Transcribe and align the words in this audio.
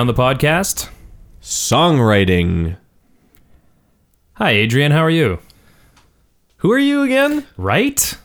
On 0.00 0.06
the 0.06 0.14
podcast, 0.14 0.88
Songwriting. 1.42 2.78
hi 4.32 4.52
Adrian, 4.52 4.92
how 4.92 5.00
are 5.00 5.10
you? 5.10 5.40
Who 6.56 6.72
are 6.72 6.78
you 6.78 7.02
again? 7.02 7.46
Right? 7.58 8.16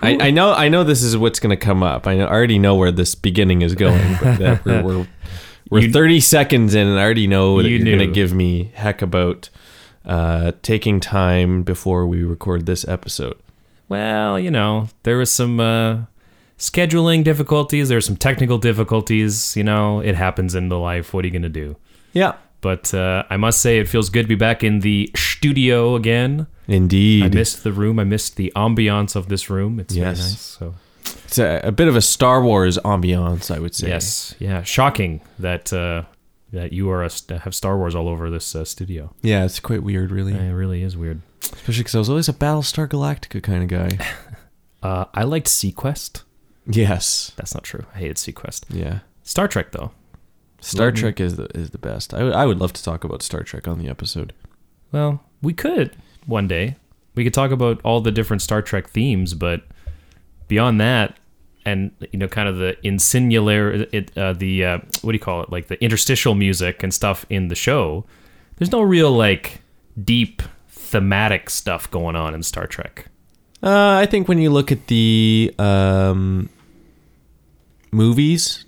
I, 0.00 0.28
I 0.28 0.30
know 0.30 0.54
I 0.54 0.70
know 0.70 0.84
this 0.84 1.02
is 1.02 1.14
what's 1.14 1.38
going 1.38 1.50
to 1.50 1.62
come 1.62 1.82
up. 1.82 2.06
I, 2.06 2.16
know, 2.16 2.24
I 2.24 2.30
already 2.32 2.58
know 2.58 2.76
where 2.76 2.90
this 2.90 3.14
beginning 3.14 3.60
is 3.60 3.74
going. 3.74 4.16
But 4.22 4.38
that 4.38 4.64
we're 4.64 4.82
we're, 4.82 5.06
we're 5.68 5.82
You- 5.82 5.92
30 5.92 6.20
seconds 6.20 6.74
in, 6.74 6.86
and 6.86 6.98
I 6.98 7.02
already 7.02 7.26
know 7.26 7.60
that 7.60 7.68
You 7.68 7.76
you 7.76 7.82
are 7.82 7.96
going 7.98 8.08
to 8.08 8.14
give 8.14 8.32
me 8.32 8.70
heck 8.72 9.02
about 9.02 9.50
uh, 10.06 10.52
taking 10.62 10.98
time 10.98 11.62
before 11.62 12.06
we 12.06 12.22
record 12.22 12.64
this 12.64 12.88
episode. 12.88 13.36
Well, 13.90 14.40
you 14.40 14.50
know, 14.50 14.88
there 15.02 15.18
was 15.18 15.30
some 15.30 15.60
uh, 15.60 16.04
scheduling 16.58 17.24
difficulties. 17.24 17.88
There 17.88 17.96
were 17.96 18.00
some 18.02 18.16
technical 18.16 18.58
difficulties. 18.58 19.56
You 19.56 19.64
know, 19.64 20.00
it 20.00 20.14
happens 20.14 20.54
in 20.54 20.68
the 20.68 20.78
life. 20.78 21.12
What 21.12 21.24
are 21.24 21.28
you 21.28 21.32
going 21.32 21.42
to 21.42 21.48
do? 21.48 21.76
Yeah, 22.12 22.34
But 22.60 22.92
uh, 22.94 23.24
I 23.30 23.36
must 23.38 23.60
say, 23.60 23.78
it 23.78 23.88
feels 23.88 24.10
good 24.10 24.22
to 24.22 24.28
be 24.28 24.34
back 24.34 24.62
in 24.62 24.80
the 24.80 25.10
studio 25.16 25.94
again. 25.96 26.46
indeed. 26.68 27.24
I 27.24 27.28
missed 27.28 27.64
the 27.64 27.72
room. 27.72 27.98
I 27.98 28.04
missed 28.04 28.36
the 28.36 28.52
ambiance 28.54 29.16
of 29.16 29.28
this 29.28 29.48
room. 29.50 29.80
It's 29.80 29.94
Yes. 29.94 30.18
very 30.18 30.28
nice. 30.28 30.40
So 30.40 30.74
it's 31.24 31.38
a, 31.38 31.60
a 31.64 31.72
bit 31.72 31.88
of 31.88 31.96
a 31.96 32.00
Star 32.02 32.42
Wars 32.42 32.78
ambiance, 32.84 33.50
I 33.54 33.58
would 33.58 33.74
say. 33.74 33.88
yes, 33.88 34.34
yeah, 34.38 34.62
shocking 34.62 35.22
that 35.38 35.72
uh, 35.72 36.02
that 36.52 36.72
you 36.74 36.90
are 36.90 37.02
a, 37.02 37.10
have 37.38 37.54
Star 37.54 37.78
Wars 37.78 37.94
all 37.94 38.08
over 38.08 38.28
this 38.30 38.54
uh, 38.54 38.64
studio. 38.66 39.14
Yeah, 39.22 39.44
it's 39.46 39.58
quite 39.58 39.82
weird, 39.82 40.10
really. 40.12 40.34
It 40.34 40.52
really 40.52 40.82
is 40.82 40.96
weird. 40.96 41.22
Especially 41.42 41.80
because 41.80 41.94
I 41.94 41.98
was 41.98 42.10
always 42.10 42.28
a 42.28 42.32
Battlestar 42.34 42.86
Galactica 42.88 43.42
kind 43.42 43.62
of 43.62 43.68
guy. 43.68 44.06
Uh, 44.82 45.04
I 45.14 45.22
liked 45.22 45.46
seaQuest. 45.46 46.22
Yes. 46.66 47.32
That's 47.36 47.54
not 47.54 47.64
true. 47.64 47.84
I 47.94 47.98
hated 47.98 48.16
seaQuest. 48.16 48.64
Yeah. 48.68 49.00
Star 49.22 49.48
Trek 49.48 49.72
though. 49.72 49.90
Star 50.60 50.86
Let 50.86 50.94
me- 50.94 51.00
Trek 51.00 51.20
is 51.20 51.36
the 51.36 51.46
is 51.56 51.70
the 51.70 51.78
best. 51.78 52.14
I 52.14 52.22
would 52.22 52.32
I 52.34 52.46
would 52.46 52.58
love 52.60 52.72
to 52.74 52.82
talk 52.82 53.04
about 53.04 53.22
Star 53.22 53.42
Trek 53.42 53.66
on 53.66 53.78
the 53.78 53.88
episode. 53.88 54.32
Well, 54.92 55.22
we 55.40 55.52
could 55.52 55.96
one 56.26 56.46
day. 56.48 56.76
We 57.14 57.24
could 57.24 57.34
talk 57.34 57.50
about 57.50 57.80
all 57.84 58.00
the 58.00 58.12
different 58.12 58.42
Star 58.42 58.62
Trek 58.62 58.88
themes, 58.88 59.34
but 59.34 59.62
beyond 60.48 60.80
that, 60.80 61.18
and 61.66 61.90
you 62.12 62.18
know, 62.18 62.28
kind 62.28 62.48
of 62.48 62.56
the 62.58 62.76
insinular, 62.86 63.86
it, 63.92 64.16
uh, 64.16 64.32
the 64.34 64.64
uh, 64.64 64.78
what 65.02 65.12
do 65.12 65.16
you 65.16 65.18
call 65.20 65.42
it, 65.42 65.50
like 65.50 65.66
the 65.68 65.82
interstitial 65.82 66.34
music 66.34 66.82
and 66.82 66.94
stuff 66.94 67.26
in 67.28 67.48
the 67.48 67.54
show. 67.54 68.04
There's 68.56 68.70
no 68.72 68.82
real 68.82 69.10
like 69.10 69.60
deep 70.02 70.42
thematic 70.68 71.50
stuff 71.50 71.90
going 71.90 72.14
on 72.16 72.34
in 72.34 72.42
Star 72.42 72.66
Trek. 72.66 73.06
Uh, 73.62 73.96
I 74.00 74.06
think 74.06 74.26
when 74.28 74.38
you 74.38 74.50
look 74.50 74.72
at 74.72 74.86
the 74.88 75.54
um, 75.58 76.48
movies, 77.92 78.64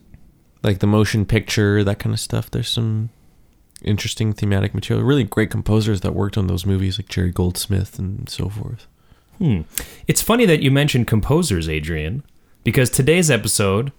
like 0.62 0.78
the 0.78 0.86
motion 0.86 1.26
picture, 1.26 1.82
that 1.82 1.98
kind 1.98 2.12
of 2.12 2.20
stuff, 2.20 2.50
there's 2.50 2.68
some 2.68 3.10
interesting 3.82 4.32
thematic 4.32 4.74
material. 4.74 5.04
Really 5.04 5.24
great 5.24 5.50
composers 5.50 6.02
that 6.02 6.14
worked 6.14 6.38
on 6.38 6.46
those 6.46 6.64
movies, 6.64 6.98
like 6.98 7.08
Jerry 7.08 7.30
Goldsmith 7.30 7.98
and 7.98 8.28
so 8.28 8.48
forth. 8.48 8.86
Hmm. 9.38 9.62
It's 10.06 10.22
funny 10.22 10.46
that 10.46 10.62
you 10.62 10.70
mentioned 10.70 11.06
composers, 11.06 11.68
Adrian, 11.68 12.22
because 12.62 12.88
today's 12.90 13.30
episode 13.30 13.92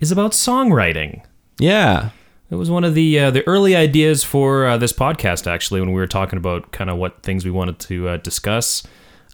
is 0.00 0.10
about 0.10 0.32
songwriting. 0.32 1.24
Yeah. 1.58 2.10
It 2.50 2.56
was 2.56 2.70
one 2.70 2.84
of 2.84 2.94
the 2.94 3.18
uh, 3.18 3.30
the 3.30 3.46
early 3.48 3.74
ideas 3.74 4.24
for 4.24 4.66
uh, 4.66 4.76
this 4.76 4.92
podcast, 4.92 5.46
actually, 5.46 5.80
when 5.80 5.90
we 5.90 6.00
were 6.00 6.06
talking 6.06 6.36
about 6.36 6.70
kind 6.70 6.90
of 6.90 6.98
what 6.98 7.22
things 7.22 7.46
we 7.46 7.50
wanted 7.50 7.78
to 7.78 8.08
uh, 8.08 8.16
discuss. 8.18 8.82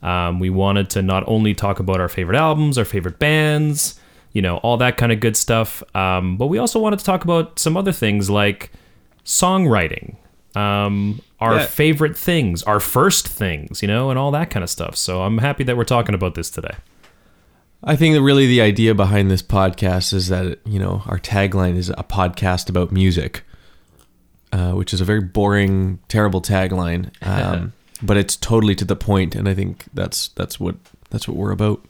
Um, 0.03 0.38
we 0.38 0.50
wanted 0.50 0.91
to 0.91 1.03
not 1.03 1.25
only 1.26 1.53
talk 1.53 1.81
about 1.81 2.00
our 2.00 2.09
favorite 2.09 2.38
albums, 2.38 2.78
our 2.78 2.84
favorite 2.84 3.19
bands, 3.19 3.99
you 4.33 4.43
know, 4.43 4.59
all 4.59 4.77
that 4.77 4.97
kind 4.97 5.12
of 5.12 5.21
good 5.21 5.37
stuff, 5.37 5.83
um, 5.94 6.37
but 6.37 6.47
we 6.49 6.59
also 6.59 6.78
wanted 6.78 6.99
to 6.99 7.05
talk 7.05 7.25
about 7.25 7.59
some 7.59 7.77
other 7.77 7.93
things 7.93 8.28
like 8.31 8.71
songwriting, 9.25 10.16
um, 10.56 11.21
our 11.41 11.56
Yeah. 11.56 11.66
favorite 11.66 12.16
things, 12.16 12.62
our 12.65 12.81
first 12.81 13.28
things, 13.28 13.83
you 13.83 13.88
know, 13.88 14.11
and 14.11 14.19
all 14.19 14.31
that 14.33 14.50
kind 14.50 14.62
of 14.65 14.71
stuff. 14.71 14.97
So 14.97 15.22
I'm 15.22 15.38
happy 15.38 15.65
that 15.65 15.77
we're 15.77 15.84
talking 15.84 16.15
about 16.15 16.34
this 16.34 16.50
today. 16.50 16.75
I 17.84 17.94
think 17.94 18.15
that 18.15 18.22
really 18.22 18.47
the 18.47 18.61
idea 18.61 18.94
behind 18.94 19.31
this 19.31 19.43
podcast 19.43 20.12
is 20.12 20.28
that, 20.28 20.59
you 20.67 20.78
know, 20.81 21.03
our 21.06 21.19
tagline 21.19 21.77
is 21.77 21.91
a 21.91 22.03
podcast 22.05 22.69
about 22.69 22.91
music, 22.91 23.44
uh, 24.53 24.72
which 24.72 24.93
is 24.93 25.00
a 25.00 25.05
very 25.05 25.21
boring, 25.21 26.00
terrible 26.09 26.43
tagline. 26.43 27.11
Um, 27.25 27.72
but 28.03 28.17
it's 28.17 28.34
totally 28.34 28.75
to 28.77 28.84
the 28.84 28.97
point, 28.97 29.34
and 29.37 29.49
I 29.49 29.55
think 29.55 29.84
that's 29.94 30.28
that's 30.28 30.59
what 30.59 30.75
that's 31.11 31.28
what 31.28 31.37
we're 31.37 31.53
about. 31.53 31.84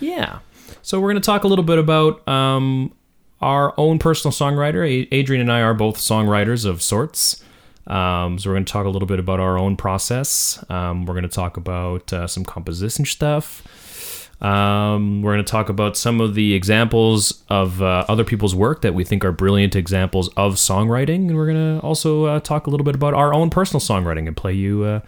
Yeah. 0.00 0.38
So 0.84 1.00
we're 1.00 1.12
going 1.12 1.22
to 1.22 1.26
talk 1.26 1.44
a 1.44 1.48
little 1.48 1.64
bit 1.64 1.78
about 1.78 2.28
um, 2.28 2.92
our 3.40 3.72
own 3.78 3.98
personal 3.98 4.32
songwriter. 4.32 5.08
Adrian 5.10 5.40
and 5.40 5.50
I 5.50 5.62
are 5.62 5.72
both 5.72 5.96
songwriters 5.96 6.66
of 6.66 6.82
sorts. 6.82 7.42
Um, 7.86 8.38
so 8.38 8.50
we're 8.50 8.56
going 8.56 8.66
to 8.66 8.72
talk 8.72 8.84
a 8.84 8.90
little 8.90 9.08
bit 9.08 9.18
about 9.18 9.40
our 9.40 9.56
own 9.56 9.78
process. 9.78 10.62
Um, 10.68 11.06
we're 11.06 11.14
going 11.14 11.22
to 11.22 11.34
talk 11.34 11.56
about 11.56 12.12
uh, 12.12 12.26
some 12.26 12.44
composition 12.44 13.06
stuff. 13.06 14.30
Um, 14.42 15.22
we're 15.22 15.32
going 15.32 15.44
to 15.44 15.50
talk 15.50 15.70
about 15.70 15.96
some 15.96 16.20
of 16.20 16.34
the 16.34 16.52
examples 16.52 17.42
of 17.48 17.80
uh, 17.80 18.04
other 18.06 18.22
people's 18.22 18.54
work 18.54 18.82
that 18.82 18.92
we 18.92 19.04
think 19.04 19.24
are 19.24 19.32
brilliant 19.32 19.74
examples 19.74 20.28
of 20.36 20.56
songwriting, 20.56 21.28
and 21.28 21.36
we're 21.36 21.46
going 21.50 21.78
to 21.78 21.86
also 21.86 22.26
uh, 22.26 22.40
talk 22.40 22.66
a 22.66 22.70
little 22.70 22.84
bit 22.84 22.94
about 22.94 23.14
our 23.14 23.32
own 23.32 23.48
personal 23.48 23.80
songwriting 23.80 24.26
and 24.26 24.36
play 24.36 24.52
you 24.52 24.84
uh, 24.84 25.00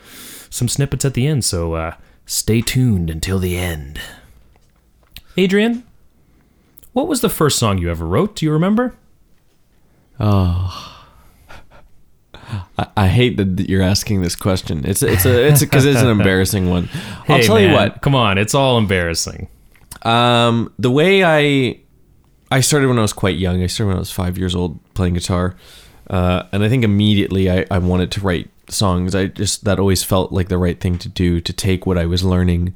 some 0.48 0.68
snippets 0.68 1.04
at 1.04 1.12
the 1.12 1.26
end. 1.26 1.44
So 1.44 1.74
uh, 1.74 1.96
stay 2.24 2.62
tuned 2.62 3.10
until 3.10 3.38
the 3.38 3.58
end. 3.58 4.00
Adrian, 5.36 5.84
what 6.92 7.08
was 7.08 7.20
the 7.20 7.28
first 7.28 7.58
song 7.58 7.78
you 7.78 7.90
ever 7.90 8.06
wrote? 8.06 8.36
Do 8.36 8.46
you 8.46 8.52
remember? 8.52 8.94
I, 12.78 12.86
I 12.96 13.08
hate 13.08 13.36
that 13.36 13.68
you're 13.68 13.82
asking 13.82 14.22
this 14.22 14.36
question. 14.36 14.84
It's 14.86 15.02
it's 15.02 15.26
a 15.26 15.46
it's 15.48 15.60
because 15.60 15.84
it's 15.84 16.00
an 16.00 16.08
embarrassing 16.20 16.70
one. 16.70 16.88
I'll 17.28 17.42
tell 17.42 17.60
you 17.60 17.72
what. 17.72 18.00
Come 18.02 18.14
on, 18.14 18.38
it's 18.38 18.54
all 18.54 18.78
embarrassing. 18.78 19.48
Um, 20.02 20.72
the 20.78 20.90
way 20.90 21.24
I 21.24 21.80
I 22.50 22.60
started 22.60 22.88
when 22.88 22.98
I 22.98 23.02
was 23.02 23.12
quite 23.12 23.36
young. 23.36 23.62
I 23.62 23.66
started 23.66 23.88
when 23.88 23.96
I 23.96 24.00
was 24.00 24.12
five 24.12 24.38
years 24.38 24.54
old 24.54 24.78
playing 24.94 25.14
guitar, 25.14 25.56
uh, 26.08 26.44
and 26.52 26.62
I 26.62 26.68
think 26.68 26.84
immediately 26.84 27.50
I, 27.50 27.66
I 27.70 27.78
wanted 27.78 28.10
to 28.12 28.20
write 28.20 28.48
songs. 28.68 29.14
I 29.14 29.26
just 29.26 29.64
that 29.64 29.78
always 29.78 30.02
felt 30.02 30.32
like 30.32 30.48
the 30.48 30.58
right 30.58 30.80
thing 30.80 30.98
to 30.98 31.08
do 31.08 31.40
to 31.40 31.52
take 31.52 31.86
what 31.86 31.98
I 31.98 32.06
was 32.06 32.24
learning 32.24 32.74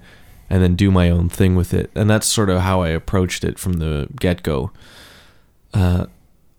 and 0.51 0.63
then 0.63 0.75
do 0.75 0.91
my 0.91 1.09
own 1.09 1.29
thing 1.29 1.55
with 1.55 1.73
it. 1.73 1.91
And 1.95 2.11
that's 2.11 2.27
sort 2.27 2.51
of 2.51 2.61
how 2.61 2.83
I 2.83 2.89
approached 2.89 3.45
it 3.45 3.59
from 3.59 3.75
the 3.75 4.09
get 4.19 4.43
go. 4.43 4.73
Uh, 5.73 6.07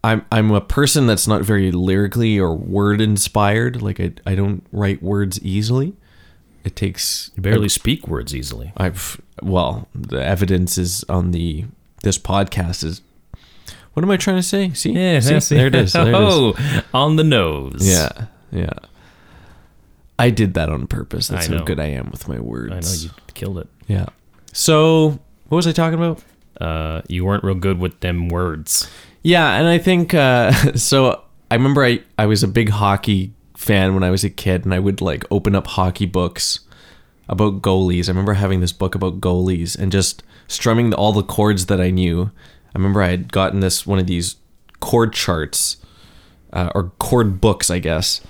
I'm 0.04 0.26
I'm 0.32 0.50
a 0.52 0.62
person 0.62 1.06
that's 1.06 1.28
not 1.28 1.42
very 1.42 1.72
lyrically 1.72 2.40
or 2.40 2.56
word 2.56 3.02
inspired. 3.02 3.82
Like 3.82 4.00
I 4.00 4.14
I 4.26 4.34
don't 4.34 4.66
write 4.72 5.04
words 5.04 5.40
easily. 5.44 5.94
It 6.64 6.76
takes 6.76 7.32
You 7.36 7.44
barely 7.44 7.70
speak 7.70 8.08
words 8.08 8.36
easily. 8.36 8.72
I've 8.78 9.20
well, 9.44 9.88
the 9.94 10.24
evidence 10.24 10.78
is 10.78 11.04
on 11.10 11.32
the 11.32 11.66
this 12.02 12.18
podcast 12.18 12.84
is. 12.84 13.02
What 13.94 14.04
am 14.04 14.10
I 14.10 14.16
trying 14.16 14.38
to 14.38 14.44
say? 14.44 14.70
See, 14.70 14.94
See? 15.22 15.56
there 15.56 15.68
it 15.68 15.76
is. 15.76 15.92
There 15.92 16.08
it 16.08 16.08
is. 16.08 16.16
oh, 16.16 16.54
on 16.94 17.18
the 17.18 17.26
nose. 17.26 17.82
Yeah, 17.82 18.28
yeah. 18.50 18.72
I 20.18 20.30
did 20.30 20.54
that 20.54 20.70
on 20.70 20.88
purpose. 20.88 21.28
That's 21.28 21.48
how 21.48 21.64
good 21.64 21.80
I 21.80 21.88
am 21.88 22.10
with 22.10 22.30
my 22.30 22.40
words. 22.40 22.72
I 22.72 22.80
know 22.80 23.04
you 23.04 23.34
killed 23.34 23.58
it. 23.58 23.68
Yeah. 23.92 24.06
So, 24.54 25.20
what 25.50 25.58
was 25.58 25.68
I 25.68 25.74
talking 25.74 26.00
about? 26.00 26.24
Uh, 26.60 27.02
you 27.10 27.26
weren't 27.26 27.44
real 27.44 27.56
good 27.56 27.78
with 27.78 28.00
them 28.00 28.30
words. 28.30 28.90
Yeah, 29.22 29.56
and 29.56 29.68
I 29.68 29.78
think 29.78 30.14
uh, 30.14 30.52
so. 30.76 31.24
I 31.50 31.56
remember 31.56 31.84
I 31.84 32.02
I 32.18 32.28
was 32.28 32.44
a 32.44 32.48
big 32.48 32.70
hockey 32.70 33.34
fan 33.58 33.94
when 33.94 34.04
I 34.04 34.10
was 34.10 34.24
a 34.24 34.30
kid, 34.30 34.64
and 34.64 34.74
I 34.74 34.80
would 34.80 35.02
like 35.02 35.26
open 35.30 35.54
up 35.56 35.68
hockey 35.68 36.06
books 36.06 36.62
about 37.28 37.62
goalies. 37.62 38.08
I 38.08 38.12
remember 38.12 38.36
having 38.36 38.62
this 38.62 38.72
book 38.72 38.96
about 38.96 39.20
goalies 39.20 39.78
and 39.78 39.92
just 39.92 40.24
strumming 40.48 40.94
all 40.94 41.12
the 41.12 41.24
chords 41.24 41.66
that 41.66 41.82
I 41.82 41.90
knew. 41.90 42.32
I 42.74 42.78
remember 42.78 43.02
I 43.02 43.10
had 43.10 43.34
gotten 43.34 43.60
this 43.60 43.86
one 43.86 44.00
of 44.00 44.08
these 44.08 44.38
chord 44.80 45.12
charts 45.12 45.78
uh, 46.54 46.70
or 46.74 46.92
chord 47.00 47.42
books, 47.42 47.70
I 47.70 47.80
guess, 47.80 48.22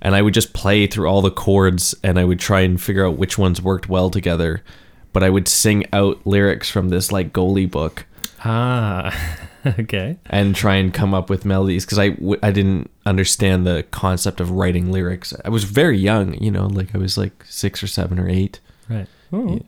and 0.00 0.14
I 0.14 0.22
would 0.22 0.34
just 0.34 0.54
play 0.54 0.86
through 0.86 1.06
all 1.06 1.20
the 1.20 1.30
chords 1.30 1.94
and 2.02 2.18
I 2.18 2.24
would 2.24 2.40
try 2.40 2.60
and 2.60 2.80
figure 2.80 3.06
out 3.06 3.18
which 3.18 3.36
ones 3.36 3.60
worked 3.60 3.90
well 3.90 4.08
together. 4.08 4.62
But 5.12 5.22
I 5.24 5.30
would 5.30 5.48
sing 5.48 5.84
out 5.92 6.24
lyrics 6.26 6.70
from 6.70 6.88
this 6.90 7.10
like 7.10 7.32
goalie 7.32 7.70
book 7.70 8.06
Ah, 8.44 9.38
okay. 9.78 10.16
and 10.26 10.54
try 10.56 10.76
and 10.76 10.94
come 10.94 11.12
up 11.12 11.28
with 11.28 11.44
melodies 11.44 11.84
because 11.84 11.98
I, 11.98 12.10
w- 12.10 12.38
I 12.42 12.50
didn't 12.52 12.90
understand 13.04 13.66
the 13.66 13.84
concept 13.90 14.40
of 14.40 14.50
writing 14.52 14.90
lyrics. 14.92 15.34
I 15.44 15.48
was 15.50 15.64
very 15.64 15.98
young, 15.98 16.34
you 16.42 16.50
know, 16.50 16.66
like 16.66 16.94
I 16.94 16.98
was 16.98 17.18
like 17.18 17.44
six 17.46 17.82
or 17.82 17.86
seven 17.86 18.18
or 18.18 18.28
eight. 18.28 18.60
Right. 18.88 19.06
Oh, 19.32 19.54
Yeah. 19.56 19.62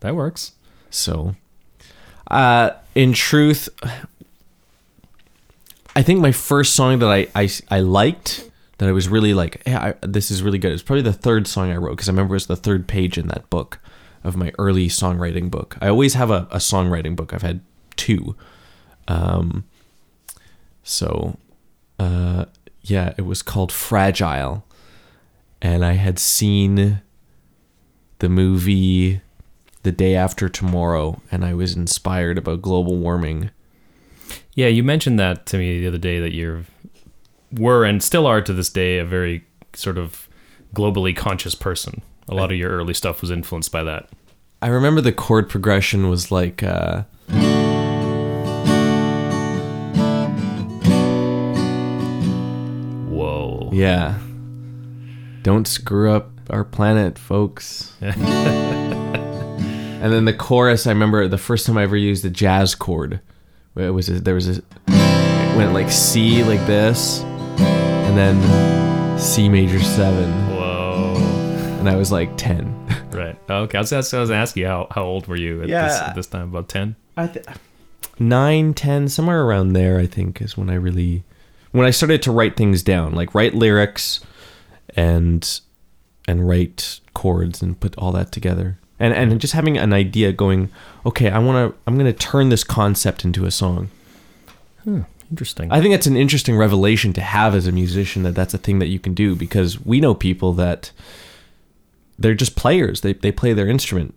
that 0.00 0.14
works. 0.14 0.52
So, 0.90 1.34
uh, 2.30 2.70
in 2.94 3.12
truth, 3.12 3.68
I 5.94 6.02
think 6.02 6.20
my 6.20 6.32
first 6.32 6.74
song 6.74 6.98
that 7.00 7.08
I, 7.08 7.26
I, 7.34 7.48
I 7.70 7.80
liked, 7.80 8.48
that 8.78 8.88
I 8.88 8.92
was 8.92 9.08
really 9.08 9.34
like, 9.34 9.62
yeah, 9.66 9.94
I, 10.02 10.06
this 10.06 10.30
is 10.30 10.42
really 10.42 10.58
good. 10.58 10.72
It's 10.72 10.82
probably 10.82 11.02
the 11.02 11.12
third 11.12 11.46
song 11.46 11.70
I 11.70 11.76
wrote 11.76 11.92
because 11.92 12.08
I 12.08 12.12
remember 12.12 12.34
it 12.34 12.36
was 12.36 12.46
the 12.46 12.56
third 12.56 12.86
page 12.86 13.18
in 13.18 13.28
that 13.28 13.48
book 13.50 13.78
of 14.24 14.36
my 14.36 14.52
early 14.58 14.88
songwriting 14.88 15.50
book. 15.50 15.76
I 15.80 15.88
always 15.88 16.14
have 16.14 16.30
a, 16.30 16.46
a 16.50 16.58
songwriting 16.58 17.16
book. 17.16 17.32
I've 17.32 17.42
had 17.42 17.60
two. 17.96 18.36
Um, 19.08 19.64
so, 20.82 21.38
uh, 21.98 22.46
yeah, 22.82 23.14
it 23.16 23.22
was 23.22 23.42
called 23.42 23.72
Fragile. 23.72 24.64
And 25.60 25.84
I 25.84 25.92
had 25.92 26.18
seen 26.18 27.02
the 28.18 28.28
movie 28.28 29.20
The 29.82 29.92
Day 29.92 30.14
After 30.14 30.48
Tomorrow 30.48 31.20
and 31.30 31.44
I 31.44 31.54
was 31.54 31.76
inspired 31.76 32.38
about 32.38 32.62
global 32.62 32.96
warming. 32.96 33.50
Yeah, 34.54 34.68
you 34.68 34.82
mentioned 34.82 35.18
that 35.18 35.46
to 35.46 35.58
me 35.58 35.80
the 35.80 35.88
other 35.88 35.98
day 35.98 36.20
that 36.20 36.32
you 36.32 36.64
were 37.52 37.84
and 37.84 38.02
still 38.02 38.26
are 38.26 38.40
to 38.40 38.52
this 38.52 38.70
day 38.70 38.98
a 38.98 39.04
very 39.04 39.44
sort 39.74 39.98
of 39.98 40.28
globally 40.74 41.16
conscious 41.16 41.54
person. 41.54 42.02
A 42.28 42.34
lot 42.34 42.52
of 42.52 42.58
your 42.58 42.70
early 42.70 42.94
stuff 42.94 43.20
was 43.20 43.30
influenced 43.30 43.72
by 43.72 43.82
that. 43.84 44.08
I 44.60 44.68
remember 44.68 45.00
the 45.00 45.12
chord 45.12 45.48
progression 45.48 46.08
was 46.08 46.30
like 46.30 46.62
uh 46.62 47.02
Whoa. 53.08 53.70
yeah. 53.72 54.18
Don't 55.42 55.66
screw 55.66 56.12
up 56.12 56.30
our 56.50 56.64
planet, 56.64 57.18
folks. 57.18 57.94
and 58.00 58.14
then 60.00 60.24
the 60.24 60.32
chorus, 60.32 60.86
I 60.86 60.90
remember 60.90 61.26
the 61.26 61.38
first 61.38 61.66
time 61.66 61.76
I 61.76 61.82
ever 61.82 61.96
used 61.96 62.24
a 62.24 62.30
jazz 62.30 62.74
chord. 62.74 63.20
It 63.76 63.90
was 63.90 64.08
a, 64.08 64.20
there 64.20 64.34
was 64.34 64.58
a 64.58 64.62
it 64.86 65.56
went 65.56 65.72
like 65.72 65.90
C 65.90 66.44
like 66.44 66.64
this 66.66 67.20
and 67.22 68.16
then 68.16 69.18
C 69.18 69.48
major 69.48 69.80
7 69.80 70.30
Whoa. 70.30 70.51
And 71.82 71.90
I 71.90 71.96
was 71.96 72.12
like 72.12 72.36
10. 72.36 72.80
Right. 73.12 73.36
Okay. 73.50 73.76
I 73.76 73.80
was, 73.82 73.92
I 73.92 73.98
was 73.98 74.10
going 74.10 74.28
to 74.28 74.34
ask 74.36 74.56
you 74.56 74.66
how, 74.66 74.86
how 74.90 75.02
old 75.02 75.26
were 75.26 75.36
you 75.36 75.60
at, 75.60 75.68
this, 75.68 76.00
at 76.00 76.14
this 76.14 76.26
time? 76.28 76.48
About 76.48 76.70
10? 76.70 76.96
I 77.14 77.26
th- 77.26 77.44
9, 78.18 78.72
10, 78.72 79.08
somewhere 79.10 79.42
around 79.42 79.74
there, 79.74 79.98
I 79.98 80.06
think, 80.06 80.40
is 80.40 80.56
when 80.56 80.70
I 80.70 80.76
really, 80.76 81.22
when 81.72 81.86
I 81.86 81.90
started 81.90 82.22
to 82.22 82.32
write 82.32 82.56
things 82.56 82.82
down, 82.82 83.12
like 83.12 83.34
write 83.34 83.54
lyrics 83.54 84.20
and, 84.96 85.60
and 86.26 86.48
write 86.48 87.00
chords 87.12 87.60
and 87.60 87.78
put 87.78 87.94
all 87.98 88.12
that 88.12 88.32
together. 88.32 88.78
And, 88.98 89.12
and 89.12 89.38
just 89.38 89.52
having 89.52 89.76
an 89.76 89.92
idea 89.92 90.32
going, 90.32 90.70
okay, 91.04 91.28
I 91.28 91.38
want 91.38 91.74
to, 91.74 91.78
I'm 91.86 91.98
going 91.98 92.10
to 92.10 92.18
turn 92.18 92.48
this 92.48 92.64
concept 92.64 93.26
into 93.26 93.44
a 93.44 93.50
song. 93.50 93.90
Hmm, 94.84 95.02
interesting. 95.30 95.70
I 95.70 95.82
think 95.82 95.92
that's 95.92 96.06
an 96.06 96.16
interesting 96.16 96.56
revelation 96.56 97.12
to 97.12 97.20
have 97.20 97.54
as 97.54 97.66
a 97.66 97.72
musician 97.72 98.22
that 98.22 98.34
that's 98.34 98.54
a 98.54 98.58
thing 98.58 98.78
that 98.78 98.88
you 98.88 98.98
can 98.98 99.12
do 99.12 99.36
because 99.36 99.84
we 99.84 100.00
know 100.00 100.14
people 100.14 100.54
that 100.54 100.92
they're 102.18 102.34
just 102.34 102.56
players. 102.56 103.00
They, 103.00 103.12
they 103.14 103.32
play 103.32 103.52
their 103.52 103.68
instrument 103.68 104.14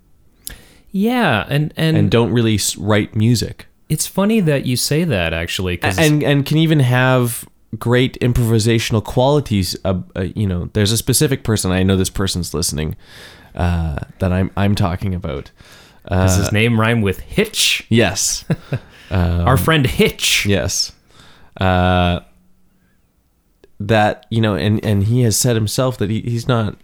yeah. 0.91 1.45
And, 1.49 1.73
and, 1.75 1.97
and 1.97 2.09
don't 2.09 2.31
really 2.31 2.57
write 2.77 3.15
music. 3.17 3.67
it's 3.89 4.07
funny 4.07 4.39
that 4.39 4.65
you 4.65 4.77
say 4.77 5.03
that 5.03 5.33
actually. 5.33 5.75
Cause 5.75 5.99
and 5.99 6.23
and 6.23 6.45
can 6.45 6.57
even 6.57 6.79
have 6.79 7.43
great 7.77 8.17
improvisational 8.21 9.03
qualities. 9.03 9.75
Uh, 9.83 10.01
uh, 10.15 10.21
you 10.35 10.47
know, 10.47 10.69
there's 10.71 10.93
a 10.93 10.97
specific 10.97 11.43
person 11.43 11.69
I 11.71 11.83
know. 11.83 11.97
This 11.97 12.09
person's 12.09 12.53
listening 12.53 12.95
uh, 13.55 13.97
that 14.19 14.31
I'm 14.31 14.51
I'm 14.55 14.73
talking 14.73 15.13
about. 15.13 15.51
does 16.09 16.37
Uh, 16.37 16.43
his 16.43 16.51
name 16.53 16.79
rhyme 16.79 17.01
with 17.01 17.19
Hitch? 17.19 17.85
yes, 17.89 18.45
Our 19.11 19.57
friend 19.57 19.85
Hitch. 19.85 20.45
yes. 20.45 20.93
Uh, 21.59 22.21
that 23.79 24.25
you 24.29 24.39
know, 24.41 24.55
and 24.55 24.83
and 24.85 25.03
he 25.03 25.21
has 25.23 25.37
said 25.37 25.55
himself 25.57 25.97
that 25.97 26.09
he, 26.09 26.21
he's 26.21 26.47
not 26.47 26.77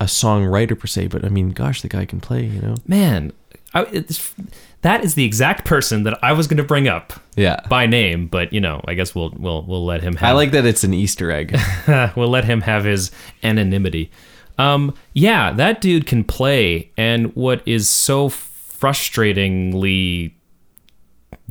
a 0.00 0.04
songwriter 0.04 0.78
per 0.78 0.86
se, 0.86 1.08
but 1.08 1.24
I 1.24 1.28
mean, 1.28 1.50
gosh, 1.50 1.82
the 1.82 1.88
guy 1.88 2.06
can 2.06 2.20
play. 2.20 2.44
You 2.44 2.60
know, 2.60 2.74
Man, 2.86 3.32
I, 3.74 3.82
it's, 3.92 4.34
that 4.82 5.04
is 5.04 5.14
the 5.14 5.24
exact 5.24 5.64
person 5.64 6.04
that 6.04 6.18
I 6.24 6.32
was 6.32 6.46
going 6.46 6.56
to 6.56 6.64
bring 6.64 6.88
up 6.88 7.12
yeah. 7.36 7.60
by 7.68 7.86
name, 7.86 8.26
but 8.26 8.52
you 8.52 8.60
know, 8.60 8.80
I 8.86 8.94
guess 8.94 9.14
we'll 9.14 9.30
we'll 9.36 9.62
we'll 9.62 9.84
let 9.84 10.02
him 10.02 10.16
have 10.16 10.30
I 10.30 10.32
like 10.32 10.52
that 10.52 10.64
it's 10.64 10.84
an 10.84 10.94
Easter 10.94 11.30
egg. 11.30 11.58
we'll 12.16 12.30
let 12.30 12.44
him 12.44 12.62
have 12.62 12.84
his 12.84 13.10
anonymity. 13.42 14.10
Um, 14.58 14.94
yeah, 15.12 15.52
that 15.52 15.80
dude 15.80 16.06
can 16.06 16.24
play, 16.24 16.90
and 16.96 17.34
what 17.36 17.62
is 17.66 17.88
so 17.88 18.28
frustratingly 18.28 20.32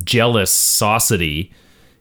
jealous 0.03 0.51
saucity 0.51 1.51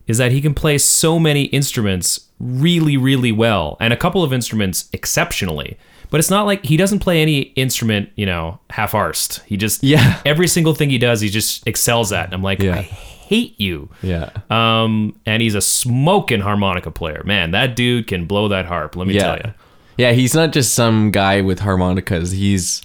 is 0.06 0.18
that 0.18 0.32
he 0.32 0.40
can 0.40 0.54
play 0.54 0.78
so 0.78 1.18
many 1.18 1.44
instruments 1.44 2.28
really, 2.40 2.96
really 2.96 3.32
well, 3.32 3.76
and 3.80 3.92
a 3.92 3.96
couple 3.96 4.22
of 4.22 4.32
instruments 4.32 4.88
exceptionally. 4.92 5.76
But 6.10 6.20
it's 6.20 6.30
not 6.30 6.46
like 6.46 6.64
he 6.64 6.76
doesn't 6.76 7.00
play 7.00 7.20
any 7.22 7.40
instrument, 7.56 8.10
you 8.16 8.24
know, 8.26 8.60
half-arsed. 8.70 9.42
He 9.46 9.56
just 9.56 9.82
Yeah. 9.82 10.20
every 10.24 10.48
single 10.48 10.74
thing 10.74 10.90
he 10.90 10.98
does, 10.98 11.20
he 11.20 11.28
just 11.28 11.66
excels 11.66 12.12
at. 12.12 12.24
And 12.26 12.34
I'm 12.34 12.42
like, 12.42 12.60
Yeah. 12.60 12.76
I 12.78 12.82
hate 12.82 13.60
you. 13.60 13.90
yeah. 14.02 14.30
Um, 14.50 15.14
and 15.26 15.42
he's 15.42 15.54
a 15.54 15.60
smoking 15.60 16.40
harmonica 16.40 16.90
player. 16.90 17.22
Man, 17.26 17.50
that 17.50 17.76
dude 17.76 18.06
can 18.06 18.24
blow 18.24 18.48
that 18.48 18.64
harp. 18.64 18.96
Let 18.96 19.06
me 19.06 19.14
yeah. 19.14 19.22
tell 19.22 19.36
you. 19.36 19.54
Yeah, 19.98 20.12
he's 20.12 20.34
not 20.34 20.52
just 20.52 20.74
some 20.74 21.10
guy 21.10 21.40
with 21.42 21.58
harmonicas. 21.60 22.32
He's 22.32 22.80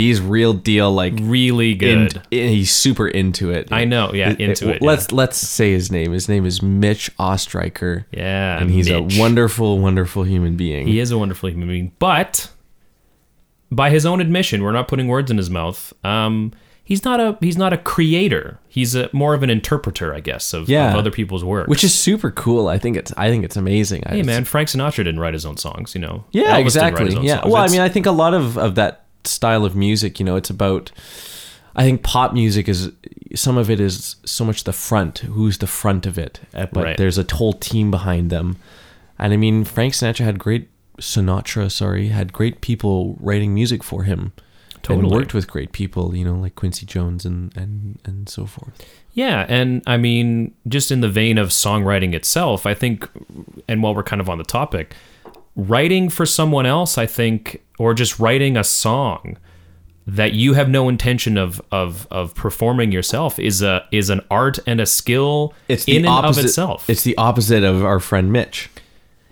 he's 0.00 0.20
real 0.20 0.52
deal 0.52 0.92
like 0.92 1.14
Really 1.20 1.72
in, 1.72 2.08
good. 2.08 2.22
he's 2.30 2.70
super 2.72 3.06
into 3.08 3.50
it. 3.50 3.68
I 3.72 3.84
know, 3.84 4.12
yeah, 4.12 4.34
into 4.38 4.70
it, 4.70 4.82
Let's 4.82 5.12
let's 5.12 5.36
say 5.36 5.72
his 5.72 5.90
name. 5.92 6.12
His 6.12 6.28
name 6.28 6.44
is 6.46 6.62
Mitch 6.62 7.14
Ostreicher. 7.18 8.04
yeah, 8.12 8.58
and 8.60 8.70
he's 8.70 8.88
Mitch. 8.90 9.16
a 9.16 9.20
wonderful, 9.20 9.78
wonderful 9.78 10.22
human 10.24 10.56
being. 10.56 10.86
He 10.86 10.98
is 11.00 11.10
a 11.10 11.18
wonderful 11.18 11.48
human 11.50 11.68
being, 11.68 11.92
but 11.98 12.50
by 13.70 13.90
his 13.90 14.04
own 14.04 14.20
admission, 14.20 14.62
we're 14.62 14.72
not 14.72 14.88
putting 14.88 15.06
words 15.08 15.30
in 15.30 15.36
his 15.36 15.48
mouth. 15.50 15.92
Um, 16.02 16.52
he's 16.82 17.04
not 17.04 17.20
a 17.20 17.36
he's 17.40 17.56
not 17.56 17.72
a 17.72 17.78
creator. 17.78 18.58
He's 18.68 18.94
a 18.96 19.08
more 19.12 19.34
of 19.34 19.42
an 19.42 19.50
interpreter, 19.50 20.12
I 20.14 20.20
guess, 20.20 20.52
of, 20.52 20.68
Yeah. 20.68 20.90
of 20.90 20.96
other 20.96 21.10
people's 21.10 21.44
work. 21.44 21.68
which 21.68 21.84
is 21.84 21.94
super 21.94 22.30
cool. 22.30 22.66
I 22.68 22.78
think 22.78 22.96
it's 22.96 23.12
I 23.16 23.28
think 23.30 23.44
it's 23.44 23.56
amazing. 23.56 24.02
Hey 24.08 24.18
just- 24.18 24.26
man, 24.26 24.44
Frank 24.44 24.68
Sinatra 24.68 24.98
didn't 25.04 25.20
write 25.20 25.34
his 25.34 25.46
own 25.46 25.56
songs. 25.56 25.94
You 25.94 26.00
know, 26.00 26.24
Yeah, 26.32 26.56
Elvis 26.56 26.62
exactly. 26.62 27.14
Yeah. 27.24 27.40
songs. 27.42 27.52
Well, 27.52 27.62
I 27.62 27.68
mean, 27.68 27.80
I 27.80 27.88
think 27.88 28.06
a 28.06 28.10
lot 28.12 28.34
of 28.34 28.58
of 28.58 28.74
that 28.74 29.04
style 29.24 29.64
of 29.64 29.74
music, 29.76 30.18
you 30.18 30.24
know, 30.24 30.36
it's 30.36 30.50
about. 30.50 30.90
I 31.76 31.84
think 31.84 32.02
pop 32.02 32.32
music 32.32 32.68
is 32.68 32.90
some 33.36 33.56
of 33.56 33.70
it 33.70 33.78
is 33.78 34.16
so 34.24 34.44
much 34.44 34.64
the 34.64 34.72
front. 34.72 35.18
Who's 35.20 35.58
the 35.58 35.68
front 35.68 36.04
of 36.04 36.18
it? 36.18 36.40
Uh, 36.52 36.66
But 36.72 36.84
Right. 36.84 36.96
there's 36.96 37.16
a 37.16 37.24
whole 37.32 37.52
team 37.52 37.90
behind 37.92 38.28
them, 38.30 38.56
and 39.18 39.32
I 39.32 39.36
mean, 39.36 39.64
Frank 39.64 39.94
Sinatra 39.94 40.24
had 40.24 40.38
great 40.38 40.68
Sinatra. 40.98 41.70
Sorry, 41.70 42.08
had 42.08 42.32
great 42.32 42.60
people 42.60 43.16
writing 43.20 43.54
music 43.54 43.82
for 43.84 44.02
him. 44.02 44.32
Totally. 44.82 45.04
And 45.08 45.12
worked 45.14 45.34
with 45.34 45.46
great 45.46 45.72
people, 45.72 46.16
you 46.16 46.24
know, 46.24 46.34
like 46.34 46.54
Quincy 46.54 46.86
Jones 46.86 47.24
and 47.26 47.54
and 47.56 47.98
and 48.04 48.28
so 48.28 48.46
forth. 48.46 48.72
Yeah, 49.12 49.44
and 49.48 49.82
I 49.86 49.96
mean, 49.98 50.52
just 50.66 50.90
in 50.90 51.00
the 51.02 51.08
vein 51.08 51.36
of 51.38 51.50
songwriting 51.50 52.14
itself, 52.14 52.64
I 52.66 52.74
think, 52.74 53.08
and 53.68 53.82
while 53.82 53.94
we're 53.94 54.02
kind 54.02 54.20
of 54.22 54.28
on 54.30 54.38
the 54.38 54.44
topic, 54.44 54.94
writing 55.56 56.08
for 56.08 56.26
someone 56.26 56.66
else, 56.66 56.96
I 56.98 57.06
think, 57.06 57.62
or 57.78 57.94
just 57.94 58.18
writing 58.18 58.56
a 58.56 58.64
song 58.64 59.36
that 60.06 60.32
you 60.32 60.54
have 60.54 60.68
no 60.68 60.88
intention 60.88 61.36
of 61.38 61.60
of 61.70 62.06
of 62.10 62.34
performing 62.34 62.90
yourself 62.90 63.38
is 63.38 63.62
a 63.62 63.86
is 63.92 64.10
an 64.10 64.20
art 64.30 64.58
and 64.66 64.80
a 64.80 64.86
skill 64.86 65.54
it's 65.68 65.84
in 65.86 66.04
and 66.04 66.26
of 66.26 66.38
itself. 66.38 66.88
It's 66.90 67.02
the 67.04 67.16
opposite 67.16 67.62
of 67.62 67.84
our 67.84 68.00
friend 68.00 68.32
Mitch. 68.32 68.68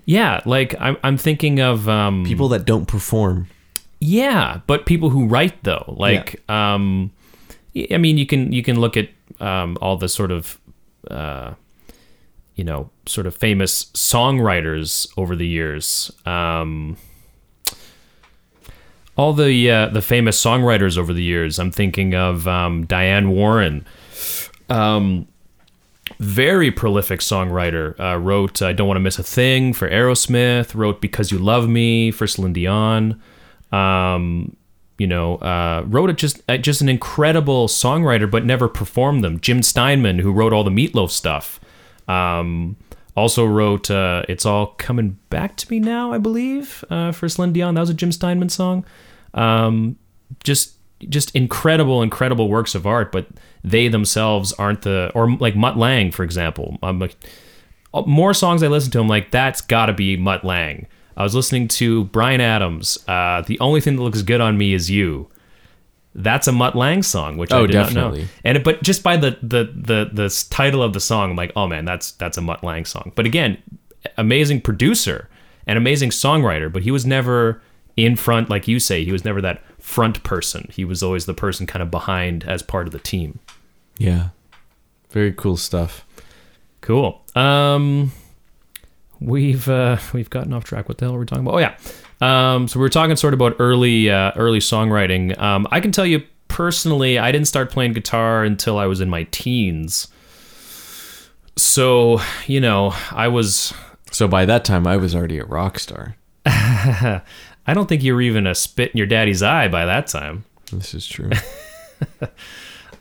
yeah, 0.04 0.40
like 0.44 0.74
I'm 0.80 0.96
I'm 1.02 1.16
thinking 1.16 1.60
of 1.60 1.88
um, 1.88 2.24
People 2.24 2.48
that 2.50 2.64
don't 2.64 2.86
perform. 2.86 3.48
Yeah, 4.00 4.60
but 4.68 4.86
people 4.86 5.10
who 5.10 5.26
write 5.26 5.64
though, 5.64 5.94
like, 5.98 6.48
um, 6.48 7.10
y- 7.74 7.88
I 7.90 7.96
mean, 7.98 8.16
you 8.16 8.26
can 8.26 8.52
you 8.52 8.62
can 8.62 8.78
look 8.80 8.96
at 8.96 9.08
um, 9.40 9.76
all 9.80 9.96
the 9.96 10.08
sort 10.08 10.30
of, 10.30 10.58
uh, 11.10 11.54
you 12.58 12.64
know, 12.64 12.90
sort 13.06 13.28
of 13.28 13.36
famous 13.36 13.84
songwriters 13.94 15.08
over 15.16 15.36
the 15.36 15.46
years. 15.46 16.10
Um, 16.26 16.96
all 19.16 19.32
the 19.32 19.70
uh, 19.70 19.86
the 19.86 20.02
famous 20.02 20.42
songwriters 20.42 20.98
over 20.98 21.12
the 21.12 21.22
years. 21.22 21.60
I'm 21.60 21.70
thinking 21.70 22.16
of 22.16 22.48
um, 22.48 22.84
Diane 22.84 23.30
Warren. 23.30 23.86
Um, 24.68 25.28
very 26.18 26.72
prolific 26.72 27.20
songwriter. 27.20 27.98
Uh, 27.98 28.18
wrote 28.18 28.60
"I 28.60 28.72
Don't 28.72 28.88
Want 28.88 28.96
to 28.96 29.02
Miss 29.02 29.20
a 29.20 29.22
Thing" 29.22 29.72
for 29.72 29.88
Aerosmith. 29.88 30.74
Wrote 30.74 31.00
"Because 31.00 31.30
You 31.30 31.38
Love 31.38 31.68
Me" 31.68 32.10
for 32.10 32.26
Celine 32.26 32.52
Dion. 32.52 33.22
Um, 33.70 34.56
you 34.98 35.06
know, 35.06 35.36
uh, 35.36 35.84
wrote 35.86 36.16
just 36.16 36.42
uh, 36.48 36.56
just 36.56 36.80
an 36.80 36.88
incredible 36.88 37.68
songwriter, 37.68 38.28
but 38.28 38.44
never 38.44 38.68
performed 38.68 39.22
them. 39.22 39.38
Jim 39.38 39.62
Steinman, 39.62 40.18
who 40.18 40.32
wrote 40.32 40.52
all 40.52 40.64
the 40.64 40.70
Meatloaf 40.70 41.10
stuff, 41.10 41.60
um, 42.08 42.76
also 43.16 43.44
wrote 43.44 43.90
uh, 43.90 44.22
"It's 44.28 44.46
All 44.46 44.68
Coming 44.78 45.18
Back 45.30 45.56
to 45.58 45.70
Me 45.70 45.78
Now," 45.78 46.12
I 46.12 46.18
believe, 46.18 46.84
uh, 46.90 47.12
for 47.12 47.28
Celine 47.28 47.52
Dion. 47.52 47.74
That 47.74 47.80
was 47.82 47.90
a 47.90 47.94
Jim 47.94 48.12
Steinman 48.12 48.48
song. 48.48 48.84
Um, 49.34 49.96
just 50.42 50.74
just 51.08 51.34
incredible, 51.34 52.02
incredible 52.02 52.48
works 52.48 52.74
of 52.74 52.86
art, 52.86 53.12
but 53.12 53.26
they 53.62 53.88
themselves 53.88 54.52
aren't 54.54 54.82
the 54.82 55.10
or 55.14 55.30
like 55.36 55.54
Mutt 55.54 55.76
Lange, 55.76 56.10
for 56.10 56.24
example. 56.24 56.78
Like 56.82 57.16
more 58.06 58.34
songs 58.34 58.62
I 58.62 58.68
listen 58.68 58.90
to, 58.92 59.00
I'm 59.00 59.08
like, 59.08 59.30
that's 59.30 59.60
got 59.60 59.86
to 59.86 59.92
be 59.92 60.16
Mutt 60.16 60.44
Lange. 60.44 60.86
I 61.16 61.22
was 61.22 61.34
listening 61.34 61.68
to 61.68 62.04
Bryan 62.04 62.40
Adams. 62.40 62.98
Uh, 63.08 63.42
the 63.42 63.58
only 63.60 63.80
thing 63.80 63.96
that 63.96 64.02
looks 64.02 64.22
good 64.22 64.40
on 64.40 64.56
me 64.56 64.72
is 64.72 64.90
you. 64.90 65.28
That's 66.14 66.48
a 66.48 66.52
Mutt 66.52 66.74
Lange 66.74 67.02
song, 67.02 67.36
which 67.36 67.52
I 67.52 67.58
Oh, 67.58 67.66
did 67.66 67.74
not 67.76 67.86
definitely. 67.88 68.22
know. 68.22 68.28
And 68.44 68.56
it- 68.58 68.64
but 68.64 68.82
just 68.82 69.02
by 69.02 69.16
the, 69.16 69.38
the 69.42 69.70
the 69.74 70.10
the 70.12 70.46
title 70.50 70.82
of 70.82 70.92
the 70.92 71.00
song, 71.00 71.30
I'm 71.30 71.36
like, 71.36 71.52
oh 71.54 71.66
man, 71.66 71.84
that's 71.84 72.12
that's 72.12 72.36
a 72.36 72.40
Mutt 72.40 72.64
Lange 72.64 72.84
song. 72.86 73.12
But 73.14 73.26
again, 73.26 73.58
amazing 74.16 74.62
producer 74.62 75.28
and 75.66 75.76
amazing 75.78 76.10
songwriter, 76.10 76.72
but 76.72 76.82
he 76.82 76.90
was 76.90 77.04
never 77.06 77.60
in 77.96 78.16
front, 78.16 78.48
like 78.48 78.66
you 78.66 78.80
say. 78.80 79.04
He 79.04 79.12
was 79.12 79.24
never 79.24 79.40
that 79.42 79.62
front 79.78 80.22
person. 80.24 80.68
He 80.72 80.84
was 80.84 81.02
always 81.02 81.26
the 81.26 81.34
person 81.34 81.66
kind 81.66 81.82
of 81.82 81.90
behind 81.90 82.44
as 82.44 82.62
part 82.62 82.86
of 82.86 82.92
the 82.92 82.98
team. 82.98 83.38
Yeah. 83.98 84.28
Very 85.10 85.32
cool 85.32 85.56
stuff. 85.56 86.04
Cool. 86.80 87.20
Um, 87.34 88.12
we've 89.20 89.68
uh, 89.68 89.98
we've 90.12 90.30
gotten 90.30 90.52
off 90.52 90.64
track. 90.64 90.88
What 90.88 90.98
the 90.98 91.06
hell 91.06 91.14
are 91.14 91.18
we 91.18 91.26
talking 91.26 91.44
about? 91.44 91.54
Oh 91.54 91.58
yeah. 91.58 91.76
Um, 92.20 92.68
so 92.68 92.78
we 92.78 92.82
were 92.82 92.88
talking 92.88 93.14
sort 93.16 93.34
of 93.34 93.40
about 93.40 93.56
early 93.58 94.10
uh, 94.10 94.32
early 94.36 94.58
songwriting. 94.58 95.38
Um, 95.40 95.66
I 95.70 95.80
can 95.80 95.92
tell 95.92 96.06
you 96.06 96.22
personally, 96.48 97.18
I 97.18 97.30
didn't 97.30 97.48
start 97.48 97.70
playing 97.70 97.92
guitar 97.92 98.44
until 98.44 98.78
I 98.78 98.86
was 98.86 99.00
in 99.00 99.08
my 99.08 99.24
teens. 99.24 100.08
So 101.56 102.20
you 102.46 102.60
know, 102.60 102.94
I 103.12 103.28
was. 103.28 103.72
So 104.10 104.26
by 104.26 104.46
that 104.46 104.64
time, 104.64 104.86
I 104.86 104.96
was 104.96 105.14
already 105.14 105.38
a 105.38 105.44
rock 105.44 105.78
star. 105.78 106.16
I 106.46 107.22
don't 107.74 107.88
think 107.88 108.02
you 108.02 108.14
were 108.14 108.22
even 108.22 108.46
a 108.46 108.54
spit 108.54 108.92
in 108.92 108.98
your 108.98 109.06
daddy's 109.06 109.42
eye 109.42 109.68
by 109.68 109.84
that 109.84 110.06
time. 110.06 110.44
This 110.72 110.94
is 110.94 111.06
true. 111.06 111.30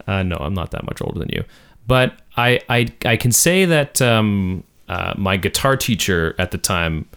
Uh, 0.08 0.24
no, 0.24 0.38
I'm 0.38 0.54
not 0.54 0.72
that 0.72 0.86
much 0.86 1.02
older 1.02 1.20
than 1.20 1.30
you. 1.34 1.44
But 1.86 2.18
I 2.36 2.62
I, 2.70 2.88
I 3.06 3.18
can 3.18 3.32
say 3.32 3.66
that 3.66 4.02
um, 4.02 4.64
uh, 4.88 5.14
my 5.18 5.38
guitar 5.38 5.76
teacher 5.76 6.34
at 6.40 6.52
the 6.52 6.58
time, 6.58 7.08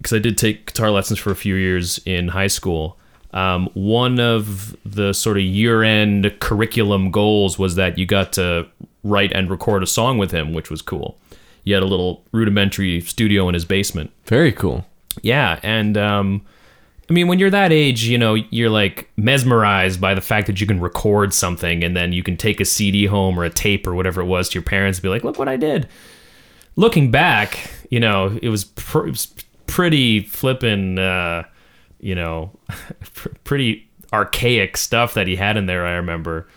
because 0.00 0.14
I 0.14 0.18
did 0.18 0.38
take 0.38 0.66
guitar 0.66 0.90
lessons 0.90 1.18
for 1.18 1.30
a 1.30 1.36
few 1.36 1.56
years 1.56 2.00
in 2.06 2.28
high 2.28 2.46
school. 2.46 2.98
Um, 3.32 3.68
one 3.74 4.18
of 4.18 4.74
the 4.84 5.12
sort 5.12 5.36
of 5.36 5.44
year-end 5.44 6.36
curriculum 6.40 7.10
goals 7.10 7.58
was 7.58 7.74
that 7.76 7.98
you 7.98 8.06
got 8.06 8.32
to 8.34 8.66
write 9.04 9.32
and 9.32 9.50
record 9.50 9.82
a 9.82 9.86
song 9.86 10.18
with 10.18 10.30
him, 10.30 10.52
which 10.52 10.70
was 10.70 10.82
cool. 10.82 11.18
He 11.64 11.72
had 11.72 11.82
a 11.82 11.86
little 11.86 12.24
rudimentary 12.32 13.00
studio 13.02 13.46
in 13.48 13.54
his 13.54 13.64
basement. 13.64 14.10
Very 14.24 14.52
cool. 14.52 14.86
Yeah, 15.22 15.60
and 15.62 15.98
um, 15.98 16.46
I 17.10 17.12
mean, 17.12 17.28
when 17.28 17.38
you're 17.38 17.50
that 17.50 17.72
age, 17.72 18.04
you 18.04 18.16
know, 18.16 18.34
you're 18.34 18.70
like 18.70 19.10
mesmerized 19.16 20.00
by 20.00 20.14
the 20.14 20.20
fact 20.20 20.46
that 20.46 20.60
you 20.60 20.66
can 20.66 20.80
record 20.80 21.34
something 21.34 21.84
and 21.84 21.96
then 21.96 22.12
you 22.12 22.22
can 22.22 22.36
take 22.36 22.60
a 22.60 22.64
CD 22.64 23.06
home 23.06 23.38
or 23.38 23.44
a 23.44 23.50
tape 23.50 23.86
or 23.86 23.94
whatever 23.94 24.22
it 24.22 24.26
was 24.26 24.48
to 24.48 24.54
your 24.54 24.62
parents 24.62 24.98
and 24.98 25.02
be 25.02 25.08
like, 25.08 25.24
look 25.24 25.38
what 25.38 25.48
I 25.48 25.56
did. 25.56 25.88
Looking 26.76 27.10
back, 27.10 27.68
you 27.90 28.00
know, 28.00 28.38
it 28.40 28.48
was, 28.48 28.64
pr- 28.64 29.08
it 29.08 29.10
was 29.10 29.26
pretty 29.70 30.20
flippin', 30.20 30.98
uh, 30.98 31.44
you 32.00 32.14
know, 32.14 32.58
pr- 33.14 33.28
pretty 33.44 33.88
archaic 34.12 34.76
stuff 34.76 35.14
that 35.14 35.26
he 35.26 35.36
had 35.36 35.56
in 35.56 35.66
there, 35.66 35.86
I 35.86 35.92
remember. 35.92 36.48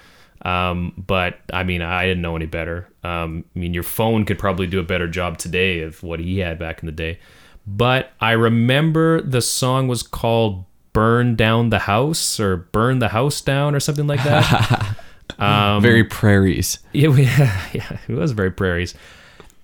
Um, 0.43 0.93
but 0.97 1.39
I 1.53 1.63
mean, 1.63 1.81
I 1.81 2.05
didn't 2.05 2.21
know 2.21 2.35
any 2.35 2.47
better. 2.47 2.89
Um, 3.03 3.45
I 3.55 3.59
mean, 3.59 3.73
your 3.73 3.83
phone 3.83 4.25
could 4.25 4.37
probably 4.37 4.67
do 4.67 4.79
a 4.79 4.83
better 4.83 5.07
job 5.07 5.37
today 5.37 5.81
of 5.81 6.03
what 6.03 6.19
he 6.19 6.39
had 6.39 6.59
back 6.59 6.81
in 6.81 6.85
the 6.85 6.91
day. 6.91 7.19
But 7.65 8.11
I 8.19 8.31
remember 8.31 9.21
the 9.21 9.41
song 9.41 9.87
was 9.87 10.03
called 10.03 10.65
Burn 10.91 11.35
Down 11.35 11.69
the 11.69 11.79
House 11.79 12.39
or 12.39 12.57
Burn 12.57 12.99
the 12.99 13.09
House 13.09 13.39
Down 13.39 13.73
or 13.73 13.79
something 13.79 14.05
like 14.05 14.23
that. 14.23 14.97
um, 15.39 15.81
Very 15.81 16.03
prairies. 16.03 16.79
yeah, 16.91 17.07
we, 17.07 17.23
yeah, 17.23 17.99
it 18.07 18.13
was 18.13 18.33
very 18.33 18.51
prairies. 18.51 18.93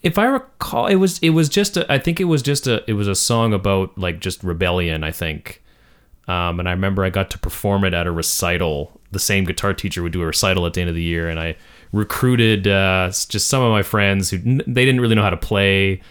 If 0.01 0.17
I 0.17 0.25
recall, 0.25 0.87
it 0.87 0.95
was 0.95 1.19
it 1.19 1.31
was 1.31 1.49
just 1.49 1.75
a, 1.75 1.91
I 1.91 1.97
think 1.97 2.19
it 2.19 2.25
was 2.25 2.41
just 2.41 2.67
a 2.67 2.83
it 2.89 2.93
was 2.93 3.07
a 3.07 3.15
song 3.15 3.53
about 3.53 3.97
like 3.97 4.19
just 4.19 4.43
rebellion. 4.43 5.03
I 5.03 5.11
think, 5.11 5.61
um, 6.27 6.59
and 6.59 6.69
I 6.69 6.71
remember 6.71 7.03
I 7.03 7.09
got 7.09 7.29
to 7.31 7.39
perform 7.39 7.83
it 7.83 7.93
at 7.93 8.07
a 8.07 8.11
recital. 8.11 8.99
The 9.11 9.19
same 9.19 9.43
guitar 9.43 9.73
teacher 9.73 10.01
would 10.03 10.13
do 10.13 10.21
a 10.21 10.27
recital 10.27 10.65
at 10.65 10.73
the 10.73 10.81
end 10.81 10.89
of 10.89 10.95
the 10.95 11.01
year, 11.01 11.29
and 11.29 11.39
I 11.39 11.55
recruited 11.91 12.67
uh, 12.67 13.07
just 13.07 13.47
some 13.47 13.61
of 13.61 13.71
my 13.71 13.83
friends 13.83 14.29
who 14.29 14.37
they 14.37 14.85
didn't 14.85 15.01
really 15.01 15.15
know 15.15 15.23
how 15.23 15.31
to 15.31 15.37
play. 15.37 16.01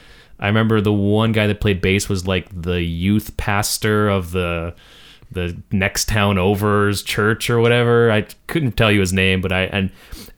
I 0.41 0.47
remember 0.47 0.81
the 0.81 0.93
one 0.93 1.33
guy 1.33 1.47
that 1.47 1.61
played 1.61 1.81
bass 1.81 2.09
was 2.09 2.27
like 2.27 2.49
the 2.63 2.83
youth 2.83 3.37
pastor 3.37 4.09
of 4.09 4.33
the 4.33 4.75
the 5.31 5.61
next 5.71 6.09
town 6.09 6.39
over's 6.39 7.03
church 7.03 7.51
or 7.51 7.61
whatever. 7.61 8.11
I 8.11 8.23
couldn't 8.47 8.73
tell 8.73 8.91
you 8.91 9.01
his 9.01 9.13
name, 9.13 9.41
but 9.41 9.53
I 9.53 9.63
and 9.65 9.91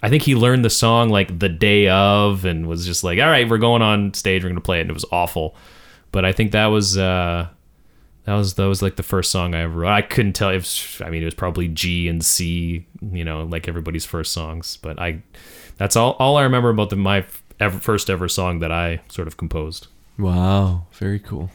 I 0.03 0.09
think 0.09 0.23
he 0.25 0.35
learned 0.35 0.65
the 0.65 0.71
song 0.71 1.11
like 1.11 1.39
the 1.39 1.49
day 1.49 1.89
of 1.89 2.45
and 2.45 2.67
was 2.67 2.87
just 2.87 3.05
like, 3.05 3.19
"All 3.19 3.27
right, 3.27 3.49
we're 3.49 3.59
going 3.59 3.83
on 3.83 4.15
stage, 4.15 4.43
we're 4.43 4.49
going 4.49 4.57
to 4.57 4.63
play 4.63 4.79
it." 4.79 4.83
And 4.83 4.91
it 4.91 4.95
was 4.95 5.07
awful. 5.13 5.55
But 6.13 6.25
I 6.25 6.33
think 6.33 6.53
that 6.53 6.67
was 6.67 6.99
uh 6.99 7.49
that 8.25 8.35
was 8.35 8.55
that 8.55 8.67
was 8.67 8.83
like 8.83 8.97
the 8.97 9.03
first 9.03 9.31
song 9.31 9.55
I 9.55 9.63
ever 9.63 9.81
wrote. 9.81 9.91
I 9.91 10.03
couldn't 10.03 10.35
tell 10.35 10.51
if 10.51 11.01
I 11.03 11.11
mean 11.11 11.23
it 11.23 11.27
was 11.27 11.35
probably 11.35 11.69
G 11.69 12.09
and 12.09 12.25
C, 12.25 12.87
you 13.13 13.25
know, 13.25 13.45
like 13.45 13.69
everybody's 13.69 14.05
first 14.05 14.33
songs, 14.33 14.77
but 14.83 14.99
I 14.99 15.23
that's 15.79 15.97
all 15.97 16.13
all 16.19 16.37
I 16.37 16.43
remember 16.43 16.71
about 16.71 16.91
the 16.91 16.97
my 16.97 17.25
ever, 17.59 17.79
first 17.79 18.11
ever 18.11 18.29
song 18.29 18.59
that 18.59 18.73
I 18.73 19.01
sort 19.09 19.29
of 19.29 19.37
composed. 19.37 19.87
Wow. 20.19 20.87
Very 20.93 21.19
cool. 21.19 21.51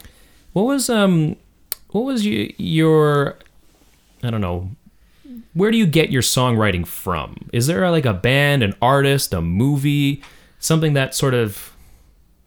What 0.52 0.64
was 0.64 0.88
um 0.90 1.36
what 1.96 2.04
was 2.04 2.26
you, 2.26 2.52
your 2.58 3.36
I 4.22 4.30
don't 4.30 4.42
know 4.42 4.70
where 5.54 5.70
do 5.70 5.78
you 5.78 5.86
get 5.86 6.10
your 6.10 6.20
songwriting 6.20 6.86
from? 6.86 7.48
Is 7.50 7.66
there 7.66 7.90
like 7.90 8.04
a 8.04 8.12
band, 8.12 8.62
an 8.62 8.74
artist, 8.82 9.32
a 9.32 9.40
movie, 9.40 10.22
something 10.58 10.92
that 10.92 11.14
sort 11.14 11.32
of 11.32 11.74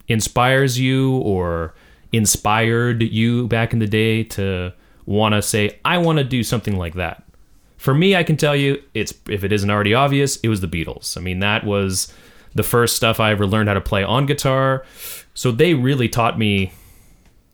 inspires 0.07 0.79
you 0.79 1.17
or 1.17 1.73
inspired 2.11 3.01
you 3.01 3.47
back 3.47 3.73
in 3.73 3.79
the 3.79 3.87
day 3.87 4.23
to 4.23 4.71
want 5.07 5.33
to 5.33 5.41
say 5.41 5.79
I 5.83 5.97
want 5.97 6.19
to 6.19 6.23
do 6.23 6.43
something 6.43 6.77
like 6.77 6.93
that? 6.93 7.23
For 7.77 7.95
me, 7.95 8.15
I 8.15 8.21
can 8.21 8.37
tell 8.37 8.55
you 8.55 8.83
it's 8.93 9.15
if 9.27 9.43
it 9.43 9.51
isn't 9.51 9.69
already 9.71 9.95
obvious, 9.95 10.35
it 10.37 10.49
was 10.49 10.61
the 10.61 10.67
Beatles. 10.67 11.17
I 11.17 11.21
mean, 11.21 11.39
that 11.39 11.63
was 11.63 12.13
the 12.53 12.63
first 12.63 12.95
stuff 12.95 13.19
I 13.19 13.31
ever 13.31 13.47
learned 13.47 13.69
how 13.69 13.73
to 13.73 13.81
play 13.81 14.03
on 14.03 14.27
guitar. 14.27 14.85
So 15.33 15.51
they 15.51 15.73
really 15.73 16.09
taught 16.09 16.37
me 16.37 16.71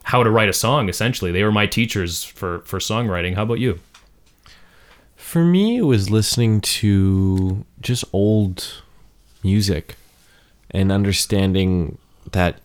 how 0.05 0.23
to 0.23 0.29
write 0.29 0.49
a 0.49 0.53
song 0.53 0.87
essentially. 0.87 1.31
They 1.31 1.43
were 1.43 1.51
my 1.51 1.67
teachers 1.67 2.23
for 2.23 2.59
for 2.61 2.79
songwriting. 2.79 3.35
How 3.35 3.43
about 3.43 3.59
you? 3.59 3.79
For 5.15 5.43
me, 5.43 5.77
it 5.77 5.81
was 5.81 6.09
listening 6.09 6.61
to 6.61 7.65
just 7.81 8.05
old 8.13 8.83
music 9.43 9.95
and 10.71 10.91
understanding 10.91 11.97
that 12.31 12.61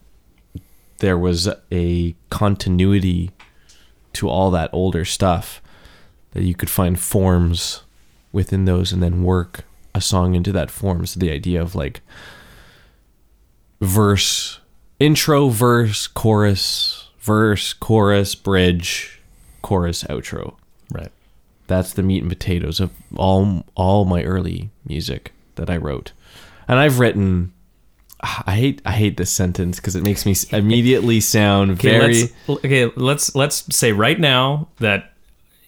there 0.98 1.18
was 1.18 1.48
a 1.72 2.14
continuity 2.28 3.30
to 4.12 4.28
all 4.28 4.50
that 4.50 4.70
older 4.72 5.04
stuff, 5.04 5.62
that 6.32 6.44
you 6.44 6.54
could 6.54 6.70
find 6.70 7.00
forms 7.00 7.82
within 8.32 8.66
those 8.66 8.92
and 8.92 9.02
then 9.02 9.24
work 9.24 9.64
a 9.94 10.00
song 10.00 10.34
into 10.34 10.52
that 10.52 10.70
form. 10.70 11.06
So 11.06 11.18
the 11.18 11.32
idea 11.32 11.60
of 11.62 11.74
like 11.74 12.02
verse, 13.80 14.60
intro, 14.98 15.48
verse, 15.48 16.06
chorus, 16.06 17.09
verse, 17.30 17.72
chorus, 17.72 18.34
bridge, 18.34 19.20
chorus, 19.62 20.02
outro 20.04 20.56
Right. 20.92 21.12
that's 21.68 21.92
the 21.92 22.02
meat 22.02 22.22
and 22.22 22.28
potatoes 22.28 22.80
of 22.80 22.90
all 23.16 23.64
all 23.76 24.04
my 24.04 24.24
early 24.24 24.70
music 24.84 25.32
that 25.54 25.70
I 25.70 25.76
wrote. 25.76 26.10
And 26.66 26.78
I've 26.80 26.98
written 26.98 27.52
I 28.22 28.54
hate 28.56 28.82
I 28.84 28.92
hate 28.92 29.16
this 29.16 29.30
sentence 29.30 29.76
because 29.76 29.94
it 29.96 30.02
makes 30.02 30.26
me 30.26 30.34
immediately 30.50 31.20
sound 31.20 31.70
Okay, 31.78 31.98
very 31.98 32.20
let's, 32.48 32.64
okay, 32.64 32.84
let's 32.96 33.34
let's 33.36 33.74
say 33.74 33.92
right 33.92 34.18
now 34.18 34.68
that 34.78 35.09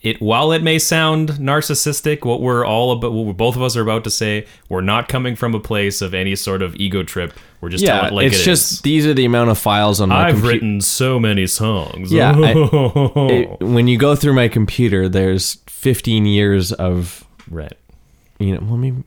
it 0.02 0.20
while 0.20 0.50
it 0.52 0.62
may 0.62 0.78
sound 0.78 1.30
narcissistic, 1.30 2.24
what 2.24 2.40
we're 2.40 2.66
all 2.66 2.92
about, 2.92 3.12
what 3.12 3.36
both 3.36 3.54
of 3.56 3.62
us 3.62 3.76
are 3.76 3.82
about 3.82 4.02
to 4.04 4.10
say, 4.10 4.46
we're 4.68 4.80
not 4.80 5.08
coming 5.08 5.36
from 5.36 5.54
a 5.54 5.60
place 5.60 6.02
of 6.02 6.12
any 6.12 6.34
sort 6.34 6.60
of 6.62 6.74
ego 6.76 7.02
trip. 7.04 7.32
We're 7.60 7.68
just 7.68 7.84
yeah. 7.84 8.00
telling 8.00 8.12
it 8.12 8.16
like 8.16 8.26
it's 8.26 8.40
it 8.40 8.44
just 8.44 8.72
is. 8.72 8.80
these 8.80 9.06
are 9.06 9.14
the 9.14 9.24
amount 9.24 9.50
of 9.50 9.58
files 9.58 10.00
on 10.00 10.08
my 10.08 10.26
I've 10.26 10.34
computer. 10.34 10.54
written 10.54 10.80
so 10.80 11.20
many 11.20 11.46
songs. 11.46 12.12
Yeah, 12.12 12.34
It- 12.38 13.60
when 13.60 13.86
you 13.86 13.96
go 13.96 14.16
through 14.16 14.34
my 14.34 14.48
computer, 14.48 15.08
there's 15.08 15.54
15 15.68 16.26
years 16.26 16.72
of 16.72 17.24
right. 17.48 17.76
you 18.38 18.52
know 18.54 18.60
well 18.62 18.76
maybe 18.76 19.02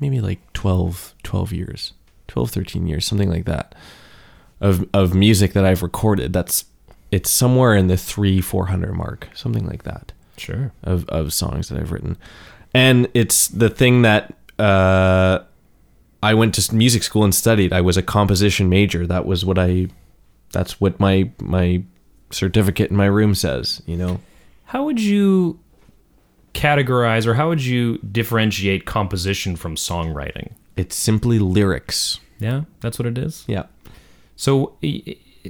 maybe 0.00 0.20
like 0.20 0.40
12 0.52 1.14
12 1.22 1.52
years 1.52 1.92
12 2.28 2.50
13 2.50 2.86
years 2.86 3.06
something 3.06 3.30
like 3.30 3.44
that 3.44 3.74
of 4.60 4.86
of 4.94 5.14
music 5.14 5.52
that 5.52 5.64
i've 5.66 5.82
recorded 5.82 6.32
that's 6.32 6.64
it's 7.10 7.30
somewhere 7.30 7.74
in 7.74 7.86
the 7.88 7.96
3 7.98 8.40
400 8.40 8.92
mark 8.94 9.28
something 9.34 9.66
like 9.66 9.82
that 9.84 10.12
Sure. 10.36 10.72
of 10.82 11.08
of 11.08 11.32
songs 11.32 11.68
that 11.68 11.78
i've 11.78 11.92
written 11.92 12.16
and 12.74 13.08
it's 13.14 13.48
the 13.48 13.70
thing 13.70 14.02
that 14.02 14.34
uh 14.58 15.40
i 16.22 16.34
went 16.34 16.54
to 16.54 16.74
music 16.74 17.02
school 17.02 17.24
and 17.24 17.34
studied 17.34 17.72
i 17.72 17.80
was 17.80 17.96
a 17.96 18.02
composition 18.02 18.68
major 18.68 19.06
that 19.06 19.24
was 19.26 19.44
what 19.44 19.58
i 19.58 19.86
that's 20.52 20.80
what 20.80 20.98
my 21.00 21.30
my 21.40 21.82
certificate 22.30 22.90
in 22.90 22.96
my 22.96 23.06
room 23.06 23.34
says 23.34 23.82
you 23.86 23.96
know 23.96 24.20
How 24.64 24.84
would 24.84 25.00
you 25.00 25.58
categorize 26.54 27.26
or 27.26 27.34
how 27.34 27.48
would 27.48 27.62
you 27.64 27.98
differentiate 27.98 28.84
composition 28.86 29.56
from 29.56 29.76
songwriting? 29.76 30.52
it's 30.76 30.96
simply 30.96 31.38
lyrics 31.38 32.18
Yeah, 32.38 32.62
that's 32.80 32.98
what 32.98 33.06
it 33.06 33.16
is. 33.18 33.44
yeah 33.46 33.64
So, 34.36 34.76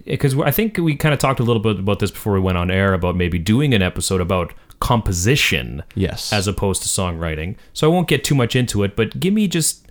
because 0.05 0.38
I 0.38 0.50
think 0.50 0.76
we 0.78 0.95
kind 0.97 1.12
of 1.14 1.19
talked 1.19 1.40
a 1.40 1.43
little 1.43 1.62
bit 1.62 1.78
about 1.78 1.99
this 2.00 2.11
before 2.11 2.35
we 2.35 2.40
went 2.40 2.59
on 2.59 2.71
air 2.71 2.93
about 2.93 3.16
maybe 3.16 3.38
doing 3.38 3.73
an 3.75 3.83
episode 3.83 4.21
about 4.21 4.52
composition 4.80 5.83
yes 5.95 6.33
as 6.33 6.47
opposed 6.47 6.83
to 6.83 6.88
songwriting. 6.88 7.56
So 7.73 7.90
I 7.90 7.92
won't 7.92 8.09
get 8.09 8.25
too 8.25 8.35
much 8.35 8.54
into 8.54 8.83
it, 8.83 8.95
but 8.97 9.18
give 9.18 9.33
me 9.33 9.49
just, 9.49 9.87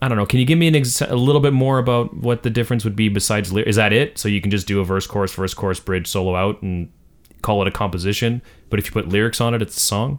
I 0.00 0.08
don't 0.08 0.16
know. 0.18 0.26
Can 0.26 0.38
you 0.40 0.46
give 0.46 0.58
me 0.58 0.68
an 0.68 0.74
ex- 0.76 1.00
a 1.02 1.16
little 1.16 1.40
bit 1.40 1.52
more 1.52 1.78
about 1.78 2.16
what 2.16 2.42
the 2.42 2.50
difference 2.50 2.84
would 2.84 2.96
be 2.96 3.08
besides 3.08 3.52
lyrics? 3.52 3.70
Is 3.70 3.76
that 3.76 3.92
it? 3.92 4.18
So 4.18 4.28
you 4.28 4.40
can 4.40 4.50
just 4.50 4.66
do 4.66 4.80
a 4.80 4.84
verse, 4.84 5.06
chorus, 5.06 5.34
verse, 5.34 5.54
chorus, 5.54 5.80
bridge, 5.80 6.06
solo 6.06 6.34
out, 6.34 6.62
and 6.62 6.90
call 7.42 7.60
it 7.62 7.68
a 7.68 7.70
composition. 7.70 8.40
But 8.70 8.78
if 8.78 8.86
you 8.86 8.92
put 8.92 9.08
lyrics 9.08 9.40
on 9.40 9.54
it, 9.54 9.60
it's 9.62 9.76
a 9.76 9.80
song. 9.80 10.18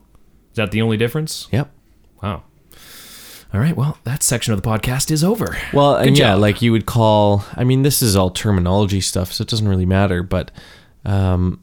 Is 0.51 0.57
that 0.57 0.71
the 0.71 0.81
only 0.81 0.95
difference? 0.97 1.47
Yep. 1.51 1.71
Wow. 2.21 2.43
All 3.53 3.59
right. 3.59 3.75
Well, 3.75 3.97
that 4.03 4.21
section 4.21 4.53
of 4.53 4.61
the 4.61 4.67
podcast 4.69 5.11
is 5.11 5.23
over. 5.23 5.57
Well, 5.73 5.95
and 5.95 6.09
Good 6.09 6.17
yeah, 6.19 6.31
job. 6.33 6.39
like 6.41 6.61
you 6.61 6.71
would 6.71 6.85
call. 6.85 7.45
I 7.55 7.63
mean, 7.63 7.83
this 7.83 8.01
is 8.01 8.15
all 8.15 8.29
terminology 8.29 9.01
stuff, 9.01 9.31
so 9.33 9.41
it 9.43 9.47
doesn't 9.47 9.67
really 9.67 9.85
matter. 9.85 10.23
But 10.23 10.51
um, 11.05 11.61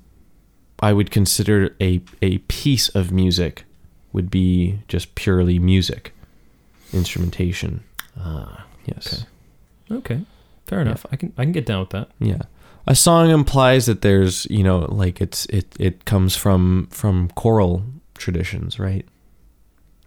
I 0.83 0.93
would 0.93 1.11
consider 1.11 1.75
a 1.81 2.03
a 2.21 2.39
piece 2.49 2.89
of 2.91 3.13
music 3.13 3.65
would 4.13 4.31
be 4.31 4.81
just 4.89 5.15
purely 5.15 5.59
music, 5.59 6.13
instrumentation. 6.93 7.83
Ah, 8.19 8.67
Yes. 8.85 9.25
okay. 9.91 10.15
okay. 10.15 10.25
Fair 10.67 10.81
enough. 10.81 11.07
I 11.13 11.17
can 11.17 11.33
I 11.39 11.45
can 11.45 11.53
get 11.53 11.67
down 11.67 11.81
with 11.81 11.91
that. 11.91 12.09
Yeah. 12.19 12.43
A 12.87 12.95
song 12.97 13.31
implies 13.31 13.87
that 13.87 14.03
there's, 14.03 14.45
you 14.51 14.65
know, 14.65 14.81
like 14.91 15.21
it's 15.21 15.47
it 15.47 15.75
it 15.79 16.05
comes 16.05 16.37
from 16.37 16.89
from 16.91 17.29
choral 17.37 17.85
traditions, 18.15 18.79
right? 18.81 19.07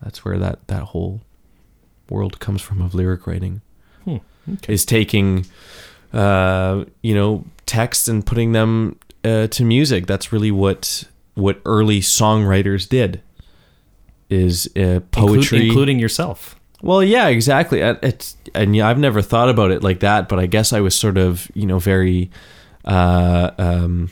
That's 0.04 0.26
where 0.26 0.38
that 0.38 0.68
that 0.68 0.84
whole 0.84 1.22
world 2.10 2.40
comes 2.40 2.62
from 2.62 2.82
of 2.82 2.94
lyric 2.94 3.26
writing. 3.28 3.62
Hmm. 4.04 4.18
Okay. 4.54 4.74
Is 4.74 4.86
taking 4.86 5.46
uh, 6.14 6.86
you 7.02 7.14
know, 7.16 7.46
texts 7.66 8.08
and 8.08 8.26
putting 8.26 8.52
them 8.54 8.98
uh, 9.26 9.48
to 9.48 9.66
music. 9.66 10.06
That's 10.06 10.32
really 10.32 10.52
what 10.52 11.04
what 11.34 11.62
early 11.66 12.00
songwriters 12.00 12.88
did. 12.88 13.22
Is 14.30 14.70
uh, 14.76 15.02
poetry 15.12 15.68
including 15.68 16.00
yourself. 16.00 16.56
well, 16.82 17.04
yeah, 17.04 17.28
exactly. 17.28 17.82
It's 17.82 18.38
and 18.54 18.76
yeah, 18.76 18.90
I've 18.90 19.00
never 19.00 19.22
thought 19.22 19.50
about 19.50 19.72
it 19.72 19.84
like 19.84 20.00
that, 20.00 20.30
but 20.30 20.40
I 20.40 20.46
guess 20.46 20.74
I 20.74 20.80
was 20.80 20.96
sort 20.96 21.18
of, 21.18 21.50
you 21.54 21.68
know, 21.68 21.78
very, 21.78 22.32
uh, 22.86 23.52
um, 23.58 24.10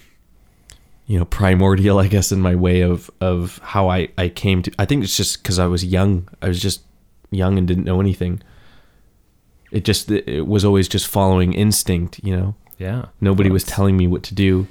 you 1.07 1.17
know, 1.17 1.25
primordial, 1.25 1.99
I 1.99 2.07
guess, 2.07 2.31
in 2.31 2.41
my 2.41 2.55
way 2.55 2.81
of 2.81 3.09
of 3.21 3.59
how 3.63 3.89
I 3.89 4.09
I 4.17 4.29
came 4.29 4.61
to. 4.63 4.71
I 4.77 4.85
think 4.85 5.03
it's 5.03 5.17
just 5.17 5.41
because 5.41 5.57
I 5.57 5.65
was 5.65 5.83
young. 5.83 6.27
I 6.41 6.47
was 6.47 6.61
just 6.61 6.81
young 7.31 7.57
and 7.57 7.67
didn't 7.67 7.85
know 7.85 7.99
anything. 7.99 8.41
It 9.71 9.83
just 9.83 10.11
it 10.11 10.45
was 10.45 10.63
always 10.63 10.87
just 10.87 11.07
following 11.07 11.53
instinct, 11.53 12.19
you 12.23 12.35
know. 12.35 12.55
Yeah. 12.77 13.05
Nobody 13.19 13.49
was 13.49 13.63
telling 13.63 13.97
me 13.97 14.05
what 14.07 14.23
to 14.23 14.35
do. 14.35 14.67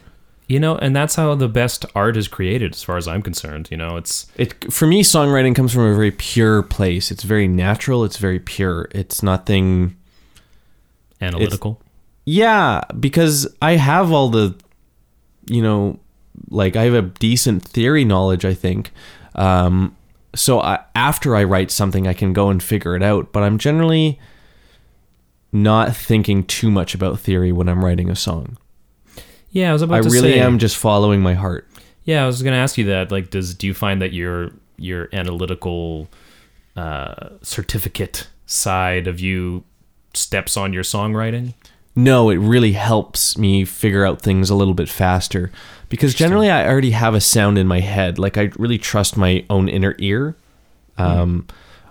You 0.53 0.61
know, 0.61 0.77
and 0.77 0.95
that's 0.95 1.15
how 1.15 1.35
the 1.35 1.49
best 1.49 1.87
art 1.95 2.15
is 2.15 2.29
created, 2.29 2.75
as 2.75 2.83
far 2.83 2.99
as 2.99 3.09
I'm 3.09 3.23
concerned. 3.23 3.69
You 3.71 3.79
know, 3.79 3.97
it's 3.97 4.27
It 4.37 4.71
for 4.71 4.87
me, 4.87 5.03
songwriting 5.03 5.55
comes 5.55 5.73
from 5.73 5.85
a 5.85 5.95
very 5.95 6.11
pure 6.11 6.63
place. 6.63 7.11
It's 7.11 7.23
very 7.23 7.49
natural. 7.49 8.05
It's 8.05 8.19
very 8.19 8.39
pure. 8.39 8.87
It's 8.91 9.23
nothing. 9.23 9.97
analytical. 11.23 11.81
Yeah, 12.27 12.83
because 13.01 13.49
I 13.63 13.77
have 13.77 14.13
all 14.13 14.29
the, 14.29 14.55
you 15.47 15.63
know, 15.63 15.99
like 16.51 16.77
I 16.77 16.83
have 16.83 16.93
a 16.93 17.01
decent 17.01 17.63
theory 17.63 18.05
knowledge, 18.05 18.45
I 18.45 18.53
think. 18.53 18.93
Um, 19.35 19.97
so 20.35 20.61
I, 20.61 20.81
after 20.95 21.35
I 21.35 21.45
write 21.45 21.71
something, 21.71 22.07
I 22.07 22.13
can 22.13 22.35
go 22.35 22.51
and 22.51 22.63
figure 22.63 22.95
it 22.95 23.03
out. 23.03 23.33
But 23.33 23.43
I'm 23.43 23.57
generally 23.57 24.21
not 25.51 25.97
thinking 25.97 26.45
too 26.45 26.71
much 26.71 26.95
about 26.95 27.21
theory 27.21 27.53
when 27.53 27.71
I'm 27.71 27.83
writing 27.83 28.11
a 28.11 28.17
song. 28.17 28.59
Yeah, 29.53 29.71
I 29.71 29.73
was 29.73 29.83
about 29.83 30.03
to 30.03 30.03
say. 30.03 30.09
I 30.09 30.11
to 30.11 30.23
really 30.23 30.35
say. 30.35 30.41
am 30.41 30.59
just 30.59 30.77
following 30.77 31.21
my 31.21 31.35
heart. 31.35 31.69
Yeah, 32.05 32.25
I 32.25 32.27
was 32.27 32.43
going 32.43 32.53
to 32.53 32.59
ask 32.59 32.77
you 32.77 32.87
that. 32.87 33.13
Like, 33.13 33.31
does 33.31 33.55
do 33.55 33.67
you 33.67 33.75
find 33.75 34.03
that 34.03 34.13
your 34.13 34.51
your 34.77 35.09
analytical 35.13 36.09
uh, 36.77 37.31
certificate 37.43 38.29
side 38.47 39.07
of 39.07 39.21
you 39.21 39.65
steps 40.15 40.57
on 40.57 40.73
your 40.73 40.83
songwriting? 40.83 41.55
No, 41.95 42.31
it 42.31 42.39
really 42.39 42.73
helps 42.73 43.37
me 43.37 43.65
figure 43.65 44.07
out 44.07 44.21
things 44.21 44.49
a 44.49 44.55
little 44.55 44.75
bit 44.75 44.89
faster 44.89 45.53
because 45.91 46.15
generally 46.15 46.51
I 46.51 46.67
already 46.67 46.93
have 46.93 47.15
a 47.15 47.21
sound 47.21 47.59
in 47.59 47.67
my 47.67 47.81
head. 47.81 48.19
Like 48.19 48.39
I 48.39 48.51
really 48.57 48.79
trust 48.79 49.19
my 49.19 49.45
own 49.51 49.69
inner 49.69 49.95
ear. 49.99 50.35
Um, 50.97 51.47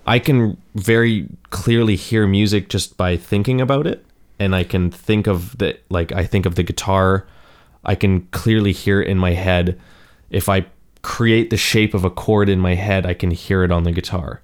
I 0.08 0.18
can 0.18 0.58
very 0.74 1.28
clearly 1.52 1.96
hear 1.96 2.26
music 2.26 2.70
just 2.70 2.98
by 2.98 3.16
thinking 3.16 3.62
about 3.62 3.86
it, 3.86 4.04
and 4.40 4.56
I 4.56 4.64
can 4.64 4.90
think 4.90 5.28
of 5.28 5.56
the 5.60 5.78
like 5.90 6.12
I 6.12 6.26
think 6.26 6.48
of 6.48 6.56
the 6.56 6.64
guitar. 6.64 7.28
I 7.84 7.96
can 7.96 8.28
clearly 8.28 8.72
hear 8.72 9.02
it 9.02 9.08
in 9.08 9.18
my 9.18 9.32
head. 9.32 9.80
If 10.30 10.50
I 10.50 10.68
create 11.02 11.50
the 11.50 11.58
shape 11.58 11.94
of 11.94 12.06
a 12.06 12.10
chord 12.10 12.50
in 12.50 12.60
my 12.60 12.76
head, 12.76 13.06
I 13.06 13.14
can 13.14 13.32
hear 13.32 13.64
it 13.64 13.72
on 13.72 13.84
the 13.84 13.92
guitar. 13.92 14.42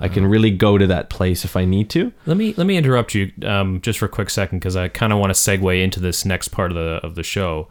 I 0.00 0.08
can 0.08 0.26
really 0.26 0.50
go 0.50 0.78
to 0.78 0.86
that 0.86 1.10
place 1.10 1.44
if 1.44 1.56
I 1.56 1.64
need 1.64 1.90
to. 1.90 2.12
Let 2.24 2.36
me 2.36 2.54
let 2.56 2.66
me 2.66 2.76
interrupt 2.76 3.14
you 3.14 3.32
um, 3.44 3.80
just 3.80 3.98
for 3.98 4.06
a 4.06 4.08
quick 4.08 4.30
second 4.30 4.58
because 4.58 4.76
I 4.76 4.88
kind 4.88 5.12
of 5.12 5.18
want 5.18 5.34
to 5.34 5.38
segue 5.38 5.82
into 5.82 5.98
this 5.98 6.24
next 6.24 6.48
part 6.48 6.70
of 6.70 6.76
the 6.76 7.00
of 7.04 7.16
the 7.16 7.24
show, 7.24 7.68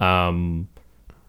um, 0.00 0.68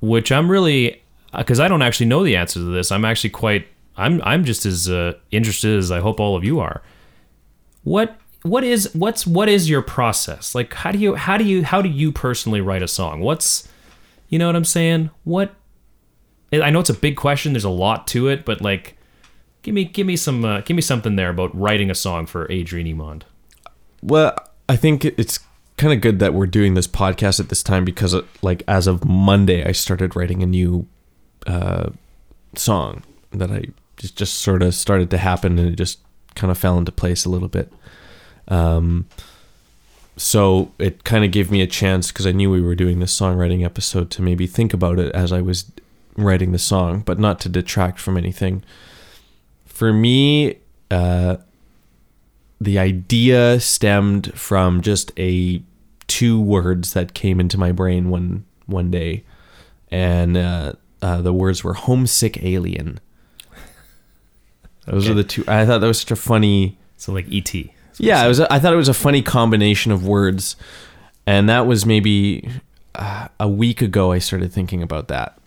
which 0.02 0.32
I'm 0.32 0.50
really 0.50 1.04
because 1.38 1.60
I 1.60 1.68
don't 1.68 1.84
actually 1.84 2.08
know 2.08 2.24
the 2.24 2.36
answer 2.36 2.60
to 2.60 2.66
this. 2.66 2.92
I'm 2.92 3.06
actually 3.06 3.30
quite 3.30 3.68
I'm 3.96 4.22
I'm 4.24 4.44
just 4.44 4.66
as 4.66 4.90
uh, 4.90 5.14
interested 5.30 5.78
as 5.78 5.92
I 5.92 6.00
hope 6.00 6.20
all 6.20 6.36
of 6.36 6.44
you 6.44 6.60
are. 6.60 6.82
What 7.84 8.19
what 8.44 8.64
is 8.64 8.94
what's 8.94 9.28
what 9.28 9.50
is 9.50 9.70
your 9.70 9.82
process 9.82 10.56
like? 10.56 10.74
How 10.74 10.92
do 10.92 10.98
you 10.98 11.16
how 11.16 11.38
do 11.38 11.44
you 11.44 11.64
how 11.64 11.82
do 11.82 11.90
you 11.90 12.12
personally 12.12 12.62
write 12.62 12.82
a 12.82 12.88
song? 12.88 13.22
What's 13.22 13.68
you 14.30 14.40
know 14.40 14.48
what 14.48 14.56
I'm 14.56 14.66
saying? 14.66 15.10
What 15.24 15.54
I 16.54 16.70
know 16.70 16.80
it's 16.80 16.90
a 16.90 16.94
big 16.94 17.16
question. 17.16 17.54
There's 17.54 17.64
a 17.64 17.70
lot 17.70 18.08
to 18.08 18.28
it, 18.28 18.46
but 18.46 18.62
like 18.62 18.98
Give 19.62 19.74
me, 19.74 19.84
give 19.84 20.08
me 20.08 20.16
some, 20.16 20.46
uh, 20.46 20.62
give 20.62 20.76
me 20.76 20.82
something 20.82 21.16
there 21.16 21.30
about 21.30 21.56
writing 21.58 21.92
a 21.92 21.96
song 21.96 22.26
for 22.26 22.50
Adrian 22.50 22.88
Emond. 22.88 23.26
Well, 24.02 24.36
I 24.70 24.78
think 24.78 25.04
it's 25.04 25.40
kind 25.78 25.92
of 25.92 26.00
good 26.00 26.20
that 26.20 26.34
we're 26.34 26.48
doing 26.48 26.76
this 26.76 26.88
podcast 26.88 27.42
at 27.42 27.50
this 27.50 27.62
time 27.62 27.84
because, 27.84 28.16
uh, 28.16 28.22
like, 28.42 28.64
as 28.70 28.88
of 28.88 29.04
Monday, 29.04 29.66
I 29.66 29.74
started 29.74 30.16
writing 30.16 30.42
a 30.42 30.46
new 30.46 30.88
uh, 31.46 31.90
song 32.56 33.04
that 33.32 33.52
I 33.52 33.66
just 33.98 34.16
just 34.16 34.36
sort 34.36 34.64
of 34.64 34.74
started 34.74 35.10
to 35.12 35.18
happen, 35.18 35.60
and 35.60 35.68
it 35.70 35.76
just 35.76 36.00
kind 36.36 36.52
of 36.52 36.58
fell 36.58 36.78
into 36.78 36.94
place 36.94 37.26
a 37.26 37.30
little 37.30 37.50
bit. 37.50 37.72
Um, 38.50 39.08
so 40.18 40.72
it 40.80 41.04
kind 41.04 41.24
of 41.24 41.32
gave 41.32 41.50
me 41.52 41.62
a 41.62 41.68
chance 41.68 42.12
because 42.12 42.26
I 42.28 42.32
knew 42.32 42.50
we 42.52 42.62
were 42.62 42.76
doing 42.76 43.00
this 43.00 43.18
songwriting 43.18 43.64
episode 43.64 44.10
to 44.12 44.22
maybe 44.22 44.48
think 44.48 44.74
about 44.74 45.00
it 45.00 45.14
as 45.16 45.32
I 45.32 45.42
was 45.42 45.72
writing 46.18 46.52
the 46.52 46.60
song, 46.60 47.02
but 47.02 47.20
not 47.20 47.40
to 47.42 47.50
detract 47.50 48.00
from 48.00 48.18
anything. 48.18 48.64
For 49.66 49.94
me, 49.94 50.58
uh, 50.92 51.38
the 52.60 52.78
idea 52.80 53.60
stemmed 53.62 54.34
from 54.38 54.82
just 54.82 55.12
a 55.18 55.62
two 56.08 56.42
words 56.42 56.94
that 56.94 57.14
came 57.14 57.40
into 57.40 57.58
my 57.58 57.72
brain 57.72 58.10
one 58.10 58.44
one 58.66 58.92
day, 58.92 59.24
and 59.90 60.36
uh, 60.36 60.74
uh, 61.02 61.22
the 61.22 61.32
words 61.32 61.64
were 61.64 61.76
"homesick 61.76 62.44
alien." 62.44 63.00
Those 64.86 65.06
Okay. 65.06 65.12
are 65.12 65.16
the 65.16 65.24
two. 65.24 65.44
I 65.48 65.66
thought 65.66 65.80
that 65.80 65.88
was 65.88 66.02
such 66.02 66.12
a 66.12 66.16
funny. 66.18 66.78
So 66.98 67.14
like 67.14 67.28
E 67.30 67.38
E.T. 67.38 67.74
Yeah, 68.00 68.24
it 68.24 68.28
was. 68.28 68.40
I 68.40 68.60
thought 68.60 68.74
it 68.74 68.78
was 68.78 68.90
a 68.90 68.94
funny 68.94 69.22
combination 69.22 69.92
of 69.92 70.08
words, 70.08 70.56
and 71.28 71.50
that 71.50 71.68
was 71.68 71.86
maybe 71.86 72.50
uh, 72.96 73.28
a 73.40 73.48
week 73.48 73.82
ago. 73.82 74.12
I 74.12 74.20
started 74.20 74.54
thinking 74.54 74.82
about 74.82 75.10
that, 75.10 75.38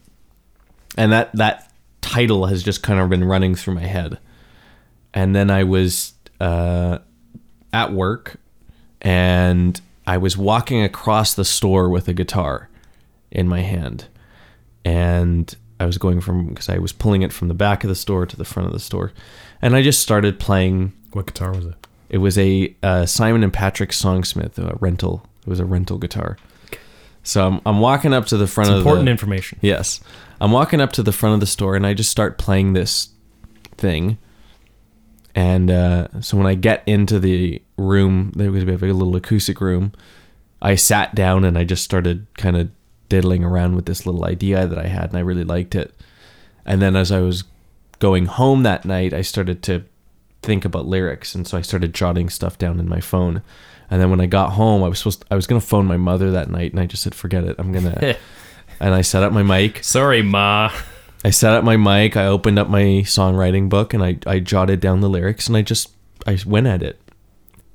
and 0.96 1.10
that 1.12 1.32
that 1.34 1.72
title 2.02 2.46
has 2.46 2.62
just 2.62 2.82
kind 2.82 3.00
of 3.00 3.08
been 3.08 3.24
running 3.24 3.54
through 3.54 3.74
my 3.74 3.86
head. 3.86 4.18
And 5.14 5.34
then 5.34 5.50
I 5.50 5.64
was 5.64 6.12
uh, 6.40 6.98
at 7.72 7.92
work, 7.92 8.36
and 9.00 9.80
I 10.06 10.18
was 10.18 10.36
walking 10.36 10.82
across 10.82 11.34
the 11.34 11.44
store 11.44 11.88
with 11.88 12.06
a 12.08 12.12
guitar 12.12 12.68
in 13.30 13.48
my 13.48 13.60
hand, 13.60 14.06
and 14.84 15.54
I 15.80 15.86
was 15.86 15.96
going 15.96 16.20
from 16.20 16.48
because 16.48 16.68
I 16.68 16.78
was 16.78 16.92
pulling 16.92 17.22
it 17.22 17.32
from 17.32 17.48
the 17.48 17.54
back 17.54 17.82
of 17.82 17.88
the 17.88 17.94
store 17.94 18.26
to 18.26 18.36
the 18.36 18.44
front 18.44 18.66
of 18.66 18.72
the 18.72 18.80
store, 18.80 19.12
and 19.62 19.74
I 19.74 19.82
just 19.82 20.00
started 20.00 20.38
playing 20.38 20.92
What 21.12 21.26
guitar 21.26 21.52
was 21.52 21.66
it? 21.66 21.74
It 22.12 22.18
was 22.18 22.38
a 22.38 22.74
uh, 22.84 23.06
Simon 23.06 23.42
and 23.42 23.52
Patrick 23.52 23.90
Songsmith 23.90 24.58
a 24.58 24.76
rental. 24.80 25.26
It 25.40 25.48
was 25.48 25.58
a 25.58 25.64
rental 25.64 25.98
guitar. 25.98 26.36
So 27.24 27.46
I'm, 27.46 27.60
I'm 27.66 27.80
walking 27.80 28.12
up 28.12 28.26
to 28.26 28.36
the 28.36 28.46
front 28.46 28.68
It's 28.70 28.74
of 28.74 28.78
important 28.80 29.06
the 29.06 29.10
information. 29.12 29.58
yes. 29.62 30.00
I'm 30.40 30.52
walking 30.52 30.80
up 30.80 30.92
to 30.92 31.02
the 31.02 31.12
front 31.12 31.34
of 31.34 31.40
the 31.40 31.46
store 31.46 31.74
and 31.76 31.86
I 31.86 31.94
just 31.94 32.10
start 32.10 32.36
playing 32.38 32.72
this 32.74 33.08
thing. 33.76 34.18
And 35.34 35.70
uh, 35.70 36.20
so 36.20 36.36
when 36.36 36.46
I 36.46 36.54
get 36.54 36.82
into 36.86 37.18
the 37.18 37.62
room, 37.76 38.32
there 38.36 38.52
was 38.52 38.62
a 38.64 38.66
little 38.66 39.16
acoustic 39.16 39.60
room. 39.60 39.92
I 40.60 40.74
sat 40.74 41.14
down 41.14 41.44
and 41.44 41.56
I 41.56 41.64
just 41.64 41.82
started 41.84 42.26
kind 42.36 42.56
of 42.56 42.70
diddling 43.08 43.44
around 43.44 43.76
with 43.76 43.86
this 43.86 44.04
little 44.04 44.24
idea 44.24 44.66
that 44.66 44.78
I 44.78 44.86
had, 44.88 45.10
and 45.10 45.16
I 45.16 45.20
really 45.20 45.44
liked 45.44 45.74
it. 45.74 45.94
And 46.66 46.82
then 46.82 46.96
as 46.96 47.10
I 47.10 47.20
was 47.20 47.44
going 47.98 48.26
home 48.26 48.62
that 48.64 48.84
night, 48.84 49.14
I 49.14 49.22
started 49.22 49.62
to 49.64 49.84
think 50.42 50.64
about 50.64 50.86
lyrics, 50.86 51.34
and 51.34 51.46
so 51.46 51.56
I 51.56 51.62
started 51.62 51.94
jotting 51.94 52.28
stuff 52.28 52.58
down 52.58 52.80
in 52.80 52.88
my 52.88 53.00
phone. 53.00 53.42
And 53.90 54.00
then 54.00 54.10
when 54.10 54.20
I 54.20 54.26
got 54.26 54.50
home, 54.52 54.82
I 54.82 54.88
was 54.88 54.98
supposed 54.98 55.24
I 55.30 55.34
was 55.36 55.46
gonna 55.46 55.60
phone 55.60 55.86
my 55.86 55.96
mother 55.96 56.30
that 56.32 56.50
night, 56.50 56.72
and 56.72 56.80
I 56.80 56.86
just 56.86 57.02
said, 57.02 57.14
"Forget 57.14 57.44
it, 57.44 57.56
I'm 57.58 57.72
gonna." 57.72 58.16
and 58.80 58.94
I 58.94 59.02
set 59.02 59.22
up 59.22 59.32
my 59.32 59.42
mic. 59.42 59.84
Sorry, 59.84 60.22
Ma. 60.22 60.72
I 61.24 61.30
set 61.30 61.52
up 61.52 61.62
my 61.62 61.76
mic. 61.76 62.16
I 62.16 62.26
opened 62.26 62.58
up 62.58 62.68
my 62.68 62.82
songwriting 63.04 63.68
book, 63.68 63.92
and 63.94 64.02
I 64.02 64.18
I 64.26 64.38
jotted 64.40 64.80
down 64.80 65.00
the 65.00 65.08
lyrics, 65.10 65.46
and 65.46 65.56
I 65.56 65.62
just 65.62 65.90
I 66.26 66.38
went 66.46 66.66
at 66.66 66.82
it. 66.82 66.98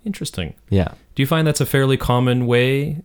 Interesting. 0.06 0.56
Yeah. 0.70 0.90
Do 1.16 1.24
you 1.24 1.28
find 1.28 1.46
that's 1.48 1.62
a 1.62 1.66
fairly 1.66 1.98
common 1.98 2.48
way? 2.48 3.02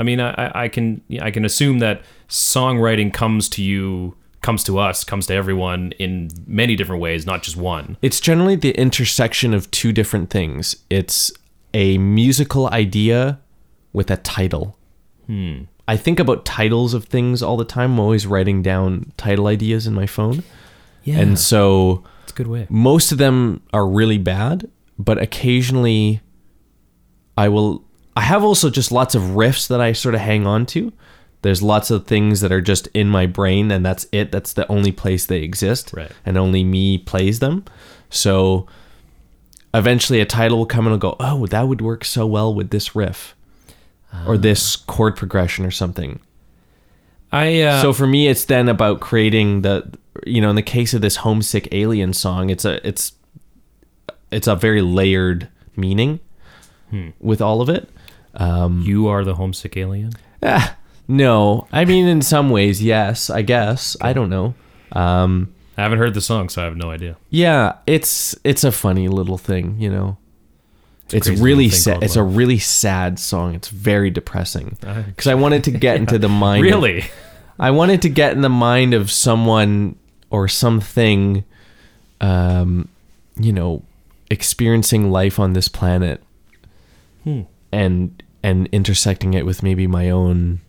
I 0.00 0.02
mean, 0.04 0.20
I, 0.20 0.30
I- 0.32 0.64
I 0.64 0.68
can 0.68 1.00
I 1.22 1.30
can 1.30 1.44
assume 1.44 1.78
that 1.80 2.02
songwriting 2.28 3.12
comes 3.12 3.48
to 3.50 3.62
you, 3.62 4.16
comes 4.48 4.64
to 4.64 4.78
us, 4.78 5.04
comes 5.04 5.26
to 5.26 5.34
everyone 5.34 5.92
in 5.98 6.30
many 6.46 6.74
different 6.74 7.02
ways, 7.02 7.26
not 7.26 7.42
just 7.42 7.54
one. 7.54 7.98
It's 8.00 8.18
generally 8.18 8.56
the 8.56 8.70
intersection 8.80 9.52
of 9.52 9.70
two 9.70 9.92
different 9.92 10.30
things. 10.30 10.74
It's 10.88 11.30
a 11.74 11.98
musical 11.98 12.66
idea 12.70 13.40
with 13.92 14.10
a 14.10 14.16
title. 14.16 14.78
Hmm. 15.26 15.64
I 15.86 15.98
think 15.98 16.18
about 16.18 16.46
titles 16.46 16.94
of 16.94 17.04
things 17.04 17.42
all 17.42 17.58
the 17.58 17.66
time. 17.66 17.92
I'm 17.92 18.00
always 18.00 18.26
writing 18.26 18.62
down 18.62 19.12
title 19.18 19.48
ideas 19.48 19.86
in 19.86 19.92
my 19.92 20.06
phone. 20.06 20.42
Yeah, 21.04 21.18
And 21.18 21.38
so 21.38 22.04
it's 22.22 22.32
a 22.32 22.34
good 22.34 22.46
way. 22.46 22.66
most 22.70 23.12
of 23.12 23.18
them 23.18 23.60
are 23.74 23.86
really 23.86 24.16
bad, 24.16 24.66
but 24.98 25.18
occasionally 25.18 26.22
I 27.36 27.50
will 27.50 27.84
I 28.16 28.22
have 28.22 28.42
also 28.42 28.70
just 28.70 28.90
lots 28.92 29.14
of 29.14 29.20
riffs 29.36 29.68
that 29.68 29.82
I 29.82 29.92
sort 29.92 30.14
of 30.14 30.22
hang 30.22 30.46
on 30.46 30.64
to. 30.72 30.90
There's 31.42 31.62
lots 31.62 31.90
of 31.90 32.06
things 32.06 32.40
that 32.40 32.50
are 32.50 32.60
just 32.60 32.88
in 32.88 33.08
my 33.08 33.26
brain 33.26 33.70
and 33.70 33.84
that's 33.84 34.06
it. 34.12 34.32
That's 34.32 34.52
the 34.52 34.70
only 34.70 34.92
place 34.92 35.26
they 35.26 35.42
exist. 35.42 35.92
Right. 35.92 36.10
And 36.26 36.36
only 36.36 36.64
me 36.64 36.98
plays 36.98 37.38
them. 37.38 37.64
So 38.10 38.66
eventually 39.72 40.20
a 40.20 40.26
title 40.26 40.58
will 40.58 40.66
come 40.66 40.86
and 40.86 40.94
I'll 40.94 40.98
go, 40.98 41.16
"Oh, 41.20 41.46
that 41.46 41.68
would 41.68 41.80
work 41.80 42.04
so 42.04 42.26
well 42.26 42.52
with 42.52 42.70
this 42.70 42.96
riff." 42.96 43.34
Or 44.26 44.38
this 44.38 44.74
chord 44.74 45.16
progression 45.16 45.66
or 45.66 45.70
something. 45.70 46.18
I 47.30 47.60
uh, 47.60 47.82
So 47.82 47.92
for 47.92 48.06
me, 48.06 48.26
it's 48.28 48.46
then 48.46 48.68
about 48.68 49.00
creating 49.00 49.60
the, 49.62 49.92
you 50.26 50.40
know, 50.40 50.48
in 50.48 50.56
the 50.56 50.62
case 50.62 50.94
of 50.94 51.02
this 51.02 51.16
homesick 51.16 51.68
alien 51.72 52.14
song, 52.14 52.48
it's 52.50 52.64
a 52.64 52.86
it's 52.88 53.12
it's 54.30 54.46
a 54.46 54.56
very 54.56 54.80
layered 54.80 55.48
meaning 55.76 56.20
with 57.20 57.42
all 57.42 57.60
of 57.60 57.68
it. 57.68 57.88
Um, 58.34 58.80
you 58.80 59.08
are 59.08 59.24
the 59.24 59.34
homesick 59.34 59.76
alien. 59.76 60.12
ah, 60.42 60.74
no, 61.08 61.66
I 61.72 61.84
mean 61.84 62.06
in 62.06 62.22
some 62.22 62.50
ways, 62.50 62.82
yes, 62.82 63.30
I 63.30 63.42
guess. 63.42 63.96
I 64.00 64.12
don't 64.12 64.28
know. 64.30 64.54
Um, 64.92 65.52
I 65.76 65.82
haven't 65.82 65.98
heard 65.98 66.14
the 66.14 66.20
song, 66.20 66.48
so 66.48 66.60
I 66.62 66.64
have 66.64 66.76
no 66.76 66.90
idea. 66.90 67.16
yeah, 67.30 67.74
it's 67.86 68.36
it's 68.44 68.64
a 68.64 68.72
funny 68.72 69.08
little 69.08 69.38
thing, 69.38 69.76
you 69.80 69.90
know. 69.90 70.16
a 71.12 71.16
It's, 71.16 71.28
really 71.28 71.70
sad. 71.70 72.02
It's 72.02 72.16
a 72.16 72.22
really 72.22 72.58
sad 72.58 73.18
song. 73.18 73.54
It's 73.54 73.68
very 73.68 74.10
depressing 74.10 74.76
because 75.06 75.26
I 75.26 75.34
wanted 75.34 75.64
to 75.64 75.70
get 75.70 75.96
into 76.00 76.18
the 76.18 76.28
mind. 76.28 76.64
of- 76.66 76.70
Really? 76.72 77.04
I 77.58 77.70
wanted 77.70 78.02
to 78.02 78.08
get 78.08 78.32
in 78.34 78.42
the 78.42 78.48
mind 78.50 78.92
of 78.94 79.10
someone 79.10 79.96
or 80.30 80.46
something, 80.48 81.44
um, 82.20 82.88
you 83.40 83.52
know, 83.52 83.82
experiencing 84.30 85.10
life 85.10 85.38
on 85.40 85.54
this 85.54 85.68
planet, 85.68 86.22
Hmm. 87.24 87.42
and 87.72 88.22
and 88.42 88.68
intersecting 88.72 89.34
it 89.34 89.44
with 89.46 89.62
maybe 89.62 89.86
my 89.86 90.10
own 90.10 90.60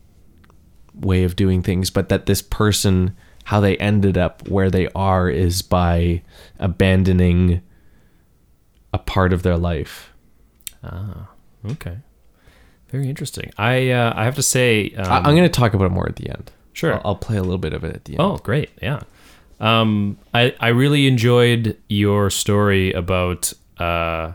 way 0.99 1.23
of 1.23 1.35
doing 1.35 1.61
things, 1.63 1.89
but 1.89 2.09
that 2.09 2.25
this 2.25 2.41
person, 2.41 3.15
how 3.45 3.59
they 3.59 3.77
ended 3.77 4.17
up 4.17 4.47
where 4.47 4.69
they 4.69 4.87
are, 4.95 5.29
is 5.29 5.61
by 5.61 6.21
abandoning 6.59 7.61
a 8.93 8.97
part 8.97 9.33
of 9.33 9.43
their 9.43 9.57
life. 9.57 10.13
Ah, 10.83 11.29
okay. 11.71 11.97
Very 12.89 13.07
interesting. 13.07 13.51
I 13.57 13.91
uh, 13.91 14.13
I 14.15 14.25
have 14.25 14.35
to 14.35 14.43
say, 14.43 14.91
um, 14.97 15.05
I, 15.05 15.17
I'm 15.17 15.35
going 15.35 15.43
to 15.43 15.49
talk 15.49 15.73
about 15.73 15.85
it 15.85 15.91
more 15.91 16.07
at 16.07 16.15
the 16.15 16.29
end. 16.29 16.51
Sure. 16.73 16.95
I'll, 16.95 17.01
I'll 17.05 17.15
play 17.15 17.37
a 17.37 17.43
little 17.43 17.57
bit 17.57 17.73
of 17.73 17.83
it 17.83 17.95
at 17.95 18.05
the 18.05 18.13
end. 18.13 18.21
Oh, 18.21 18.37
great. 18.37 18.69
Yeah. 18.81 19.01
Um, 19.59 20.17
I, 20.33 20.55
I 20.59 20.69
really 20.69 21.05
enjoyed 21.05 21.77
your 21.89 22.29
story 22.29 22.93
about 22.93 23.51
uh, 23.77 24.33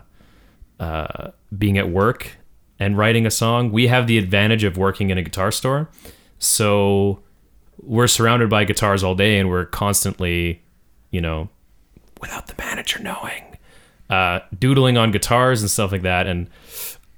uh, 0.79 1.31
being 1.57 1.77
at 1.77 1.89
work 1.89 2.37
and 2.79 2.97
writing 2.97 3.25
a 3.25 3.31
song. 3.31 3.71
We 3.71 3.87
have 3.87 4.05
the 4.05 4.17
advantage 4.17 4.63
of 4.63 4.77
working 4.77 5.09
in 5.09 5.17
a 5.17 5.23
guitar 5.23 5.51
store. 5.51 5.89
So 6.39 7.19
we're 7.81 8.07
surrounded 8.07 8.49
by 8.49 8.63
guitars 8.63 9.03
all 9.03 9.15
day 9.15 9.39
and 9.39 9.49
we're 9.49 9.65
constantly, 9.65 10.61
you 11.11 11.21
know, 11.21 11.49
without 12.21 12.47
the 12.47 12.55
manager 12.57 12.99
knowing, 12.99 13.57
uh, 14.09 14.39
doodling 14.57 14.97
on 14.97 15.11
guitars 15.11 15.61
and 15.61 15.69
stuff 15.69 15.91
like 15.91 16.03
that. 16.03 16.27
And 16.27 16.49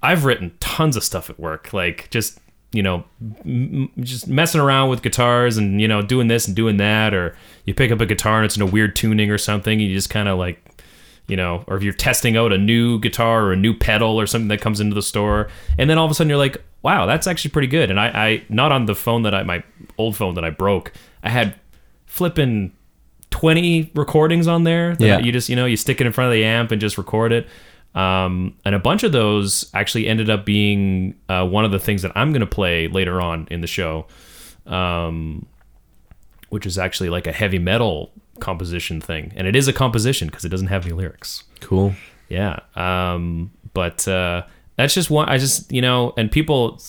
I've 0.03 0.25
written 0.25 0.55
tons 0.59 0.95
of 0.95 1.03
stuff 1.03 1.29
at 1.29 1.39
work, 1.39 1.73
like 1.73 2.09
just 2.09 2.39
you 2.73 2.83
know, 2.83 3.05
m- 3.45 3.89
just 4.01 4.27
messing 4.27 4.59
around 4.59 4.89
with 4.89 5.01
guitars 5.01 5.57
and 5.57 5.79
you 5.79 5.87
know 5.87 6.01
doing 6.01 6.27
this 6.27 6.47
and 6.47 6.55
doing 6.55 6.77
that, 6.77 7.13
or 7.13 7.35
you 7.65 7.73
pick 7.73 7.91
up 7.91 8.01
a 8.01 8.05
guitar 8.05 8.37
and 8.37 8.45
it's 8.45 8.55
in 8.55 8.61
a 8.61 8.65
weird 8.65 8.95
tuning 8.95 9.31
or 9.31 9.37
something, 9.37 9.79
and 9.79 9.89
you 9.89 9.95
just 9.95 10.09
kind 10.09 10.27
of 10.27 10.37
like, 10.37 10.61
you 11.27 11.35
know, 11.35 11.63
or 11.67 11.75
if 11.77 11.83
you're 11.83 11.93
testing 11.93 12.37
out 12.37 12.53
a 12.53 12.57
new 12.57 12.99
guitar 12.99 13.43
or 13.45 13.51
a 13.53 13.55
new 13.57 13.73
pedal 13.73 14.19
or 14.19 14.25
something 14.25 14.47
that 14.49 14.61
comes 14.61 14.79
into 14.79 14.95
the 14.95 15.01
store, 15.01 15.49
and 15.77 15.89
then 15.89 15.97
all 15.97 16.05
of 16.05 16.11
a 16.11 16.13
sudden 16.13 16.29
you're 16.29 16.37
like, 16.37 16.57
wow, 16.83 17.05
that's 17.05 17.27
actually 17.27 17.51
pretty 17.51 17.67
good. 17.67 17.89
And 17.91 17.99
I, 17.99 18.07
I 18.07 18.43
not 18.49 18.71
on 18.71 18.85
the 18.85 18.95
phone 18.95 19.23
that 19.23 19.33
I 19.33 19.43
my 19.43 19.63
old 19.97 20.15
phone 20.15 20.35
that 20.35 20.43
I 20.45 20.49
broke, 20.51 20.93
I 21.23 21.29
had 21.29 21.59
flipping 22.05 22.71
20 23.29 23.91
recordings 23.93 24.47
on 24.47 24.63
there 24.63 24.95
that 24.95 25.05
Yeah. 25.05 25.19
you 25.19 25.31
just 25.33 25.49
you 25.49 25.55
know 25.55 25.65
you 25.65 25.75
stick 25.77 25.99
it 25.99 26.07
in 26.07 26.13
front 26.13 26.29
of 26.29 26.33
the 26.33 26.45
amp 26.45 26.71
and 26.71 26.79
just 26.79 26.97
record 26.97 27.31
it 27.33 27.47
um, 27.93 28.55
and 28.63 28.73
a 28.73 28.79
bunch 28.79 29.03
of 29.03 29.11
those 29.11 29.69
actually 29.73 30.07
ended 30.07 30.29
up 30.29 30.45
being 30.45 31.13
uh, 31.29 31.45
one 31.45 31.65
of 31.65 31.71
the 31.71 31.77
things 31.79 32.01
that 32.03 32.11
i'm 32.15 32.31
going 32.31 32.39
to 32.39 32.47
play 32.47 32.87
later 32.87 33.19
on 33.19 33.45
in 33.51 33.59
the 33.59 33.67
show 33.67 34.07
um, 34.65 35.45
which 36.49 36.65
is 36.65 36.77
actually 36.77 37.09
like 37.09 37.27
a 37.27 37.31
heavy 37.33 37.59
metal 37.59 38.11
composition 38.39 39.01
thing 39.01 39.31
and 39.35 39.47
it 39.47 39.55
is 39.55 39.67
a 39.67 39.73
composition 39.73 40.27
because 40.27 40.45
it 40.45 40.49
doesn't 40.49 40.67
have 40.67 40.85
any 40.85 40.93
lyrics 40.93 41.43
Cool. 41.61 41.93
yeah. 42.29 42.59
Um, 42.75 43.51
but 43.73 44.07
uh, 44.07 44.43
that's 44.75 44.93
just 44.93 45.09
one. 45.09 45.27
I 45.29 45.37
just 45.37 45.71
you 45.71 45.81
know, 45.81 46.13
and 46.17 46.31
people. 46.31 46.79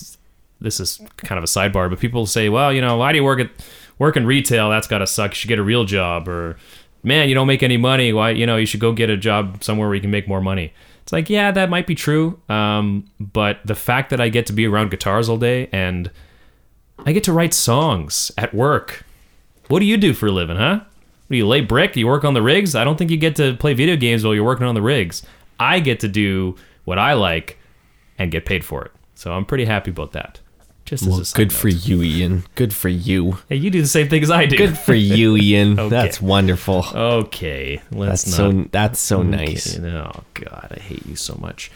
This 0.61 0.79
is 0.81 0.99
kind 1.15 1.37
of 1.37 1.43
a 1.43 1.47
sidebar, 1.47 1.89
but 1.89 1.99
people 1.99 2.25
say, 2.25 2.49
well, 2.49 2.73
you 2.73 2.81
know, 2.81 2.97
why 2.97 3.13
do 3.13 3.17
you 3.17 3.23
work 3.23 3.39
at 3.39 3.49
work 3.97 4.17
in 4.17 4.25
retail? 4.25 4.69
That's 4.69 4.87
gotta 4.87 5.07
suck. 5.07 5.31
You 5.31 5.35
should 5.35 5.47
get 5.47 5.57
a 5.57 5.63
real 5.63 5.85
job, 5.85 6.27
or 6.27 6.57
man, 7.01 7.29
you 7.29 7.33
don't 7.35 7.47
make 7.47 7.63
any 7.63 7.77
money. 7.77 8.11
Why, 8.11 8.31
you 8.31 8.45
know, 8.45 8.57
you 8.57 8.65
should 8.65 8.81
go 8.81 8.91
get 8.91 9.09
a 9.09 9.15
job 9.17 9.63
somewhere 9.63 9.87
where 9.87 9.95
you 9.95 10.01
can 10.01 10.11
make 10.11 10.27
more 10.27 10.41
money. 10.41 10.73
It's 11.03 11.13
like, 11.13 11.29
yeah, 11.29 11.49
that 11.51 11.69
might 11.69 11.87
be 11.87 11.95
true. 11.95 12.39
Um, 12.49 13.05
but 13.19 13.59
the 13.65 13.73
fact 13.75 14.09
that 14.09 14.19
I 14.19 14.27
get 14.29 14.45
to 14.47 14.53
be 14.53 14.67
around 14.67 14.91
guitars 14.91 15.29
all 15.29 15.37
day 15.37 15.69
and 15.71 16.11
I 17.05 17.13
get 17.13 17.23
to 17.23 17.33
write 17.33 17.53
songs 17.53 18.31
at 18.37 18.53
work. 18.53 19.05
What 19.69 19.79
do 19.79 19.85
you 19.85 19.95
do 19.97 20.13
for 20.13 20.27
a 20.27 20.31
living, 20.31 20.57
huh? 20.57 20.81
Do 21.29 21.37
you 21.37 21.47
lay 21.47 21.61
brick? 21.61 21.93
Do 21.93 21.99
you 21.99 22.07
work 22.07 22.23
on 22.25 22.33
the 22.33 22.41
rigs? 22.41 22.75
I 22.75 22.83
don't 22.83 22.97
think 22.97 23.11
you 23.11 23.17
get 23.17 23.35
to 23.37 23.53
play 23.55 23.73
video 23.73 23.95
games 23.95 24.23
while 24.23 24.33
you're 24.33 24.43
working 24.43 24.65
on 24.65 24.75
the 24.75 24.81
rigs. 24.81 25.21
I 25.59 25.79
get 25.79 25.99
to 26.01 26.07
do 26.07 26.55
what 26.85 26.97
I 26.97 27.13
like 27.13 27.57
and 28.17 28.31
get 28.31 28.45
paid 28.45 28.65
for 28.65 28.83
it. 28.85 28.91
So 29.15 29.31
I'm 29.33 29.45
pretty 29.45 29.65
happy 29.65 29.91
about 29.91 30.13
that. 30.13 30.39
Just 30.85 31.03
Well, 31.05 31.15
as 31.15 31.19
a 31.19 31.25
side 31.25 31.37
good 31.37 31.51
note. 31.51 31.57
for 31.59 31.67
you, 31.67 32.01
Ian. 32.01 32.43
Good 32.55 32.73
for 32.73 32.89
you. 32.89 33.37
Hey, 33.47 33.57
you 33.57 33.69
do 33.69 33.79
the 33.81 33.87
same 33.87 34.09
thing 34.09 34.23
as 34.23 34.31
I 34.31 34.47
do. 34.47 34.57
Good 34.57 34.75
for 34.77 34.95
you, 34.95 35.37
Ian. 35.37 35.77
Okay. 35.79 35.89
That's 35.89 36.19
wonderful. 36.19 36.83
Okay, 36.95 37.79
let's 37.91 38.23
That's 38.23 38.39
not. 38.39 38.51
so 38.51 38.67
that's 38.71 38.99
so 38.99 39.21
nice. 39.21 39.77
Oh 39.77 40.23
God, 40.33 40.73
I 40.75 40.79
hate 40.79 41.05
you 41.05 41.15
so 41.15 41.37
much. 41.39 41.69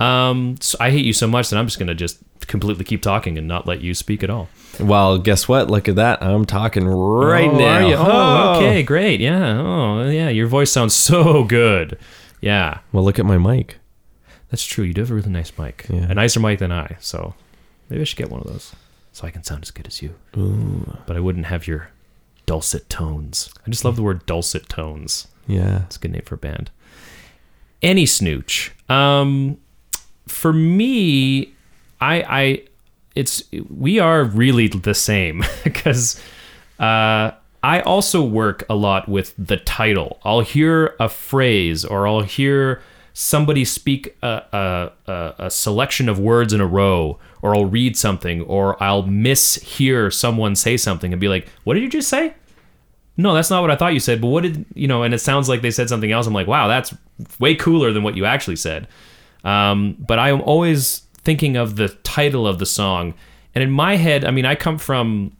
Um, 0.00 0.56
so 0.60 0.76
I 0.80 0.90
hate 0.90 1.04
you 1.04 1.12
so 1.12 1.26
much 1.26 1.50
that 1.50 1.56
I'm 1.58 1.66
just 1.66 1.78
gonna 1.78 1.94
just 1.94 2.18
completely 2.46 2.84
keep 2.84 3.02
talking 3.02 3.38
and 3.38 3.48
not 3.48 3.66
let 3.66 3.80
you 3.80 3.94
speak 3.94 4.22
at 4.22 4.30
all. 4.30 4.48
Well, 4.78 5.18
guess 5.18 5.48
what? 5.48 5.70
Look 5.70 5.88
at 5.88 5.96
that. 5.96 6.22
I'm 6.22 6.44
talking 6.44 6.86
right 6.86 7.48
oh, 7.50 7.58
now. 7.58 7.86
You? 7.86 7.94
Oh, 7.98 8.54
okay, 8.56 8.82
great. 8.82 9.20
Yeah. 9.20 9.60
Oh, 9.60 10.08
yeah. 10.08 10.28
Your 10.28 10.46
voice 10.46 10.70
sounds 10.70 10.94
so 10.94 11.44
good. 11.44 11.98
Yeah, 12.40 12.78
Well, 12.92 13.02
look 13.02 13.18
at 13.18 13.24
my 13.24 13.38
mic. 13.38 13.78
that's 14.50 14.64
true. 14.64 14.84
You 14.84 14.92
do 14.92 15.00
have 15.00 15.10
a 15.10 15.14
really 15.14 15.30
nice 15.30 15.50
mic, 15.58 15.86
Yeah. 15.88 16.06
a 16.10 16.14
nicer 16.14 16.38
mic 16.38 16.58
than 16.58 16.70
I. 16.70 16.96
So 17.00 17.34
maybe 17.88 18.02
I 18.02 18.04
should 18.04 18.18
get 18.18 18.30
one 18.30 18.40
of 18.42 18.46
those 18.46 18.74
so 19.12 19.26
I 19.26 19.30
can 19.30 19.42
sound 19.42 19.62
as 19.64 19.70
good 19.70 19.86
as 19.86 20.02
you. 20.02 20.14
Ooh. 20.36 20.96
But 21.06 21.16
I 21.16 21.20
wouldn't 21.20 21.46
have 21.46 21.66
your 21.66 21.88
dulcet 22.44 22.88
tones. 22.90 23.50
I 23.66 23.70
just 23.70 23.84
love 23.84 23.96
the 23.96 24.02
word 24.02 24.26
dulcet 24.26 24.68
tones. 24.68 25.26
Yeah. 25.46 25.84
It's 25.86 25.96
a 25.96 25.98
good 25.98 26.12
name 26.12 26.22
for 26.26 26.34
a 26.34 26.38
band. 26.38 26.70
Any 27.82 28.04
snooch. 28.06 28.72
Um, 28.88 29.58
for 30.28 30.52
me, 30.52 31.54
I, 32.00 32.22
I, 32.22 32.62
it's 33.14 33.42
we 33.70 33.98
are 33.98 34.24
really 34.24 34.68
the 34.68 34.94
same 34.94 35.44
because 35.64 36.20
uh, 36.78 37.32
I 37.62 37.80
also 37.80 38.22
work 38.22 38.64
a 38.68 38.74
lot 38.74 39.08
with 39.08 39.34
the 39.38 39.56
title. 39.56 40.20
I'll 40.24 40.40
hear 40.40 40.94
a 41.00 41.08
phrase 41.08 41.84
or 41.84 42.06
I'll 42.06 42.22
hear 42.22 42.82
somebody 43.12 43.64
speak 43.64 44.14
a, 44.22 44.92
a, 45.06 45.34
a, 45.38 45.50
selection 45.50 46.08
of 46.10 46.18
words 46.18 46.52
in 46.52 46.60
a 46.60 46.66
row, 46.66 47.18
or 47.40 47.56
I'll 47.56 47.64
read 47.64 47.96
something, 47.96 48.42
or 48.42 48.80
I'll 48.82 49.04
mishear 49.04 50.12
someone 50.12 50.54
say 50.54 50.76
something 50.76 51.12
and 51.14 51.20
be 51.20 51.28
like, 51.28 51.48
"What 51.64 51.74
did 51.74 51.82
you 51.82 51.88
just 51.88 52.08
say?" 52.08 52.34
no, 53.16 53.34
that's 53.34 53.50
not 53.50 53.62
what 53.62 53.70
I 53.70 53.76
thought 53.76 53.94
you 53.94 54.00
said. 54.00 54.20
But 54.20 54.28
what 54.28 54.42
did 54.42 54.66
you 54.74 54.88
know? 54.88 55.02
And 55.02 55.14
it 55.14 55.20
sounds 55.20 55.48
like 55.48 55.62
they 55.62 55.70
said 55.70 55.88
something 55.88 56.12
else. 56.12 56.26
I'm 56.26 56.34
like, 56.34 56.46
wow, 56.46 56.68
that's 56.68 56.94
way 57.38 57.54
cooler 57.54 57.92
than 57.92 58.02
what 58.02 58.16
you 58.16 58.24
actually 58.26 58.56
said. 58.56 58.88
Um, 59.46 59.96
but 59.98 60.18
I 60.18 60.30
am 60.30 60.40
always 60.42 61.02
thinking 61.22 61.56
of 61.56 61.76
the 61.76 61.88
title 61.88 62.46
of 62.46 62.58
the 62.58 62.66
song, 62.66 63.14
and 63.54 63.62
in 63.62 63.70
my 63.70 63.96
head, 63.96 64.24
I 64.24 64.30
mean, 64.30 64.44
I 64.44 64.54
come 64.54 64.76
from, 64.78 65.36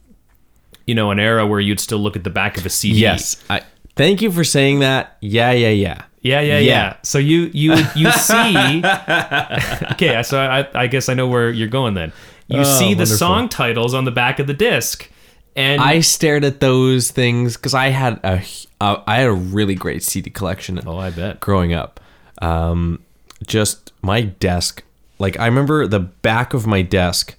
you 0.86 0.94
know, 0.94 1.10
an 1.10 1.18
era 1.18 1.46
where 1.46 1.60
you'd 1.60 1.80
still 1.80 1.98
look 1.98 2.16
at 2.16 2.24
the 2.24 2.30
back 2.30 2.56
of 2.56 2.64
a 2.64 2.70
CD. 2.70 2.98
Yes. 3.00 3.42
I 3.50 3.62
thank 3.96 4.22
you 4.22 4.30
for 4.30 4.44
saying 4.44 4.78
that. 4.80 5.16
Yeah, 5.20 5.50
yeah, 5.52 5.70
yeah. 5.70 6.02
Yeah, 6.22 6.40
yeah, 6.40 6.58
yeah, 6.58 6.60
Yeah. 6.60 6.96
So 7.02 7.18
you 7.18 7.50
you 7.52 7.74
you 7.94 8.10
see. 8.12 8.82
okay, 9.92 10.22
so 10.24 10.38
I 10.40 10.66
I 10.74 10.86
guess 10.88 11.08
I 11.08 11.14
know 11.14 11.28
where 11.28 11.50
you're 11.50 11.68
going 11.68 11.94
then. 11.94 12.12
You 12.48 12.60
Oh, 12.60 12.62
see 12.64 12.94
the 12.94 13.00
wonderful. 13.00 13.16
song 13.16 13.48
titles 13.48 13.94
on 13.94 14.04
the 14.04 14.10
back 14.10 14.38
of 14.38 14.46
the 14.46 14.54
disc, 14.54 15.08
and 15.54 15.80
I 15.80 16.00
stared 16.00 16.44
at 16.44 16.60
those 16.60 17.10
things 17.10 17.56
because 17.56 17.74
I 17.74 17.88
had 17.88 18.18
a 18.24 18.42
uh, 18.80 19.02
I 19.06 19.16
had 19.18 19.26
a 19.28 19.32
really 19.32 19.74
great 19.74 20.02
CD 20.02 20.30
collection 20.30 20.80
oh, 20.86 20.98
I 20.98 21.10
bet. 21.10 21.38
growing 21.40 21.72
up. 21.72 22.00
Um, 22.42 23.00
just 23.46 23.92
my 24.02 24.22
desk, 24.22 24.82
like 25.18 25.38
I 25.38 25.46
remember 25.46 25.86
the 25.86 26.00
back 26.00 26.54
of 26.54 26.66
my 26.66 26.82
desk 26.82 27.34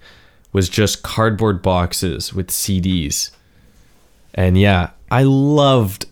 was 0.54 0.70
just 0.70 1.04
cardboard 1.04 1.62
boxes 1.62 2.34
with 2.34 2.48
CDs, 2.48 3.32
and 4.34 4.58
yeah, 4.58 4.92
I 5.12 5.24
loved 5.24 6.06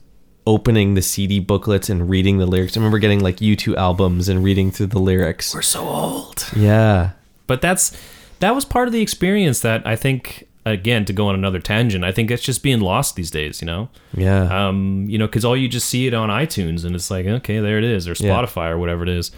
opening 0.48 0.94
the 0.94 1.02
CD 1.02 1.40
booklets 1.40 1.90
and 1.90 2.08
reading 2.10 2.38
the 2.38 2.46
lyrics. 2.46 2.78
I 2.78 2.80
remember 2.80 3.00
getting 3.00 3.20
like 3.20 3.38
U2 3.38 3.76
albums 3.76 4.30
and 4.30 4.44
reading 4.44 4.70
through 4.70 4.88
the 4.88 5.00
lyrics. 5.00 5.56
We're 5.56 5.64
so 5.64 5.88
old. 5.88 6.46
Yeah, 6.56 7.12
But 7.48 7.62
that's 7.62 7.98
that 8.42 8.54
was 8.54 8.66
part 8.66 8.88
of 8.88 8.94
the 8.94 9.02
experience 9.02 9.60
that 9.62 9.86
I 9.86 9.96
think. 9.96 10.48
Again, 10.68 11.06
to 11.06 11.14
go 11.14 11.28
on 11.28 11.36
another 11.36 11.60
tangent, 11.60 12.04
I 12.04 12.12
think 12.12 12.32
it's 12.32 12.42
just 12.42 12.64
being 12.64 12.80
lost 12.80 13.16
these 13.16 13.30
days. 13.30 13.62
You 13.62 13.68
know, 13.68 13.90
yeah. 14.16 14.68
um, 14.68 15.06
you 15.08 15.20
know, 15.20 15.28
because 15.28 15.46
all 15.46 15.56
you 15.56 15.68
just 15.68 15.88
see 15.88 16.08
it 16.08 16.16
on 16.16 16.30
iTunes, 16.30 16.84
and 16.84 16.96
it's 16.96 17.12
like, 17.12 17.28
okay, 17.28 17.60
there 17.60 17.78
it 17.78 17.84
is, 17.84 18.08
or 18.08 18.14
Yeah. 18.14 18.32
Spotify, 18.32 18.72
or 18.72 18.80
whatever 18.80 19.04
it 19.04 19.10
is, 19.10 19.30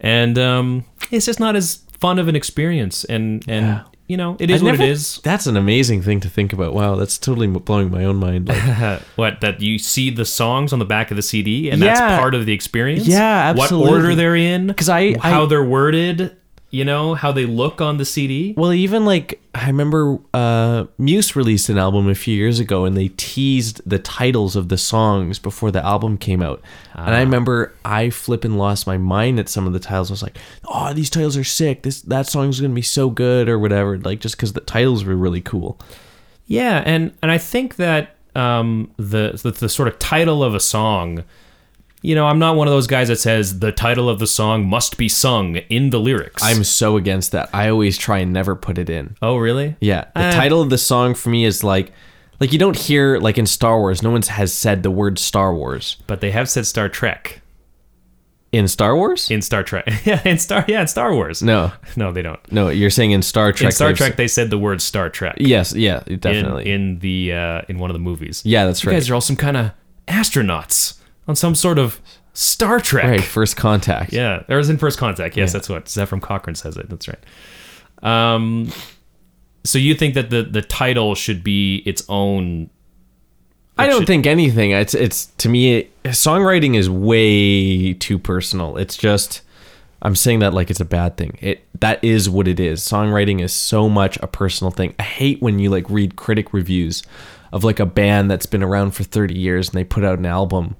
and 0.00 0.38
um, 0.38 0.84
it's 1.10 1.26
just 1.26 1.40
not 1.40 1.56
as 1.56 1.82
fun 2.00 2.18
of 2.18 2.28
an 2.28 2.36
experience. 2.36 3.04
And 3.04 3.44
and 3.48 3.66
Yeah. 3.66 3.82
you 4.06 4.16
know, 4.16 4.36
it 4.40 4.50
is 4.50 4.62
I 4.62 4.64
what 4.64 4.70
never- 4.72 4.82
it 4.84 4.88
is. 4.90 5.20
That's 5.24 5.46
an 5.46 5.56
amazing 5.56 6.02
thing 6.02 6.20
to 6.20 6.28
think 6.28 6.52
about. 6.52 6.72
Wow, 6.74 6.94
that's 6.96 7.18
totally 7.18 7.46
blowing 7.46 7.90
my 7.90 8.04
own 8.04 8.16
mind. 8.16 8.48
Like, 8.48 9.00
what 9.16 9.40
that 9.40 9.60
you 9.60 9.78
see 9.78 10.10
the 10.10 10.24
songs 10.24 10.72
on 10.72 10.78
the 10.78 10.84
back 10.84 11.10
of 11.10 11.16
the 11.16 11.22
CD, 11.22 11.70
and 11.70 11.82
that's 11.82 12.00
part 12.00 12.34
of 12.34 12.46
the 12.46 12.52
experience. 12.52 13.06
Yeah, 13.06 13.50
absolutely. 13.50 13.90
What 13.90 14.00
order 14.02 14.14
they're 14.14 14.36
in, 14.36 14.68
because 14.68 14.88
I- 14.88 15.18
how 15.18 15.42
I- 15.44 15.46
they're 15.46 15.64
worded, 15.64 16.36
you 16.70 16.84
know, 16.84 17.14
how 17.14 17.32
they 17.32 17.46
look 17.46 17.80
on 17.80 17.96
the 17.96 18.04
CD. 18.04 18.54
Well, 18.56 18.72
even 18.72 19.06
like 19.06 19.40
I 19.54 19.66
remember 19.68 20.18
uh, 20.34 20.84
Muse 20.98 21.34
released 21.34 21.68
an 21.68 21.78
album 21.78 22.08
a 22.08 22.14
few 22.14 22.34
years 22.34 22.60
ago, 22.60 22.84
and 22.84 22.96
they 22.96 23.08
teased 23.16 23.80
the 23.88 23.98
titles 23.98 24.54
of 24.54 24.68
the 24.68 24.76
songs 24.76 25.38
before 25.38 25.70
the 25.70 25.84
album 25.84 26.18
came 26.18 26.42
out. 26.42 26.60
And 26.94 27.14
I 27.14 27.20
remember 27.20 27.74
I 27.84 28.10
flippin' 28.10 28.58
lost 28.58 28.86
my 28.86 28.98
mind 28.98 29.40
at 29.40 29.48
some 29.48 29.66
of 29.66 29.72
the 29.72 29.78
titles. 29.78 30.10
I 30.10 30.12
was 30.12 30.22
like, 30.22 30.36
"Oh, 30.66 30.92
these 30.92 31.10
titles 31.10 31.36
are 31.36 31.44
sick. 31.44 31.82
This 31.82 32.02
that 32.02 32.26
song's 32.26 32.60
gonna 32.60 32.74
be 32.74 32.82
so 32.82 33.08
good, 33.08 33.48
or 33.48 33.58
whatever." 33.58 33.98
Like 33.98 34.20
just 34.20 34.36
because 34.36 34.52
the 34.52 34.60
titles 34.60 35.04
were 35.04 35.16
really 35.16 35.40
cool. 35.40 35.78
Yeah, 36.46 36.82
and 36.84 37.14
and 37.22 37.30
I 37.30 37.38
think 37.38 37.76
that 37.76 38.16
um, 38.34 38.90
the, 38.96 39.38
the 39.42 39.52
the 39.52 39.68
sort 39.68 39.88
of 39.88 39.98
title 39.98 40.44
of 40.44 40.54
a 40.54 40.60
song, 40.60 41.24
you 42.02 42.14
know, 42.14 42.26
I'm 42.26 42.38
not 42.38 42.54
one 42.56 42.68
of 42.68 42.72
those 42.72 42.86
guys 42.86 43.08
that 43.08 43.16
says 43.16 43.58
the 43.58 43.72
title 43.72 44.08
of 44.08 44.18
the 44.18 44.26
song 44.26 44.66
must 44.66 44.96
be 44.98 45.08
sung 45.08 45.56
in 45.56 45.90
the 45.90 45.98
lyrics. 45.98 46.42
I'm 46.44 46.62
so 46.64 46.96
against 46.96 47.32
that. 47.32 47.48
I 47.52 47.68
always 47.68 47.98
try 47.98 48.18
and 48.18 48.32
never 48.32 48.54
put 48.54 48.78
it 48.78 48.88
in. 48.88 49.16
oh 49.22 49.36
really? 49.36 49.76
Yeah, 49.80 50.04
the 50.14 50.20
Uh, 50.26 50.32
title 50.32 50.60
of 50.62 50.70
the 50.70 50.78
song 50.78 51.14
for 51.14 51.28
me 51.30 51.44
is 51.44 51.64
like, 51.64 51.92
like 52.40 52.52
you 52.52 52.58
don't 52.58 52.76
hear 52.76 53.18
like 53.18 53.36
in 53.38 53.46
Star 53.46 53.78
Wars. 53.80 54.02
No 54.02 54.10
one 54.10 54.22
has 54.22 54.52
said 54.52 54.82
the 54.84 54.90
word 54.92 55.18
Star 55.18 55.52
Wars 55.52 55.96
But 56.06 56.20
they 56.20 56.30
have 56.30 56.48
said 56.48 56.66
Star 56.66 56.88
Trek 56.88 57.40
in 58.52 58.66
Star 58.68 58.96
Wars. 58.96 59.30
in 59.30 59.42
Star 59.42 59.62
Trek. 59.64 59.84
yeah, 60.06 60.22
in 60.24 60.38
Star 60.38 60.64
yeah 60.68 60.80
in 60.80 60.86
Star 60.86 61.12
Wars. 61.12 61.42
No, 61.42 61.72
no, 61.96 62.12
they 62.12 62.22
don't. 62.22 62.40
no, 62.52 62.68
you're 62.70 62.88
saying 62.90 63.10
in 63.10 63.22
Star 63.22 63.52
Trek. 63.52 63.66
In 63.66 63.72
Star 63.72 63.92
Trek, 63.92 64.16
they 64.16 64.28
said 64.28 64.50
the 64.50 64.56
word 64.58 64.80
Star 64.80 65.10
Trek. 65.10 65.34
Yes, 65.38 65.74
yeah, 65.74 66.00
definitely. 66.06 66.70
in 66.70 67.00
the 67.00 67.32
uh, 67.34 67.62
in 67.68 67.78
one 67.80 67.90
of 67.90 67.94
the 67.94 67.98
movies. 68.00 68.40
yeah, 68.46 68.64
that's 68.66 68.84
right. 68.86 68.92
You 68.92 68.96
guys 69.00 69.10
are 69.10 69.14
all 69.14 69.20
some 69.20 69.36
kind 69.36 69.56
of 69.56 69.72
astronauts 70.06 70.97
on 71.28 71.36
some 71.36 71.54
sort 71.54 71.78
of 71.78 72.00
Star 72.32 72.80
Trek. 72.80 73.04
right, 73.04 73.22
first 73.22 73.56
contact. 73.56 74.12
Yeah, 74.12 74.42
or 74.48 74.56
was 74.56 74.70
in 74.70 74.78
First 74.78 74.98
Contact. 74.98 75.36
Yes, 75.36 75.50
Yeah. 75.50 75.52
that's 75.52 75.68
what 75.68 75.84
Zefram 75.86 76.20
Cochrane 76.22 76.54
says 76.56 76.76
it. 76.76 76.88
That's 76.88 77.06
right. 77.08 77.22
Um, 78.02 78.70
so 79.64 79.78
you 79.78 79.94
think 79.94 80.14
that 80.14 80.30
the 80.30 80.42
the 80.42 80.62
title 80.62 81.14
should 81.14 81.42
be 81.44 81.82
its 81.84 82.04
own? 82.08 82.70
I 83.76 83.86
don't 83.86 84.00
should- 84.00 84.06
think 84.06 84.26
anything. 84.26 84.70
It's 84.70 84.94
it's 84.94 85.26
to 85.38 85.48
me, 85.48 85.76
it, 85.78 86.02
songwriting 86.04 86.76
is 86.76 86.88
way 86.88 87.92
too 87.94 88.18
personal. 88.18 88.76
It's 88.76 88.96
just 88.96 89.42
I'm 90.00 90.14
saying 90.14 90.38
that 90.40 90.54
like 90.54 90.70
it's 90.70 90.80
a 90.80 90.84
bad 90.84 91.16
thing. 91.16 91.38
It 91.40 91.64
that 91.80 92.02
is 92.04 92.30
what 92.30 92.46
it 92.48 92.60
is. 92.60 92.80
Songwriting 92.82 93.40
is 93.42 93.52
so 93.52 93.88
much 93.88 94.16
a 94.22 94.26
personal 94.28 94.70
thing. 94.70 94.94
I 94.98 95.02
hate 95.02 95.42
when 95.42 95.58
you 95.58 95.70
like 95.70 95.90
read 95.90 96.14
critic 96.16 96.52
reviews 96.52 97.02
of 97.52 97.64
like 97.64 97.80
a 97.80 97.86
band 97.86 98.30
that's 98.30 98.46
been 98.46 98.62
around 98.62 98.92
for 98.92 99.02
30 99.04 99.36
years 99.36 99.68
and 99.70 99.76
they 99.78 99.84
put 99.84 100.04
out 100.04 100.18
an 100.18 100.26
album 100.26 100.76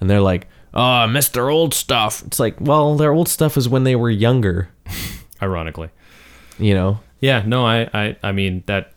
and 0.00 0.08
they're 0.10 0.20
like, 0.20 0.48
ah, 0.74 1.04
"Oh, 1.04 1.08
Mr. 1.08 1.52
Old 1.52 1.74
Stuff." 1.74 2.22
It's 2.26 2.40
like, 2.40 2.60
well, 2.60 2.96
their 2.96 3.12
old 3.12 3.28
stuff 3.28 3.56
is 3.56 3.68
when 3.68 3.84
they 3.84 3.96
were 3.96 4.10
younger, 4.10 4.68
Ironically, 5.42 5.90
you 6.58 6.74
know. 6.74 7.00
yeah. 7.20 7.42
No, 7.46 7.64
I, 7.66 7.88
I, 7.92 8.16
I 8.22 8.32
mean 8.32 8.62
that 8.66 8.92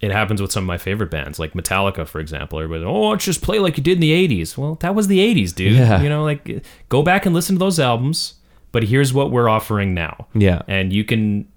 it 0.00 0.10
happens 0.12 0.42
with 0.42 0.52
some 0.52 0.64
of 0.64 0.66
my 0.68 0.76
favorite 0.78 1.10
bands, 1.10 1.38
like 1.38 1.54
Metallica, 1.54 2.06
for 2.06 2.20
example. 2.20 2.58
Everybody, 2.60 2.84
oh, 2.84 3.08
let's 3.10 3.24
just 3.24 3.40
play 3.42 3.58
like 3.58 3.76
you 3.78 3.82
did 3.82 3.94
in 3.94 4.00
the 4.00 4.28
'80s. 4.28 4.56
Well, 4.56 4.74
that 4.76 4.94
was 4.94 5.08
the 5.08 5.18
'80s, 5.18 5.54
dude. 5.54 5.72
Yeah. 5.72 6.02
You 6.02 6.08
know, 6.08 6.22
like 6.24 6.62
go 6.88 7.02
back 7.02 7.24
and 7.26 7.34
listen 7.34 7.54
to 7.56 7.58
those 7.58 7.80
albums. 7.80 8.34
But 8.72 8.84
here's 8.84 9.14
what 9.14 9.30
we're 9.30 9.48
offering 9.48 9.94
now. 9.94 10.26
Yeah. 10.34 10.62
and 10.68 10.92
you 10.92 11.04
can 11.04 11.48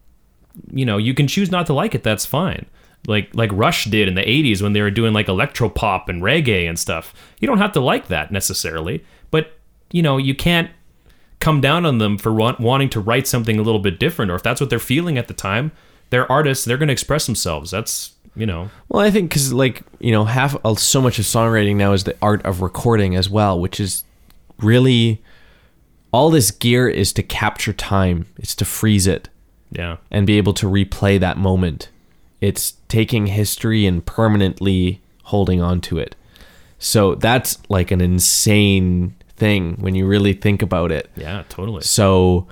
you 0.71 0.85
know 0.85 0.97
you 0.97 1.13
can 1.13 1.27
choose 1.27 1.51
not 1.51 1.65
to 1.67 1.73
like 1.73 1.95
it 1.95 2.03
that's 2.03 2.25
fine 2.25 2.65
like 3.07 3.29
like 3.33 3.51
rush 3.53 3.85
did 3.85 4.07
in 4.07 4.15
the 4.15 4.21
80s 4.21 4.61
when 4.61 4.73
they 4.73 4.81
were 4.81 4.91
doing 4.91 5.13
like 5.13 5.27
electro 5.27 5.69
pop 5.69 6.09
and 6.09 6.21
reggae 6.21 6.67
and 6.67 6.77
stuff. 6.77 7.13
You 7.39 7.47
don't 7.47 7.57
have 7.59 7.73
to 7.73 7.79
like 7.79 8.07
that 8.07 8.31
necessarily 8.31 9.03
but 9.31 9.57
you 9.91 10.01
know 10.01 10.17
you 10.17 10.35
can't 10.35 10.69
come 11.39 11.61
down 11.61 11.85
on 11.85 11.99
them 11.99 12.17
for 12.17 12.33
want, 12.33 12.59
wanting 12.59 12.89
to 12.89 12.99
write 12.99 13.25
something 13.25 13.57
a 13.57 13.61
little 13.61 13.79
bit 13.79 13.99
different 13.99 14.29
or 14.29 14.35
if 14.35 14.43
that's 14.43 14.59
what 14.59 14.69
they're 14.69 14.79
feeling 14.79 15.17
at 15.17 15.27
the 15.27 15.33
time 15.33 15.71
they're 16.09 16.31
artists 16.31 16.65
they're 16.65 16.77
going 16.77 16.87
to 16.87 16.93
express 16.93 17.25
themselves. 17.25 17.71
That's 17.71 18.13
you 18.35 18.45
know. 18.45 18.69
Well, 18.87 19.03
I 19.05 19.11
think 19.11 19.29
because 19.29 19.53
like 19.53 19.83
you 19.99 20.11
know, 20.11 20.25
half 20.25 20.55
uh, 20.65 20.75
so 20.75 21.01
much 21.01 21.19
of 21.19 21.25
songwriting 21.25 21.75
now 21.75 21.93
is 21.93 22.03
the 22.03 22.17
art 22.21 22.43
of 22.45 22.61
recording 22.61 23.15
as 23.15 23.29
well, 23.29 23.59
which 23.59 23.79
is 23.79 24.03
really 24.59 25.21
all 26.11 26.29
this 26.29 26.51
gear 26.51 26.87
is 26.87 27.13
to 27.13 27.23
capture 27.23 27.73
time. 27.73 28.27
It's 28.37 28.55
to 28.55 28.65
freeze 28.65 29.07
it. 29.07 29.29
Yeah. 29.71 29.97
And 30.09 30.25
be 30.25 30.37
able 30.37 30.53
to 30.53 30.65
replay 30.65 31.19
that 31.19 31.37
moment. 31.37 31.89
It's 32.41 32.73
taking 32.87 33.27
history 33.27 33.85
and 33.85 34.05
permanently 34.05 35.01
holding 35.23 35.61
on 35.61 35.81
to 35.81 35.97
it. 35.97 36.15
So 36.79 37.15
that's 37.15 37.57
like 37.69 37.91
an 37.91 38.01
insane 38.01 39.15
thing 39.35 39.75
when 39.79 39.95
you 39.95 40.05
really 40.07 40.33
think 40.33 40.61
about 40.61 40.91
it. 40.91 41.09
yeah 41.15 41.43
totally 41.49 41.81
So, 41.81 42.47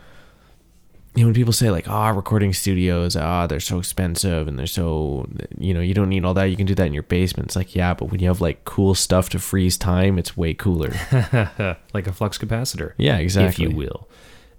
you 1.15 1.23
know, 1.23 1.28
when 1.28 1.34
people 1.34 1.54
say 1.54 1.71
like, 1.71 1.89
"Ah, 1.89 2.10
recording 2.10 2.54
studios, 2.54 3.15
ah, 3.15 3.47
they're 3.47 3.60
so 3.60 3.80
expensive 3.80 4.47
and 4.47 4.60
they're 4.60 4.67
so, 4.67 5.28
you 5.58 5.73
know, 5.73 5.80
you 5.80 5.93
don't 5.93 6.10
need 6.10 6.23
all 6.26 6.34
that. 6.36 6.45
You 6.45 6.56
can 6.56 6.65
do 6.67 6.76
that 6.76 6.86
in 6.86 6.93
your 6.93 7.04
basement." 7.04 7.47
It's 7.47 7.56
like, 7.56 7.76
yeah, 7.76 7.93
but 7.93 8.12
when 8.12 8.19
you 8.19 8.28
have 8.28 8.39
like 8.41 8.63
cool 8.65 8.93
stuff 8.93 9.30
to 9.30 9.39
freeze 9.39 9.78
time, 9.78 10.19
it's 10.19 10.38
way 10.38 10.54
cooler. 10.54 10.91
like 11.93 12.06
a 12.08 12.12
flux 12.13 12.38
capacitor 12.38 12.93
yeah, 12.97 13.17
exactly. 13.17 13.65
if 13.65 13.71
you 13.71 13.76
will. 13.76 14.08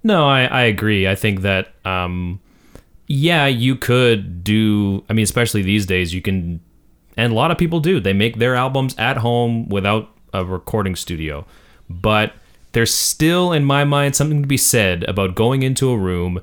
No, 0.03 0.27
I, 0.29 0.45
I 0.45 0.63
agree. 0.63 1.07
I 1.09 1.15
think 1.15 1.43
that, 1.43 1.73
um, 1.85 2.41
yeah, 3.09 3.47
you 3.47 3.75
could 3.75 4.45
do, 4.45 5.03
I 5.09 5.13
mean, 5.15 5.23
especially 5.25 5.63
these 5.63 5.87
days, 5.87 6.15
you 6.15 6.23
can, 6.23 6.61
and 7.17 7.33
a 7.33 7.35
lot 7.37 7.51
of 7.51 7.59
people 7.59 7.81
do, 7.81 7.99
they 8.01 8.13
make 8.13 8.37
their 8.39 8.55
albums 8.55 8.95
at 8.99 9.17
home 9.17 9.69
without 9.69 10.11
a 10.33 10.45
recording 10.45 10.95
studio. 10.95 11.47
But 11.91 12.35
there's 12.73 12.93
still, 12.93 13.53
in 13.53 13.65
my 13.65 13.85
mind, 13.85 14.15
something 14.15 14.43
to 14.43 14.47
be 14.49 14.59
said 14.59 15.05
about 15.05 15.35
going 15.35 15.63
into 15.63 15.91
a 15.91 15.97
room 15.97 16.41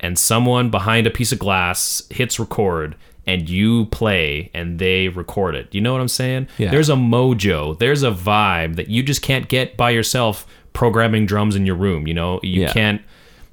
and 0.00 0.18
someone 0.18 0.70
behind 0.70 1.06
a 1.06 1.10
piece 1.10 1.32
of 1.32 1.38
glass 1.38 2.02
hits 2.10 2.38
record 2.40 2.96
and 3.26 3.48
you 3.48 3.86
play 3.86 4.50
and 4.54 4.78
they 4.78 5.08
record 5.08 5.54
it. 5.54 5.74
You 5.74 5.80
know 5.80 5.92
what 5.92 6.00
I'm 6.00 6.08
saying? 6.08 6.48
Yeah. 6.58 6.70
There's 6.70 6.88
a 6.88 6.94
mojo, 6.94 7.78
there's 7.78 8.02
a 8.02 8.10
vibe 8.10 8.76
that 8.76 8.88
you 8.88 9.02
just 9.02 9.20
can't 9.20 9.48
get 9.48 9.76
by 9.76 9.90
yourself 9.90 10.46
programming 10.72 11.26
drums 11.26 11.56
in 11.56 11.66
your 11.66 11.76
room. 11.76 12.06
You 12.06 12.14
know, 12.14 12.40
you 12.42 12.62
Yeah. 12.62 12.72
can't. 12.72 13.02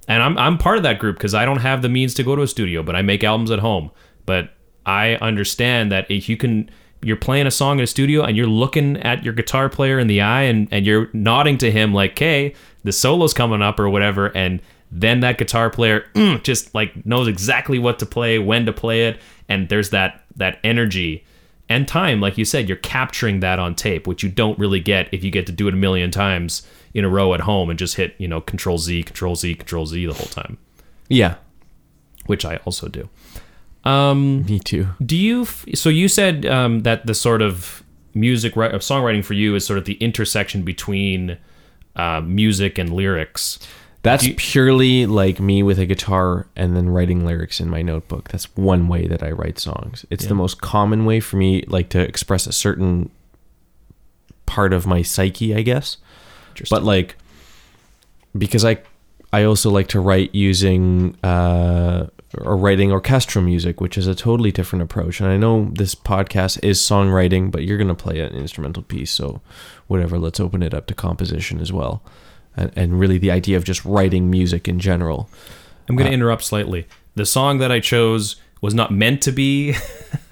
And 0.08 0.22
I'm 0.22 0.38
I'm 0.38 0.58
part 0.58 0.78
of 0.78 0.84
that 0.84 1.00
group 1.00 1.18
because 1.18 1.34
I 1.34 1.46
don't 1.46 1.60
have 1.60 1.82
the 1.82 1.90
means 1.90 2.14
to 2.16 2.24
go 2.24 2.36
to 2.36 2.42
a 2.42 2.48
studio, 2.48 2.84
but 2.84 2.96
I 2.96 3.02
make 3.02 3.24
albums 3.24 3.52
at 3.52 3.60
home. 3.60 3.92
But 4.26 4.52
I 4.86 5.16
understand 5.16 5.92
that 5.92 6.10
if 6.10 6.28
you 6.28 6.38
can, 6.38 6.70
you're 7.02 7.16
playing 7.16 7.48
a 7.48 7.52
song 7.52 7.80
in 7.80 7.84
a 7.84 7.88
studio 7.88 8.24
and 8.24 8.36
you're 8.36 8.48
looking 8.48 8.98
at 8.98 9.24
your 9.24 9.34
guitar 9.34 9.70
player 9.70 10.00
in 10.00 10.08
the 10.08 10.22
eye 10.22 10.44
and 10.44 10.68
and 10.72 10.86
you're 10.86 11.10
nodding 11.14 11.58
to 11.60 11.72
him 11.72 11.94
like, 11.94 12.12
"Okay, 12.14 12.54
the 12.84 12.92
solo's 12.92 13.34
coming 13.34 13.62
up" 13.62 13.80
or 13.80 13.90
whatever, 13.90 14.28
and 14.36 14.62
then 14.92 15.22
that 15.22 15.38
guitar 15.38 15.70
player 15.70 16.06
mm, 16.14 16.42
just 16.44 16.74
like 16.76 17.06
knows 17.06 17.28
exactly 17.28 17.80
what 17.80 18.00
to 18.00 18.06
play, 18.06 18.40
when 18.40 18.66
to 18.66 18.74
play 18.74 19.08
it, 19.08 19.20
and 19.48 19.70
there's 19.70 19.90
that 19.92 20.26
that 20.36 20.60
energy 20.64 21.24
and 21.70 21.88
time, 21.88 22.20
like 22.20 22.38
you 22.38 22.46
said, 22.46 22.68
you're 22.68 22.78
capturing 22.78 23.40
that 23.40 23.58
on 23.58 23.74
tape, 23.74 24.06
which 24.06 24.22
you 24.22 24.30
don't 24.30 24.60
really 24.60 24.80
get 24.80 25.08
if 25.12 25.24
you 25.24 25.32
get 25.32 25.46
to 25.46 25.52
do 25.52 25.68
it 25.68 25.74
a 25.74 25.78
million 25.78 26.12
times 26.12 26.68
in 26.94 27.04
a 27.04 27.10
row 27.10 27.34
at 27.34 27.42
home 27.42 27.70
and 27.70 27.80
just 27.80 27.96
hit, 27.96 28.16
you 28.18 28.28
know, 28.28 28.40
Control 28.42 28.78
Z, 28.78 29.04
Control 29.04 29.36
Z, 29.36 29.56
Control 29.56 29.86
Z 29.86 30.06
the 30.06 30.14
whole 30.14 30.28
time, 30.28 30.58
Yeah, 31.10 31.36
which 32.28 32.46
I 32.46 32.58
also 32.66 32.88
do. 32.88 33.10
Um, 33.84 34.46
me 34.46 34.60
too. 34.60 34.88
do 35.06 35.16
you? 35.18 35.42
f- 35.42 35.66
So 35.76 35.90
you 35.90 36.08
said 36.08 36.46
um, 36.46 36.82
that 36.82 37.06
the 37.06 37.14
sort 37.14 37.42
of 37.42 37.84
music, 38.14 38.56
ri- 38.56 38.70
of 38.72 38.82
songwriting 38.82 39.26
for 39.26 39.34
you 39.34 39.56
is 39.56 39.66
sort 39.66 39.78
of 39.80 39.86
the 39.86 39.96
intersection 39.96 40.62
between 40.62 41.38
uh, 41.96 42.22
music 42.22 42.78
and 42.78 42.94
lyrics. 42.94 43.60
That's 44.04 44.26
you- 44.26 44.36
purely 44.36 45.06
like 45.06 45.40
me 45.40 45.64
with 45.64 45.80
a 45.80 45.86
guitar 45.86 46.48
and 46.56 46.76
then 46.78 46.90
writing 46.90 47.26
lyrics 47.26 47.60
in 47.60 47.70
my 47.70 47.82
notebook. 47.82 48.30
That's 48.30 48.46
one 48.56 48.88
way 48.88 49.08
that 49.08 49.22
I 49.24 49.32
write 49.32 49.60
songs. 49.60 50.06
It's 50.10 50.28
the 50.28 50.36
most 50.36 50.62
common 50.62 51.06
way 51.06 51.20
for 51.20 51.38
me, 51.38 51.64
like 51.68 51.90
to 51.90 52.00
express 52.00 52.46
a 52.48 52.52
certain 52.54 53.10
part 54.46 54.74
of 54.74 54.86
my 54.86 55.02
psyche, 55.02 55.56
I 55.56 55.62
guess. 55.62 55.98
But 56.70 56.84
like, 56.84 57.16
because 58.38 58.66
I, 58.66 58.78
I 59.32 59.44
also 59.44 59.70
like 59.70 59.88
to 59.90 60.00
write 60.00 60.34
using 60.34 61.16
uh, 61.24 62.08
or 62.38 62.58
writing 62.58 62.92
orchestral 62.92 63.44
music, 63.44 63.80
which 63.82 63.98
is 63.98 64.08
a 64.08 64.16
totally 64.16 64.52
different 64.52 64.84
approach. 64.84 65.20
And 65.20 65.30
I 65.30 65.38
know 65.38 65.70
this 65.74 65.96
podcast 65.96 66.60
is 66.64 66.80
songwriting, 66.80 67.52
but 67.52 67.64
you're 67.64 67.78
gonna 67.78 67.96
play 67.96 68.20
an 68.20 68.34
instrumental 68.34 68.84
piece, 68.84 69.12
so 69.12 69.42
whatever. 69.88 70.18
Let's 70.18 70.40
open 70.40 70.64
it 70.64 70.74
up 70.74 70.88
to 70.88 70.94
composition 70.94 71.60
as 71.60 71.72
well, 71.72 72.04
and, 72.56 72.72
and 72.76 73.00
really 73.00 73.18
the 73.18 73.32
idea 73.32 73.58
of 73.58 73.64
just 73.64 73.84
writing 73.86 74.30
music 74.30 74.68
in 74.68 74.80
general. 74.80 75.30
I'm 75.90 75.96
going 75.96 76.08
to 76.08 76.14
interrupt 76.14 76.44
slightly. 76.44 76.88
The 77.16 77.26
song 77.26 77.58
that 77.60 77.72
I 77.72 77.80
chose 77.80 78.38
was 78.62 78.74
not 78.74 78.92
meant 78.92 79.22
to 79.24 79.32
be. 79.32 79.76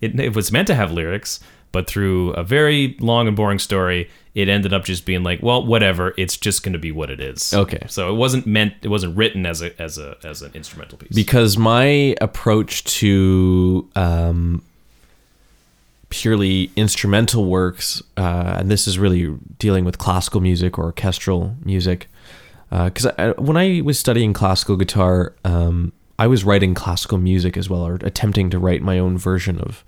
it, 0.00 0.18
it 0.18 0.34
was 0.34 0.50
meant 0.50 0.66
to 0.68 0.74
have 0.74 0.90
lyrics, 0.90 1.40
but 1.72 1.86
through 1.86 2.30
a 2.30 2.42
very 2.42 2.96
long 3.00 3.26
and 3.26 3.36
boring 3.36 3.58
story, 3.58 4.08
it 4.34 4.48
ended 4.48 4.72
up 4.72 4.84
just 4.84 5.06
being 5.06 5.22
like, 5.22 5.42
well, 5.42 5.64
whatever. 5.64 6.12
It's 6.16 6.36
just 6.36 6.62
going 6.62 6.74
to 6.74 6.78
be 6.78 6.92
what 6.92 7.10
it 7.10 7.20
is. 7.20 7.54
Okay. 7.54 7.84
So 7.88 8.10
it 8.12 8.16
wasn't 8.16 8.46
meant. 8.46 8.74
It 8.82 8.88
wasn't 8.88 9.16
written 9.16 9.46
as 9.46 9.62
a 9.62 9.80
as 9.80 9.98
a 9.98 10.16
as 10.24 10.42
an 10.42 10.52
instrumental 10.54 10.98
piece. 10.98 11.14
because 11.14 11.56
my 11.56 12.14
approach 12.20 12.84
to 12.84 13.88
um, 13.96 14.62
purely 16.10 16.70
instrumental 16.76 17.46
works, 17.46 18.02
uh, 18.16 18.56
and 18.58 18.70
this 18.70 18.86
is 18.86 18.98
really 18.98 19.34
dealing 19.58 19.84
with 19.84 19.98
classical 19.98 20.40
music 20.40 20.78
or 20.78 20.84
orchestral 20.84 21.56
music, 21.64 22.08
because 22.70 23.06
I 23.06 23.30
when 23.38 23.56
I 23.56 23.80
was 23.82 23.98
studying 23.98 24.32
classical 24.32 24.76
guitar, 24.76 25.34
um, 25.44 25.92
I 26.18 26.26
was 26.26 26.44
writing 26.44 26.74
classical 26.74 27.18
music 27.18 27.56
as 27.56 27.68
well, 27.68 27.86
or 27.86 27.94
attempting 28.02 28.50
to 28.50 28.58
write 28.58 28.82
my 28.82 28.98
own 28.98 29.18
version 29.18 29.58
of 29.60 29.84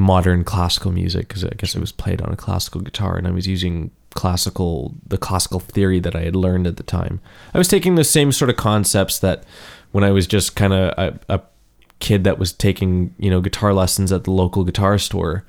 modern 0.00 0.42
classical 0.42 0.90
music 0.90 1.28
because 1.28 1.44
I 1.44 1.50
guess 1.50 1.76
it 1.76 1.80
was 1.80 1.92
played 1.92 2.20
on 2.22 2.32
a 2.32 2.36
classical 2.36 2.80
guitar 2.80 3.16
and 3.16 3.26
I 3.26 3.30
was 3.30 3.46
using 3.46 3.90
classical 4.14 4.94
the 5.06 5.18
classical 5.18 5.60
theory 5.60 6.00
that 6.00 6.16
I 6.16 6.22
had 6.22 6.34
learned 6.34 6.66
at 6.66 6.76
the 6.76 6.82
time. 6.82 7.20
I 7.54 7.58
was 7.58 7.68
taking 7.68 7.94
the 7.94 8.04
same 8.04 8.32
sort 8.32 8.50
of 8.50 8.56
concepts 8.56 9.18
that 9.20 9.44
when 9.92 10.02
I 10.02 10.10
was 10.10 10.26
just 10.26 10.56
kind 10.56 10.72
of 10.72 10.94
a, 10.98 11.20
a 11.28 11.40
kid 12.00 12.24
that 12.24 12.38
was 12.38 12.52
taking, 12.52 13.14
you 13.18 13.30
know, 13.30 13.40
guitar 13.40 13.72
lessons 13.72 14.10
at 14.10 14.24
the 14.24 14.30
local 14.30 14.64
guitar 14.64 14.98
store. 14.98 15.44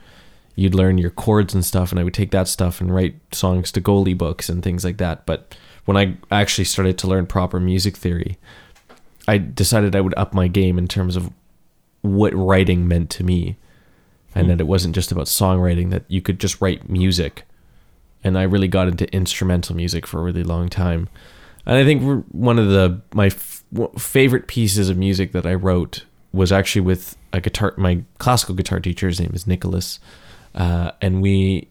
You'd 0.55 0.75
learn 0.75 0.97
your 0.97 1.09
chords 1.09 1.53
and 1.53 1.65
stuff 1.65 1.91
and 1.91 1.99
I 1.99 2.03
would 2.03 2.13
take 2.13 2.31
that 2.31 2.47
stuff 2.47 2.81
and 2.81 2.93
write 2.93 3.15
songs 3.31 3.71
to 3.71 3.81
goalie 3.81 4.17
books 4.17 4.49
and 4.49 4.61
things 4.61 4.83
like 4.83 4.97
that. 4.97 5.25
But 5.25 5.55
when 5.85 5.97
I 5.97 6.17
actually 6.29 6.65
started 6.65 6.97
to 6.99 7.07
learn 7.07 7.25
proper 7.25 7.59
music 7.59 7.97
theory, 7.97 8.37
I 9.27 9.37
decided 9.37 9.95
I 9.95 10.01
would 10.01 10.13
up 10.17 10.33
my 10.33 10.47
game 10.47 10.77
in 10.77 10.87
terms 10.87 11.15
of 11.15 11.31
what 12.01 12.35
writing 12.35 12.87
meant 12.87 13.09
to 13.11 13.23
me 13.23 13.57
and 14.33 14.49
that 14.49 14.61
it 14.61 14.67
wasn't 14.67 14.95
just 14.95 15.11
about 15.11 15.25
songwriting 15.25 15.89
that 15.91 16.03
you 16.07 16.21
could 16.21 16.39
just 16.39 16.61
write 16.61 16.89
music 16.89 17.43
and 18.23 18.37
i 18.37 18.43
really 18.43 18.67
got 18.67 18.87
into 18.87 19.11
instrumental 19.13 19.75
music 19.75 20.07
for 20.07 20.19
a 20.19 20.23
really 20.23 20.43
long 20.43 20.69
time 20.69 21.09
and 21.65 21.77
i 21.77 21.83
think 21.83 22.25
one 22.31 22.57
of 22.59 22.69
the 22.69 23.01
my 23.13 23.27
f- 23.27 23.63
favorite 23.97 24.47
pieces 24.47 24.89
of 24.89 24.97
music 24.97 25.31
that 25.31 25.45
i 25.45 25.53
wrote 25.53 26.05
was 26.31 26.51
actually 26.51 26.81
with 26.81 27.17
a 27.33 27.41
guitar 27.41 27.73
my 27.77 28.03
classical 28.19 28.55
guitar 28.55 28.79
teacher 28.79 29.07
his 29.07 29.19
name 29.19 29.31
is 29.33 29.45
nicholas 29.47 29.99
uh, 30.55 30.91
and 31.01 31.21
we 31.21 31.67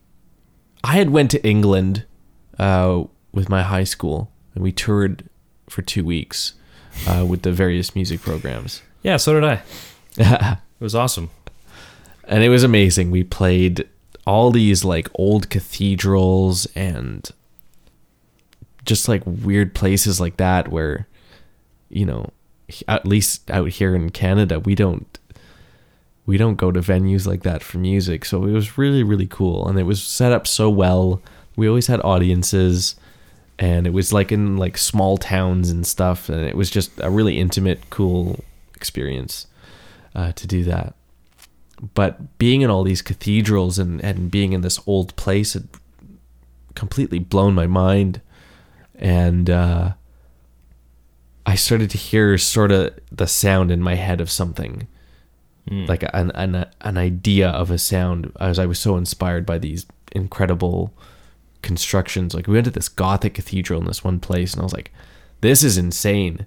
i 0.85 0.93
had 0.93 1.11
went 1.11 1.31
to 1.31 1.45
england 1.47 2.05
uh, 2.59 3.03
with 3.33 3.49
my 3.49 3.63
high 3.63 3.85
school 3.85 4.31
and 4.55 4.63
we 4.63 4.73
toured 4.73 5.29
for 5.69 5.83
two 5.83 6.05
weeks 6.05 6.55
uh, 7.07 7.25
with 7.27 7.43
the 7.43 7.53
various 7.53 7.95
music 7.95 8.21
programs 8.21 8.83
yeah, 9.03 9.17
so 9.17 9.33
did 9.39 9.45
I. 9.45 10.59
It 10.81 10.85
was 10.85 10.95
awesome. 10.95 11.29
And 12.31 12.45
it 12.45 12.49
was 12.49 12.63
amazing. 12.63 13.11
We 13.11 13.25
played 13.25 13.87
all 14.25 14.53
these 14.53 14.85
like 14.85 15.09
old 15.15 15.51
cathedrals 15.51 16.67
and 16.77 17.29
just 18.87 19.09
like 19.09 19.23
weird 19.27 19.75
places 19.75 20.21
like 20.21 20.37
that 20.37 20.69
where 20.69 21.09
you 21.89 22.07
know 22.07 22.31
at 22.87 23.05
least 23.05 23.51
out 23.51 23.69
here 23.69 23.95
in 23.97 24.11
Canada 24.11 24.61
we 24.61 24.75
don't 24.77 25.19
we 26.25 26.39
don't 26.39 26.55
go 26.55 26.71
to 26.71 26.81
venues 26.81 27.27
like 27.27 27.43
that 27.43 27.63
for 27.63 27.79
music. 27.79 28.25
So 28.25 28.45
it 28.45 28.53
was 28.53 28.79
really 28.79 29.03
really 29.03 29.27
cool. 29.27 29.67
And 29.67 29.79
it 29.79 29.83
was 29.83 30.01
set 30.01 30.31
up 30.31 30.47
so 30.47 30.71
well. 30.71 31.21
We 31.57 31.69
always 31.69 31.89
had 31.89 32.01
audiences 32.03 32.95
and 33.59 33.89
it 33.89 33.93
was 33.93 34.13
like 34.13 34.31
in 34.31 34.57
like 34.57 34.79
small 34.79 35.19
towns 35.19 35.69
and 35.69 35.85
stuff. 35.85 36.29
And 36.29 36.47
it 36.47 36.57
was 36.57 36.71
just 36.71 36.93
a 36.99 37.11
really 37.11 37.41
intimate 37.41 37.91
cool 37.91 38.45
experience 38.77 39.49
uh, 40.15 40.31
to 40.33 40.47
do 40.47 40.63
that 40.65 40.95
but 41.95 42.39
being 42.39 42.61
in 42.63 42.71
all 42.71 42.85
these 42.85 43.03
cathedrals 43.03 43.79
and, 43.79 44.03
and 44.03 44.31
being 44.31 44.53
in 44.53 44.61
this 44.61 44.81
old 44.87 45.17
place 45.17 45.55
had 45.55 45.69
completely 46.75 47.19
blown 47.19 47.55
my 47.55 47.67
mind. 47.67 48.21
And 48.95 49.49
uh, 49.49 49.93
i 51.47 51.55
started 51.55 51.91
to 51.91 51.99
hear 51.99 52.37
sort 52.39 52.71
of 52.71 52.95
the 53.11 53.27
sound 53.27 53.71
in 53.71 53.83
my 53.83 53.95
head 53.95 54.21
of 54.21 54.31
something. 54.31 54.87
Like 55.87 56.05
an, 56.13 56.31
an, 56.33 56.67
an 56.81 56.99
idea 56.99 57.49
of 57.49 57.71
a 57.71 57.79
sound 57.79 58.33
as 58.41 58.59
i 58.59 58.67
was 58.67 58.79
so 58.79 58.97
inspired 58.97 59.47
by 59.47 59.59
these 59.59 59.87
incredible 60.13 60.93
constructions. 61.63 62.35
Like 62.35 62.47
we 62.47 62.55
went 62.55 62.65
to 62.65 62.71
this 62.71 62.89
gothic 62.89 63.35
cathedral 63.35 63.81
in 63.81 63.87
this 63.87 64.05
one 64.05 64.21
place 64.21 64.53
and 64.53 64.61
i 64.61 64.65
was 64.65 64.73
like 64.73 64.91
this 65.41 65.63
is 65.63 65.79
insane. 65.79 66.47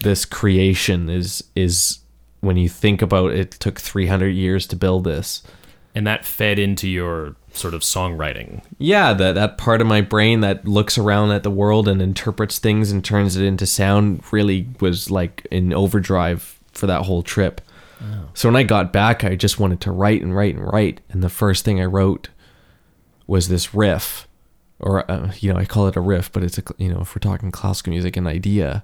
This 0.00 0.24
creation 0.24 1.08
is 1.08 1.44
is 1.54 2.01
when 2.42 2.58
you 2.58 2.68
think 2.68 3.00
about 3.00 3.32
it, 3.32 3.38
it 3.38 3.50
took 3.52 3.80
300 3.80 4.28
years 4.28 4.66
to 4.66 4.76
build 4.76 5.04
this. 5.04 5.42
And 5.94 6.06
that 6.06 6.24
fed 6.24 6.58
into 6.58 6.88
your 6.88 7.36
sort 7.52 7.74
of 7.74 7.82
songwriting. 7.82 8.62
yeah 8.78 9.12
that 9.12 9.34
that 9.34 9.58
part 9.58 9.82
of 9.82 9.86
my 9.86 10.00
brain 10.00 10.40
that 10.40 10.66
looks 10.66 10.96
around 10.96 11.30
at 11.32 11.42
the 11.42 11.50
world 11.50 11.86
and 11.86 12.00
interprets 12.00 12.58
things 12.58 12.90
and 12.90 13.04
turns 13.04 13.36
it 13.36 13.44
into 13.44 13.66
sound 13.66 14.22
really 14.32 14.66
was 14.80 15.10
like 15.10 15.46
in 15.50 15.72
overdrive 15.72 16.58
for 16.72 16.86
that 16.86 17.02
whole 17.02 17.22
trip. 17.22 17.60
So 18.34 18.48
when 18.48 18.56
i 18.56 18.62
got 18.62 18.92
back 18.92 19.22
i 19.22 19.36
just 19.36 19.60
wanted 19.60 19.80
to 19.82 19.92
write 19.92 20.22
and 20.22 20.34
write 20.34 20.54
and 20.56 20.66
write. 20.66 21.00
And 21.10 21.22
the 21.22 21.28
first 21.28 21.64
thing 21.64 21.80
i 21.80 21.84
wrote 21.84 22.30
was 23.26 23.48
this 23.48 23.74
riff 23.74 24.26
or 24.80 25.08
uh, 25.10 25.30
you 25.38 25.52
know 25.52 25.58
i 25.58 25.64
call 25.66 25.86
it 25.88 25.94
a 25.96 26.00
riff 26.00 26.32
but 26.32 26.42
it's 26.42 26.58
a 26.58 26.62
you 26.78 26.92
know 26.92 27.00
if 27.02 27.14
we're 27.14 27.20
talking 27.20 27.50
classical 27.50 27.92
music 27.92 28.16
an 28.16 28.26
idea 28.26 28.82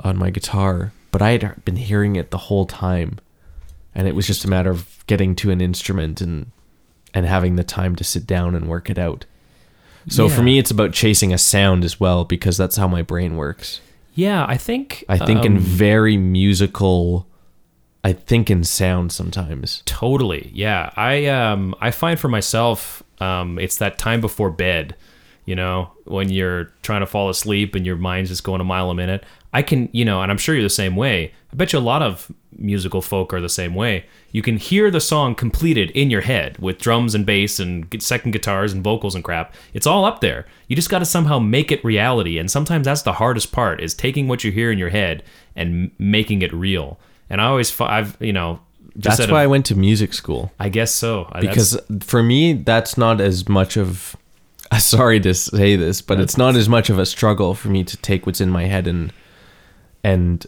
on 0.00 0.16
my 0.16 0.30
guitar 0.30 0.92
but 1.10 1.22
i 1.22 1.30
had 1.30 1.64
been 1.64 1.76
hearing 1.76 2.16
it 2.16 2.30
the 2.30 2.38
whole 2.38 2.66
time. 2.66 3.18
And 3.94 4.06
it 4.06 4.14
was 4.14 4.26
just 4.28 4.44
a 4.44 4.48
matter 4.48 4.70
of 4.70 5.04
getting 5.08 5.34
to 5.36 5.50
an 5.50 5.60
instrument 5.60 6.20
and 6.20 6.52
and 7.14 7.26
having 7.26 7.56
the 7.56 7.64
time 7.64 7.96
to 7.96 8.04
sit 8.04 8.26
down 8.26 8.54
and 8.54 8.68
work 8.68 8.90
it 8.90 8.98
out. 8.98 9.24
So 10.08 10.28
for 10.28 10.42
me 10.42 10.58
it's 10.58 10.70
about 10.70 10.92
chasing 10.92 11.32
a 11.32 11.38
sound 11.38 11.84
as 11.84 11.98
well 11.98 12.24
because 12.24 12.56
that's 12.56 12.76
how 12.76 12.86
my 12.86 13.02
brain 13.02 13.36
works. 13.36 13.80
Yeah, 14.14 14.46
I 14.46 14.56
think 14.56 15.04
i 15.08 15.18
think 15.18 15.44
in 15.44 15.56
um, 15.56 15.62
very 15.62 16.16
musical 16.16 17.26
i 18.04 18.12
think 18.12 18.50
in 18.50 18.62
sound 18.64 19.10
sometimes. 19.12 19.82
Totally. 19.84 20.50
Yeah. 20.54 20.90
I 20.96 21.26
um 21.26 21.74
I 21.80 21.90
find 21.90 22.18
for 22.20 22.28
myself 22.28 23.02
um 23.20 23.58
it's 23.58 23.78
that 23.78 23.98
time 23.98 24.20
before 24.20 24.50
bed, 24.50 24.94
you 25.48 25.56
know, 25.56 25.90
when 26.04 26.28
you're 26.28 26.64
trying 26.82 27.00
to 27.00 27.06
fall 27.06 27.30
asleep 27.30 27.74
and 27.74 27.86
your 27.86 27.96
mind's 27.96 28.28
just 28.28 28.44
going 28.44 28.60
a 28.60 28.64
mile 28.64 28.90
a 28.90 28.94
minute. 28.94 29.24
I 29.54 29.62
can, 29.62 29.88
you 29.92 30.04
know, 30.04 30.20
and 30.20 30.30
I'm 30.30 30.36
sure 30.36 30.54
you're 30.54 30.62
the 30.62 30.68
same 30.84 30.94
way. 30.94 31.32
I 31.50 31.56
bet 31.56 31.72
you 31.72 31.78
a 31.78 31.80
lot 31.94 32.02
of 32.02 32.30
musical 32.58 33.00
folk 33.00 33.32
are 33.32 33.40
the 33.40 33.48
same 33.48 33.74
way. 33.74 34.04
You 34.30 34.42
can 34.42 34.58
hear 34.58 34.90
the 34.90 35.00
song 35.00 35.34
completed 35.34 35.90
in 35.92 36.10
your 36.10 36.20
head 36.20 36.58
with 36.58 36.76
drums 36.78 37.14
and 37.14 37.24
bass 37.24 37.58
and 37.58 37.86
second 38.02 38.32
guitars 38.32 38.74
and 38.74 38.84
vocals 38.84 39.14
and 39.14 39.24
crap. 39.24 39.54
It's 39.72 39.86
all 39.86 40.04
up 40.04 40.20
there. 40.20 40.44
You 40.68 40.76
just 40.76 40.90
got 40.90 40.98
to 40.98 41.06
somehow 41.06 41.38
make 41.38 41.72
it 41.72 41.82
reality. 41.82 42.36
And 42.38 42.50
sometimes 42.50 42.84
that's 42.84 43.00
the 43.02 43.14
hardest 43.14 43.50
part 43.50 43.80
is 43.80 43.94
taking 43.94 44.28
what 44.28 44.44
you 44.44 44.52
hear 44.52 44.70
in 44.70 44.76
your 44.76 44.90
head 44.90 45.22
and 45.56 45.68
m- 45.84 45.90
making 45.98 46.42
it 46.42 46.52
real. 46.52 46.98
And 47.30 47.40
I 47.40 47.46
always, 47.46 47.80
I've, 47.80 48.18
you 48.20 48.34
know, 48.34 48.60
just 48.98 49.16
that's 49.18 49.30
why 49.30 49.44
i 49.44 49.46
went 49.46 49.64
to 49.66 49.76
music 49.76 50.12
school 50.12 50.50
I 50.58 50.68
guess 50.68 50.92
so. 50.92 51.28
I- 51.32 51.40
that's- 51.40 51.74
because 51.76 52.04
for 52.04 52.20
me 52.22 52.52
that's 52.54 52.98
not 52.98 53.20
as 53.20 53.48
much 53.48 53.76
of 53.78 54.16
sorry 54.78 55.20
to 55.20 55.34
say 55.34 55.76
this 55.76 56.00
but 56.02 56.20
it's 56.20 56.36
not 56.36 56.56
as 56.56 56.68
much 56.68 56.90
of 56.90 56.98
a 56.98 57.06
struggle 57.06 57.54
for 57.54 57.68
me 57.68 57.82
to 57.84 57.96
take 57.98 58.26
what's 58.26 58.40
in 58.40 58.50
my 58.50 58.64
head 58.66 58.86
and 58.86 59.12
and 60.04 60.46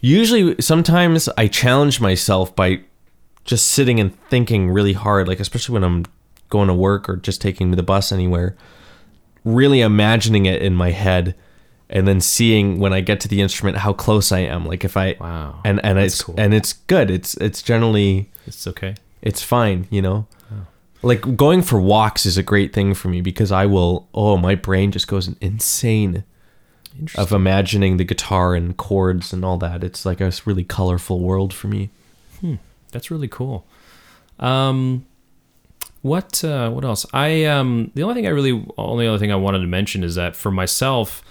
usually 0.00 0.54
sometimes 0.60 1.28
i 1.36 1.46
challenge 1.46 2.00
myself 2.00 2.54
by 2.56 2.80
just 3.44 3.68
sitting 3.68 4.00
and 4.00 4.18
thinking 4.28 4.70
really 4.70 4.92
hard 4.94 5.28
like 5.28 5.40
especially 5.40 5.72
when 5.72 5.84
i'm 5.84 6.04
going 6.48 6.68
to 6.68 6.74
work 6.74 7.08
or 7.08 7.16
just 7.16 7.40
taking 7.40 7.70
the 7.70 7.82
bus 7.82 8.12
anywhere 8.12 8.56
really 9.44 9.80
imagining 9.80 10.46
it 10.46 10.62
in 10.62 10.74
my 10.74 10.90
head 10.90 11.34
and 11.90 12.06
then 12.08 12.20
seeing 12.20 12.78
when 12.78 12.92
i 12.92 13.00
get 13.00 13.20
to 13.20 13.28
the 13.28 13.40
instrument 13.40 13.76
how 13.78 13.92
close 13.92 14.32
i 14.32 14.38
am 14.38 14.64
like 14.64 14.84
if 14.84 14.96
i 14.96 15.16
Wow, 15.20 15.60
and 15.64 15.80
and 15.84 15.98
that's 15.98 16.14
it's 16.14 16.22
cool. 16.22 16.34
and 16.38 16.54
it's 16.54 16.72
good 16.72 17.10
it's 17.10 17.34
it's 17.34 17.62
generally 17.62 18.30
it's 18.46 18.66
okay. 18.66 18.94
it's 19.20 19.42
fine, 19.42 19.86
you 19.90 20.02
know. 20.02 20.26
Like 21.02 21.36
going 21.36 21.62
for 21.62 21.80
walks 21.80 22.26
is 22.26 22.38
a 22.38 22.42
great 22.42 22.72
thing 22.72 22.94
for 22.94 23.08
me 23.08 23.20
because 23.20 23.50
I 23.52 23.66
will 23.66 24.08
oh 24.14 24.36
my 24.36 24.54
brain 24.54 24.92
just 24.92 25.08
goes 25.08 25.28
insane 25.40 26.24
of 27.16 27.32
imagining 27.32 27.96
the 27.96 28.04
guitar 28.04 28.54
and 28.54 28.76
chords 28.76 29.32
and 29.32 29.44
all 29.44 29.56
that. 29.58 29.82
It's 29.82 30.04
like 30.04 30.20
a 30.20 30.32
really 30.44 30.64
colorful 30.64 31.20
world 31.20 31.52
for 31.54 31.68
me. 31.68 31.90
That's 32.90 33.10
really 33.10 33.28
cool. 33.28 33.66
Um, 34.38 35.06
what 36.02 36.44
uh, 36.44 36.70
what 36.70 36.84
else? 36.84 37.06
I 37.12 37.44
um, 37.44 37.90
the 37.94 38.02
only 38.02 38.14
thing 38.14 38.26
I 38.26 38.30
really 38.30 38.64
only 38.76 39.06
other 39.06 39.18
thing 39.18 39.32
I 39.32 39.36
wanted 39.36 39.60
to 39.60 39.66
mention 39.66 40.04
is 40.04 40.16
that 40.16 40.36
for 40.36 40.50
myself, 40.50 41.22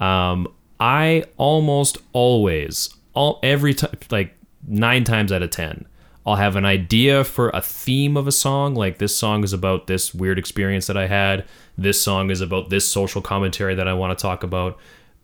um, 0.00 0.48
I 0.80 1.24
almost 1.36 1.98
always 2.12 2.88
all 3.12 3.38
every 3.42 3.74
time 3.74 3.96
like 4.10 4.34
nine 4.66 5.04
times 5.04 5.30
out 5.30 5.42
of 5.42 5.50
ten. 5.50 5.86
I'll 6.26 6.36
have 6.36 6.56
an 6.56 6.64
idea 6.64 7.24
for 7.24 7.50
a 7.50 7.60
theme 7.60 8.16
of 8.16 8.26
a 8.26 8.32
song, 8.32 8.74
like 8.74 8.98
this 8.98 9.16
song 9.16 9.44
is 9.44 9.52
about 9.52 9.86
this 9.86 10.14
weird 10.14 10.38
experience 10.38 10.86
that 10.86 10.96
I 10.96 11.06
had. 11.06 11.44
This 11.76 12.00
song 12.00 12.30
is 12.30 12.40
about 12.40 12.70
this 12.70 12.88
social 12.88 13.20
commentary 13.20 13.74
that 13.74 13.88
I 13.88 13.92
want 13.92 14.16
to 14.16 14.22
talk 14.22 14.42
about. 14.42 14.78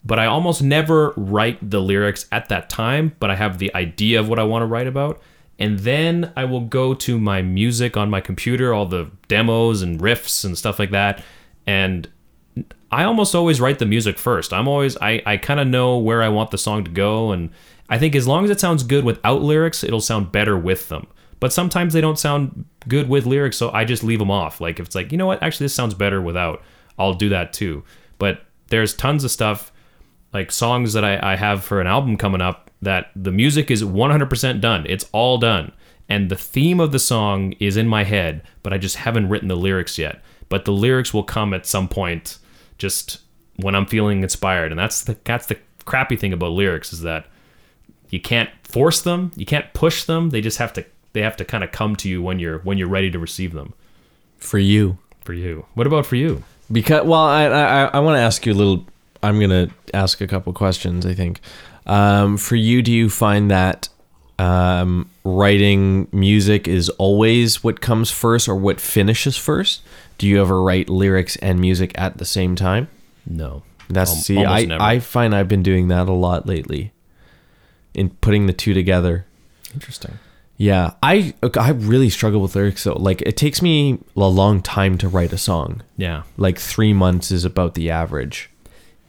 But 0.05 0.19
I 0.19 0.27
almost 0.27 0.63
never 0.63 1.13
write 1.17 1.71
the 1.71 1.81
lyrics 1.81 2.27
at 2.33 2.49
that 2.49 2.71
time, 2.71 3.15
but 3.19 3.31
I 3.31 3.37
have 3.37 3.59
the 3.59 3.75
idea 3.75 4.21
of 4.21 4.29
what 4.29 4.39
I 4.39 4.45
want 4.45 4.63
to 4.63 4.67
write 4.67 4.87
about 4.87 5.21
and 5.61 5.81
then 5.81 6.33
I 6.35 6.47
will 6.47 6.63
go 6.63 6.95
to 6.95 7.19
my 7.19 7.43
music 7.43 7.97
on 7.97 8.09
my 8.09 8.23
computer, 8.23 8.73
all 8.73 8.87
the 8.87 9.11
demos 9.29 9.83
and 9.83 10.01
riffs 10.01 10.43
and 10.43 10.57
stuff 10.57 10.79
like 10.79 10.91
that, 10.91 11.23
and 11.67 12.09
I 12.91 13.05
almost 13.05 13.35
always 13.35 13.61
write 13.61 13.79
the 13.79 13.87
music 13.87 14.19
first. 14.19 14.55
I'm 14.55 14.67
always 14.67 14.97
I 14.97 15.23
I 15.27 15.37
kind 15.37 15.61
of 15.61 15.69
know 15.69 15.99
where 15.99 16.23
I 16.23 16.31
want 16.31 16.51
the 16.51 16.59
song 16.59 16.83
to 16.85 16.91
go, 16.91 17.31
and 17.31 17.51
I 17.91 17.99
think 17.99 18.15
as 18.15 18.27
long 18.27 18.45
as 18.45 18.51
it 18.51 18.61
sounds 18.61 18.85
good 18.85 19.05
without 19.05 19.43
lyrics, 19.43 19.85
it'll 19.85 20.01
sound 20.01 20.33
better 20.33 20.57
with 20.57 20.89
them. 20.89 21.09
But 21.41 21.53
sometimes 21.53 21.93
they 21.93 22.01
don't 22.01 22.19
sound 22.19 22.67
good 22.87 23.09
with 23.09 23.27
lyrics, 23.27 23.57
so 23.57 23.71
I 23.73 23.85
just 23.85 24.05
leave 24.05 24.21
them 24.21 24.31
off. 24.31 24.61
Like 24.61 24.79
if 24.79 24.87
it's 24.87 24.95
like 24.95 25.11
you 25.11 25.19
know 25.19 25.27
what, 25.27 25.43
actually 25.43 25.65
this 25.65 25.75
sounds 25.75 25.95
better 25.95 26.23
without, 26.23 26.63
I'll 26.99 27.15
do 27.15 27.29
that 27.31 27.53
too. 27.53 27.83
But 28.19 28.43
there's 28.69 28.95
tons 28.95 29.25
of 29.25 29.31
stuff 29.31 29.73
like 30.33 30.53
songs 30.53 30.93
that 30.93 31.05
I, 31.05 31.33
I 31.33 31.37
have 31.37 31.65
for 31.65 31.81
an 31.81 31.87
album 31.87 32.17
coming 32.17 32.41
up 32.41 32.71
that 32.83 33.11
the 33.17 33.33
music 33.33 33.71
is 33.71 33.83
100% 33.83 34.61
done. 34.61 34.87
It's 34.89 35.09
all 35.13 35.39
done. 35.39 35.73
And 36.09 36.29
the 36.29 36.37
theme 36.37 36.81
of 36.81 36.93
the 36.93 36.99
song 36.99 37.53
is 37.61 37.77
in 37.77 37.89
my 37.89 38.05
head, 38.05 38.43
but 38.63 38.73
I 38.73 38.79
just 38.79 38.97
haven't 38.97 39.29
written 39.29 39.49
the 39.49 39.57
lyrics 39.57 39.99
yet. 39.99 40.23
But 40.49 40.65
the 40.65 40.73
lyrics 40.73 41.15
will 41.15 41.23
come 41.23 41.55
at 41.55 41.67
some 41.67 41.89
point 41.89 42.39
just 42.79 43.21
when 43.57 43.75
I'm 43.75 43.87
feeling 43.87 44.23
inspired. 44.23 44.73
And 44.73 44.79
that's 44.79 45.03
the 45.05 45.17
that's 45.25 45.47
the 45.47 45.59
crappy 45.85 46.17
thing 46.17 46.33
about 46.33 46.53
lyrics 46.53 46.93
is 46.93 47.03
that 47.03 47.27
you 48.11 48.21
can't 48.21 48.51
force 48.63 49.01
them, 49.03 49.33
you 49.37 49.47
can't 49.47 49.73
push 49.73 50.05
them. 50.05 50.31
They 50.31 50.41
just 50.41 50.59
have 50.59 50.73
to 50.75 50.85
they 51.13 51.23
have 51.23 51.37
to 51.37 51.45
kind 51.45 51.65
of 51.65 51.73
come 51.73 51.97
to 51.97 52.09
you 52.09 52.23
when 52.23 52.39
you're 52.39 52.59
when 52.61 52.79
you're 52.79 52.89
ready 52.89 53.11
to 53.11 53.19
receive 53.19 53.53
them. 53.53 53.75
For 54.39 54.59
you. 54.59 54.99
For 55.25 55.33
you. 55.33 55.67
What 55.75 55.87
about 55.87 56.07
for 56.07 56.17
you? 56.17 56.43
Because 56.71 57.07
well, 57.07 57.21
I 57.21 57.45
I, 57.47 57.85
I 57.87 57.99
want 58.01 58.17
to 58.17 58.21
ask 58.21 58.45
you 58.47 58.53
a 58.53 58.55
little. 58.55 58.87
I'm 59.23 59.41
gonna 59.41 59.69
ask 59.93 60.21
a 60.21 60.27
couple 60.27 60.53
questions. 60.53 61.05
I 61.07 61.15
think. 61.15 61.41
Um, 61.87 62.37
for 62.37 62.57
you, 62.57 62.83
do 62.83 62.93
you 62.93 63.11
find 63.11 63.51
that 63.51 63.89
um, 64.39 65.11
writing 65.25 66.09
music 66.13 66.69
is 66.69 66.89
always 66.91 67.65
what 67.65 67.81
comes 67.81 68.11
first 68.11 68.49
or 68.49 68.57
what 68.57 68.81
finishes 68.81 69.37
first? 69.37 69.83
Do 70.19 70.27
you 70.27 70.41
ever 70.41 70.63
write 70.63 70.89
lyrics 70.89 71.37
and 71.37 71.61
music 71.61 71.93
at 71.97 72.19
the 72.19 72.25
same 72.25 72.55
time? 72.55 72.89
No. 73.27 73.63
That's 73.89 74.11
Al- 74.11 74.17
see, 74.17 74.45
I 74.45 74.65
never. 74.65 74.83
I 74.83 75.01
find 75.01 75.35
I've 75.35 75.49
been 75.49 75.63
doing 75.63 75.89
that 75.89 76.09
a 76.09 76.13
lot 76.13 76.47
lately. 76.47 76.93
In 77.95 78.11
putting 78.11 78.47
the 78.47 78.53
two 78.53 78.75
together. 78.75 79.27
Interesting. 79.75 80.19
Yeah, 80.61 80.93
I 81.03 81.33
I 81.59 81.71
really 81.71 82.11
struggle 82.11 82.43
with 82.43 82.55
lyrics 82.55 82.85
though. 82.85 82.93
Like 82.93 83.23
it 83.23 83.39
takes 83.39 83.63
me 83.63 83.99
a 84.15 84.21
long 84.21 84.61
time 84.61 84.99
to 84.99 85.09
write 85.09 85.33
a 85.33 85.39
song. 85.39 85.83
Yeah. 85.97 86.25
Like 86.37 86.59
three 86.59 86.93
months 86.93 87.31
is 87.31 87.47
about 87.47 87.73
the 87.73 87.91
average. 87.91 88.51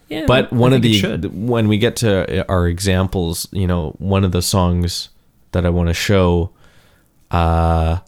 Yeah. 0.08 0.24
But 0.26 0.50
I 0.50 0.56
one 0.56 0.72
of 0.72 0.80
the 0.80 1.28
when 1.30 1.68
we 1.68 1.76
get 1.76 1.96
to 1.96 2.48
our 2.48 2.66
examples, 2.68 3.48
you 3.52 3.66
know, 3.66 3.90
one 3.98 4.24
of 4.24 4.32
the 4.32 4.40
songs 4.40 5.10
that 5.50 5.66
I 5.66 5.68
want 5.68 5.88
to 5.88 5.94
show, 5.94 6.52
uh, 7.30 7.98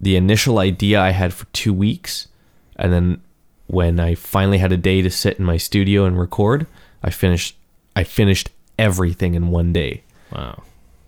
the 0.00 0.16
initial 0.16 0.58
idea 0.58 1.00
I 1.00 1.10
had 1.10 1.34
for 1.34 1.44
two 1.52 1.74
weeks, 1.74 2.28
and 2.76 2.90
then 2.90 3.20
when 3.66 4.00
I 4.00 4.14
finally 4.14 4.58
had 4.58 4.72
a 4.72 4.78
day 4.78 5.02
to 5.02 5.10
sit 5.10 5.38
in 5.38 5.44
my 5.44 5.58
studio 5.58 6.06
and 6.06 6.18
record, 6.18 6.66
I 7.02 7.10
finished. 7.10 7.56
I 7.94 8.02
finished 8.02 8.50
everything 8.78 9.34
in 9.34 9.48
one 9.48 9.72
day 9.72 10.02
Wow. 10.32 10.62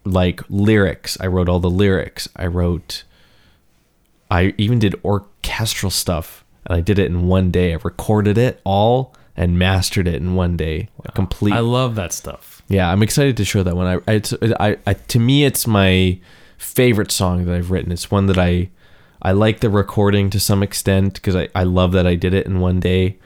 like 0.05 0.41
lyrics. 0.49 1.17
I 1.21 1.27
wrote 1.27 1.49
all 1.49 1.61
the 1.61 1.71
lyrics. 1.71 2.29
I 2.37 2.47
wrote. 2.47 3.03
I 4.31 4.55
even 4.59 4.79
did 4.79 4.95
orchestral 5.05 5.91
stuff, 5.91 6.45
and 6.65 6.77
I 6.77 6.81
did 6.81 6.99
it 6.99 7.07
in 7.07 7.29
one 7.29 7.51
day. 7.51 7.73
I 7.73 7.77
recorded 7.83 8.37
it 8.39 8.61
all 8.65 9.15
and 9.37 9.59
mastered 9.59 10.09
it 10.09 10.17
in 10.17 10.35
one 10.35 10.57
day. 10.57 10.89
A 11.05 11.13
complete. 11.13 11.53
I 11.55 11.61
love 11.61 11.95
that 11.97 12.13
stuff. 12.13 12.63
yeah, 12.69 12.91
I'm 12.91 13.03
excited 13.03 13.37
to 13.37 13.45
show 13.45 13.63
that 13.63 13.77
one. 13.77 13.87
I, 14.09 14.13
it's, 14.13 14.33
I, 14.59 14.77
I, 14.87 14.95
to 14.95 15.21
me, 15.21 15.45
it's 15.45 15.67
my 15.67 16.19
favorite 16.59 17.13
song 17.13 17.45
that 17.45 17.55
I've 17.55 17.71
written. 17.71 17.93
It's 17.93 18.11
one 18.11 18.27
that 18.27 18.39
I, 18.39 18.71
I 19.23 19.33
like 19.33 19.61
the 19.61 19.71
recording 19.71 20.31
to 20.31 20.41
some 20.41 20.63
extent 20.63 21.15
because 21.15 21.37
I, 21.37 21.49
I 21.55 21.63
love 21.65 21.93
that 21.93 22.07
I 22.07 22.15
did 22.17 22.33
it 22.35 22.47
in 22.47 22.59
one 22.61 22.81
day. 22.81 23.19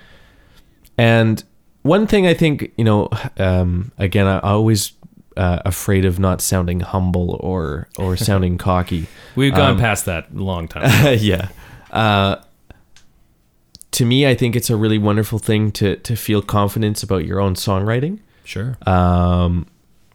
And 0.98 1.42
one 1.90 2.06
thing 2.06 2.26
I 2.26 2.34
think, 2.34 2.72
you 2.78 2.84
know, 2.84 3.08
um, 3.38 3.90
again, 3.98 4.26
I, 4.26 4.36
I 4.38 4.50
always 4.50 4.92
uh, 5.36 5.58
afraid 5.64 6.04
of 6.04 6.18
not 6.18 6.40
sounding 6.40 6.80
humble 6.80 7.36
or 7.40 7.88
or 7.98 8.16
sounding 8.28 8.58
cocky. 8.58 9.06
We've 9.36 9.54
gone 9.54 9.72
Um, 9.72 9.78
past 9.78 10.04
that 10.06 10.24
a 10.30 10.42
long 10.42 10.68
time. 10.68 11.18
yeah. 11.20 11.48
Uh, 11.90 12.36
to 13.92 14.04
me, 14.04 14.26
I 14.26 14.34
think 14.34 14.56
it's 14.56 14.70
a 14.70 14.76
really 14.76 14.98
wonderful 14.98 15.38
thing 15.38 15.72
to 15.72 15.96
to 15.96 16.14
feel 16.16 16.42
confidence 16.42 17.02
about 17.02 17.24
your 17.24 17.40
own 17.40 17.54
songwriting. 17.54 18.18
sure. 18.44 18.76
Um, 18.86 19.66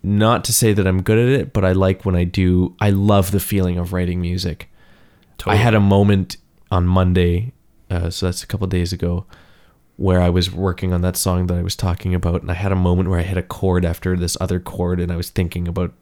not 0.03 0.43
to 0.45 0.53
say 0.53 0.73
that 0.73 0.85
I'm 0.87 1.01
good 1.01 1.17
at 1.17 1.39
it, 1.39 1.53
but 1.53 1.65
I 1.65 1.71
like 1.73 2.05
when 2.05 2.15
I 2.15 2.25
do. 2.25 2.75
I 2.79 2.91
love 2.91 3.31
the 3.31 3.39
feeling 3.39 3.77
of 3.79 3.91
writing 3.91 4.21
music. 4.21 4.69
I 5.47 5.55
had 5.55 5.73
a 5.73 5.79
moment 5.79 6.37
on 6.69 6.85
Monday, 6.87 7.51
uh, 7.89 8.09
so 8.09 8.27
that's 8.27 8.43
a 8.43 8.47
couple 8.47 8.67
days 8.67 8.93
ago, 8.93 9.25
where 9.97 10.19
I 10.21 10.29
was 10.29 10.51
working 10.51 10.91
on 10.93 11.01
that 11.01 11.15
song 11.15 11.47
that 11.47 11.57
I 11.57 11.61
was 11.61 11.75
talking 11.75 12.13
about, 12.13 12.41
and 12.41 12.51
I 12.51 12.55
had 12.55 12.71
a 12.71 12.75
moment 12.75 13.09
where 13.09 13.19
I 13.19 13.23
hit 13.23 13.37
a 13.37 13.41
chord 13.43 13.85
after 13.85 14.15
this 14.17 14.35
other 14.41 14.59
chord, 14.59 14.99
and 14.99 15.11
I 15.11 15.15
was 15.15 15.29
thinking 15.29 15.67
about 15.67 15.93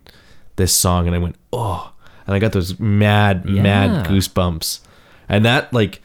this 0.55 0.73
song, 0.73 1.05
and 1.07 1.15
I 1.15 1.19
went, 1.19 1.35
oh, 1.51 1.93
and 2.25 2.35
I 2.35 2.39
got 2.39 2.53
those 2.53 2.79
mad, 2.79 3.43
Yeah. 3.47 3.61
mad 3.61 4.05
goosebumps, 4.07 4.79
and 5.29 5.45
that 5.45 5.71
like, 5.73 6.01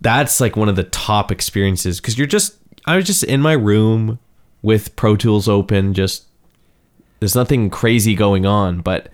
that's 0.00 0.40
like 0.40 0.56
one 0.56 0.68
of 0.68 0.76
the 0.76 0.84
top 0.84 1.32
experiences 1.32 2.00
because 2.00 2.18
you're 2.18 2.26
just, 2.26 2.56
I 2.86 2.96
was 2.96 3.06
just 3.06 3.24
in 3.24 3.40
my 3.40 3.52
room 3.54 4.18
with 4.62 4.94
Pro 4.96 5.16
Tools 5.16 5.48
open, 5.48 5.94
just 5.94 6.24
there's 7.20 7.34
nothing 7.34 7.70
crazy 7.70 8.14
going 8.14 8.46
on, 8.46 8.80
but 8.80 9.08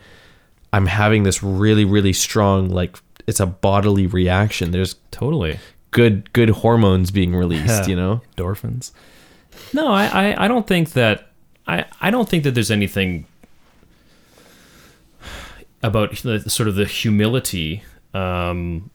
I'm 0.73 0.87
having 0.87 1.23
this 1.23 1.43
really, 1.43 1.85
really 1.85 2.13
strong 2.13 2.69
like 2.69 2.99
it's 3.27 3.41
a 3.41 3.47
bodily 3.47 4.07
reaction. 4.07 4.73
There's 4.73 4.97
totally 5.11 5.59
good 5.95 6.31
good 6.35 6.51
hormones 6.51 7.11
being 7.11 7.35
released, 7.35 7.89
you 7.89 7.97
know? 7.97 8.21
endorphins. 8.37 8.91
No, 9.73 9.89
I, 9.89 10.07
I, 10.07 10.45
I 10.45 10.49
don't 10.49 10.67
think 10.67 10.93
that 10.93 11.31
I, 11.67 11.87
I 12.01 12.11
don't 12.11 12.29
think 12.29 12.45
that 12.45 12.51
there's 12.51 12.71
anything 12.71 13.27
about 15.83 16.17
the, 16.17 16.41
sort 16.51 16.69
of 16.69 16.75
the 16.75 16.85
humility 16.85 17.85
um, 18.13 18.91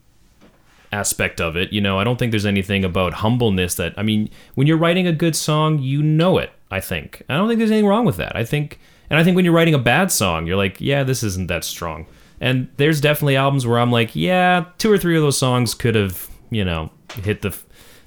aspect 0.91 1.39
of 1.39 1.55
it. 1.55 1.71
You 1.71 1.81
know, 1.81 1.97
I 1.97 2.03
don't 2.03 2.19
think 2.19 2.31
there's 2.31 2.45
anything 2.45 2.83
about 2.83 3.15
humbleness 3.15 3.75
that 3.75 3.93
I 3.97 4.03
mean, 4.03 4.29
when 4.55 4.67
you're 4.67 4.77
writing 4.77 5.07
a 5.07 5.13
good 5.13 5.35
song, 5.35 5.79
you 5.79 6.03
know 6.03 6.37
it. 6.37 6.51
I 6.69 6.81
think 6.81 7.23
I 7.29 7.37
don't 7.37 7.47
think 7.47 7.59
there's 7.59 7.71
anything 7.71 7.87
wrong 7.87 8.05
with 8.05 8.17
that. 8.17 8.35
I 8.35 8.43
think, 8.43 8.79
and 9.09 9.17
I 9.17 9.23
think 9.23 9.35
when 9.35 9.45
you're 9.45 9.53
writing 9.53 9.73
a 9.73 9.79
bad 9.79 10.11
song, 10.11 10.45
you're 10.45 10.57
like, 10.57 10.81
yeah, 10.81 11.03
this 11.03 11.23
isn't 11.23 11.47
that 11.47 11.63
strong. 11.63 12.05
And 12.41 12.69
there's 12.77 13.01
definitely 13.01 13.35
albums 13.35 13.65
where 13.65 13.79
I'm 13.79 13.91
like, 13.91 14.15
yeah, 14.15 14.65
two 14.77 14.91
or 14.91 14.97
three 14.97 15.17
of 15.17 15.23
those 15.23 15.37
songs 15.37 15.73
could 15.73 15.95
have, 15.95 16.29
you 16.49 16.65
know, 16.65 16.91
hit 17.15 17.41
the, 17.41 17.55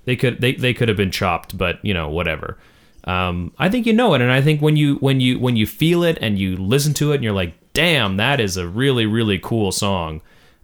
they 0.04 0.16
could 0.16 0.40
they, 0.40 0.52
they 0.52 0.74
could 0.74 0.88
have 0.88 0.96
been 0.96 1.10
chopped, 1.10 1.56
but 1.56 1.84
you 1.84 1.94
know, 1.94 2.08
whatever. 2.08 2.58
Um, 3.04 3.52
I 3.58 3.68
think 3.68 3.86
you 3.86 3.92
know 3.92 4.14
it, 4.14 4.20
and 4.20 4.30
I 4.30 4.40
think 4.40 4.62
when 4.62 4.76
you 4.76 4.96
when 4.96 5.20
you 5.20 5.38
when 5.38 5.56
you 5.56 5.66
feel 5.66 6.04
it 6.04 6.18
and 6.20 6.38
you 6.38 6.56
listen 6.56 6.94
to 6.94 7.12
it, 7.12 7.16
and 7.16 7.24
you're 7.24 7.32
like, 7.32 7.54
damn, 7.72 8.16
that 8.16 8.40
is 8.40 8.56
a 8.56 8.66
really 8.66 9.06
really 9.06 9.38
cool 9.38 9.72
song. 9.72 10.20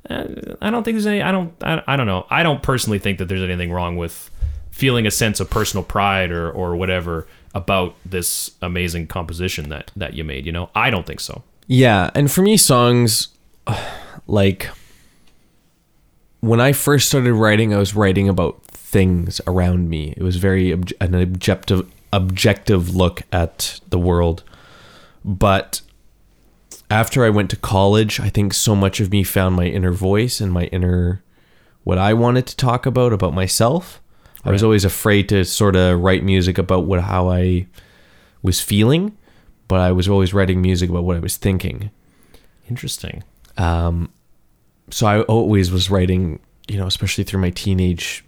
Uh, 0.08 0.56
I 0.62 0.70
don't 0.70 0.84
think 0.84 0.94
there's 0.94 1.06
any. 1.06 1.22
I 1.22 1.32
don't. 1.32 1.52
I, 1.62 1.82
I 1.86 1.96
don't 1.96 2.06
know. 2.06 2.26
I 2.30 2.42
don't 2.42 2.62
personally 2.62 2.98
think 2.98 3.18
that 3.18 3.26
there's 3.26 3.42
anything 3.42 3.72
wrong 3.72 3.96
with 3.96 4.30
feeling 4.70 5.06
a 5.06 5.10
sense 5.10 5.40
of 5.40 5.50
personal 5.50 5.82
pride 5.82 6.30
or 6.30 6.50
or 6.50 6.76
whatever 6.76 7.26
about 7.54 7.94
this 8.04 8.52
amazing 8.62 9.06
composition 9.08 9.68
that 9.70 9.90
that 9.96 10.14
you 10.14 10.22
made. 10.22 10.46
You 10.46 10.52
know, 10.52 10.70
I 10.74 10.90
don't 10.90 11.06
think 11.06 11.20
so. 11.20 11.42
Yeah, 11.66 12.10
and 12.14 12.30
for 12.30 12.42
me 12.42 12.56
songs 12.56 13.28
like 14.26 14.70
when 16.40 16.60
I 16.60 16.72
first 16.72 17.08
started 17.08 17.34
writing, 17.34 17.74
I 17.74 17.78
was 17.78 17.94
writing 17.94 18.28
about 18.28 18.62
things 18.66 19.40
around 19.46 19.88
me. 19.88 20.14
It 20.16 20.22
was 20.22 20.36
very 20.36 20.70
obj- 20.70 20.94
an 21.00 21.14
objective 21.14 21.90
objective 22.12 22.94
look 22.94 23.22
at 23.30 23.80
the 23.88 23.98
world. 23.98 24.42
But 25.24 25.82
after 26.90 27.24
I 27.24 27.30
went 27.30 27.50
to 27.50 27.56
college, 27.56 28.18
I 28.18 28.30
think 28.30 28.54
so 28.54 28.74
much 28.74 29.00
of 29.00 29.10
me 29.10 29.22
found 29.22 29.56
my 29.56 29.66
inner 29.66 29.92
voice 29.92 30.40
and 30.40 30.52
my 30.52 30.64
inner 30.64 31.22
what 31.84 31.98
I 31.98 32.14
wanted 32.14 32.46
to 32.46 32.56
talk 32.56 32.86
about 32.86 33.12
about 33.12 33.34
myself. 33.34 34.00
I 34.44 34.50
was 34.50 34.62
always 34.62 34.84
afraid 34.84 35.28
to 35.30 35.44
sort 35.44 35.76
of 35.76 36.00
write 36.00 36.24
music 36.24 36.56
about 36.56 36.84
what 36.84 37.00
how 37.00 37.28
I 37.28 37.66
was 38.42 38.60
feeling, 38.60 39.16
but 39.66 39.80
I 39.80 39.92
was 39.92 40.08
always 40.08 40.32
writing 40.32 40.62
music 40.62 40.88
about 40.88 41.04
what 41.04 41.16
I 41.16 41.20
was 41.20 41.36
thinking. 41.36 41.90
Interesting. 42.70 43.24
Um, 43.56 44.10
so 44.90 45.06
I 45.06 45.22
always 45.22 45.70
was 45.70 45.90
writing, 45.90 46.40
you 46.68 46.78
know, 46.78 46.86
especially 46.86 47.24
through 47.24 47.40
my 47.40 47.50
teenage 47.50 48.24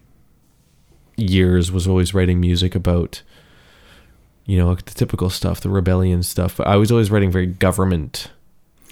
years, 1.16 1.70
was 1.70 1.86
always 1.86 2.14
writing 2.14 2.40
music 2.40 2.74
about, 2.74 3.22
you 4.46 4.58
know, 4.58 4.74
the 4.74 4.82
typical 4.82 5.30
stuff, 5.30 5.60
the 5.60 5.70
rebellion 5.70 6.22
stuff. 6.22 6.56
But 6.56 6.66
I 6.66 6.76
was 6.76 6.90
always 6.90 7.10
writing 7.10 7.30
very 7.30 7.46
government 7.46 8.30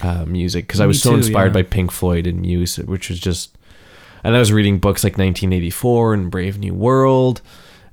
uh, 0.01 0.25
music 0.27 0.67
because 0.67 0.81
I 0.81 0.87
was 0.87 1.03
so 1.03 1.11
too, 1.11 1.17
inspired 1.17 1.49
yeah. 1.49 1.63
by 1.63 1.63
Pink 1.63 1.91
Floyd 1.91 2.27
and 2.27 2.41
Muse, 2.41 2.77
which 2.77 3.09
was 3.09 3.19
just, 3.19 3.57
and 4.25 4.35
I 4.35 4.39
was 4.39 4.53
reading 4.53 4.79
books 4.79 5.05
like 5.05 5.13
1984 5.13 6.15
and 6.15 6.31
Brave 6.31 6.59
New 6.59 6.75
World, 6.75 7.41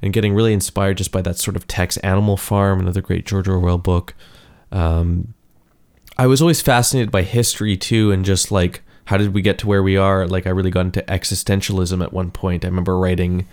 and 0.02 0.14
getting 0.14 0.34
really 0.34 0.54
inspired 0.54 0.98
just 0.98 1.12
by 1.12 1.22
that 1.22 1.38
sort 1.38 1.56
of 1.56 1.68
text. 1.68 1.98
Animal 2.04 2.38
Farm, 2.38 2.80
another 2.80 3.02
great 3.02 3.26
George 3.26 3.48
Orwell 3.48 3.78
book. 3.78 4.14
Um, 4.72 5.34
I 6.18 6.28
was 6.28 6.42
always 6.42 6.62
fascinated 6.62 7.12
by 7.12 7.24
history 7.24 7.76
too, 7.76 8.12
and 8.12 8.24
just 8.24 8.52
like 8.52 8.82
how 9.06 9.18
did 9.18 9.34
we 9.34 9.42
get 9.42 9.58
to 9.60 9.68
where 9.68 9.84
we 9.84 9.98
are? 9.98 10.28
Like 10.28 10.48
I 10.48 10.52
really 10.52 10.72
got 10.72 10.86
into 10.86 11.02
existentialism 11.04 12.04
at 12.04 12.14
one 12.14 12.32
point. 12.32 12.66
I 12.66 12.68
remember 12.68 12.98
writing 12.98 13.48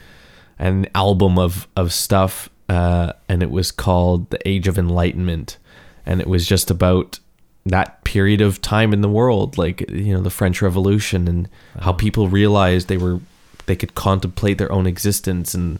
an 0.58 0.86
album 0.94 1.38
of 1.38 1.68
of 1.76 1.92
stuff, 1.92 2.48
uh, 2.68 3.12
and 3.28 3.42
it 3.42 3.50
was 3.50 3.70
called 3.70 4.30
"The 4.30 4.46
Age 4.48 4.68
of 4.68 4.78
Enlightenment," 4.78 5.58
and 6.04 6.20
it 6.20 6.26
was 6.26 6.46
just 6.46 6.70
about 6.70 7.18
that 7.64 8.02
period 8.02 8.40
of 8.40 8.60
time 8.60 8.92
in 8.92 9.02
the 9.02 9.08
world, 9.08 9.56
like 9.56 9.88
you 9.90 10.14
know 10.14 10.20
the 10.20 10.30
French 10.30 10.62
Revolution, 10.62 11.28
and 11.28 11.48
how 11.80 11.92
people 11.92 12.28
realized 12.28 12.88
they 12.88 12.96
were 12.96 13.20
they 13.66 13.76
could 13.76 13.94
contemplate 13.94 14.58
their 14.58 14.72
own 14.72 14.86
existence 14.86 15.54
and 15.54 15.78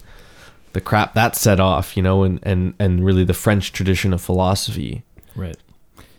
the 0.73 0.81
crap 0.81 1.15
that 1.15 1.37
set 1.37 1.61
off, 1.61 1.97
you 1.97 2.03
know, 2.03 2.23
and 2.23 2.39
and 2.43 2.75
and 2.79 3.05
really 3.05 3.25
the 3.25 3.35
French 3.35 3.73
tradition 3.73 4.13
of 4.13 4.21
philosophy 4.21 5.03
Right. 5.35 5.57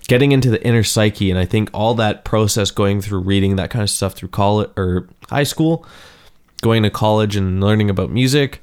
Getting 0.07 0.31
into 0.31 0.49
the 0.49 0.65
inner 0.65 0.83
psyche 0.83 1.29
and 1.29 1.39
i 1.39 1.45
think 1.45 1.69
all 1.73 1.93
that 1.93 2.23
process 2.23 2.71
going 2.71 3.01
through 3.01 3.19
reading 3.19 3.55
that 3.55 3.69
kind 3.69 3.83
of 3.83 3.89
stuff 3.89 4.13
through 4.13 4.29
college 4.29 4.69
or 4.77 5.07
high 5.29 5.43
school 5.43 5.85
going 6.61 6.83
to 6.83 6.89
college 6.89 7.35
and 7.35 7.61
learning 7.61 7.89
about 7.89 8.09
music 8.09 8.61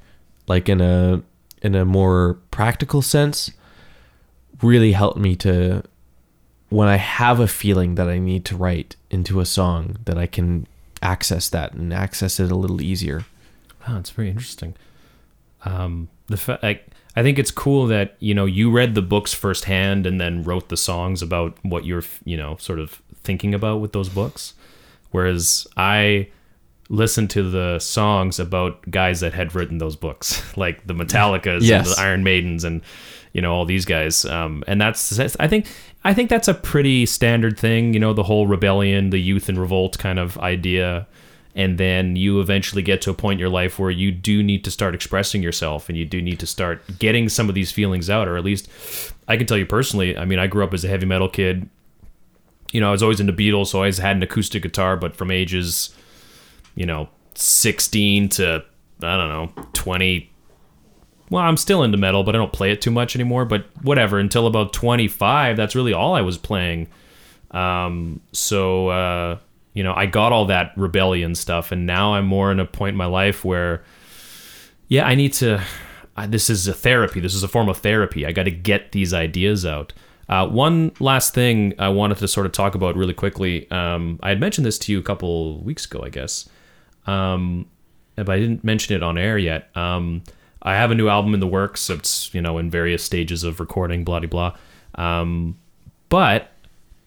like 0.49 0.69
in 0.69 0.81
a 0.81 1.23
in 1.63 1.75
a 1.75 1.85
more 1.85 2.39
practical 2.51 3.03
sense 3.03 3.51
really 4.63 4.93
helped 4.93 5.19
me 5.19 5.35
to 5.37 5.83
when 6.69 6.89
i 6.89 6.97
have 6.97 7.41
a 7.41 7.49
feeling 7.49 7.95
that 7.95 8.09
i 8.09 8.19
need 8.19 8.45
to 8.45 8.57
write 8.57 8.97
into 9.11 9.41
a 9.41 9.47
song 9.47 9.97
that 10.05 10.19
i 10.19 10.27
can 10.27 10.67
access 11.03 11.49
that 11.49 11.73
and 11.73 11.93
access 11.95 12.39
it 12.39 12.51
a 12.51 12.55
little 12.55 12.83
easier 12.83 13.25
Wow, 13.87 13.99
it's 13.99 14.11
very 14.11 14.29
interesting. 14.29 14.75
Um, 15.65 16.09
the 16.27 16.37
fact 16.37 16.63
like, 16.63 16.90
I 17.17 17.23
think 17.23 17.39
it's 17.39 17.51
cool 17.51 17.87
that 17.89 18.17
you 18.21 18.35
know 18.35 18.45
you 18.47 18.71
read 18.71 18.95
the 18.95 19.03
books 19.03 19.35
firsthand 19.35 20.07
and 20.07 20.21
then 20.21 20.43
wrote 20.45 20.69
the 20.69 20.77
songs 20.77 21.23
about 21.23 21.59
what 21.63 21.85
you're 21.85 22.05
you 22.25 22.37
know 22.37 22.57
sort 22.59 22.79
of 22.79 23.03
thinking 23.23 23.53
about 23.55 23.81
with 23.81 23.93
those 23.93 24.09
books, 24.09 24.55
whereas 25.11 25.67
I 25.77 26.29
listened 26.89 27.31
to 27.31 27.49
the 27.49 27.79
songs 27.79 28.41
about 28.41 28.91
guys 28.91 29.21
that 29.21 29.33
had 29.33 29.55
written 29.55 29.79
those 29.79 29.95
books, 29.97 30.43
like 30.57 30.87
the 30.87 30.95
Metallicas 30.95 31.63
Yes. 31.63 31.87
and 31.89 31.97
the 31.97 32.01
Iron 32.01 32.25
Maidens 32.25 32.65
and 32.65 32.81
you 33.33 33.41
know 33.43 33.53
all 33.55 33.65
these 33.65 33.85
guys. 33.85 34.25
Um, 34.25 34.63
and 34.67 34.81
that's 34.81 35.11
that's- 35.11 35.37
I 35.41 35.47
think 35.49 35.67
I 36.05 36.15
think 36.15 36.31
that's 36.31 36.49
a 36.49 36.55
pretty 36.55 37.07
standard 37.07 37.59
thing. 37.59 37.93
You 37.95 38.01
know, 38.01 38.13
the 38.15 38.23
whole 38.23 38.47
rebellion, 38.47 39.11
the 39.11 39.19
youth 39.21 39.49
and 39.49 39.59
revolt 39.59 39.99
kind 39.99 40.19
of 40.19 40.39
idea 40.39 41.07
and 41.55 41.79
then 41.79 42.17
you 42.17 42.41
eventually 42.41 42.83
get 42.83 43.03
to 43.03 43.11
a 43.11 43.15
point 43.15 43.35
in 43.35 43.39
your 43.41 43.49
life 43.49 43.79
where 43.79 43.91
you 43.91 44.13
do 44.13 44.43
need 44.43 44.65
to 44.65 44.71
start 44.71 44.95
expressing 44.95 45.43
yourself 45.43 45.89
and 45.89 45.99
you 45.99 46.05
do 46.05 46.23
need 46.23 46.39
to 46.39 46.47
start 46.47 46.81
getting 46.99 47.29
some 47.29 47.49
of 47.49 47.55
these 47.55 47.73
feelings 47.73 48.09
out 48.09 48.29
or 48.29 48.37
at 48.37 48.45
least 48.45 48.69
i 49.29 49.37
can 49.37 49.47
tell 49.47 49.57
you 49.57 49.67
personally 49.67 50.17
i 50.17 50.25
mean 50.25 50.39
i 50.39 50.47
grew 50.47 50.63
up 50.63 50.75
as 50.75 50.85
a 50.85 50.89
heavy 50.89 51.07
metal 51.07 51.29
kid. 51.29 51.69
You 52.73 52.81
know 52.81 52.89
i 52.89 52.93
was 52.93 53.03
always 53.03 53.21
into 53.21 53.33
beatles 53.33 53.69
so 53.69 53.79
i 53.79 53.81
always 53.81 53.99
had 53.99 54.17
an 54.17 54.23
acoustic 54.23 54.63
guitar 54.63 54.97
but 54.97 55.17
from 55.17 55.31
ages 55.31 55.95
you 56.77 56.87
know 56.87 57.09
16 57.35 58.29
to 58.31 58.65
i 59.03 59.17
don't 59.17 59.29
know 59.29 59.65
20 59.73 60.31
well 61.31 61.43
i'm 61.43 61.57
still 61.57 61.83
into 61.83 61.99
metal 61.99 62.23
but 62.23 62.37
i 62.37 62.39
don't 62.39 62.53
play 62.53 62.71
it 62.71 62.81
too 62.81 62.93
much 62.93 63.17
anymore 63.17 63.45
but 63.45 63.67
whatever 63.83 64.21
until 64.21 64.47
about 64.47 64.73
25 64.73 65.57
that's 65.57 65.75
really 65.75 65.93
all 65.93 66.15
i 66.15 66.21
was 66.21 66.39
playing. 66.39 66.87
Um, 67.51 68.21
so 68.33 68.89
uh, 68.89 69.39
you 69.73 69.83
know, 69.83 69.95
I 69.95 70.07
got 70.07 70.33
all 70.33 70.47
that 70.47 70.73
rebellion 70.77 71.35
stuff, 71.35 71.73
and 71.73 71.87
now 71.87 72.15
I'm 72.15 72.27
more 72.27 72.51
in 72.51 72.59
a 72.61 72.67
point 72.67 72.95
in 72.95 72.97
my 72.97 73.07
life 73.07 73.45
where, 73.45 73.83
yeah, 74.89 75.07
I 75.07 75.15
need 75.15 75.33
to. 75.35 75.63
I, 76.17 76.27
this 76.27 76.51
is 76.51 76.67
a 76.67 76.75
therapy. 76.75 77.21
This 77.21 77.35
is 77.35 77.43
a 77.43 77.49
form 77.49 77.69
of 77.69 77.79
therapy. 77.79 78.27
I 78.27 78.33
got 78.33 78.45
to 78.45 78.51
get 78.51 78.93
these 78.93 79.15
ideas 79.15 79.65
out. 79.65 79.93
Uh, 80.29 80.47
one 80.47 80.93
last 81.01 81.35
thing 81.35 81.75
I 81.79 81.89
wanted 81.89 82.19
to 82.19 82.29
sort 82.29 82.47
of 82.47 82.53
talk 82.53 82.75
about 82.75 82.97
really 82.97 83.15
quickly. 83.15 83.71
Um, 83.71 84.19
I 84.23 84.29
had 84.29 84.41
mentioned 84.41 84.67
this 84.67 84.79
to 84.81 84.93
you 84.93 84.99
a 84.99 85.03
couple 85.03 85.61
weeks 85.63 85.87
ago, 85.87 86.03
I 86.05 86.09
guess, 86.09 86.49
um, 87.07 87.67
but 88.17 88.29
I 88.29 88.39
didn't 88.39 88.63
mention 88.65 88.95
it 88.95 89.03
on 89.03 89.19
air 89.19 89.39
yet. 89.39 89.75
Um, 89.77 90.23
I 90.63 90.75
have 90.75 90.91
a 90.91 90.95
new 90.95 91.09
album 91.09 91.35
in 91.35 91.41
the 91.41 91.47
works. 91.47 91.89
It's 91.91 92.33
you 92.35 92.43
know 92.43 92.59
in 92.59 92.71
various 92.71 93.03
stages 93.03 93.45
of 93.45 93.61
recording, 93.61 94.05
blah 94.05 94.21
blah 94.21 94.29
blah. 94.29 94.57
Um, 94.95 95.59
but 96.09 96.53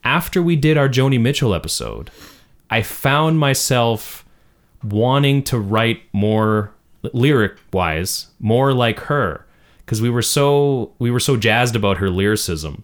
after 0.03 0.41
we 0.41 0.55
did 0.55 0.77
our 0.77 0.89
Joni 0.89 1.19
Mitchell 1.19 1.53
episode, 1.53 2.09
I 2.77 2.81
found 2.81 3.39
myself 3.39 4.25
wanting 4.83 5.43
to 5.43 5.57
write 5.59 6.01
more 6.11 6.71
lyric 7.13 7.53
wise, 7.71 8.27
more 8.39 8.73
like 8.73 8.99
her 9.11 9.45
because 9.85 10.01
we 10.01 10.09
were 10.09 10.21
so 10.21 10.91
we 10.99 11.11
were 11.11 11.19
so 11.19 11.37
jazzed 11.37 11.75
about 11.75 11.97
her 11.97 12.09
lyricism. 12.09 12.83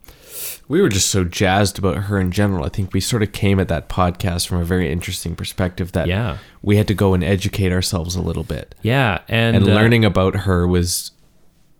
we 0.68 0.82
were 0.82 0.90
just 0.90 1.10
so 1.10 1.24
jazzed 1.24 1.80
about 1.80 1.98
her 2.08 2.20
in 2.20 2.32
general. 2.32 2.64
I 2.66 2.70
think 2.70 2.94
we 2.94 3.00
sort 3.02 3.24
of 3.24 3.32
came 3.32 3.60
at 3.60 3.68
that 3.70 3.90
podcast 3.90 4.48
from 4.48 4.60
a 4.60 4.66
very 4.66 4.92
interesting 4.92 5.36
perspective 5.36 5.92
that 5.94 6.08
Yeah. 6.08 6.38
we 6.62 6.78
had 6.78 6.88
to 6.88 6.94
go 6.94 7.14
and 7.16 7.24
educate 7.24 7.72
ourselves 7.72 8.16
a 8.16 8.22
little 8.22 8.44
bit. 8.44 8.76
Yeah, 8.84 9.20
and, 9.28 9.56
And 9.58 9.68
uh, 9.68 9.74
learning 9.74 10.06
about 10.06 10.36
her 10.48 10.68
was 10.68 11.12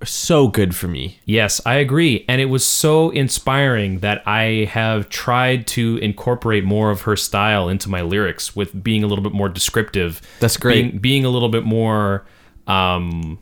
so 0.04 0.47
good 0.47 0.76
for 0.76 0.88
me. 0.88 1.20
Yes, 1.26 1.60
I 1.66 1.76
agree. 1.76 2.26
And 2.28 2.39
it 2.39 2.45
was 2.45 2.66
so 2.66 3.10
inspiring 3.10 4.00
that 4.00 4.26
I 4.28 4.70
have 4.72 5.10
tried 5.10 5.68
to 5.68 5.97
incorporate 5.97 6.64
more 6.64 6.91
of 6.91 7.02
her 7.02 7.16
style 7.16 7.68
into 7.70 7.89
my 7.89 8.02
lyrics 8.02 8.56
with 8.56 8.84
being 8.84 9.04
a 9.04 9.08
little 9.08 9.24
bit 9.24 9.34
more 9.34 9.50
descriptive. 9.50 10.22
That's 10.39 10.58
great. 10.58 10.84
Being, 10.84 10.97
being 11.00 11.26
a 11.26 11.30
little 11.30 11.50
bit 11.50 11.64
more 11.64 12.26
um 12.68 13.39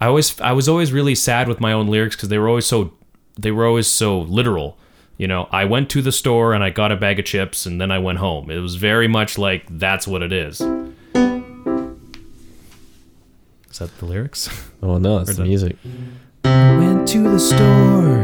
I 0.00 0.06
always 0.06 0.38
I 0.40 0.52
was 0.52 0.68
always 0.68 0.92
really 0.92 1.14
sad 1.14 1.48
with 1.48 1.60
my 1.60 1.72
own 1.72 1.88
lyrics 1.88 2.16
cuz 2.16 2.28
they 2.28 2.38
were 2.38 2.48
always 2.48 2.66
so 2.66 2.92
they 3.38 3.50
were 3.50 3.66
always 3.66 3.86
so 3.86 4.20
literal. 4.20 4.78
You 5.16 5.28
know, 5.28 5.48
I 5.52 5.64
went 5.64 5.88
to 5.90 6.02
the 6.02 6.12
store 6.12 6.52
and 6.52 6.64
I 6.64 6.70
got 6.70 6.92
a 6.92 6.96
bag 6.96 7.18
of 7.18 7.24
chips 7.24 7.66
and 7.66 7.80
then 7.80 7.90
I 7.90 7.98
went 7.98 8.18
home. 8.18 8.50
It 8.50 8.58
was 8.58 8.74
very 8.76 9.08
much 9.08 9.38
like 9.38 9.64
that's 9.68 10.06
what 10.06 10.22
it 10.22 10.32
is. 10.32 10.60
Is 13.72 13.78
that 13.78 13.96
the 13.98 14.06
lyrics? 14.06 14.48
Oh 14.84 14.98
no, 14.98 15.18
it's 15.18 15.30
the 15.30 15.36
the- 15.36 15.44
music. 15.44 15.76
Went 16.44 17.06
to 17.08 17.22
the 17.22 17.38
store. 17.38 18.18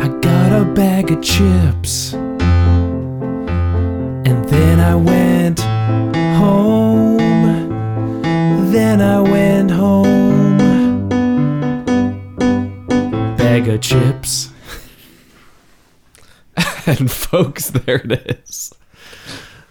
I 0.00 0.08
got 0.20 0.52
a 0.52 0.64
bag 0.74 1.12
of 1.12 1.22
chips. 1.22 2.12
And 2.12 2.40
then 4.48 4.80
I 4.80 4.96
went 4.96 5.60
home. 6.40 7.18
Then 8.72 9.00
I 9.00 9.20
went 9.20 9.70
home. 9.70 10.58
Bag 13.36 13.68
of 13.68 13.80
chips. 13.80 14.50
and 16.86 17.08
folks, 17.08 17.70
there 17.70 18.00
it 18.04 18.42
is. 18.44 18.72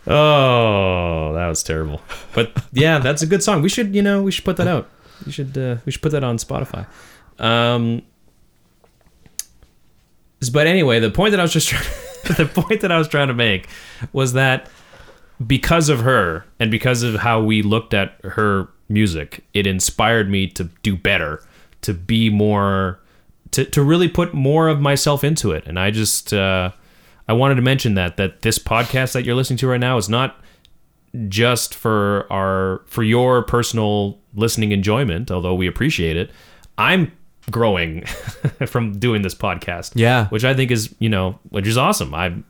Oh, 0.08 1.34
that 1.34 1.48
was 1.48 1.64
terrible. 1.64 2.02
But 2.34 2.52
yeah, 2.72 3.00
that's 3.00 3.22
a 3.22 3.28
good 3.28 3.44
song. 3.44 3.62
We 3.62 3.70
should, 3.70 3.94
you 3.94 4.02
know, 4.02 4.24
we 4.24 4.32
should 4.32 4.46
put 4.46 4.58
that 4.58 4.68
out. 4.68 4.90
We 5.26 5.32
should, 5.32 5.58
uh, 5.58 5.78
we 5.86 5.92
should 5.92 6.02
put 6.02 6.14
that 6.14 6.24
on 6.24 6.38
Spotify. 6.38 6.88
Um, 7.40 8.04
but 10.54 10.68
anyway, 10.68 11.00
the 11.00 11.12
point 11.12 11.32
that 11.32 11.40
I 11.40 11.44
was 11.44 11.52
just 11.52 11.68
trying, 11.70 11.84
the 12.38 12.46
point 12.46 12.82
that 12.82 12.92
I 12.92 12.98
was 12.98 13.08
trying 13.08 13.28
to 13.28 13.34
make 13.34 13.68
was 14.14 14.34
that 14.34 14.70
because 15.46 15.90
of 15.90 16.00
her 16.02 16.46
and 16.60 16.72
because 16.72 17.04
of 17.04 17.16
how 17.16 17.42
we 17.42 17.62
looked 17.62 17.94
at 17.94 18.14
her 18.24 18.70
music, 18.88 19.44
it 19.54 19.68
inspired 19.68 20.30
me 20.30 20.48
to 20.48 20.66
do 20.84 20.96
better, 20.96 21.44
to 21.82 21.94
be 21.94 22.30
more, 22.30 23.00
to, 23.52 23.66
to 23.66 23.84
really 23.84 24.08
put 24.08 24.34
more 24.34 24.68
of 24.70 24.80
myself 24.80 25.24
into 25.24 25.52
it. 25.52 25.66
And 25.68 25.78
I 25.78 25.92
just, 25.92 26.34
uh, 26.34 26.72
I 27.28 27.34
wanted 27.34 27.56
to 27.56 27.62
mention 27.62 27.96
that 27.96 28.18
that 28.18 28.42
this 28.42 28.58
podcast 28.60 29.14
that 29.14 29.24
you're 29.26 29.36
listening 29.36 29.58
to 29.58 29.68
right 29.68 29.80
now 29.80 29.98
is 29.98 30.08
not 30.10 30.40
just 31.28 31.74
for 31.74 32.28
our 32.32 32.82
for 32.88 33.04
your 33.04 33.42
personal 33.44 34.20
listening 34.36 34.72
enjoyment, 34.72 35.32
although 35.32 35.56
we 35.56 35.68
appreciate 35.68 36.18
it. 36.18 36.32
I'm 36.78 37.12
growing 37.50 38.02
from 38.68 39.00
doing 39.00 39.22
this 39.22 39.34
podcast. 39.34 39.94
Yeah. 39.96 40.28
Which 40.28 40.44
I 40.44 40.54
think 40.54 40.70
is, 40.72 40.94
you 41.00 41.10
know, 41.10 41.40
which 41.50 41.68
is 41.68 41.78
awesome. 41.78 42.14
I'm 42.14 42.46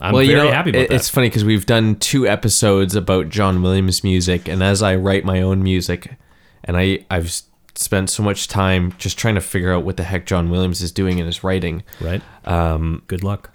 I'm 0.00 0.14
very 0.14 0.48
happy 0.48 0.70
about 0.70 0.82
it- 0.82 0.88
that. 0.88 0.94
it's 0.94 1.08
funny 1.08 1.28
because 1.28 1.44
we've 1.44 1.66
done 1.66 1.96
two 1.96 2.26
episodes 2.26 2.94
about 2.94 3.28
John 3.28 3.62
Williams 3.62 4.02
music, 4.02 4.48
and 4.48 4.62
as 4.62 4.82
I 4.82 4.96
write 4.96 5.24
my 5.24 5.42
own 5.42 5.62
music, 5.62 6.16
and 6.64 6.76
I 6.76 7.04
I've 7.10 7.30
spent 7.74 8.10
so 8.10 8.22
much 8.22 8.48
time 8.48 8.92
just 8.98 9.16
trying 9.18 9.34
to 9.34 9.40
figure 9.40 9.72
out 9.72 9.84
what 9.84 9.96
the 9.96 10.02
heck 10.02 10.26
John 10.26 10.50
Williams 10.50 10.82
is 10.82 10.92
doing 10.92 11.18
in 11.18 11.26
his 11.26 11.42
writing 11.44 11.82
right. 12.00 12.20
um, 12.46 13.02
Good 13.06 13.22
luck. 13.22 13.50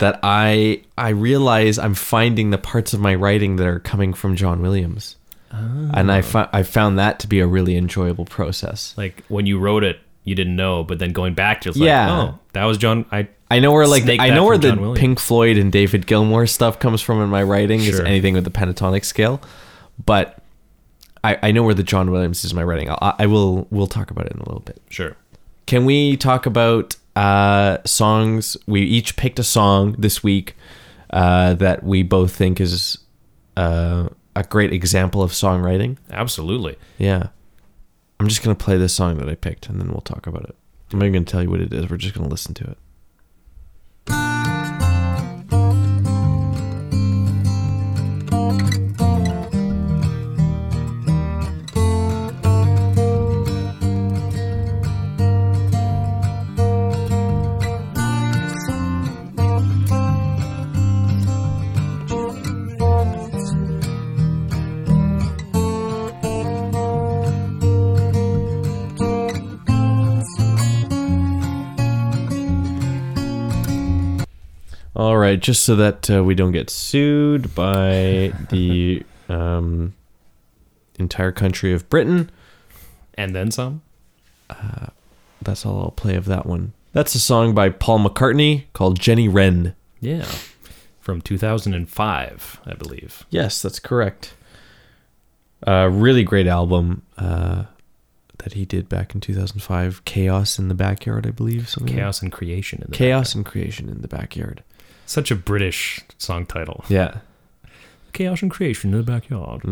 That 0.00 0.18
I 0.22 0.82
I 0.98 1.10
realize 1.10 1.78
I'm 1.78 1.94
finding 1.94 2.50
the 2.50 2.58
parts 2.58 2.92
of 2.92 3.00
my 3.00 3.14
writing 3.14 3.56
that 3.56 3.66
are 3.66 3.78
coming 3.80 4.12
from 4.12 4.36
John 4.36 4.60
Williams, 4.60 5.16
ah. 5.52 5.90
and 5.94 6.10
I 6.12 6.20
fo- 6.20 6.48
I 6.52 6.62
found 6.64 6.98
that 6.98 7.18
to 7.20 7.26
be 7.28 7.40
a 7.40 7.46
really 7.46 7.76
enjoyable 7.76 8.24
process. 8.24 8.94
Like 8.98 9.24
when 9.28 9.46
you 9.46 9.58
wrote 9.58 9.84
it, 9.84 10.00
you 10.24 10.34
didn't 10.34 10.56
know, 10.56 10.84
but 10.84 10.98
then 10.98 11.12
going 11.12 11.34
back, 11.34 11.62
just 11.62 11.78
Yeah. 11.78 12.10
like, 12.12 12.28
oh, 12.34 12.38
that 12.52 12.64
was 12.64 12.76
John. 12.78 13.06
I 13.12 13.28
I 13.50 13.58
know 13.60 13.72
where 13.72 13.86
like 13.86 14.04
I 14.08 14.30
know 14.30 14.44
where 14.44 14.58
the 14.58 14.94
Pink 14.96 15.18
Floyd 15.18 15.56
and 15.56 15.72
David 15.72 16.06
Gilmour 16.06 16.46
stuff 16.48 16.78
comes 16.78 17.00
from 17.00 17.22
in 17.22 17.28
my 17.28 17.42
writing 17.42 17.80
is 17.80 17.98
anything 18.00 18.34
with 18.34 18.44
the 18.44 18.50
pentatonic 18.50 19.04
scale, 19.04 19.40
but 20.04 20.42
I, 21.22 21.38
I 21.42 21.50
know 21.52 21.62
where 21.62 21.74
the 21.74 21.82
John 21.82 22.10
Williams 22.10 22.44
is 22.44 22.52
in 22.52 22.56
my 22.56 22.64
writing. 22.64 22.88
I, 22.90 23.14
I 23.18 23.26
will 23.26 23.66
we'll 23.70 23.86
talk 23.86 24.10
about 24.10 24.26
it 24.26 24.32
in 24.32 24.38
a 24.40 24.44
little 24.44 24.62
bit. 24.62 24.80
sure. 24.88 25.16
Can 25.66 25.84
we 25.84 26.16
talk 26.16 26.46
about 26.46 26.96
uh, 27.16 27.78
songs? 27.84 28.56
We 28.66 28.82
each 28.82 29.16
picked 29.16 29.38
a 29.38 29.44
song 29.44 29.94
this 29.98 30.22
week 30.22 30.56
uh, 31.10 31.54
that 31.54 31.82
we 31.82 32.02
both 32.02 32.34
think 32.34 32.60
is 32.60 32.98
uh, 33.56 34.08
a 34.36 34.44
great 34.44 34.72
example 34.72 35.22
of 35.22 35.32
songwriting. 35.32 35.96
Absolutely. 36.10 36.76
Yeah, 36.98 37.28
I'm 38.18 38.28
just 38.28 38.42
gonna 38.42 38.54
play 38.54 38.76
this 38.76 38.94
song 38.94 39.18
that 39.18 39.28
I 39.28 39.34
picked, 39.34 39.68
and 39.68 39.80
then 39.80 39.88
we'll 39.88 40.00
talk 40.00 40.26
about 40.26 40.44
it. 40.44 40.56
I'm 40.92 40.98
not 40.98 41.06
even 41.06 41.14
gonna 41.14 41.24
tell 41.26 41.42
you 41.42 41.50
what 41.50 41.60
it 41.60 41.72
is. 41.72 41.88
We're 41.88 41.96
just 41.96 42.14
gonna 42.14 42.28
listen 42.28 42.54
to 42.54 42.64
it. 42.64 42.78
All 75.00 75.16
right, 75.16 75.40
just 75.40 75.62
so 75.62 75.76
that 75.76 76.10
uh, 76.10 76.22
we 76.22 76.34
don't 76.34 76.52
get 76.52 76.68
sued 76.68 77.54
by 77.54 78.34
the 78.50 79.02
um, 79.30 79.94
entire 80.98 81.32
country 81.32 81.72
of 81.72 81.88
Britain, 81.88 82.30
And 83.14 83.34
then 83.34 83.50
some. 83.50 83.80
that's 85.40 85.64
all 85.64 85.80
I'll 85.80 85.90
play 85.90 86.16
of 86.16 86.26
that 86.26 86.44
one. 86.44 86.74
That's 86.92 87.14
a 87.14 87.18
song 87.18 87.54
by 87.54 87.70
Paul 87.70 88.00
McCartney 88.00 88.64
called 88.74 89.00
Jenny 89.00 89.26
Wren. 89.26 89.74
Yeah. 90.00 90.26
From 91.00 91.22
2005, 91.22 92.60
I 92.66 92.74
believe. 92.74 93.24
Yes, 93.30 93.62
that's 93.62 93.78
correct. 93.78 94.34
A 95.62 95.88
really 95.88 96.24
great 96.24 96.46
album 96.46 97.04
uh, 97.16 97.64
that 98.40 98.52
he 98.52 98.66
did 98.66 98.86
back 98.90 99.14
in 99.14 99.22
2005. 99.22 100.04
Chaos 100.04 100.58
in 100.58 100.68
the 100.68 100.74
Backyard, 100.74 101.26
I 101.26 101.30
believe. 101.30 101.70
Something 101.70 101.94
like 101.94 102.02
Chaos 102.02 102.20
and 102.20 102.30
Creation. 102.30 102.82
In 102.82 102.90
the. 102.90 102.96
Chaos 102.98 103.34
and 103.34 103.46
Creation 103.46 103.88
in 103.88 104.02
the 104.02 104.08
Backyard. 104.08 104.62
Such 105.10 105.32
a 105.32 105.34
British 105.34 106.00
song 106.18 106.46
title. 106.46 106.84
Yeah. 106.88 107.18
Chaos 108.12 108.42
and 108.42 108.50
Creation 108.50 108.92
in 108.92 108.98
the 108.98 109.02
backyard. 109.02 109.64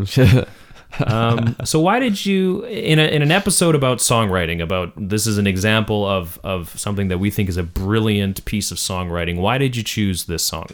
um, 1.05 1.55
so 1.63 1.79
why 1.79 1.97
did 1.99 2.25
you 2.25 2.65
in 2.65 2.99
a, 2.99 3.03
in 3.03 3.21
an 3.21 3.31
episode 3.31 3.73
about 3.73 3.99
songwriting 3.99 4.61
about 4.61 4.91
this 4.97 5.25
is 5.25 5.37
an 5.37 5.47
example 5.47 6.05
of 6.05 6.39
of 6.43 6.77
something 6.77 7.07
that 7.07 7.19
we 7.19 7.31
think 7.31 7.47
is 7.47 7.55
a 7.55 7.63
brilliant 7.63 8.43
piece 8.43 8.71
of 8.71 8.77
songwriting 8.79 9.37
why 9.37 9.57
did 9.57 9.77
you 9.77 9.83
choose 9.83 10.25
this 10.25 10.43
song 10.43 10.65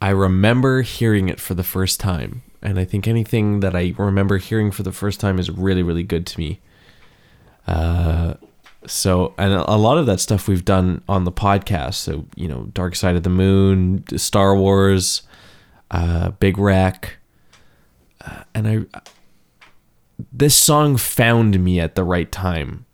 I 0.00 0.10
remember 0.10 0.82
hearing 0.82 1.28
it 1.28 1.40
for 1.40 1.54
the 1.54 1.62
first 1.62 1.98
time, 1.98 2.42
and 2.60 2.78
I 2.78 2.84
think 2.84 3.08
anything 3.08 3.60
that 3.60 3.74
I 3.74 3.94
remember 3.96 4.36
hearing 4.36 4.70
for 4.70 4.82
the 4.82 4.92
first 4.92 5.18
time 5.18 5.38
is 5.38 5.48
really, 5.48 5.82
really 5.82 6.02
good 6.02 6.26
to 6.26 6.38
me. 6.38 6.60
Uh, 7.66 8.34
so, 8.86 9.34
and 9.38 9.52
a 9.52 9.76
lot 9.76 9.98
of 9.98 10.06
that 10.06 10.20
stuff 10.20 10.48
we've 10.48 10.64
done 10.64 11.02
on 11.08 11.24
the 11.24 11.32
podcast. 11.32 11.94
So, 11.94 12.26
you 12.36 12.48
know, 12.48 12.64
Dark 12.74 12.96
Side 12.96 13.16
of 13.16 13.22
the 13.22 13.30
Moon, 13.30 14.04
Star 14.16 14.56
Wars, 14.56 15.22
uh, 15.90 16.30
Big 16.30 16.58
Wreck, 16.58 17.16
uh, 18.24 18.44
and 18.54 18.68
I. 18.68 19.00
This 20.32 20.54
song 20.54 20.96
found 20.96 21.62
me 21.62 21.80
at 21.80 21.96
the 21.96 22.04
right 22.04 22.30
time, 22.30 22.86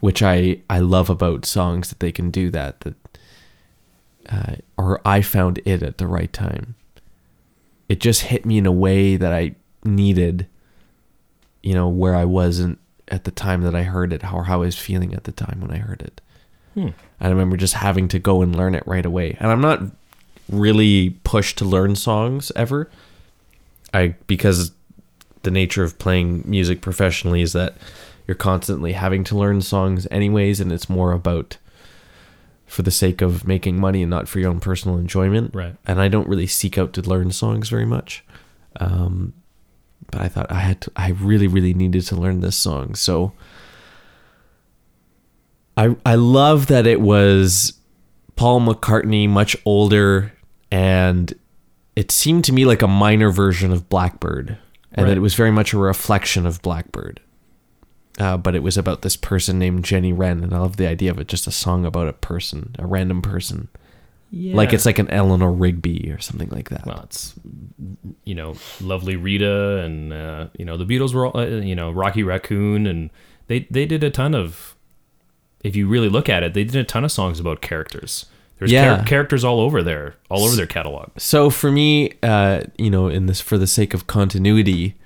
which 0.00 0.22
I 0.22 0.60
I 0.70 0.78
love 0.78 1.10
about 1.10 1.44
songs 1.44 1.90
that 1.90 2.00
they 2.00 2.12
can 2.12 2.30
do 2.30 2.50
that. 2.50 2.80
That 2.80 2.94
uh, 4.28 4.56
or 4.76 5.00
I 5.04 5.22
found 5.22 5.60
it 5.64 5.82
at 5.82 5.98
the 5.98 6.06
right 6.06 6.32
time. 6.32 6.74
It 7.88 8.00
just 8.00 8.22
hit 8.22 8.44
me 8.44 8.58
in 8.58 8.66
a 8.66 8.72
way 8.72 9.16
that 9.16 9.32
I 9.32 9.54
needed, 9.84 10.46
you 11.62 11.74
know, 11.74 11.88
where 11.88 12.14
I 12.14 12.24
wasn't 12.24 12.78
at 13.08 13.24
the 13.24 13.30
time 13.30 13.62
that 13.62 13.74
I 13.74 13.82
heard 13.82 14.12
it, 14.12 14.22
or 14.32 14.44
how 14.44 14.62
I 14.62 14.66
was 14.66 14.78
feeling 14.78 15.14
at 15.14 15.24
the 15.24 15.32
time 15.32 15.60
when 15.60 15.70
I 15.70 15.78
heard 15.78 16.02
it. 16.02 16.20
Hmm. 16.74 16.88
I 17.20 17.28
remember 17.28 17.56
just 17.56 17.74
having 17.74 18.08
to 18.08 18.18
go 18.18 18.42
and 18.42 18.54
learn 18.54 18.74
it 18.74 18.86
right 18.86 19.06
away. 19.06 19.36
And 19.40 19.50
I'm 19.50 19.60
not 19.60 19.80
really 20.50 21.10
pushed 21.24 21.58
to 21.58 21.64
learn 21.64 21.96
songs 21.96 22.52
ever. 22.54 22.90
I 23.92 24.14
because 24.26 24.72
the 25.42 25.50
nature 25.50 25.82
of 25.82 25.98
playing 25.98 26.42
music 26.46 26.80
professionally 26.80 27.42
is 27.42 27.52
that 27.52 27.76
you're 28.26 28.34
constantly 28.34 28.92
having 28.92 29.24
to 29.24 29.36
learn 29.36 29.62
songs 29.62 30.06
anyways 30.10 30.60
and 30.60 30.70
it's 30.70 30.90
more 30.90 31.12
about 31.12 31.56
for 32.66 32.82
the 32.82 32.90
sake 32.90 33.22
of 33.22 33.46
making 33.46 33.80
money 33.80 34.02
and 34.02 34.10
not 34.10 34.28
for 34.28 34.40
your 34.40 34.50
own 34.50 34.60
personal 34.60 34.98
enjoyment. 34.98 35.54
Right. 35.54 35.74
And 35.86 36.00
I 36.00 36.08
don't 36.08 36.28
really 36.28 36.46
seek 36.46 36.76
out 36.76 36.92
to 36.94 37.02
learn 37.02 37.32
songs 37.32 37.70
very 37.70 37.86
much. 37.86 38.22
Um, 38.78 39.32
but 40.10 40.20
I 40.20 40.28
thought 40.28 40.50
I 40.50 40.60
had 40.60 40.80
to, 40.82 40.92
I 40.96 41.10
really, 41.10 41.46
really 41.46 41.74
needed 41.74 42.02
to 42.06 42.16
learn 42.16 42.40
this 42.40 42.56
song. 42.56 42.94
So 42.94 43.32
I 45.76 45.96
I 46.04 46.14
love 46.16 46.66
that 46.66 46.86
it 46.86 47.00
was 47.00 47.74
Paul 48.36 48.60
McCartney, 48.60 49.28
much 49.28 49.56
older, 49.64 50.32
and 50.70 51.32
it 51.96 52.10
seemed 52.10 52.44
to 52.44 52.52
me 52.52 52.64
like 52.64 52.82
a 52.82 52.88
minor 52.88 53.30
version 53.30 53.72
of 53.72 53.88
Blackbird, 53.88 54.58
and 54.92 55.04
Right. 55.04 55.10
that 55.10 55.16
it 55.16 55.20
was 55.20 55.34
very 55.34 55.50
much 55.50 55.72
a 55.72 55.78
reflection 55.78 56.46
of 56.46 56.62
Blackbird. 56.62 57.20
Uh, 58.18 58.36
but 58.36 58.56
it 58.56 58.64
was 58.64 58.76
about 58.76 59.02
this 59.02 59.16
person 59.16 59.58
named 59.60 59.84
Jenny 59.84 60.12
Wren, 60.12 60.42
and 60.42 60.52
I 60.52 60.58
love 60.58 60.76
the 60.76 60.88
idea 60.88 61.10
of 61.12 61.20
it, 61.20 61.28
just 61.28 61.46
a 61.46 61.52
song 61.52 61.84
about 61.86 62.08
a 62.08 62.12
person, 62.12 62.74
a 62.78 62.86
random 62.86 63.22
person, 63.22 63.68
yeah. 64.30 64.54
like 64.56 64.72
it's 64.72 64.86
like 64.86 64.98
an 64.98 65.08
Eleanor 65.10 65.50
Rigby 65.52 66.10
or 66.10 66.18
something 66.20 66.48
like 66.50 66.68
that. 66.70 66.84
well 66.86 67.00
it's 67.04 67.34
you 68.24 68.34
know 68.34 68.54
lovely 68.80 69.16
rita 69.16 69.78
and 69.78 70.12
uh, 70.12 70.48
you 70.58 70.64
know 70.64 70.76
the 70.76 70.84
beatles 70.84 71.14
were 71.14 71.26
all, 71.26 71.36
uh, 71.40 71.46
you 71.46 71.74
know 71.74 71.90
rocky 71.90 72.22
raccoon 72.22 72.86
and 72.86 73.10
they 73.46 73.66
they 73.70 73.86
did 73.86 74.02
a 74.04 74.10
ton 74.10 74.34
of 74.34 74.74
if 75.64 75.74
you 75.74 75.88
really 75.88 76.08
look 76.08 76.28
at 76.28 76.42
it 76.42 76.54
they 76.54 76.64
did 76.64 76.76
a 76.76 76.84
ton 76.84 77.04
of 77.04 77.12
songs 77.12 77.40
about 77.40 77.60
characters. 77.60 78.26
There's 78.58 78.72
Yeah. 78.72 78.96
char- 78.96 79.04
characters 79.06 79.44
all 79.44 79.60
over 79.60 79.82
there 79.84 80.16
all 80.28 80.44
over 80.44 80.56
their 80.56 80.66
catalog. 80.66 81.10
So 81.16 81.48
for 81.48 81.70
me, 81.70 82.12
uh, 82.24 82.62
you 82.76 82.90
know, 82.90 83.06
in 83.06 83.26
this 83.26 83.40
for 83.40 83.56
the 83.56 83.68
sake 83.68 83.94
of 83.94 84.08
continuity, 84.08 84.96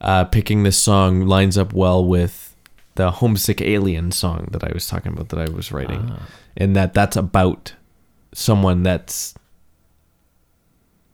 uh, 0.00 0.24
picking 0.24 0.62
this 0.62 0.78
song 0.78 1.26
lines 1.26 1.58
up 1.58 1.72
well 1.72 2.04
with 2.04 2.54
the 2.94 3.10
homesick 3.10 3.60
alien 3.60 4.12
song 4.12 4.48
that 4.52 4.62
I 4.62 4.70
was 4.72 4.86
talking 4.86 5.12
about 5.12 5.30
that 5.30 5.38
I 5.40 5.50
was 5.52 5.72
writing, 5.72 6.12
and 6.56 6.76
that 6.76 6.94
that's 6.94 7.16
about 7.16 7.74
someone 8.36 8.82
that's 8.82 9.34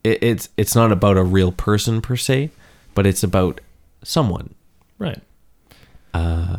it, 0.03 0.21
it's 0.21 0.49
it's 0.57 0.75
not 0.75 0.91
about 0.91 1.15
a 1.15 1.23
real 1.23 1.53
person 1.53 2.01
per 2.01 2.17
se, 2.17 2.51
but 2.93 3.07
it's 3.07 3.23
about 3.23 3.61
someone, 4.03 4.53
right 4.99 5.21
Uh, 6.13 6.57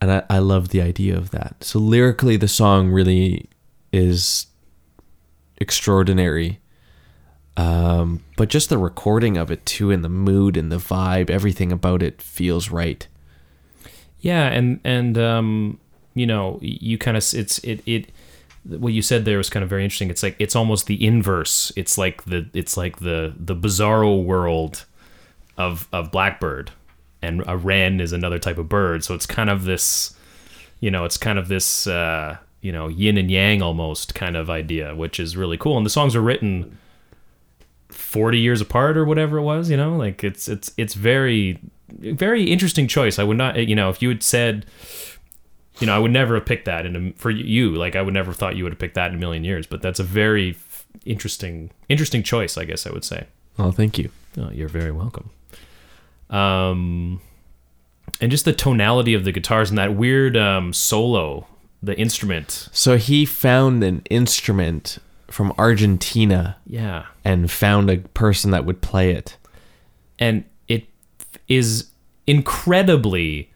and 0.00 0.12
I, 0.12 0.22
I 0.30 0.38
love 0.38 0.68
the 0.68 0.80
idea 0.80 1.16
of 1.16 1.30
that. 1.30 1.64
So 1.64 1.80
lyrically, 1.80 2.36
the 2.36 2.46
song 2.46 2.90
really 2.90 3.48
is 3.92 4.46
extraordinary. 5.56 6.60
Um, 7.56 8.22
but 8.36 8.48
just 8.48 8.68
the 8.68 8.78
recording 8.78 9.36
of 9.36 9.50
it 9.50 9.66
too, 9.66 9.90
and 9.90 10.04
the 10.04 10.08
mood 10.08 10.56
and 10.56 10.70
the 10.70 10.76
vibe, 10.76 11.28
everything 11.28 11.72
about 11.72 12.04
it 12.04 12.22
feels 12.22 12.70
right. 12.70 13.04
Yeah, 14.20 14.44
and 14.46 14.78
and 14.84 15.18
um, 15.18 15.80
you 16.14 16.26
know, 16.26 16.60
you 16.62 16.96
kind 16.96 17.16
of 17.16 17.24
it's 17.34 17.58
it 17.58 17.82
it 17.84 18.12
what 18.68 18.92
you 18.92 19.02
said 19.02 19.24
there 19.24 19.38
was 19.38 19.48
kind 19.48 19.62
of 19.62 19.70
very 19.70 19.82
interesting. 19.82 20.10
It's 20.10 20.22
like 20.22 20.36
it's 20.38 20.54
almost 20.54 20.86
the 20.86 21.04
inverse. 21.04 21.72
It's 21.76 21.96
like 21.96 22.24
the 22.24 22.48
it's 22.52 22.76
like 22.76 22.98
the 22.98 23.34
the 23.38 23.56
bizarro 23.56 24.22
world 24.22 24.84
of 25.56 25.88
of 25.92 26.10
blackbird, 26.12 26.70
and 27.22 27.42
a 27.46 27.56
wren 27.56 28.00
is 28.00 28.12
another 28.12 28.38
type 28.38 28.58
of 28.58 28.68
bird. 28.68 29.04
So 29.04 29.14
it's 29.14 29.26
kind 29.26 29.48
of 29.48 29.64
this, 29.64 30.14
you 30.80 30.90
know, 30.90 31.04
it's 31.04 31.16
kind 31.16 31.38
of 31.38 31.48
this 31.48 31.86
uh, 31.86 32.36
you 32.60 32.70
know 32.70 32.88
yin 32.88 33.16
and 33.16 33.30
yang 33.30 33.62
almost 33.62 34.14
kind 34.14 34.36
of 34.36 34.50
idea, 34.50 34.94
which 34.94 35.18
is 35.18 35.36
really 35.36 35.56
cool. 35.56 35.76
And 35.76 35.86
the 35.86 35.90
songs 35.90 36.14
are 36.14 36.22
written 36.22 36.76
forty 37.88 38.38
years 38.38 38.60
apart 38.60 38.96
or 38.98 39.04
whatever 39.04 39.38
it 39.38 39.42
was. 39.42 39.70
You 39.70 39.78
know, 39.78 39.96
like 39.96 40.22
it's 40.22 40.46
it's 40.46 40.70
it's 40.76 40.92
very 40.92 41.58
very 41.90 42.44
interesting 42.44 42.86
choice. 42.86 43.18
I 43.18 43.24
would 43.24 43.38
not 43.38 43.66
you 43.66 43.74
know 43.74 43.88
if 43.88 44.02
you 44.02 44.10
had 44.10 44.22
said. 44.22 44.66
You 45.80 45.86
know, 45.86 45.94
I 45.94 45.98
would 45.98 46.10
never 46.10 46.34
have 46.34 46.44
picked 46.46 46.64
that 46.64 46.84
in 46.86 46.96
a, 46.96 47.12
for 47.18 47.30
you. 47.30 47.74
Like, 47.76 47.94
I 47.96 48.02
would 48.02 48.14
never 48.14 48.30
have 48.30 48.36
thought 48.36 48.56
you 48.56 48.64
would 48.64 48.72
have 48.72 48.78
picked 48.80 48.94
that 48.96 49.10
in 49.10 49.16
a 49.16 49.20
million 49.20 49.44
years. 49.44 49.66
But 49.66 49.80
that's 49.82 50.00
a 50.00 50.04
very 50.04 50.56
interesting, 51.04 51.70
interesting 51.88 52.22
choice. 52.22 52.58
I 52.58 52.64
guess 52.64 52.86
I 52.86 52.90
would 52.90 53.04
say. 53.04 53.26
Oh, 53.58 53.70
thank 53.70 53.98
you. 53.98 54.10
Oh, 54.36 54.50
you're 54.50 54.68
very 54.68 54.90
welcome. 54.92 55.30
Um, 56.30 57.20
and 58.20 58.30
just 58.30 58.44
the 58.44 58.52
tonality 58.52 59.14
of 59.14 59.24
the 59.24 59.32
guitars 59.32 59.70
and 59.70 59.78
that 59.78 59.94
weird 59.94 60.36
um, 60.36 60.72
solo, 60.72 61.46
the 61.82 61.98
instrument. 61.98 62.68
So 62.72 62.96
he 62.96 63.24
found 63.24 63.82
an 63.84 64.02
instrument 64.10 64.98
from 65.28 65.52
Argentina 65.58 66.56
Yeah. 66.66 67.06
and 67.24 67.50
found 67.50 67.90
a 67.90 67.98
person 67.98 68.50
that 68.50 68.64
would 68.64 68.80
play 68.80 69.10
it. 69.12 69.36
And 70.18 70.44
it 70.68 70.86
is 71.48 71.88
incredibly, 72.26 73.50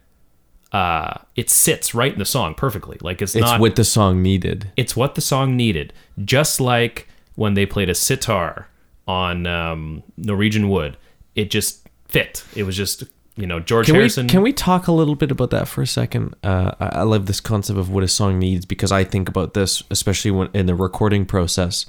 uh, 0.73 1.19
it 1.37 1.51
sits 1.51 1.95
right 1.95 2.13
in 2.13 2.19
the 2.19 2.25
song 2.25 2.55
perfectly. 2.55 2.97
Like 3.01 3.21
it's, 3.23 3.35
It's 3.35 3.43
not, 3.45 3.61
what 3.61 3.77
the 3.77 3.85
song 3.85 4.23
needed. 4.23 4.71
it's 4.77 4.97
what 4.97 5.15
the 5.15 5.21
song 5.21 5.57
needed. 5.57 5.93
Just 6.25 6.61
like 6.61 7.09
when 7.35 7.55
they 7.55 7.67
played 7.67 7.91
a 7.91 7.95
sitar 7.95 8.69
on 9.07 9.47
um, 9.47 10.03
Norwegian 10.17 10.69
Wood, 10.71 10.97
it 11.35 11.51
just 11.51 11.87
fit. 12.09 12.45
It 12.55 12.63
was 12.63 12.77
just, 12.77 13.05
you 13.37 13.47
know, 13.47 13.61
George 13.61 13.87
Can 13.87 13.97
Harrison. 13.97 14.27
we 14.27 14.31
can 14.31 14.43
we 14.43 14.53
talk 14.53 14.87
a 14.89 14.93
little 14.93 15.15
bit 15.15 15.31
about 15.31 15.51
that 15.51 15.69
for 15.69 15.83
a 15.83 15.87
second? 15.87 16.35
Uh, 16.43 16.73
I, 16.81 16.87
I 16.87 17.03
love 17.03 17.27
this 17.27 17.41
concept 17.41 17.79
of 17.79 17.91
what 17.91 18.03
a 18.05 18.09
song 18.09 18.39
needs 18.39 18.65
because 18.65 18.93
I 18.93 19.05
think 19.05 19.29
about 19.29 19.55
this 19.55 19.83
especially 19.91 20.31
when 20.31 20.49
in 20.55 20.67
the 20.67 20.75
recording 20.75 21.27
process. 21.27 21.87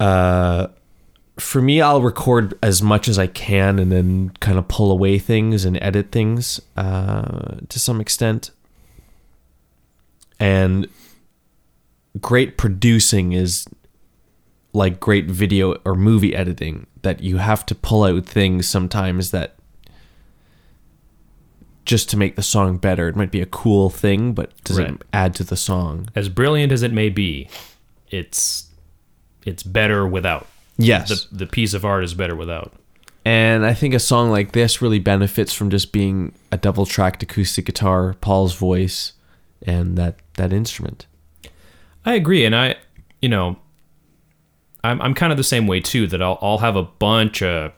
Uh, 0.00 0.68
for 1.38 1.62
me, 1.62 1.80
I'll 1.80 2.02
record 2.02 2.58
as 2.62 2.82
much 2.82 3.08
as 3.08 3.18
I 3.18 3.26
can 3.26 3.78
and 3.78 3.90
then 3.92 4.30
kind 4.40 4.58
of 4.58 4.68
pull 4.68 4.90
away 4.90 5.18
things 5.18 5.64
and 5.64 5.78
edit 5.82 6.10
things 6.12 6.60
uh, 6.76 7.56
to 7.68 7.78
some 7.78 8.00
extent. 8.00 8.50
And 10.40 10.88
great 12.20 12.56
producing 12.58 13.32
is 13.32 13.66
like 14.72 15.00
great 15.00 15.26
video 15.26 15.74
or 15.84 15.94
movie 15.94 16.34
editing 16.34 16.86
that 17.02 17.20
you 17.22 17.38
have 17.38 17.64
to 17.66 17.74
pull 17.74 18.04
out 18.04 18.24
things 18.26 18.68
sometimes 18.68 19.30
that 19.30 19.54
just 21.84 22.10
to 22.10 22.16
make 22.16 22.36
the 22.36 22.42
song 22.42 22.76
better. 22.76 23.08
It 23.08 23.16
might 23.16 23.30
be 23.30 23.40
a 23.40 23.46
cool 23.46 23.88
thing, 23.90 24.32
but 24.34 24.52
does 24.64 24.78
Right. 24.78 24.90
it 24.90 25.02
add 25.12 25.34
to 25.36 25.44
the 25.44 25.56
song? 25.56 26.08
as 26.14 26.28
brilliant 26.28 26.70
as 26.72 26.82
it 26.82 26.92
may 26.92 27.08
be, 27.08 27.48
it's 28.10 28.66
it's 29.44 29.62
better 29.62 30.06
without. 30.06 30.46
Yes. 30.78 31.24
The 31.26 31.36
the 31.38 31.46
piece 31.46 31.74
of 31.74 31.84
art 31.84 32.04
is 32.04 32.14
better 32.14 32.36
without. 32.36 32.72
and 33.24 33.66
I 33.66 33.74
think 33.74 33.94
a 33.94 33.98
song 33.98 34.30
like 34.30 34.52
this 34.52 34.80
really 34.80 35.00
benefits 35.00 35.52
from 35.52 35.70
just 35.70 35.92
being 35.92 36.32
a 36.52 36.56
double 36.56 36.86
tracked 36.86 37.22
acoustic 37.22 37.66
guitar, 37.66 38.14
Paul's 38.20 38.54
voice, 38.54 39.12
and 39.62 39.98
that 39.98 40.16
that 40.34 40.52
instrument. 40.52 41.06
I 42.06 42.14
agree, 42.14 42.44
and 42.44 42.54
I, 42.56 42.76
you 43.20 43.28
know, 43.28 43.58
I'm 44.84 45.00
I'm 45.02 45.14
kind 45.14 45.32
of 45.32 45.36
the 45.36 45.44
same 45.44 45.66
way 45.66 45.80
too. 45.80 46.06
That 46.06 46.22
I'll 46.22 46.38
I'll 46.40 46.58
have 46.58 46.76
a 46.76 46.84
bunch 46.84 47.42
of 47.42 47.72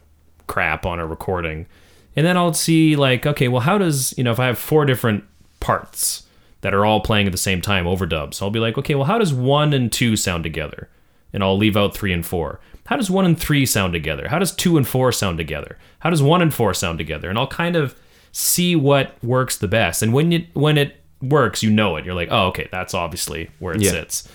crap 0.46 0.84
on 0.84 1.00
a 1.00 1.06
recording, 1.06 1.66
and 2.14 2.26
then 2.26 2.36
I'll 2.36 2.52
see 2.54 2.96
like, 2.96 3.24
okay, 3.26 3.48
well, 3.48 3.62
how 3.62 3.78
does 3.78 4.14
you 4.18 4.24
know 4.24 4.30
if 4.32 4.38
I 4.38 4.46
have 4.46 4.58
four 4.58 4.84
different 4.84 5.24
parts 5.60 6.24
that 6.60 6.74
are 6.74 6.84
all 6.84 7.00
playing 7.00 7.26
at 7.26 7.32
the 7.32 7.38
same 7.38 7.62
time 7.62 7.86
overdubs, 7.86 8.42
I'll 8.42 8.50
be 8.50 8.60
like, 8.60 8.76
okay, 8.76 8.94
well, 8.94 9.06
how 9.06 9.16
does 9.18 9.32
one 9.32 9.72
and 9.72 9.90
two 9.90 10.14
sound 10.16 10.44
together? 10.44 10.90
And 11.32 11.42
I'll 11.42 11.56
leave 11.56 11.76
out 11.76 11.94
three 11.94 12.12
and 12.12 12.24
four. 12.26 12.60
How 12.86 12.96
does 12.96 13.10
one 13.10 13.24
and 13.24 13.38
three 13.38 13.66
sound 13.66 13.92
together? 13.92 14.28
How 14.28 14.38
does 14.38 14.52
two 14.54 14.76
and 14.76 14.86
four 14.86 15.12
sound 15.12 15.38
together? 15.38 15.78
How 16.00 16.10
does 16.10 16.22
one 16.22 16.42
and 16.42 16.52
four 16.52 16.74
sound 16.74 16.98
together? 16.98 17.28
And 17.30 17.38
I'll 17.38 17.46
kind 17.46 17.76
of 17.76 17.94
see 18.32 18.74
what 18.76 19.14
works 19.22 19.56
the 19.58 19.68
best. 19.68 20.02
And 20.02 20.12
when 20.12 20.32
you 20.32 20.46
when 20.54 20.76
it 20.78 20.96
works, 21.22 21.62
you 21.62 21.70
know 21.70 21.96
it. 21.96 22.04
You're 22.04 22.14
like, 22.14 22.28
oh, 22.30 22.46
okay, 22.48 22.68
that's 22.72 22.94
obviously 22.94 23.50
where 23.58 23.74
it 23.74 23.82
Yeah. 23.82 23.90
sits 23.90 24.28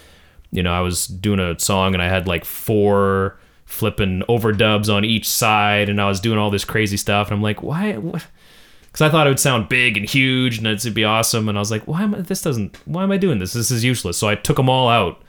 you 0.51 0.63
know, 0.63 0.71
I 0.71 0.79
was 0.79 1.07
doing 1.07 1.39
a 1.41 1.59
song 1.59 1.93
and 1.95 2.01
I 2.01 2.07
had 2.07 2.27
like 2.27 2.45
four 2.45 3.37
flipping 3.65 4.21
overdubs 4.29 4.93
on 4.93 5.03
each 5.03 5.27
side, 5.27 5.89
and 5.89 5.99
I 5.99 6.07
was 6.07 6.21
doing 6.21 6.37
all 6.37 6.49
this 6.49 6.63
crazy 6.63 6.95
stuff, 6.95 7.27
and 7.27 7.35
I'm 7.35 7.41
like, 7.41 7.61
why? 7.61 7.93
Because 7.93 9.01
I 9.01 9.09
thought 9.09 9.27
it 9.27 9.31
would 9.31 9.39
sound 9.39 9.67
big 9.67 9.97
and 9.97 10.07
huge, 10.07 10.59
and 10.59 10.67
it'd 10.67 10.93
be 10.93 11.03
awesome, 11.03 11.49
and 11.49 11.57
I 11.57 11.61
was 11.61 11.71
like, 11.71 11.85
why 11.87 12.03
am 12.03 12.15
I? 12.15 12.21
This 12.21 12.41
doesn't. 12.41 12.77
Why 12.85 13.03
am 13.03 13.11
I 13.11 13.17
doing 13.17 13.39
this? 13.39 13.51
This 13.51 13.69
is 13.69 13.83
useless. 13.83 14.17
So 14.17 14.29
I 14.29 14.35
took 14.35 14.55
them 14.55 14.69
all 14.69 14.87
out, 14.87 15.21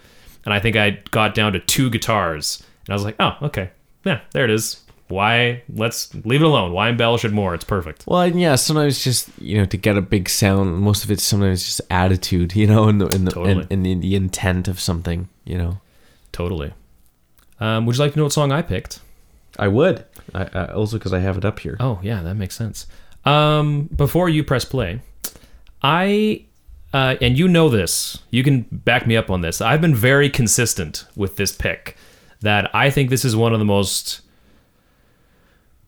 and 0.44 0.54
I 0.54 0.60
think 0.60 0.76
I 0.76 0.98
got 1.10 1.34
down 1.34 1.54
to 1.54 1.58
two 1.58 1.90
guitars, 1.90 2.62
and 2.86 2.92
I 2.92 2.94
was 2.94 3.04
like, 3.04 3.16
oh, 3.20 3.36
okay, 3.42 3.70
yeah, 4.04 4.20
there 4.32 4.44
it 4.44 4.50
is. 4.50 4.82
Why? 5.08 5.62
Let's 5.72 6.12
leave 6.24 6.42
it 6.42 6.46
alone. 6.46 6.72
Why 6.72 6.88
embellish 6.88 7.24
it 7.24 7.32
more? 7.32 7.54
It's 7.54 7.64
perfect. 7.64 8.04
Well, 8.08 8.22
and 8.22 8.40
yeah, 8.40 8.56
sometimes 8.56 9.04
just 9.04 9.30
you 9.40 9.58
know 9.58 9.64
to 9.66 9.76
get 9.76 9.96
a 9.96 10.02
big 10.02 10.28
sound. 10.28 10.78
Most 10.78 11.04
of 11.04 11.10
it's 11.12 11.22
sometimes 11.22 11.64
just 11.64 11.80
attitude, 11.90 12.56
you 12.56 12.66
know, 12.66 12.88
and 12.88 13.00
the 13.00 13.06
and 13.14 13.26
the, 13.26 13.30
Totally. 13.30 13.52
and, 13.52 13.72
and 13.72 13.86
the, 13.86 13.94
the 13.94 14.16
intent 14.16 14.66
of 14.66 14.80
something, 14.80 15.28
you 15.44 15.56
know. 15.58 15.80
Totally. 16.32 16.72
Um, 17.60 17.86
would 17.86 17.96
you 17.96 18.02
like 18.02 18.12
to 18.12 18.18
know 18.18 18.24
what 18.24 18.32
song 18.32 18.50
I 18.52 18.62
picked? 18.62 19.00
I 19.58 19.68
would. 19.68 20.04
I, 20.34 20.48
I 20.52 20.72
also 20.72 20.98
because 20.98 21.12
I 21.12 21.20
have 21.20 21.38
it 21.38 21.44
up 21.44 21.60
here. 21.60 21.76
Oh 21.78 22.00
yeah, 22.02 22.22
that 22.22 22.34
makes 22.34 22.56
sense. 22.56 22.86
Um, 23.24 23.84
before 23.94 24.28
you 24.28 24.42
press 24.44 24.64
play, 24.64 25.00
I 25.82 26.46
uh, 26.92 27.16
and 27.20 27.38
you 27.38 27.46
know 27.46 27.68
this, 27.68 28.18
you 28.30 28.42
can 28.42 28.62
back 28.72 29.06
me 29.06 29.16
up 29.16 29.30
on 29.30 29.40
this. 29.40 29.60
I've 29.60 29.80
been 29.80 29.94
very 29.94 30.30
consistent 30.30 31.06
with 31.14 31.36
this 31.36 31.52
pick. 31.52 31.96
That 32.46 32.72
I 32.72 32.90
think 32.90 33.10
this 33.10 33.24
is 33.24 33.34
one 33.34 33.52
of 33.52 33.58
the 33.58 33.64
most 33.64 34.20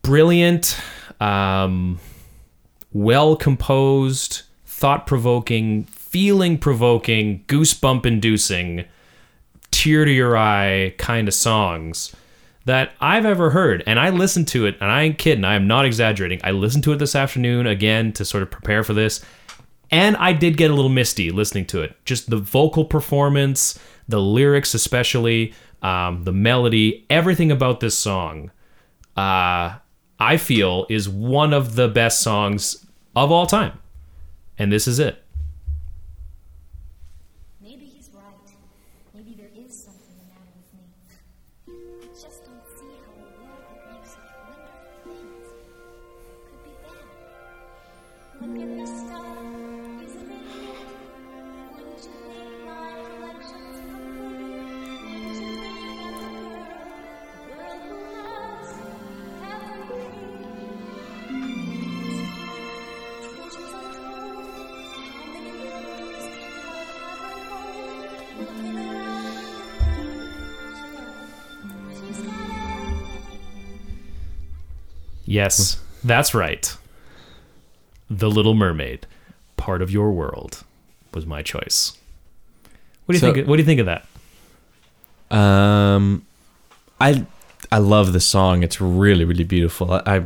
brilliant, 0.03 0.77
um, 1.21 2.01
well 2.93 3.37
composed, 3.37 4.43
thought 4.67 5.07
provoking, 5.07 5.85
feeling 5.85 6.59
provoking, 6.59 7.45
goosebump 7.47 8.05
inducing, 8.05 8.87
tear 9.71 10.05
to 10.05 10.11
your 10.11 10.37
eye 10.37 10.95
kind 10.99 11.29
of 11.29 11.35
songs 11.35 12.17
that 12.65 12.91
I've 13.01 13.25
ever 13.25 13.51
heard. 13.51 13.85
And 13.87 14.01
I 14.01 14.11
listened 14.11 14.49
to 14.49 14.67
it, 14.67 14.79
and 14.81 14.91
I 14.91 15.03
ain't 15.03 15.19
kidding, 15.19 15.45
I 15.45 15.55
am 15.55 15.69
not 15.69 15.85
exaggerating. 15.85 16.41
I 16.43 16.51
listened 16.51 16.83
to 16.85 16.93
it 16.93 16.97
this 16.97 17.15
afternoon 17.15 17.69
again 17.69 18.13
to 18.15 18.25
sort 18.25 18.43
of 18.43 18.51
prepare 18.51 18.83
for 18.83 18.95
this. 18.95 19.25
And 19.93 20.17
I 20.17 20.33
did 20.33 20.57
get 20.57 20.73
a 20.73 20.75
little 20.75 20.91
misty 20.91 21.31
listening 21.31 21.67
to 21.67 21.83
it. 21.83 21.95
Just 22.05 22.31
the 22.31 22.37
vocal 22.37 22.85
performance, 22.85 23.79
the 24.09 24.21
lyrics, 24.21 24.75
especially, 24.75 25.55
um, 25.83 26.25
the 26.25 26.33
melody, 26.33 27.07
everything 27.09 27.51
about 27.51 27.81
this 27.81 27.97
song, 27.97 28.51
uh, 29.17 29.79
I 30.19 30.37
feel 30.37 30.87
is 30.89 31.09
one 31.09 31.53
of 31.53 31.77
the 31.77 31.89
best 31.89 32.21
songs 32.21 32.87
of 33.15 33.31
all 33.31 33.47
time. 33.47 33.79
And 34.59 34.73
this 34.73 34.89
is 34.89 34.99
it. 34.99 35.23
Yes, 75.29 75.79
that's 76.03 76.33
right. 76.35 76.75
The 78.09 78.31
Little 78.31 78.55
Mermaid, 78.55 79.07
part 79.59 79.83
of 79.83 79.91
your 79.91 80.11
world, 80.11 80.65
was 81.13 81.27
my 81.27 81.43
choice. 81.43 81.93
What 83.05 83.13
do 83.13 83.17
you 83.17 83.21
So- 83.21 83.33
think? 83.35 83.47
What 83.47 83.57
do 83.57 83.63
you 83.63 83.67
think 83.67 83.81
of 83.81 83.87
that? 83.87 84.07
Um, 85.31 86.25
I 87.01 87.27
I 87.71 87.79
love 87.79 88.13
the 88.15 88.21
song. 88.21 88.63
It's 88.63 88.81
really 88.81 89.25
really 89.27 89.45
beautiful. 89.45 89.93
I, 89.93 90.03
I 90.07 90.25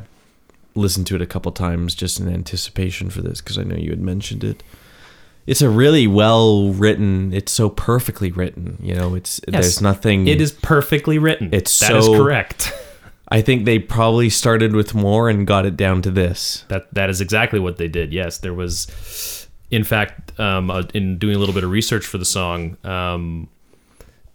listened 0.75 1.07
to 1.09 1.17
it 1.17 1.21
a 1.23 1.27
couple 1.27 1.51
times 1.53 1.95
just 1.95 2.21
in 2.21 2.33
anticipation 2.33 3.11
for 3.11 3.21
this 3.23 3.41
because 3.41 3.59
I 3.59 3.65
know 3.65 3.77
you 3.77 3.91
had 3.91 4.01
mentioned 4.01 4.45
it. 4.45 4.63
It's 5.45 5.61
a 5.61 5.69
really 5.69 6.07
well 6.07 6.69
written. 6.73 7.33
It's 7.33 7.51
so 7.51 7.69
perfectly 7.69 8.31
written. 8.31 8.79
You 8.81 8.95
know, 8.95 9.17
it's 9.17 9.41
there's 9.49 9.81
nothing. 9.83 10.29
It 10.29 10.41
is 10.41 10.53
perfectly 10.53 11.19
written. 11.19 11.49
It's 11.53 11.81
That 11.81 11.97
is 11.97 12.05
so- 12.07 12.17
correct. 12.17 12.73
I 13.33 13.41
think 13.41 13.64
they 13.64 13.78
probably 13.78 14.28
started 14.28 14.74
with 14.74 14.95
more 14.95 15.30
and 15.30 15.47
got 15.47 15.64
it 15.64 15.74
down 15.74 16.03
to 16.03 16.11
this. 16.11 16.66
That 16.68 16.93
that 16.93 17.09
is 17.09 17.22
exactly 17.22 17.59
what 17.59 17.78
they 17.78 17.89
did. 17.89 18.12
Yes, 18.12 18.37
there 18.39 18.53
was. 18.53 19.49
in 19.70 19.85
fact, 19.85 20.39
um, 20.39 20.70
uh, 20.70 20.83
in 20.93 21.16
doing 21.16 21.35
a 21.35 21.39
little 21.39 21.55
bit 21.55 21.64
of 21.64 21.70
research 21.70 22.05
for 22.05 22.18
the 22.18 22.26
song, 22.26 22.76
um, 22.85 23.49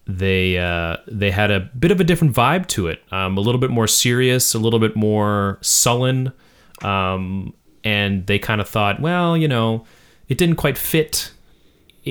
they 0.07 0.57
uh, 0.57 0.97
they 1.07 1.29
had 1.29 1.51
a 1.51 1.59
bit 1.59 1.91
of 1.91 1.99
a 1.99 2.03
different 2.03 2.35
vibe 2.35 2.65
to 2.69 2.87
it, 2.87 3.03
um, 3.11 3.37
a 3.37 3.41
little 3.41 3.61
bit 3.61 3.69
more 3.69 3.87
serious, 3.87 4.55
a 4.55 4.59
little 4.59 4.79
bit 4.79 4.95
more 4.95 5.59
sullen, 5.61 6.31
um, 6.81 7.53
and 7.83 8.25
they 8.25 8.39
kind 8.39 8.59
of 8.59 8.67
thought, 8.67 8.99
well, 8.99 9.37
you 9.37 9.47
know, 9.47 9.85
it 10.27 10.39
didn't 10.39 10.55
quite 10.55 10.77
fit 10.77 11.31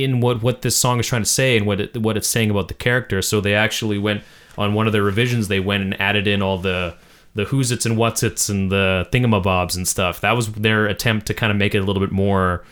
in 0.02 0.20
what 0.20 0.42
what 0.42 0.62
this 0.62 0.76
song 0.76 1.00
is 1.00 1.06
trying 1.06 1.22
to 1.22 1.28
say 1.28 1.56
and 1.56 1.66
what 1.66 1.80
it, 1.80 1.96
what 1.96 2.16
it's 2.16 2.28
saying 2.28 2.50
about 2.50 2.68
the 2.68 2.74
character. 2.74 3.22
So 3.22 3.40
they 3.40 3.54
actually 3.54 3.98
went 3.98 4.22
on 4.58 4.74
one 4.74 4.86
of 4.86 4.92
their 4.92 5.02
revisions. 5.02 5.48
They 5.48 5.60
went 5.60 5.82
and 5.82 6.00
added 6.00 6.26
in 6.26 6.42
all 6.42 6.58
the 6.58 6.96
the 7.34 7.44
who's 7.44 7.70
its 7.70 7.86
and 7.86 7.96
what's 7.96 8.22
its 8.22 8.48
and 8.48 8.70
the 8.70 9.06
thingamabobs 9.12 9.76
and 9.76 9.86
stuff. 9.86 10.20
That 10.20 10.32
was 10.32 10.52
their 10.52 10.86
attempt 10.86 11.26
to 11.26 11.34
kind 11.34 11.50
of 11.50 11.58
make 11.58 11.74
it 11.74 11.78
a 11.78 11.84
little 11.84 12.00
bit 12.00 12.12
more, 12.12 12.64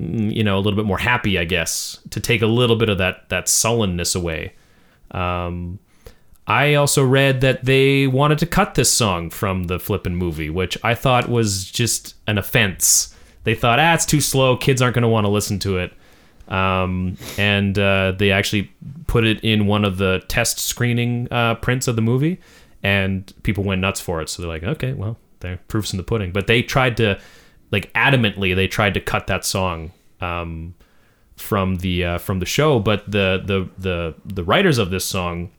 mm, 0.00 0.34
you 0.34 0.42
know, 0.42 0.56
a 0.56 0.60
little 0.60 0.76
bit 0.76 0.86
more 0.86 0.98
happy, 0.98 1.38
I 1.38 1.44
guess, 1.44 1.98
to 2.10 2.20
take 2.20 2.42
a 2.42 2.46
little 2.46 2.76
bit 2.76 2.88
of 2.88 2.98
that 2.98 3.28
that 3.28 3.48
sullenness 3.48 4.14
away. 4.14 4.54
Um, 5.10 5.78
I 6.46 6.74
also 6.74 7.04
read 7.04 7.40
that 7.42 7.64
they 7.64 8.06
wanted 8.06 8.38
to 8.38 8.46
cut 8.46 8.74
this 8.74 8.92
song 8.92 9.30
from 9.30 9.64
the 9.64 9.78
flippin' 9.78 10.16
movie, 10.16 10.50
which 10.50 10.76
I 10.82 10.94
thought 10.94 11.28
was 11.28 11.70
just 11.70 12.14
an 12.26 12.36
offense. 12.36 13.14
They 13.44 13.54
thought, 13.54 13.78
ah, 13.78 13.94
it's 13.94 14.06
too 14.06 14.20
slow. 14.20 14.56
Kids 14.56 14.82
aren't 14.82 14.94
going 14.94 15.02
to 15.02 15.08
want 15.08 15.24
to 15.24 15.30
listen 15.30 15.58
to 15.60 15.78
it. 15.78 15.92
Um, 16.48 17.16
and 17.38 17.78
uh, 17.78 18.12
they 18.12 18.30
actually 18.30 18.70
put 19.06 19.24
it 19.24 19.40
in 19.42 19.66
one 19.66 19.84
of 19.84 19.96
the 19.96 20.22
test 20.28 20.58
screening 20.58 21.28
uh, 21.30 21.54
prints 21.54 21.88
of 21.88 21.96
the 21.96 22.02
movie, 22.02 22.40
and 22.82 23.32
people 23.42 23.64
went 23.64 23.80
nuts 23.80 24.00
for 24.00 24.20
it. 24.20 24.28
So 24.28 24.42
they're 24.42 24.50
like, 24.50 24.64
okay, 24.64 24.92
well, 24.92 25.16
there 25.40 25.58
proofs 25.68 25.92
in 25.92 25.96
the 25.96 26.02
pudding. 26.02 26.32
But 26.32 26.46
they 26.46 26.62
tried 26.62 26.96
to, 26.98 27.18
like, 27.70 27.92
adamantly, 27.94 28.54
they 28.54 28.68
tried 28.68 28.94
to 28.94 29.00
cut 29.00 29.26
that 29.28 29.44
song 29.44 29.92
um, 30.20 30.74
from 31.36 31.76
the 31.76 32.04
uh, 32.04 32.18
from 32.18 32.40
the 32.40 32.46
show. 32.46 32.78
But 32.78 33.10
the 33.10 33.42
the 33.44 33.68
the 33.78 34.14
the 34.24 34.44
writers 34.44 34.78
of 34.78 34.90
this 34.90 35.04
song, 35.04 35.50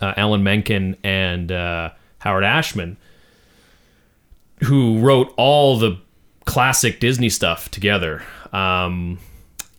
uh, 0.00 0.14
Alan 0.16 0.42
Menken 0.42 0.96
and 1.04 1.52
uh, 1.52 1.90
Howard 2.18 2.44
Ashman, 2.44 2.96
who 4.64 4.98
wrote 4.98 5.32
all 5.36 5.78
the 5.78 6.00
classic 6.46 7.00
Disney 7.00 7.28
stuff 7.28 7.70
together. 7.70 8.22
Um, 8.52 9.18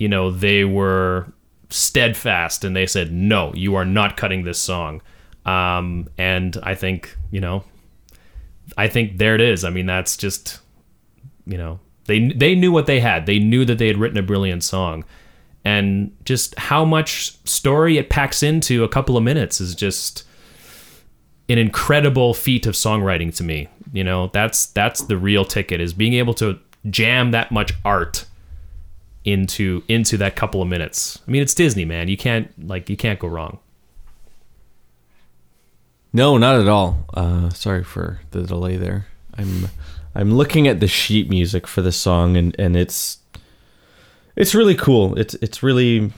you 0.01 0.09
know, 0.09 0.31
they 0.31 0.65
were 0.65 1.31
steadfast 1.69 2.63
and 2.63 2.75
they 2.75 2.87
said, 2.87 3.11
no, 3.11 3.53
you 3.53 3.75
are 3.75 3.85
not 3.85 4.17
cutting 4.17 4.43
this 4.43 4.57
song. 4.57 4.99
Um, 5.45 6.09
and 6.17 6.57
I 6.63 6.73
think, 6.73 7.15
you 7.29 7.39
know, 7.39 7.63
I 8.77 8.87
think 8.87 9.19
there 9.19 9.35
it 9.35 9.41
is. 9.41 9.63
I 9.63 9.69
mean, 9.69 9.85
that's 9.85 10.17
just, 10.17 10.59
you 11.45 11.55
know, 11.55 11.79
they 12.05 12.29
they 12.29 12.55
knew 12.55 12.71
what 12.71 12.87
they 12.87 12.99
had. 12.99 13.27
They 13.27 13.37
knew 13.37 13.63
that 13.65 13.77
they 13.77 13.85
had 13.85 13.97
written 13.97 14.17
a 14.17 14.23
brilliant 14.23 14.63
song, 14.63 15.05
and 15.63 16.11
just 16.25 16.57
how 16.57 16.83
much 16.83 17.37
story 17.45 17.99
it 17.99 18.09
packs 18.09 18.41
into 18.41 18.83
a 18.83 18.89
couple 18.89 19.17
of 19.17 19.23
minutes 19.23 19.61
is 19.61 19.75
just 19.75 20.23
an 21.47 21.59
incredible 21.59 22.33
feat 22.33 22.65
of 22.65 22.73
songwriting 22.73 23.35
to 23.35 23.43
me. 23.43 23.67
You 23.93 24.03
know, 24.03 24.31
that's 24.33 24.65
that's 24.65 25.03
the 25.03 25.17
real 25.17 25.45
ticket 25.45 25.79
is 25.79 25.93
being 25.93 26.13
able 26.13 26.33
to 26.35 26.57
jam 26.89 27.29
that 27.31 27.51
much 27.51 27.73
art 27.85 28.25
into 29.23 29.83
into 29.87 30.17
that 30.17 30.35
couple 30.35 30.61
of 30.61 30.67
minutes. 30.67 31.19
I 31.27 31.31
mean, 31.31 31.41
it's 31.41 31.53
Disney, 31.53 31.85
man. 31.85 32.07
You 32.07 32.17
can't 32.17 32.51
like 32.67 32.89
you 32.89 32.97
can't 32.97 33.19
go 33.19 33.27
wrong. 33.27 33.59
No, 36.13 36.37
not 36.37 36.59
at 36.59 36.67
all. 36.67 37.05
Uh, 37.13 37.49
sorry 37.51 37.83
for 37.83 38.19
the 38.31 38.43
delay 38.43 38.77
there. 38.77 39.07
I'm 39.37 39.69
I'm 40.13 40.33
looking 40.33 40.67
at 40.67 40.79
the 40.79 40.87
sheet 40.87 41.29
music 41.29 41.67
for 41.67 41.81
the 41.81 41.91
song 41.91 42.35
and, 42.35 42.55
and 42.59 42.75
it's 42.75 43.19
it's 44.35 44.53
really 44.53 44.75
cool. 44.75 45.17
It's 45.17 45.35
it's 45.35 45.63
really 45.63 46.11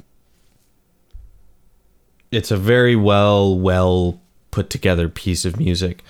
it's 2.32 2.52
a 2.52 2.58
very 2.58 2.96
well 2.96 3.58
well 3.58 4.20
put 4.50 4.70
together 4.70 5.10
piece 5.10 5.46
of 5.46 5.60
music. 5.60 6.04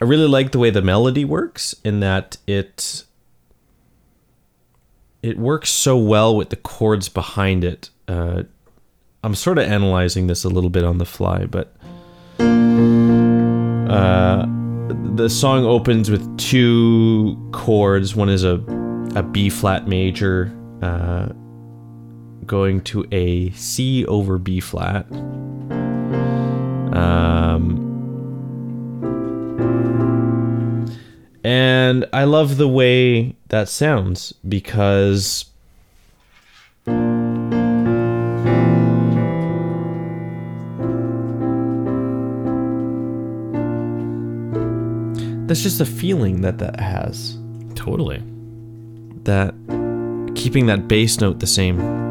I 0.00 0.04
really 0.04 0.28
like 0.28 0.52
the 0.52 0.58
way 0.58 0.70
the 0.70 0.82
melody 0.82 1.24
works 1.24 1.74
in 1.84 2.00
that 2.00 2.36
it 2.46 3.04
it 5.24 5.38
works 5.38 5.70
so 5.70 5.96
well 5.96 6.36
with 6.36 6.50
the 6.50 6.56
chords 6.56 7.08
behind 7.08 7.64
it. 7.64 7.88
Uh, 8.06 8.42
I'm 9.22 9.34
sort 9.34 9.56
of 9.56 9.64
analyzing 9.64 10.26
this 10.26 10.44
a 10.44 10.50
little 10.50 10.68
bit 10.68 10.84
on 10.84 10.98
the 10.98 11.06
fly, 11.06 11.46
but 11.46 11.74
uh, 13.88 14.44
the 15.14 15.30
song 15.30 15.64
opens 15.64 16.10
with 16.10 16.36
two 16.36 17.38
chords. 17.52 18.14
One 18.14 18.28
is 18.28 18.44
a 18.44 18.56
a 19.14 19.22
B 19.22 19.48
flat 19.48 19.88
major, 19.88 20.54
uh, 20.82 21.28
going 22.44 22.82
to 22.82 23.06
a 23.10 23.48
C 23.52 24.04
over 24.04 24.36
B 24.36 24.60
flat. 24.60 25.10
Um, 26.94 27.80
and 31.42 32.04
I 32.12 32.24
love 32.24 32.58
the 32.58 32.68
way 32.68 33.36
that 33.54 33.68
sounds 33.68 34.32
because 34.48 35.44
that's 45.46 45.62
just 45.62 45.80
a 45.80 45.86
feeling 45.86 46.40
that 46.40 46.58
that 46.58 46.80
has 46.80 47.38
Totally. 47.76 48.20
that 49.22 49.54
keeping 50.34 50.66
that 50.66 50.88
bass 50.88 51.20
note 51.20 51.38
the 51.38 51.46
same 51.46 52.03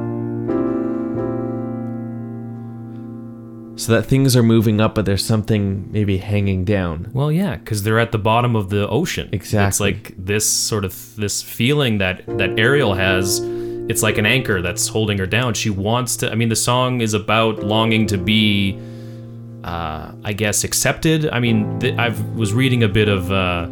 so 3.86 3.92
that 3.94 4.04
things 4.04 4.36
are 4.36 4.44
moving 4.44 4.80
up 4.80 4.96
but 4.96 5.06
there's 5.06 5.26
something 5.26 5.92
maybe 5.92 6.18
hanging 6.18 6.64
down 6.64 7.10
Well, 7.14 7.32
yeah, 7.32 7.56
because 7.58 7.84
they're 7.84 8.00
at 8.00 8.12
the 8.12 8.18
bottom 8.18 8.56
of 8.56 8.70
the 8.70 8.88
ocean. 8.88 9.30
Exactly. 9.32 9.68
It's 9.68 9.80
like 9.80 10.14
this 10.18 10.50
sort 10.50 10.86
of 10.86 11.16
this 11.16 11.42
feeling 11.42 11.98
that 11.98 12.26
that 12.38 12.58
Ariel 12.60 12.94
has. 12.94 13.40
It's 13.90 14.02
like 14.02 14.18
an 14.18 14.26
anchor 14.26 14.62
that's 14.62 14.88
holding 14.88 15.18
her 15.18 15.26
down. 15.26 15.54
She 15.54 15.70
wants 15.70 16.16
to. 16.18 16.32
I 16.32 16.36
mean, 16.36 16.48
the 16.48 16.56
song 16.56 17.02
is 17.02 17.14
about 17.14 17.60
longing 17.64 18.08
to 18.08 18.18
be, 18.18 18.80
uh, 19.66 20.14
I 20.24 20.32
guess, 20.32 20.64
accepted. 20.64 21.30
I 21.30 21.40
mean, 21.42 21.80
th- 21.80 21.98
I 21.98 22.10
was 22.34 22.54
reading 22.54 22.84
a 22.84 22.88
bit 22.88 23.10
of 23.10 23.30
uh, 23.30 23.68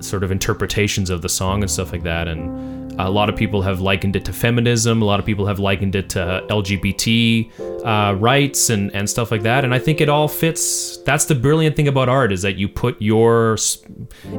sort 0.00 0.24
of 0.24 0.30
interpretations 0.30 1.10
of 1.10 1.20
the 1.20 1.28
song 1.28 1.62
and 1.62 1.70
stuff 1.70 1.92
like 1.92 2.04
that, 2.04 2.26
and 2.26 2.83
a 2.98 3.10
lot 3.10 3.28
of 3.28 3.36
people 3.36 3.62
have 3.62 3.80
likened 3.80 4.16
it 4.16 4.24
to 4.26 4.32
feminism. 4.32 5.02
A 5.02 5.04
lot 5.04 5.18
of 5.18 5.26
people 5.26 5.46
have 5.46 5.58
likened 5.58 5.94
it 5.94 6.10
to 6.10 6.44
LGBT 6.48 7.84
uh, 7.84 8.14
rights 8.14 8.70
and 8.70 8.94
and 8.94 9.08
stuff 9.08 9.30
like 9.30 9.42
that. 9.42 9.64
And 9.64 9.74
I 9.74 9.78
think 9.78 10.00
it 10.00 10.08
all 10.08 10.28
fits. 10.28 10.98
That's 10.98 11.24
the 11.24 11.34
brilliant 11.34 11.76
thing 11.76 11.88
about 11.88 12.08
art 12.08 12.32
is 12.32 12.42
that 12.42 12.56
you 12.56 12.68
put 12.68 13.00
your 13.00 13.56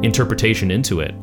interpretation 0.01 0.71
into 0.71 1.01
it. 1.01 1.13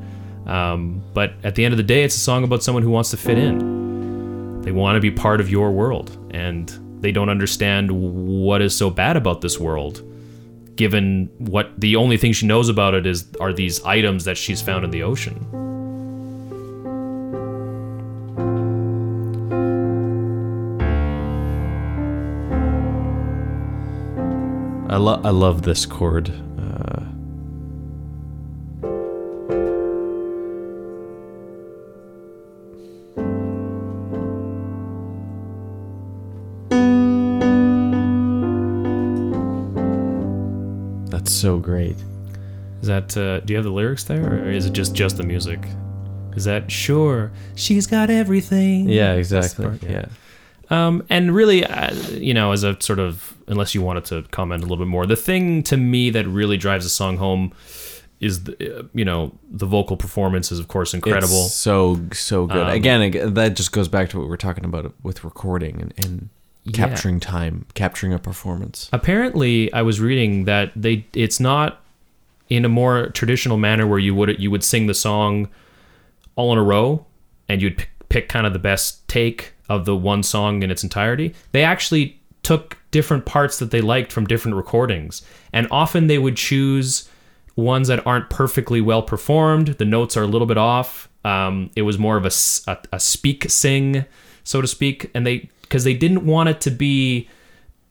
Um, 0.47 1.03
but 1.15 1.35
at 1.45 1.55
the 1.55 1.65
end 1.65 1.73
of 1.73 1.79
the 1.79 1.85
day, 1.85 2.03
it's 2.03 2.17
a 2.17 2.21
song 2.21 2.45
about 2.45 2.63
someone 2.63 2.83
who 2.83 2.91
wants 2.91 3.11
to 3.11 3.17
fit 3.17 3.39
in. 3.39 4.61
They 4.63 4.73
want 4.73 4.97
to 4.97 5.01
be 5.01 5.11
part 5.11 5.41
of 5.41 5.51
your 5.51 5.71
world, 5.71 6.17
and 6.33 6.69
they 7.01 7.13
don't 7.13 7.29
understand 7.29 7.91
what 7.91 8.61
is 8.63 8.77
so 8.77 8.91
bad 8.91 9.17
about 9.17 9.41
this 9.41 9.59
world. 9.59 10.03
Given 10.77 11.31
what 11.39 11.73
the 11.79 11.97
only 11.97 12.17
thing 12.17 12.33
she 12.33 12.47
knows 12.47 12.69
about 12.69 12.95
it 12.95 13.07
is 13.07 13.29
are 13.41 13.53
these 13.53 13.83
items 13.85 14.25
that 14.25 14.37
she's 14.37 14.61
found 14.61 14.85
in 14.85 14.91
the 14.91 15.03
ocean. 15.03 15.72
I, 24.93 24.97
lo- 24.97 25.21
I 25.25 25.31
love 25.31 25.63
this 25.63 25.87
chord 25.87 26.29
uh, 26.29 27.01
that's 41.11 41.33
so 41.33 41.59
great 41.59 41.97
Is 42.81 42.89
that 42.89 43.17
uh, 43.17 43.41
do 43.41 43.53
you 43.53 43.57
have 43.57 43.65
the 43.65 43.71
lyrics 43.71 44.05
there, 44.05 44.45
or 44.45 44.51
is 44.51 44.67
it 44.67 44.73
just 44.73 44.95
just 44.95 45.17
the 45.17 45.23
music? 45.23 45.61
Is 46.35 46.45
that 46.45 46.71
sure? 46.71 47.31
She's 47.55 47.87
got 47.87 48.11
everything. 48.11 48.89
yeah 48.89 49.15
exactly 49.15 49.65
part, 49.65 49.83
yeah. 49.83 49.91
yeah 49.91 50.05
Um, 50.73 51.05
and 51.11 51.35
really, 51.35 51.65
uh, 51.67 51.95
you 52.13 52.33
know, 52.33 52.53
as 52.53 52.65
a 52.65 52.77
sort 52.81 52.99
of, 52.99 53.35
unless 53.47 53.75
you 53.75 53.83
wanted 53.83 54.05
to 54.07 54.23
comment 54.31 54.63
a 54.63 54.67
little 54.67 54.79
bit 54.85 54.89
more, 54.89 55.05
the 55.07 55.17
thing 55.17 55.63
to 55.65 55.77
me 55.77 56.11
that 56.11 56.27
really 56.27 56.57
drives 56.57 56.85
the 56.85 56.91
song 56.91 57.19
home 57.19 57.53
is, 58.21 58.45
the, 58.45 58.79
uh, 58.79 58.83
you 58.95 59.05
know, 59.05 59.33
the 59.51 59.67
vocal 59.67 59.97
performance 59.97 60.51
is 60.51 60.59
of 60.59 60.69
course 60.69 60.95
incredible. 60.95 61.45
It's 61.47 61.55
so 61.55 62.01
so 62.13 62.47
good. 62.47 62.57
Um, 62.69 62.69
Again, 62.69 63.35
that 63.35 63.55
just 63.57 63.73
goes 63.73 63.89
back 63.89 64.09
to 64.11 64.17
what 64.19 64.23
we 64.25 64.29
were 64.31 64.37
talking 64.37 64.65
about 64.65 64.95
with 65.03 65.25
recording 65.25 65.81
and, 65.83 65.93
and 66.07 66.29
Yeah. 66.65 66.73
capturing 66.73 67.21
time, 67.21 67.67
capturing 67.75 68.13
a 68.15 68.19
performance. 68.19 68.89
Apparently, 68.93 69.71
I 69.75 69.83
was 69.83 70.01
reading 70.01 70.45
that 70.47 70.71
they 70.77 71.05
it's 71.13 71.41
not 71.41 71.81
in 72.49 72.65
a 72.65 72.69
more 72.69 73.09
traditional 73.09 73.57
manner 73.59 73.87
where 73.87 73.99
you 73.99 74.15
would 74.15 74.39
you 74.41 74.51
would 74.51 74.63
sing 74.65 74.87
the 74.87 74.95
song 74.95 75.49
all 76.37 76.53
in 76.53 76.59
a 76.59 76.63
row 76.63 77.05
and 77.49 77.61
you'd 77.61 77.77
pick, 77.77 77.91
pick 78.09 78.29
kind 78.29 78.47
of 78.47 78.53
the 78.53 78.59
best 78.59 79.07
take 79.09 79.52
of 79.69 79.85
the 79.85 79.97
one 79.97 80.23
song 80.23 80.63
in 80.63 80.71
its 80.71 80.83
entirety. 80.83 81.35
They 81.53 81.65
actually 81.65 82.21
took 82.43 82.79
different 82.91 83.25
parts 83.25 83.59
that 83.59 83.71
they 83.71 83.81
liked 83.81 84.13
from 84.13 84.27
different 84.27 84.57
recordings, 84.57 85.23
and 85.53 85.67
often 85.71 86.07
they 86.07 86.19
would 86.19 86.37
choose 86.37 87.09
ones 87.57 87.89
that 87.89 88.07
aren't 88.07 88.31
perfectly 88.31 88.81
well 88.81 89.03
performed. 89.03 89.69
The 89.69 89.85
notes 89.85 90.17
are 90.17 90.23
a 90.23 90.27
little 90.27 90.47
bit 90.47 90.59
off. 90.59 91.09
Um, 91.25 91.71
it 91.77 91.83
was 91.83 91.99
more 91.99 92.17
of 92.17 92.25
a 92.25 92.31
a 92.93 93.01
speak 93.01 93.51
sing, 93.51 94.05
so 94.45 94.61
to 94.61 94.67
speak, 94.67 95.11
and 95.15 95.27
they 95.27 95.49
because 95.63 95.85
they 95.85 95.95
didn't 95.95 96.27
want 96.27 96.49
it 96.49 96.61
to 96.63 96.71
be 96.71 97.29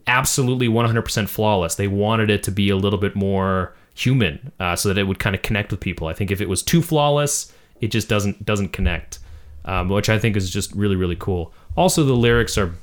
absolutely 0.08 0.68
100% 0.68 1.28
flawless. 1.30 1.76
They 1.76 1.88
wanted 1.88 2.30
it 2.30 2.44
to 2.44 2.52
be 2.52 2.70
a 2.70 2.76
little 2.76 3.00
bit 3.00 3.16
more 3.16 3.74
human, 3.96 4.52
uh, 4.60 4.76
so 4.76 4.90
that 4.90 4.98
it 4.98 5.04
would 5.04 5.20
kind 5.20 5.36
of 5.36 5.42
connect 5.42 5.72
with 5.72 5.80
people. 5.80 6.08
I 6.08 6.14
think 6.14 6.32
if 6.32 6.42
it 6.42 6.50
was 6.50 6.62
too 6.62 6.82
flawless, 6.82 7.54
it 7.80 7.88
just 7.88 8.10
doesn't 8.10 8.46
doesn't 8.46 8.70
connect, 8.70 9.20
um, 9.66 9.90
which 9.90 10.10
I 10.10 10.20
think 10.20 10.36
is 10.36 10.50
just 10.50 10.74
really 10.74 10.96
really 10.96 11.16
cool. 11.18 11.54
Also, 11.76 12.04
the 12.04 12.14
lyrics 12.14 12.58
are 12.58 12.74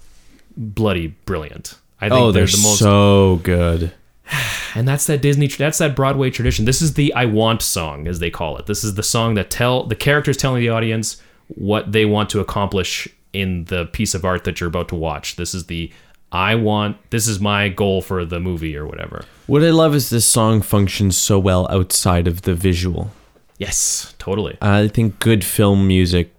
bloody 0.57 1.09
brilliant. 1.25 1.75
I 2.01 2.09
think 2.09 2.21
Oh, 2.21 2.33
they're 2.33 2.47
they're 2.47 2.57
the 2.57 2.63
most 2.63 2.79
so 2.79 3.41
good. 3.43 3.93
and 4.75 4.87
that's 4.87 5.07
that 5.07 5.23
Disney 5.23 5.47
that's 5.49 5.79
that 5.79 5.97
Broadway 5.97 6.31
tradition. 6.31 6.65
This 6.65 6.83
is 6.83 6.95
the 6.95 7.13
I 7.15 7.25
want 7.25 7.63
song 7.63 8.07
as 8.07 8.19
they 8.19 8.31
call 8.31 8.57
it. 8.59 8.67
This 8.67 8.85
is 8.85 8.95
the 8.95 9.03
song 9.03 9.35
that 9.35 9.51
tell 9.51 9.85
the 9.85 9.95
characters 9.97 10.37
telling 10.37 10.61
the 10.61 10.69
audience 10.69 11.21
what 11.49 11.93
they 11.93 12.05
want 12.05 12.31
to 12.31 12.41
accomplish 12.41 13.09
in 13.33 13.65
the 13.65 13.87
piece 13.87 14.15
of 14.15 14.25
art 14.25 14.45
that 14.45 14.61
you're 14.61 14.69
about 14.69 14.89
to 14.89 14.95
watch. 14.95 15.37
This 15.37 15.55
is 15.55 15.67
the 15.67 15.93
I 16.31 16.55
want 16.57 16.99
this 17.11 17.27
is 17.27 17.41
my 17.41 17.69
goal 17.69 18.03
for 18.03 18.25
the 18.25 18.41
movie 18.41 18.77
or 18.77 18.87
whatever. 18.87 19.25
What 19.47 19.63
I 19.63 19.71
love 19.71 19.95
is 19.95 20.11
this 20.11 20.27
song 20.27 20.61
functions 20.61 21.17
so 21.17 21.39
well 21.39 21.67
outside 21.71 22.29
of 22.29 22.43
the 22.43 22.55
visual. 22.55 23.11
Yes, 23.59 24.15
totally. 24.19 24.57
I 24.61 24.89
think 24.89 25.19
good 25.19 25.43
film 25.43 25.89
music 25.89 26.33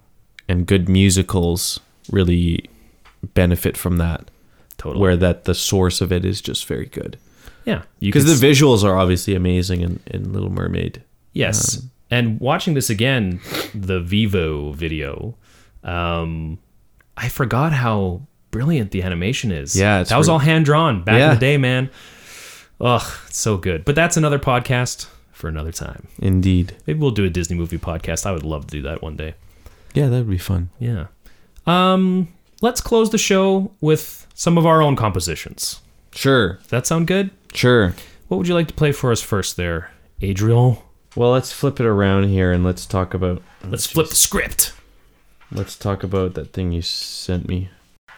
and 0.50 0.68
good 0.68 0.90
musicals 0.90 1.80
really 2.12 2.66
benefit 3.34 3.78
from 3.78 3.98
that, 3.98 4.30
Totally. 4.78 5.02
where 5.02 5.16
that 5.16 5.46
the 5.46 5.56
source 5.56 6.02
of 6.02 6.12
it 6.12 6.26
is 6.26 6.42
just 6.42 6.66
very 6.66 6.86
good. 6.88 7.18
yeah, 7.66 7.84
Because 8.00 8.26
the 8.26 8.48
visuals 8.48 8.84
are 8.84 8.98
obviously 8.98 9.36
amazing 9.36 9.82
in, 9.82 10.00
in 10.08 10.34
Little 10.34 10.50
Mermaid. 10.50 11.04
Yes. 11.34 11.82
and 12.12 12.40
watching 12.42 12.74
this 12.74 12.90
again, 12.90 13.40
the 13.74 14.00
Vevo 14.02 14.74
video, 14.76 15.36
um, 15.84 16.58
I 17.16 17.30
forgot 17.30 17.72
how 17.72 18.22
brilliant 18.52 18.92
the 18.92 19.04
animation 19.04 19.52
is. 19.52 19.76
Yeah, 19.76 20.02
it's 20.02 20.10
that 20.10 20.18
was 20.18 20.28
all 20.28 20.40
hand 20.40 20.66
drawn 20.66 21.04
back 21.04 21.22
in 21.22 21.30
the 21.30 21.40
day, 21.40 21.58
man. 21.58 21.90
Ugh, 22.82 23.04
it's 23.28 23.38
so 23.38 23.58
good. 23.58 23.86
But 23.86 23.96
that's 23.96 24.18
another 24.18 24.40
podcast 24.40 25.08
for 25.32 25.48
another 25.48 25.72
time. 25.72 26.08
Indeed. 26.18 26.76
Maybe 26.88 27.00
we'll 27.00 27.12
do 27.12 27.26
a 27.26 27.30
Disney 27.30 27.56
movie 27.58 27.78
podcast. 27.78 28.26
I 28.26 28.32
would 28.32 28.44
love 28.44 28.66
to 28.68 28.72
do 28.72 28.82
that 28.84 29.02
one 29.02 29.16
day. 29.18 29.36
Yeah, 29.94 30.08
that 30.08 30.18
would 30.18 30.30
be 30.30 30.38
fun. 30.38 30.70
Yeah. 30.80 31.08
Um, 31.66 32.30
let's 32.62 32.82
close 32.82 33.10
the 33.10 33.18
show 33.18 33.72
with 33.82 34.28
some 34.34 34.58
of 34.58 34.66
our 34.66 34.82
own 34.82 34.96
compositions. 34.96 35.82
Sure. 36.14 36.54
Does 36.56 36.68
that 36.68 36.88
sound 36.88 37.08
good? 37.08 37.32
Sure. 37.54 37.94
What 38.28 38.38
would 38.38 38.48
you 38.48 38.54
like 38.54 38.68
to 38.68 38.74
play 38.74 38.92
for 38.92 39.12
us 39.12 39.22
first, 39.22 39.58
there, 39.58 39.92
Adrian? 40.22 40.78
Well, 41.16 41.32
let's 41.32 41.52
flip 41.52 41.80
it 41.80 41.86
around 41.86 42.30
here 42.30 42.52
and 42.52 42.64
let's 42.64 42.86
talk 42.86 43.14
about 43.14 43.42
Let's 43.64 43.88
flip 43.88 44.10
the 44.10 44.16
script. 44.16 44.74
let's 45.52 45.76
talk 45.76 46.04
about 46.04 46.36
that 46.36 46.54
thing 46.54 46.72
you 46.72 46.82
sent 46.82 47.48
me. 47.48 47.70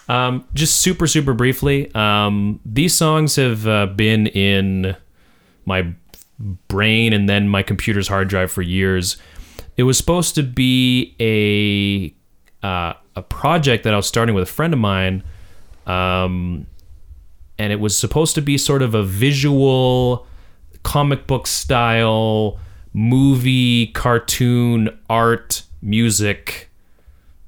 Um, 0.09 0.45
just 0.53 0.82
super, 0.82 1.07
super 1.07 1.34
briefly, 1.34 1.93
um, 1.95 2.59
these 2.65 2.93
songs 2.93 3.38
have 3.38 3.65
uh, 3.65 3.86
been 3.86 4.28
in 4.28 4.97
my 5.65 5.93
brain 6.67 7.13
and 7.13 7.30
then 7.30 7.47
my 7.47 7.63
computer's 7.63 8.09
hard 8.09 8.28
drive 8.28 8.51
for 8.51 8.61
years. 8.61 9.15
It 9.82 9.86
was 9.86 9.97
supposed 9.97 10.36
to 10.36 10.43
be 10.43 11.15
a 11.19 12.13
uh, 12.63 12.93
a 13.15 13.23
project 13.23 13.84
that 13.84 13.95
I 13.95 13.97
was 13.97 14.05
starting 14.05 14.36
with 14.36 14.43
a 14.43 14.51
friend 14.51 14.73
of 14.73 14.79
mine, 14.79 15.23
um, 15.88 16.67
and 17.57 17.73
it 17.73 17.79
was 17.79 17.97
supposed 17.97 18.36
to 18.36 18.43
be 18.43 18.59
sort 18.59 18.84
of 18.84 18.93
a 18.93 19.01
visual 19.01 20.27
comic 20.84 21.25
book 21.25 21.47
style 21.47 22.59
movie 22.93 23.88
cartoon 23.88 24.95
art 25.09 25.63
music 25.82 26.69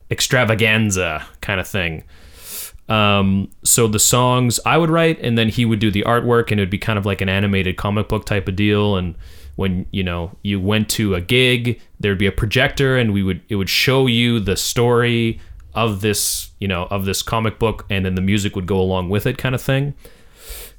extravaganza 0.10 1.24
kind 1.42 1.60
of 1.60 1.68
thing. 1.68 2.04
Um, 2.90 3.52
so 3.64 3.88
the 3.88 4.00
songs 4.00 4.60
I 4.66 4.80
would 4.80 4.90
write, 4.90 5.20
and 5.20 5.38
then 5.38 5.50
he 5.50 5.66
would 5.66 5.78
do 5.78 5.92
the 5.92 6.02
artwork, 6.02 6.50
and 6.50 6.60
it 6.60 6.64
would 6.64 6.72
be 6.72 6.80
kind 6.80 6.98
of 6.98 7.06
like 7.06 7.22
an 7.22 7.30
animated 7.30 7.78
comic 7.78 8.10
book 8.10 8.26
type 8.26 8.48
of 8.48 8.56
deal. 8.56 8.96
And 8.96 9.14
when 9.56 9.86
you 9.92 10.04
know 10.04 10.32
you 10.42 10.60
went 10.60 10.90
to 10.90 11.16
a 11.16 11.22
gig, 11.22 11.80
there'd 12.00 12.18
be 12.18 12.28
a 12.28 12.32
projector, 12.32 12.98
and 12.98 13.14
we 13.14 13.24
would 13.24 13.42
it 13.50 13.56
would 13.56 13.70
show 13.70 14.08
you 14.08 14.40
the 14.40 14.56
story 14.56 15.40
of 15.74 16.02
this 16.02 16.52
you 16.60 16.68
know 16.68 16.88
of 16.90 17.06
this 17.06 17.22
comic 17.22 17.60
book, 17.60 17.86
and 17.90 18.06
then 18.06 18.16
the 18.16 18.22
music 18.22 18.56
would 18.56 18.66
go 18.66 18.80
along 18.80 19.10
with 19.10 19.26
it, 19.26 19.38
kind 19.38 19.56
of 19.56 19.62
thing. 19.62 19.94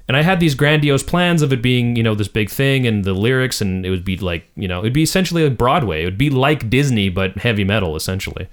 And 0.06 0.16
I 0.18 0.22
had 0.22 0.38
these 0.38 0.54
grandiose 0.54 1.02
plans 1.02 1.40
of 1.40 1.50
it 1.50 1.62
being, 1.62 1.96
you 1.96 2.02
know, 2.02 2.14
this 2.14 2.28
big 2.28 2.50
thing 2.50 2.86
and 2.86 3.04
the 3.04 3.14
lyrics, 3.14 3.62
and 3.62 3.86
it 3.86 3.90
would 3.90 4.04
be 4.04 4.18
like, 4.18 4.46
you 4.54 4.68
know, 4.68 4.80
it'd 4.80 4.92
be 4.92 5.02
essentially 5.02 5.48
like 5.48 5.56
Broadway. 5.56 6.02
It 6.02 6.04
would 6.04 6.18
be 6.18 6.28
like 6.28 6.68
Disney, 6.68 7.08
but 7.08 7.38
heavy 7.38 7.64
metal, 7.64 7.96
essentially. 7.96 8.48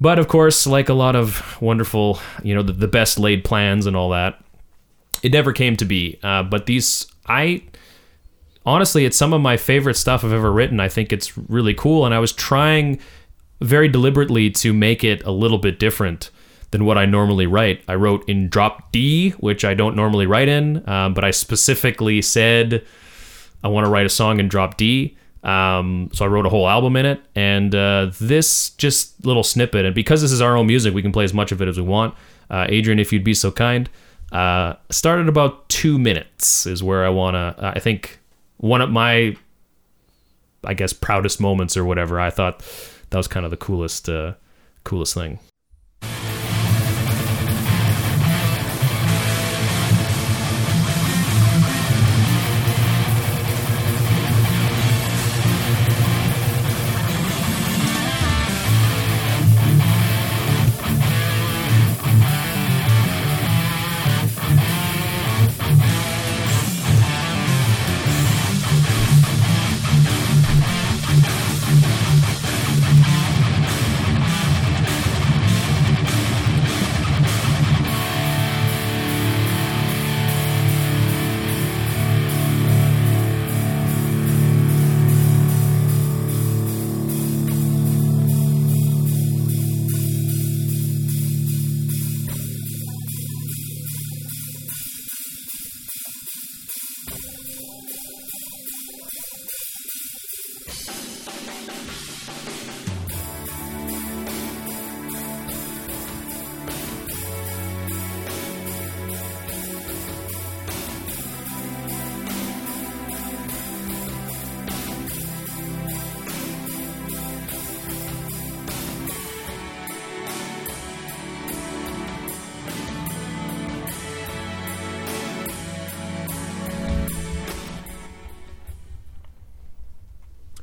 But 0.00 0.20
of 0.20 0.28
course, 0.28 0.64
like 0.66 0.88
a 0.88 0.94
lot 0.94 1.16
of 1.16 1.60
wonderful, 1.60 2.20
you 2.44 2.54
know, 2.54 2.62
the, 2.62 2.72
the 2.72 2.88
best 2.88 3.18
laid 3.18 3.44
plans 3.44 3.86
and 3.86 3.96
all 3.96 4.10
that, 4.10 4.40
it 5.22 5.32
never 5.32 5.52
came 5.52 5.76
to 5.76 5.84
be. 5.84 6.18
Uh, 6.22 6.44
but 6.44 6.66
these, 6.66 7.06
I 7.26 7.62
honestly, 8.64 9.04
it's 9.04 9.16
some 9.16 9.32
of 9.32 9.40
my 9.40 9.56
favorite 9.56 9.96
stuff 9.96 10.24
I've 10.24 10.32
ever 10.32 10.52
written. 10.52 10.80
I 10.80 10.88
think 10.88 11.12
it's 11.12 11.36
really 11.36 11.74
cool. 11.74 12.04
And 12.06 12.14
I 12.14 12.18
was 12.18 12.32
trying 12.32 13.00
very 13.60 13.88
deliberately 13.88 14.50
to 14.50 14.72
make 14.72 15.04
it 15.04 15.24
a 15.24 15.30
little 15.30 15.58
bit 15.58 15.78
different 15.78 16.30
than 16.72 16.84
what 16.84 16.98
I 16.98 17.06
normally 17.06 17.46
write. 17.46 17.82
I 17.86 17.94
wrote 17.94 18.28
in 18.28 18.48
drop 18.48 18.90
D, 18.92 19.30
which 19.32 19.64
I 19.64 19.74
don't 19.74 19.94
normally 19.94 20.26
write 20.26 20.48
in, 20.48 20.88
um, 20.88 21.14
but 21.14 21.22
I 21.22 21.30
specifically 21.30 22.22
said 22.22 22.84
I 23.62 23.68
want 23.68 23.84
to 23.84 23.90
write 23.90 24.06
a 24.06 24.10
song 24.10 24.40
in 24.40 24.48
drop 24.48 24.76
D. 24.76 25.16
Um, 25.44 26.10
so 26.12 26.24
I 26.24 26.28
wrote 26.28 26.46
a 26.46 26.48
whole 26.48 26.68
album 26.68 26.96
in 26.96 27.04
it, 27.04 27.20
and 27.34 27.74
uh, 27.74 28.10
this 28.20 28.70
just 28.70 29.24
little 29.26 29.42
snippet. 29.42 29.84
And 29.84 29.94
because 29.94 30.22
this 30.22 30.32
is 30.32 30.40
our 30.40 30.56
own 30.56 30.66
music, 30.66 30.94
we 30.94 31.02
can 31.02 31.12
play 31.12 31.24
as 31.24 31.34
much 31.34 31.52
of 31.52 31.60
it 31.60 31.68
as 31.68 31.76
we 31.76 31.82
want. 31.82 32.14
Uh, 32.48 32.66
Adrian, 32.68 32.98
if 32.98 33.12
you'd 33.12 33.24
be 33.24 33.34
so 33.34 33.50
kind, 33.50 33.90
uh, 34.30 34.74
started 34.90 35.28
about 35.28 35.68
two 35.68 35.98
minutes 35.98 36.64
is 36.64 36.82
where 36.82 37.04
I 37.04 37.08
wanna. 37.08 37.54
I 37.58 37.80
think 37.80 38.20
one 38.62 38.80
of 38.80 38.90
my, 38.90 39.36
I 40.64 40.74
guess, 40.74 40.92
proudest 40.92 41.40
moments 41.40 41.76
or 41.76 41.84
whatever. 41.84 42.20
I 42.20 42.30
thought 42.30 42.60
that 43.10 43.16
was 43.16 43.26
kind 43.26 43.44
of 43.44 43.50
the 43.50 43.56
coolest, 43.56 44.08
uh, 44.08 44.34
coolest 44.84 45.14
thing. 45.14 45.40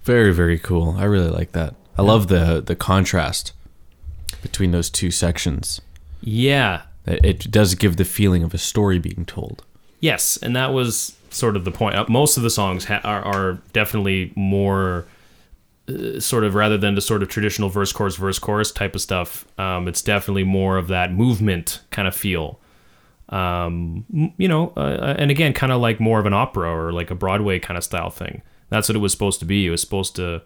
Very 0.09 0.33
very 0.33 0.57
cool. 0.59 0.95
I 0.97 1.05
really 1.05 1.29
like 1.39 1.51
that. 1.53 1.75
I 1.97 2.01
love 2.01 2.27
the 2.27 2.61
the 2.65 2.75
contrast. 2.75 3.53
between 4.41 4.71
those 4.71 4.89
two 4.89 5.11
sections. 5.11 5.81
Yeah. 6.21 6.81
It, 7.05 7.19
it 7.25 7.51
does 7.51 7.75
give 7.75 7.95
the 7.97 8.05
feeling 8.05 8.43
of 8.43 8.53
a 8.53 8.57
story 8.57 8.99
being 8.99 9.25
told. 9.25 9.63
Yes, 9.99 10.37
and 10.43 10.55
that 10.55 10.73
was 10.73 11.15
sort 11.29 11.55
of 11.57 11.63
the 11.65 11.71
point. 11.71 11.95
Uh, 11.95 12.05
Most 12.07 12.37
of 12.37 12.43
the 12.43 12.49
songs 12.49 12.85
ha- 12.85 13.01
are, 13.03 13.21
are 13.23 13.53
definitely 13.73 14.31
more 14.35 15.05
uh, 15.89 16.19
sort 16.19 16.43
of 16.43 16.55
rather 16.55 16.77
than 16.77 16.95
the 16.95 17.01
sort 17.01 17.21
of 17.23 17.27
traditional 17.29 17.69
verse 17.69 17.91
chorus 17.91 18.15
verse 18.15 18.39
chorus 18.39 18.71
type 18.71 18.95
of 18.95 19.01
stuff. 19.01 19.45
Um, 19.59 19.87
it's 19.87 20.01
definitely 20.01 20.45
more 20.45 20.77
of 20.77 20.87
that 20.87 21.11
movement 21.13 21.81
kind 21.91 22.07
of 22.07 22.15
feel. 22.15 22.59
Um, 23.29 24.05
you 24.37 24.47
know, 24.47 24.73
uh, 24.77 25.15
and 25.19 25.29
again, 25.31 25.53
kind 25.53 25.71
of 25.71 25.81
like 25.81 25.99
more 25.99 26.19
of 26.19 26.25
an 26.25 26.33
opera 26.33 26.69
or 26.73 26.91
like 26.99 27.11
a 27.11 27.15
Broadway 27.15 27.59
kind 27.59 27.77
of 27.77 27.83
style 27.83 28.09
thing. 28.09 28.41
That's 28.69 28.89
what 28.89 28.95
it 28.95 28.99
was 28.99 29.11
supposed 29.11 29.39
to 29.39 29.45
be. 29.45 29.67
It 29.67 29.69
was 29.69 29.81
supposed 29.81 30.15
to 30.17 30.41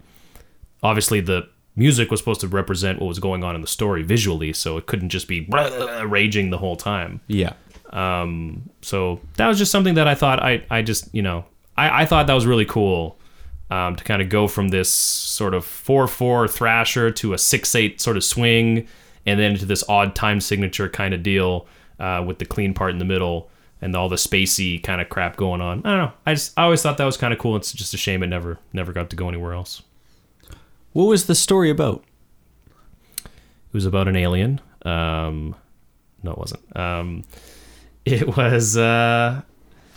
obviously 0.81 1.21
the 1.21 1.47
music 1.75 2.11
was 2.11 2.19
supposed 2.19 2.41
to 2.41 2.47
represent 2.47 2.99
what 2.99 3.07
was 3.07 3.19
going 3.19 3.43
on 3.43 3.55
in 3.55 3.61
the 3.61 3.67
story 3.67 4.03
visually, 4.03 4.53
so 4.53 4.77
it 4.77 4.85
couldn't 4.85 5.09
just 5.09 5.27
be 5.27 5.47
raging 6.05 6.49
the 6.49 6.57
whole 6.57 6.75
time. 6.75 7.21
Yeah. 7.27 7.53
So 8.81 9.19
that 9.37 9.47
was 9.47 9.57
just 9.57 9.71
something 9.71 9.95
that 9.95 10.07
I 10.07 10.15
thought 10.15 10.41
I, 10.41 10.65
I 10.69 10.81
just, 10.81 11.13
you 11.13 11.21
know, 11.21 11.45
I, 11.77 12.03
I 12.03 12.05
thought 12.05 12.27
that 12.27 12.33
was 12.33 12.45
really 12.45 12.65
cool 12.65 13.17
um, 13.71 13.95
to 13.95 14.03
kind 14.03 14.21
of 14.21 14.29
go 14.29 14.47
from 14.47 14.69
this 14.69 14.93
sort 14.93 15.53
of 15.53 15.65
4 15.65 16.07
4 16.07 16.47
thrasher 16.47 17.11
to 17.11 17.33
a 17.33 17.37
6 17.37 17.75
8 17.75 18.01
sort 18.01 18.17
of 18.17 18.23
swing 18.23 18.87
and 19.25 19.39
then 19.39 19.57
to 19.57 19.65
this 19.65 19.83
odd 19.87 20.15
time 20.15 20.41
signature 20.41 20.89
kind 20.89 21.13
of 21.13 21.23
deal 21.23 21.67
uh, 21.99 22.23
with 22.25 22.39
the 22.39 22.45
clean 22.45 22.73
part 22.73 22.91
in 22.91 22.99
the 22.99 23.05
middle 23.05 23.49
and 23.83 23.97
all 23.97 24.07
the 24.07 24.15
spacey 24.15 24.81
kind 24.81 25.01
of 25.01 25.09
crap 25.09 25.35
going 25.35 25.59
on. 25.59 25.79
I 25.79 25.89
don't 25.89 25.97
know. 25.97 26.11
I 26.25 26.33
just 26.35 26.53
I 26.57 26.63
always 26.63 26.81
thought 26.81 26.97
that 26.97 27.05
was 27.05 27.17
kind 27.17 27.33
of 27.33 27.39
cool. 27.39 27.57
It's 27.57 27.73
just 27.73 27.93
a 27.93 27.97
shame 27.97 28.23
it 28.23 28.27
never 28.27 28.57
never 28.71 28.93
got 28.93 29.09
to 29.09 29.15
go 29.17 29.27
anywhere 29.27 29.53
else. 29.53 29.83
What 30.93 31.05
was 31.05 31.25
the 31.27 31.35
story 31.35 31.69
about? 31.69 32.01
It 33.25 33.73
was 33.73 33.85
about 33.85 34.07
an 34.07 34.15
alien. 34.15 34.61
Um, 34.85 35.55
no, 36.21 36.31
it 36.31 36.37
wasn't. 36.37 36.77
Um, 36.77 37.23
it 38.05 38.37
was. 38.37 38.77
Uh, 38.77 39.41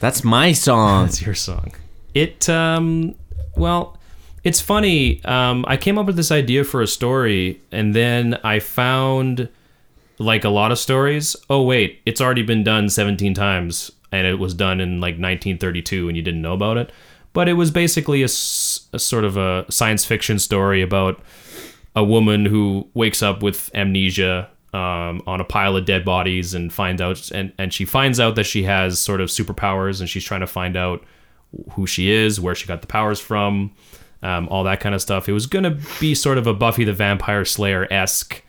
That's 0.00 0.24
my 0.24 0.52
song. 0.52 1.04
That's 1.06 1.22
your 1.22 1.34
song. 1.36 1.72
It 2.12 2.48
um 2.48 3.14
well, 3.56 3.98
it's 4.42 4.60
funny. 4.60 5.24
Um 5.24 5.64
I 5.68 5.76
came 5.76 5.96
up 5.96 6.06
with 6.06 6.16
this 6.16 6.32
idea 6.32 6.64
for 6.64 6.82
a 6.82 6.88
story 6.88 7.60
and 7.70 7.94
then 7.94 8.40
I 8.42 8.58
found 8.58 9.48
like 10.18 10.44
a 10.44 10.48
lot 10.48 10.72
of 10.72 10.78
stories, 10.78 11.36
oh 11.50 11.62
wait, 11.62 12.00
it's 12.06 12.20
already 12.20 12.42
been 12.42 12.64
done 12.64 12.88
17 12.88 13.34
times 13.34 13.92
and 14.12 14.26
it 14.26 14.38
was 14.38 14.54
done 14.54 14.80
in 14.80 15.00
like 15.00 15.14
1932 15.14 16.08
and 16.08 16.16
you 16.16 16.22
didn't 16.22 16.42
know 16.42 16.54
about 16.54 16.76
it. 16.76 16.90
But 17.32 17.48
it 17.48 17.54
was 17.54 17.70
basically 17.70 18.22
a 18.22 18.28
sort 18.28 19.24
of 19.24 19.36
a 19.36 19.66
science 19.70 20.04
fiction 20.04 20.38
story 20.38 20.80
about 20.80 21.20
a 21.94 22.02
woman 22.02 22.46
who 22.46 22.88
wakes 22.94 23.22
up 23.22 23.42
with 23.42 23.70
amnesia 23.74 24.48
um, 24.72 25.22
on 25.26 25.40
a 25.40 25.44
pile 25.44 25.76
of 25.76 25.84
dead 25.86 26.04
bodies 26.04 26.54
and 26.54 26.72
finds 26.72 27.00
out 27.00 27.30
and, 27.30 27.52
and 27.58 27.72
she 27.72 27.84
finds 27.84 28.20
out 28.20 28.34
that 28.36 28.44
she 28.44 28.62
has 28.64 28.98
sort 28.98 29.20
of 29.20 29.28
superpowers 29.28 30.00
and 30.00 30.08
she's 30.08 30.24
trying 30.24 30.40
to 30.40 30.46
find 30.46 30.76
out 30.76 31.02
who 31.72 31.86
she 31.86 32.10
is 32.10 32.38
where 32.38 32.54
she 32.54 32.66
got 32.66 32.82
the 32.82 32.86
powers 32.86 33.18
from 33.18 33.72
um, 34.22 34.48
all 34.48 34.64
that 34.64 34.80
kind 34.80 34.94
of 34.94 35.00
stuff 35.00 35.28
it 35.28 35.32
was 35.32 35.46
gonna 35.46 35.78
be 35.98 36.14
sort 36.14 36.36
of 36.36 36.46
a 36.46 36.52
buffy 36.52 36.84
the 36.84 36.92
vampire 36.92 37.44
slayer-esque 37.44 38.42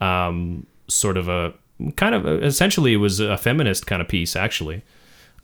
um, 0.00 0.64
sort 0.88 1.16
of 1.16 1.28
a 1.28 1.54
kind 1.96 2.14
of 2.14 2.26
essentially 2.42 2.92
it 2.92 2.98
was 2.98 3.20
a 3.20 3.36
feminist 3.36 3.86
kind 3.86 4.00
of 4.00 4.08
piece 4.08 4.36
actually. 4.36 4.82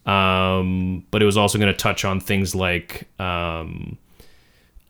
Um, 0.07 1.05
but 1.11 1.23
it 1.23 1.27
was 1.27 1.37
also 1.37 1.59
going 1.59 1.73
to 1.73 1.77
touch 1.77 2.05
on 2.05 2.21
things 2.21 2.55
like 2.55 3.07
um, 3.21 3.99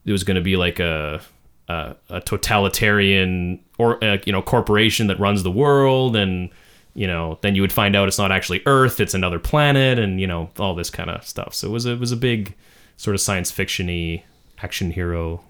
it 0.05 0.13
was 0.13 0.25
going 0.25 0.37
to 0.37 0.41
be 0.41 0.57
like 0.57 0.79
a 0.79 1.21
a, 1.69 1.97
a 2.09 2.21
totalitarian 2.21 3.61
or 3.79 4.03
uh, 4.05 4.19
you 4.25 4.33
know 4.33 4.43
corporation 4.43 5.07
that 5.09 5.19
runs 5.19 5.43
the 5.43 5.51
world 5.51 6.17
and 6.17 6.51
you 6.95 7.07
know 7.07 7.39
then 7.43 7.55
you 7.55 7.63
would 7.63 7.73
find 7.73 7.95
out 7.95 8.09
it's 8.09 8.19
not 8.19 8.33
actually 8.33 8.61
earth 8.67 8.99
it's 8.99 9.15
another 9.15 9.39
planet 9.39 9.99
and 9.99 10.21
you 10.21 10.27
know 10.27 10.51
all 10.59 10.75
this 10.75 10.91
kind 10.91 11.11
of 11.11 11.25
stuff. 11.27 11.55
So 11.55 11.69
it 11.69 11.71
was 11.71 11.87
a, 11.87 11.93
it 11.93 12.01
was 12.01 12.13
a 12.13 12.17
big 12.17 12.55
sort 12.97 13.15
of 13.15 13.21
science 13.21 13.51
fictiony 13.51 14.23
action 14.63 14.91
hero. 14.91 15.43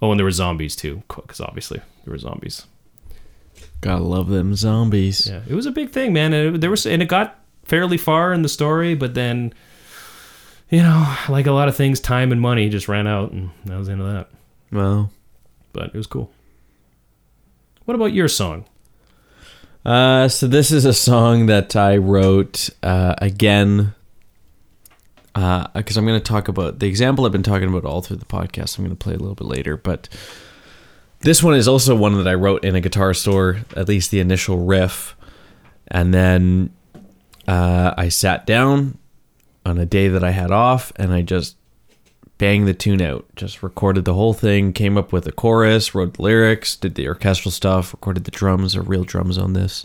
Oh 0.00 0.10
and 0.10 0.18
there 0.18 0.24
were 0.24 0.30
zombies 0.30 0.76
too 0.76 1.02
because 1.08 1.40
obviously 1.40 1.80
there 2.04 2.12
were 2.12 2.18
zombies 2.18 2.66
Gotta 3.80 4.02
love 4.02 4.28
them 4.28 4.54
zombies. 4.54 5.28
yeah 5.28 5.40
it 5.48 5.54
was 5.54 5.66
a 5.66 5.70
big 5.70 5.90
thing 5.90 6.12
man 6.12 6.32
and 6.32 6.56
it, 6.56 6.60
there 6.60 6.70
was 6.70 6.84
and 6.86 7.00
it 7.02 7.08
got 7.08 7.38
fairly 7.64 7.96
far 7.98 8.32
in 8.32 8.42
the 8.42 8.48
story 8.48 8.94
but 8.94 9.14
then 9.14 9.52
you 10.70 10.82
know 10.82 11.16
like 11.28 11.46
a 11.46 11.52
lot 11.52 11.68
of 11.68 11.76
things 11.76 12.00
time 12.00 12.32
and 12.32 12.40
money 12.40 12.68
just 12.68 12.88
ran 12.88 13.06
out 13.06 13.30
and 13.32 13.50
that 13.66 13.76
was 13.76 13.86
the 13.86 13.92
end 13.92 14.02
of 14.02 14.12
that 14.12 14.28
Well, 14.72 15.10
but 15.72 15.86
it 15.88 15.94
was 15.94 16.06
cool 16.06 16.30
what 17.84 17.94
about 17.94 18.12
your 18.12 18.28
song 18.28 18.64
uh, 19.84 20.28
so 20.28 20.46
this 20.46 20.70
is 20.70 20.84
a 20.84 20.92
song 20.92 21.46
that 21.46 21.74
I 21.74 21.96
wrote 21.96 22.68
uh, 22.82 23.14
again. 23.18 23.94
Because 25.34 25.96
I'm 25.96 26.04
going 26.04 26.20
to 26.20 26.24
talk 26.24 26.48
about 26.48 26.80
the 26.80 26.86
example 26.86 27.24
I've 27.24 27.32
been 27.32 27.42
talking 27.44 27.68
about 27.68 27.84
all 27.86 28.02
through 28.02 28.16
the 28.16 28.26
podcast. 28.26 28.76
I'm 28.76 28.84
going 28.84 28.94
to 28.94 29.02
play 29.02 29.14
a 29.14 29.18
little 29.18 29.36
bit 29.36 29.46
later, 29.46 29.76
but 29.78 30.08
this 31.20 31.42
one 31.42 31.54
is 31.54 31.68
also 31.68 31.94
one 31.96 32.16
that 32.16 32.28
I 32.28 32.34
wrote 32.34 32.64
in 32.64 32.74
a 32.74 32.80
guitar 32.80 33.14
store. 33.14 33.58
At 33.76 33.88
least 33.88 34.10
the 34.10 34.20
initial 34.20 34.58
riff, 34.58 35.16
and 35.88 36.12
then 36.14 36.70
uh, 37.46 37.94
I 37.96 38.08
sat 38.08 38.46
down 38.46 38.98
on 39.66 39.78
a 39.78 39.86
day 39.86 40.08
that 40.08 40.24
I 40.24 40.30
had 40.30 40.50
off, 40.50 40.92
and 40.96 41.12
I 41.12 41.22
just 41.22 41.56
banged 42.38 42.68
the 42.68 42.74
tune 42.74 43.02
out. 43.02 43.26
Just 43.36 43.62
recorded 43.62 44.04
the 44.04 44.14
whole 44.14 44.32
thing, 44.32 44.72
came 44.72 44.96
up 44.96 45.12
with 45.12 45.26
a 45.26 45.32
chorus, 45.32 45.94
wrote 45.94 46.14
the 46.14 46.22
lyrics, 46.22 46.76
did 46.76 46.94
the 46.94 47.08
orchestral 47.08 47.50
stuff, 47.50 47.92
recorded 47.92 48.24
the 48.24 48.30
drums, 48.30 48.76
or 48.76 48.82
real 48.82 49.04
drums 49.04 49.36
on 49.38 49.54
this, 49.54 49.84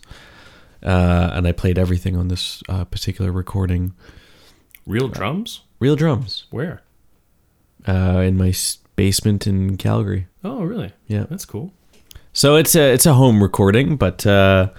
uh, 0.83 1.31
and 1.33 1.47
I 1.47 1.51
played 1.51 1.79
everything 1.79 2.15
on 2.15 2.27
this 2.27 2.61
uh, 2.69 2.85
particular 2.85 3.31
recording. 3.31 3.93
real 4.85 5.07
drums 5.07 5.61
Real 5.79 5.95
drums 5.97 6.45
where 6.49 6.81
uh, 7.87 8.21
in 8.23 8.37
my 8.37 8.49
s- 8.49 8.77
basement 8.95 9.47
in 9.47 9.77
Calgary. 9.77 10.27
oh 10.43 10.63
really 10.63 10.91
Yeah. 11.07 11.25
that's 11.29 11.45
cool 11.45 11.71
So 12.33 12.55
it's 12.55 12.75
a 12.75 12.93
it's 12.93 13.05
a 13.05 13.13
home 13.13 13.41
recording, 13.43 13.95
but 13.97 14.25
uh, 14.25 14.69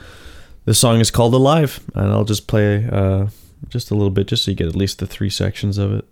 the 0.65 0.75
song 0.75 1.01
is 1.01 1.11
called 1.11 1.35
"Alive," 1.35 1.79
and 1.95 2.11
I'll 2.11 2.25
just 2.25 2.47
play 2.49 2.89
uh, 2.91 3.27
just 3.69 3.91
a 3.93 3.95
little 3.95 4.11
bit, 4.11 4.27
just 4.27 4.45
so 4.45 4.51
you 4.51 4.57
get 4.57 4.67
at 4.67 4.75
least 4.77 4.99
the 4.99 5.07
three 5.07 5.31
sections 5.31 5.79
of 5.79 5.93
it. 5.93 6.05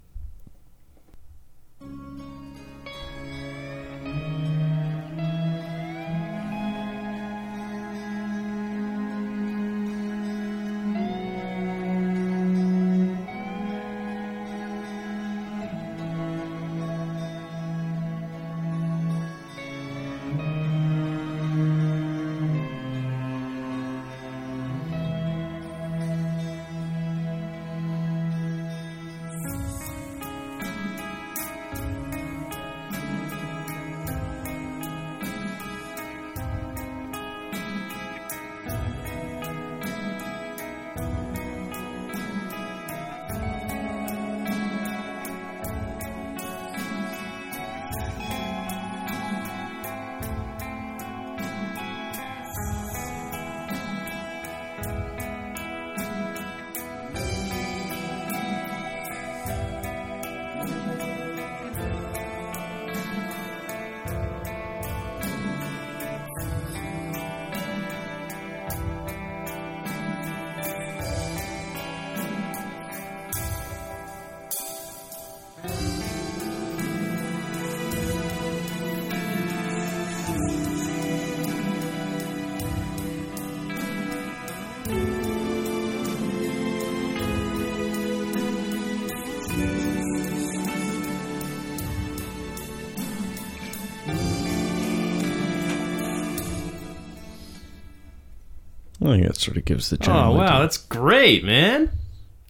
I 99.02 99.14
think 99.14 99.26
that 99.26 99.36
sort 99.36 99.56
of 99.56 99.64
gives 99.64 99.90
the 99.90 99.96
general. 99.98 100.34
Oh 100.34 100.38
wow, 100.38 100.46
idea. 100.46 100.58
that's 100.60 100.76
great, 100.78 101.44
man. 101.44 101.90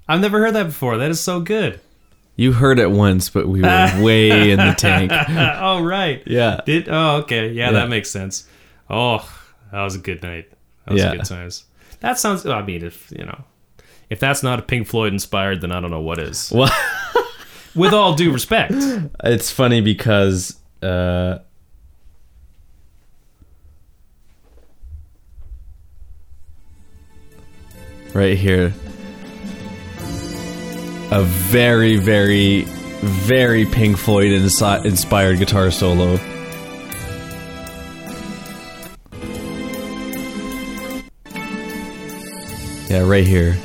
I've 0.09 0.21
never 0.21 0.39
heard 0.41 0.55
that 0.55 0.67
before. 0.67 0.99
That 0.99 1.11
is 1.11 1.21
so 1.21 1.41
good. 1.41 1.81
You 2.37 2.53
heard 2.53 2.79
it 2.79 2.91
once, 2.91 3.29
but 3.31 3.47
we 3.49 3.61
were 3.63 3.93
way 4.03 4.51
in 4.51 4.59
the 4.59 4.75
tank. 4.77 5.13
oh 5.61 5.83
right. 5.83 6.23
Yeah. 6.27 6.61
Did 6.67 6.89
oh 6.89 7.17
okay. 7.19 7.49
Yeah, 7.51 7.67
Yeah. 7.67 7.73
that 7.73 7.89
makes 7.89 8.11
sense. 8.11 8.49
Oh, 8.91 9.19
that 9.71 9.83
was 9.83 9.95
a 9.95 9.99
good 9.99 10.23
night. 10.23 10.51
That 10.87 10.95
was 10.95 11.03
Yeah. 11.03 11.13
a 11.13 11.17
good 11.17 11.25
times. 11.27 11.65
That 12.01 12.19
sounds 12.19 12.45
I 12.47 12.63
mean, 12.63 12.85
if 12.85 13.11
you 13.17 13.25
know 13.25 13.45
if 14.11 14.19
that's 14.21 14.43
not 14.43 14.59
a 14.59 14.63
Pink 14.63 14.87
Floyd 14.89 15.13
inspired, 15.13 15.61
then 15.63 15.73
I 15.73 15.81
don't 15.81 15.91
know 15.91 16.01
what 16.01 16.19
is. 16.19 16.51
Well, 16.55 16.71
With 17.75 17.95
all 17.95 18.15
due 18.15 18.31
respect. 18.33 18.75
it's 19.25 19.51
funny 19.51 19.81
because 19.81 20.59
uh, 20.83 21.39
right 28.15 28.37
here, 28.37 28.73
a 31.11 31.23
very, 31.23 31.97
very, 31.97 32.63
very 32.63 33.67
Pink 33.67 33.97
Floyd 33.97 34.33
inspired 34.85 35.39
guitar 35.39 35.71
solo. 35.71 36.19
Yeah, 42.89 43.07
right 43.07 43.27
here. 43.27 43.57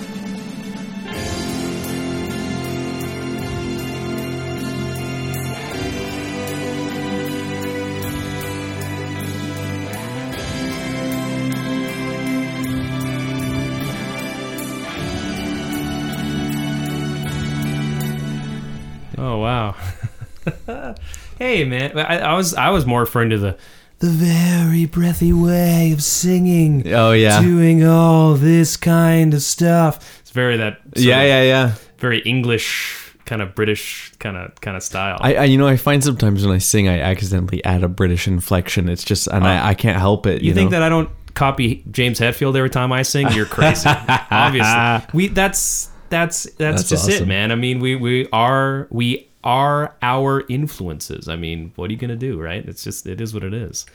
Hey 21.57 21.65
man, 21.65 21.97
I, 21.97 22.19
I 22.19 22.33
was 22.35 22.53
I 22.53 22.69
was 22.69 22.85
more 22.85 23.01
referring 23.01 23.29
to 23.31 23.37
the 23.37 23.57
the 23.99 24.09
very 24.09 24.85
breathy 24.85 25.33
way 25.33 25.91
of 25.91 26.03
singing. 26.03 26.93
Oh, 26.93 27.13
yeah. 27.13 27.41
doing 27.41 27.83
all 27.83 28.35
this 28.35 28.77
kind 28.77 29.33
of 29.33 29.41
stuff. 29.41 30.19
It's 30.19 30.29
very 30.29 30.57
that 30.57 30.79
Yeah, 30.95 31.23
yeah, 31.23 31.41
yeah. 31.41 31.71
very 31.97 32.19
English 32.19 33.15
kind 33.25 33.41
of 33.41 33.55
British 33.55 34.13
kind 34.19 34.37
of 34.37 34.53
kind 34.61 34.77
of 34.77 34.83
style. 34.83 35.17
I, 35.19 35.35
I, 35.35 35.43
you 35.45 35.57
know, 35.57 35.67
I 35.67 35.77
find 35.77 36.03
sometimes 36.03 36.45
when 36.45 36.55
I 36.55 36.59
sing, 36.59 36.87
I 36.87 36.99
accidentally 36.99 37.63
add 37.65 37.83
a 37.83 37.89
British 37.89 38.27
inflection. 38.27 38.87
It's 38.87 39.03
just, 39.03 39.27
and 39.27 39.45
I, 39.45 39.57
uh, 39.57 39.69
I 39.69 39.73
can't 39.73 39.97
help 39.97 40.27
it. 40.27 40.43
you 40.43 40.49
You, 40.49 40.53
think 40.53 40.69
know? 40.71 40.79
that 40.79 40.83
I 40.83 40.89
don't 40.89 41.09
copy 41.33 41.83
James 41.89 42.19
Hetfield 42.19 42.55
every 42.55 42.69
time 42.69 42.91
I 42.91 43.01
sing? 43.01 43.31
You're 43.31 43.47
crazy. 43.47 43.89
Obviously, 44.31 45.07
we 45.13 45.27
that's 45.27 45.89
that's 46.09 46.43
that's, 46.43 46.83
That's 46.83 46.89
just 46.89 47.09
it, 47.09 47.27
man. 47.27 47.51
I 47.51 47.55
mean, 47.55 47.79
we 47.79 47.95
we 47.95 48.29
are 48.31 48.87
we 48.91 49.26
are 49.47 49.95
our 50.01 50.43
influences. 50.49 51.29
I 51.29 51.37
mean, 51.37 51.71
what 51.77 51.89
are 51.89 51.93
you 51.93 51.97
gonna 51.97 52.15
do, 52.17 52.37
right? 52.39 52.63
It's 52.67 52.83
just 52.83 53.07
it 53.07 53.21
is 53.21 53.33
what 53.33 53.43
it 53.43 53.53
is. 53.53 53.85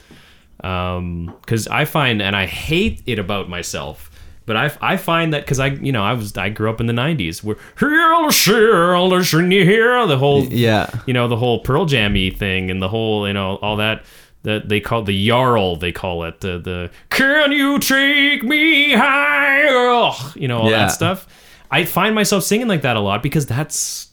Um, 0.64 1.34
because 1.40 1.68
I 1.68 1.84
find 1.84 2.22
and 2.22 2.34
I 2.34 2.46
hate 2.46 3.02
it 3.06 3.18
about 3.18 3.48
myself. 3.48 4.08
But 4.44 4.56
I, 4.56 4.72
I 4.80 4.96
find 4.96 5.32
that 5.34 5.42
because 5.44 5.60
I 5.60 5.68
you 5.68 5.92
know 5.92 6.02
I 6.02 6.14
was 6.14 6.36
I 6.36 6.48
grew 6.48 6.70
up 6.70 6.80
in 6.80 6.86
the 6.86 6.92
'90s 6.92 7.42
where 7.44 7.56
the 10.06 10.16
whole 10.18 10.44
Yeah. 10.44 10.90
you 11.06 11.12
know 11.14 11.28
the 11.28 11.36
whole 11.36 11.60
Pearl 11.60 11.86
Jammy 11.86 12.30
thing 12.30 12.70
and 12.70 12.80
the 12.82 12.88
whole 12.88 13.26
you 13.26 13.34
know 13.34 13.56
all 13.56 13.76
that 13.76 14.04
that 14.42 14.68
they 14.68 14.80
call 14.80 15.02
the 15.02 15.28
Jarl 15.28 15.76
they 15.76 15.92
call 15.92 16.24
it 16.24 16.40
the 16.40 16.58
the 16.58 16.90
Can 17.10 17.52
you 17.52 17.78
take 17.78 18.42
me 18.42 18.92
higher 18.92 20.12
you 20.34 20.48
know 20.48 20.58
all 20.62 20.70
Yeah. 20.70 20.78
that 20.78 20.92
stuff. 20.92 21.26
I 21.70 21.84
find 21.84 22.14
myself 22.14 22.42
singing 22.42 22.68
like 22.68 22.82
that 22.82 22.96
a 22.96 23.00
lot 23.00 23.22
because 23.22 23.46
that's 23.46 24.08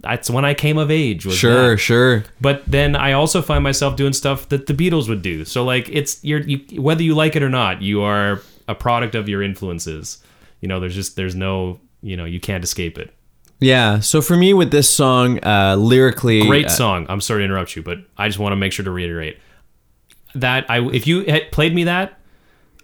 that's 0.00 0.30
when 0.30 0.44
I 0.44 0.54
came 0.54 0.78
of 0.78 0.90
age. 0.90 1.26
Was 1.26 1.36
Sure, 1.36 1.72
that. 1.72 1.78
sure. 1.78 2.24
But 2.40 2.64
then 2.66 2.96
I 2.96 3.12
also 3.12 3.42
find 3.42 3.62
myself 3.62 3.96
doing 3.96 4.12
stuff 4.12 4.48
that 4.48 4.66
the 4.66 4.74
Beatles 4.74 5.08
would 5.08 5.22
do. 5.22 5.44
So 5.44 5.64
like 5.64 5.88
it's 5.90 6.22
you're 6.24 6.40
you, 6.40 6.80
whether 6.80 7.02
you 7.02 7.14
like 7.14 7.36
it 7.36 7.42
or 7.42 7.50
not, 7.50 7.82
you 7.82 8.02
are 8.02 8.42
a 8.66 8.74
product 8.74 9.14
of 9.14 9.28
your 9.28 9.42
influences. 9.42 10.22
You 10.60 10.68
know, 10.68 10.80
there's 10.80 10.94
just 10.94 11.16
there's 11.16 11.34
no 11.34 11.80
you 12.02 12.16
know 12.16 12.24
you 12.24 12.40
can't 12.40 12.64
escape 12.64 12.98
it. 12.98 13.14
Yeah. 13.60 14.00
So 14.00 14.22
for 14.22 14.36
me, 14.36 14.54
with 14.54 14.70
this 14.70 14.88
song, 14.88 15.38
uh, 15.44 15.76
lyrically, 15.78 16.46
Great 16.46 16.66
uh, 16.66 16.70
song. 16.70 17.06
I'm 17.10 17.20
sorry 17.20 17.40
to 17.40 17.44
interrupt 17.44 17.76
you, 17.76 17.82
but 17.82 17.98
I 18.16 18.26
just 18.26 18.38
want 18.38 18.52
to 18.52 18.56
make 18.56 18.72
sure 18.72 18.84
to 18.84 18.90
reiterate 18.90 19.38
that 20.34 20.70
I 20.70 20.80
if 20.88 21.06
you 21.06 21.24
had 21.24 21.52
played 21.52 21.74
me 21.74 21.84
that, 21.84 22.18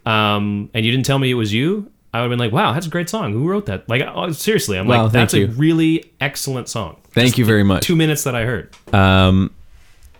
um, 0.05 0.69
and 0.73 0.85
you 0.85 0.91
didn't 0.91 1.05
tell 1.05 1.17
me 1.19 1.31
it 1.31 1.35
was 1.35 1.53
you, 1.53 1.91
I 2.13 2.21
would 2.21 2.25
have 2.25 2.29
been 2.31 2.39
like, 2.39 2.51
"Wow, 2.51 2.73
that's 2.73 2.87
a 2.87 2.89
great 2.89 3.09
song. 3.09 3.33
Who 3.33 3.47
wrote 3.47 3.65
that?" 3.67 3.87
Like, 3.89 4.01
oh, 4.01 4.31
seriously, 4.31 4.77
I'm 4.77 4.87
Wow, 4.87 5.03
like, 5.03 5.11
thank 5.11 5.31
"That's 5.31 5.33
a 5.33 5.45
really 5.47 6.11
excellent 6.19 6.69
song." 6.69 6.97
Thank 7.11 7.37
you 7.37 7.45
very 7.45 7.63
much. 7.63 7.83
Two 7.85 7.95
minutes 7.95 8.23
that 8.23 8.35
I 8.35 8.45
heard. 8.45 8.75
Um, 8.93 9.51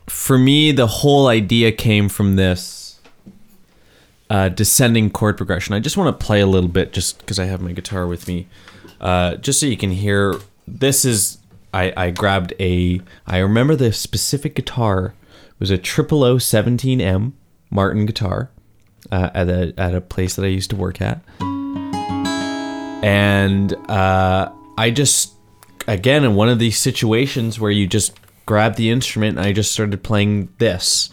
for 0.08 0.38
me, 0.38 0.72
the 0.72 0.88
whole 0.88 1.28
idea 1.28 1.72
came 1.72 2.10
from 2.10 2.36
this 2.36 3.00
uh, 4.30 4.50
descending 4.50 5.10
chord 5.10 5.38
progression. 5.38 5.74
I 5.76 5.80
just 5.80 5.98
want 5.98 6.18
to 6.20 6.26
play 6.26 6.42
a 6.42 6.48
little 6.48 6.70
bit, 6.70 6.94
just 6.94 7.20
because 7.20 7.40
I 7.40 7.46
have 7.46 7.62
my 7.62 7.72
guitar 7.72 8.08
with 8.08 8.28
me, 8.28 8.48
uh, 9.00 9.36
just 9.36 9.60
so 9.60 9.66
you 9.66 9.78
can 9.78 9.92
hear. 9.92 10.36
This 10.68 11.06
is 11.06 11.38
I, 11.74 11.94
I 11.96 12.12
grabbed 12.12 12.54
a. 12.60 13.02
I 13.26 13.38
remember 13.38 13.76
the 13.76 13.94
specific 13.94 14.56
guitar 14.56 15.14
it 15.58 15.60
was 15.60 15.72
a 15.72 15.78
triple 15.78 16.24
O 16.24 16.38
seventeen 16.38 17.02
M 17.02 17.34
Martin 17.72 18.06
guitar 18.06 18.52
uh, 19.12 19.30
at 19.34 19.50
a 19.50 19.74
at 19.78 19.96
a 19.96 20.02
place 20.02 20.36
that 20.36 20.46
I 20.46 20.50
used 20.50 20.70
to 20.70 20.76
work 20.76 21.02
at, 21.02 21.22
and 23.04 23.74
uh, 23.90 24.52
I 24.78 24.92
just 24.92 25.34
again 25.88 26.24
in 26.24 26.36
one 26.36 26.50
of 26.50 26.60
these 26.60 26.78
situations 26.78 27.60
where 27.60 27.72
you 27.72 27.88
just 27.88 28.20
grab 28.46 28.76
the 28.76 28.90
instrument 28.90 29.38
I 29.40 29.52
just 29.54 29.72
started 29.72 30.04
playing 30.04 30.50
this. 30.58 31.10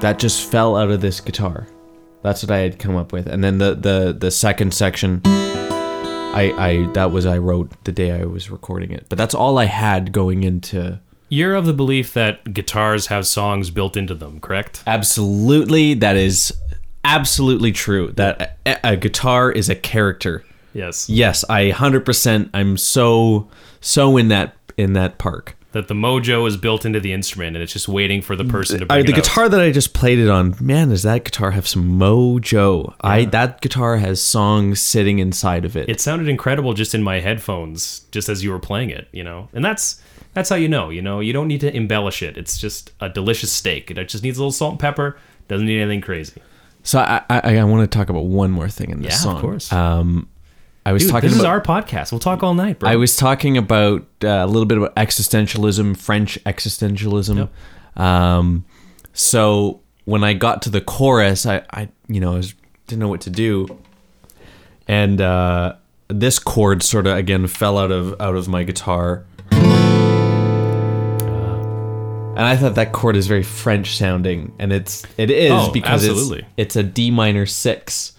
That 0.00 0.18
just 0.18 0.50
fell 0.50 0.76
out 0.76 0.90
of 0.90 1.00
this 1.00 1.20
guitar. 1.20 1.66
That's 2.22 2.42
what 2.42 2.50
I 2.50 2.58
had 2.58 2.78
come 2.78 2.96
up 2.96 3.12
with. 3.12 3.26
And 3.26 3.44
then 3.44 3.58
the 3.58 3.74
the 3.74 4.16
the 4.18 4.30
second 4.30 4.72
section 4.72 5.20
I 5.24 6.54
I 6.56 6.92
that 6.94 7.10
was 7.10 7.26
I 7.26 7.38
wrote 7.38 7.72
the 7.84 7.92
day 7.92 8.12
I 8.12 8.24
was 8.24 8.50
recording 8.50 8.92
it. 8.92 9.06
But 9.08 9.18
that's 9.18 9.34
all 9.34 9.58
I 9.58 9.66
had 9.66 10.12
going 10.12 10.42
into 10.42 11.00
You're 11.28 11.54
of 11.54 11.66
the 11.66 11.72
belief 11.72 12.14
that 12.14 12.54
guitars 12.54 13.08
have 13.08 13.26
songs 13.26 13.70
built 13.70 13.96
into 13.96 14.14
them, 14.14 14.40
correct? 14.40 14.82
Absolutely 14.86 15.94
that 15.94 16.16
is 16.16 16.52
absolutely 17.04 17.72
true. 17.72 18.12
That 18.12 18.58
a, 18.64 18.92
a 18.92 18.96
guitar 18.96 19.52
is 19.52 19.68
a 19.68 19.74
character. 19.74 20.44
Yes. 20.72 21.10
Yes, 21.10 21.44
I 21.48 21.70
100% 21.70 22.50
I'm 22.54 22.76
so 22.76 23.48
so 23.80 24.16
in 24.16 24.28
that 24.28 24.54
in 24.76 24.94
that 24.94 25.18
park. 25.18 25.56
That 25.72 25.86
the 25.86 25.94
mojo 25.94 26.48
is 26.48 26.56
built 26.56 26.84
into 26.84 26.98
the 26.98 27.12
instrument 27.12 27.54
and 27.54 27.62
it's 27.62 27.72
just 27.72 27.86
waiting 27.86 28.22
for 28.22 28.34
the 28.34 28.44
person 28.44 28.80
to 28.80 28.86
bring 28.86 28.96
I, 28.96 29.00
it 29.00 29.06
the 29.06 29.12
out. 29.12 29.22
guitar 29.22 29.48
that 29.48 29.60
I 29.60 29.70
just 29.70 29.94
played 29.94 30.18
it 30.18 30.28
on, 30.28 30.56
man, 30.60 30.88
does 30.88 31.04
that 31.04 31.24
guitar 31.24 31.52
have 31.52 31.68
some 31.68 31.96
mojo? 31.96 32.92
I 33.00 33.26
that 33.26 33.60
guitar 33.60 33.98
has 33.98 34.20
songs 34.20 34.80
sitting 34.80 35.20
inside 35.20 35.64
of 35.64 35.76
it. 35.76 35.88
It 35.88 36.00
sounded 36.00 36.28
incredible 36.28 36.72
just 36.74 36.92
in 36.92 37.04
my 37.04 37.20
headphones, 37.20 38.00
just 38.10 38.28
as 38.28 38.42
you 38.42 38.50
were 38.50 38.58
playing 38.58 38.90
it, 38.90 39.06
you 39.12 39.22
know. 39.22 39.48
And 39.52 39.64
that's 39.64 40.02
that's 40.34 40.48
how 40.48 40.56
you 40.56 40.68
know, 40.68 40.90
you 40.90 41.02
know. 41.02 41.20
You 41.20 41.32
don't 41.32 41.46
need 41.46 41.60
to 41.60 41.72
embellish 41.74 42.20
it. 42.22 42.36
It's 42.36 42.58
just 42.58 42.90
a 43.00 43.08
delicious 43.08 43.52
steak. 43.52 43.92
It 43.92 44.08
just 44.08 44.24
needs 44.24 44.38
a 44.38 44.40
little 44.40 44.52
salt 44.52 44.72
and 44.72 44.80
pepper. 44.80 45.18
Doesn't 45.46 45.66
need 45.66 45.80
anything 45.80 46.00
crazy. 46.00 46.42
so 46.82 46.98
I 46.98 47.22
I, 47.30 47.58
I 47.58 47.64
want 47.64 47.88
to 47.88 47.96
talk 47.98 48.08
about 48.08 48.26
one 48.26 48.50
more 48.50 48.68
thing 48.68 48.90
in 48.90 49.02
this 49.02 49.24
Yeah, 49.24 49.32
of 49.32 49.40
course. 49.40 49.72
Um, 49.72 50.28
I 50.84 50.92
was 50.92 51.02
Dude, 51.02 51.10
talking 51.12 51.28
this 51.28 51.38
is 51.38 51.44
our 51.44 51.60
podcast. 51.60 52.10
We'll 52.10 52.20
talk 52.20 52.42
all 52.42 52.54
night, 52.54 52.78
bro. 52.78 52.88
I 52.88 52.96
was 52.96 53.14
talking 53.16 53.56
about 53.58 54.02
uh, 54.24 54.28
a 54.28 54.46
little 54.46 54.64
bit 54.66 54.78
about 54.78 54.94
existentialism, 54.96 55.96
French 55.98 56.38
existentialism. 56.44 57.48
Um, 57.96 58.64
so 59.12 59.80
when 60.06 60.24
I 60.24 60.32
got 60.32 60.62
to 60.62 60.70
the 60.70 60.80
chorus, 60.80 61.44
I, 61.44 61.62
I 61.70 61.88
you 62.08 62.20
know, 62.20 62.32
I 62.32 62.36
was, 62.36 62.54
didn't 62.86 63.00
know 63.00 63.08
what 63.08 63.20
to 63.22 63.30
do, 63.30 63.78
and 64.88 65.20
uh, 65.20 65.74
this 66.08 66.38
chord 66.38 66.82
sort 66.82 67.06
of 67.06 67.16
again 67.16 67.46
fell 67.46 67.76
out 67.76 67.90
of 67.92 68.18
out 68.20 68.34
of 68.34 68.48
my 68.48 68.62
guitar. 68.62 69.26
And 72.36 72.48
I 72.48 72.56
thought 72.56 72.76
that 72.76 72.92
chord 72.92 73.16
is 73.16 73.26
very 73.26 73.42
French 73.42 73.96
sounding, 73.98 74.54
and 74.58 74.72
it's 74.72 75.04
it 75.18 75.30
is 75.30 75.52
Oh, 75.52 75.70
because 75.72 76.08
absolutely. 76.08 76.46
it's 76.56 76.74
it's 76.74 76.76
a 76.76 76.82
D 76.82 77.10
minor 77.10 77.44
six. 77.44 78.12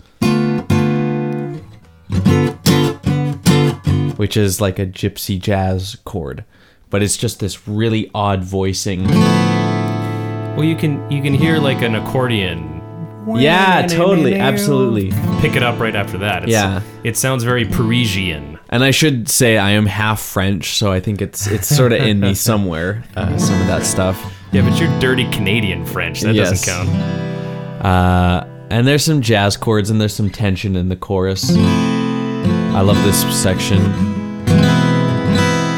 Which 4.22 4.38
is 4.38 4.62
like 4.62 4.78
a 4.78 4.86
gypsy 4.86 5.40
jazz 5.40 5.98
chord, 6.06 6.44
but 6.92 7.02
it's 7.02 7.18
just 7.18 7.40
this 7.40 7.68
really 7.68 8.12
odd 8.14 8.44
voicing. 8.44 9.08
Well, 10.56 10.64
you 10.64 10.76
can 10.76 11.10
you 11.10 11.24
can 11.24 11.34
hear 11.34 11.58
like 11.58 11.82
an 11.82 11.96
accordion 11.96 12.84
Yeah, 13.36 13.88
totally, 13.88 14.36
absolutely. 14.38 15.12
pick 15.42 15.56
it 15.56 15.64
up 15.64 15.80
right 15.80 15.96
after 15.96 16.20
that. 16.20 16.44
It's, 16.44 16.52
Yeah. 16.52 16.82
it 17.04 17.18
sounds 17.18 17.44
very 17.44 17.66
Parisian. 17.66 18.60
And 18.70 18.84
I 18.84 18.92
should 18.92 19.28
say 19.28 19.58
I 19.58 19.72
am 19.72 19.88
half 19.88 20.22
French, 20.22 20.78
so 20.78 20.92
I 20.92 21.00
think 21.00 21.20
it's 21.20 21.48
it's 21.48 21.68
sort 21.68 21.92
of 21.92 22.02
in 22.04 22.20
me 22.20 22.36
somewhere. 22.50 23.04
Uh, 23.16 23.36
some 23.40 23.60
of 23.60 23.66
that 23.68 23.86
stuff. 23.88 24.18
Yeah, 24.52 24.62
but 24.70 24.80
you're 24.80 25.00
dirty 25.00 25.28
Canadian 25.32 25.84
French. 25.84 26.22
That 26.22 26.36
Yes. 26.36 26.64
doesn't 26.64 26.72
count. 26.72 27.86
Uh, 27.86 28.46
and 28.70 28.86
there's 28.86 29.04
some 29.04 29.22
jazz 29.22 29.58
chords 29.58 29.90
and 29.90 30.00
there's 30.00 30.14
some 30.14 30.30
tension 30.30 30.76
in 30.76 30.90
the 30.90 30.96
chorus. 30.96 31.50
I 32.74 32.82
love 32.82 32.98
this 33.04 33.22
section. 33.42 33.80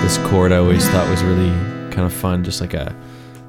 This 0.04 0.18
chord 0.30 0.52
I 0.52 0.58
always 0.58 0.88
thought 0.90 1.10
was 1.10 1.24
really 1.24 1.50
kind 1.92 2.06
of 2.06 2.14
fun, 2.14 2.44
just 2.44 2.62
like 2.62 2.74
a 2.74 2.96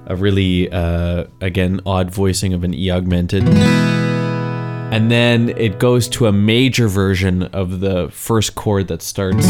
a 0.07 0.17
really 0.17 0.71
uh, 0.71 1.25
again 1.41 1.81
odd 1.87 2.11
voicing 2.11 2.53
of 2.53 2.65
an 2.65 2.75
E 2.75 2.91
augmented. 2.91 3.45
And 3.49 5.11
then 5.11 5.51
it 5.51 5.79
goes 5.79 6.09
to 6.11 6.27
a 6.27 6.33
major 6.33 6.89
version 6.89 7.43
of 7.45 7.81
the 7.81 8.09
first 8.11 8.55
chord 8.55 8.89
that 8.89 9.03
starts 9.03 9.47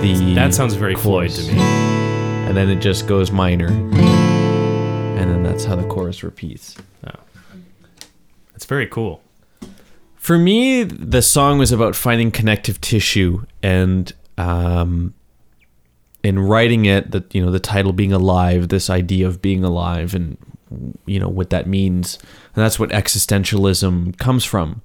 the 0.00 0.32
That 0.34 0.54
sounds 0.54 0.74
very 0.74 0.94
Floyd 0.94 1.30
to 1.30 1.42
me. 1.52 1.58
and 1.58 2.56
then 2.56 2.68
it 2.68 2.80
just 2.80 3.06
goes 3.08 3.30
minor. 3.32 3.68
And 3.68 5.30
then 5.30 5.42
that's 5.42 5.64
how 5.64 5.74
the 5.74 5.86
chorus 5.88 6.22
repeats. 6.22 6.76
It's 8.54 8.64
very 8.64 8.86
cool. 8.88 9.22
For 10.28 10.36
me, 10.36 10.82
the 10.82 11.22
song 11.22 11.58
was 11.58 11.72
about 11.72 11.96
finding 11.96 12.30
connective 12.30 12.82
tissue 12.82 13.46
and 13.62 14.12
um, 14.36 15.14
in 16.22 16.38
writing 16.38 16.84
it, 16.84 17.12
that 17.12 17.34
you 17.34 17.42
know, 17.42 17.50
the 17.50 17.58
title 17.58 17.94
being 17.94 18.12
alive, 18.12 18.68
this 18.68 18.90
idea 18.90 19.26
of 19.26 19.40
being 19.40 19.64
alive, 19.64 20.14
and 20.14 20.36
you 21.06 21.18
know 21.18 21.30
what 21.30 21.48
that 21.48 21.66
means, 21.66 22.18
and 22.54 22.62
that's 22.62 22.78
what 22.78 22.90
existentialism 22.90 24.18
comes 24.18 24.44
from. 24.44 24.82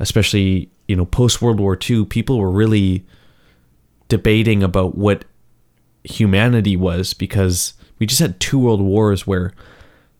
Especially, 0.00 0.68
you 0.88 0.96
know, 0.96 1.04
post 1.04 1.40
World 1.40 1.60
War 1.60 1.78
II, 1.80 2.04
people 2.06 2.40
were 2.40 2.50
really 2.50 3.06
debating 4.08 4.64
about 4.64 4.98
what 4.98 5.24
humanity 6.02 6.76
was 6.76 7.14
because 7.14 7.74
we 8.00 8.06
just 8.06 8.20
had 8.20 8.40
two 8.40 8.58
world 8.58 8.80
wars 8.80 9.28
where 9.28 9.52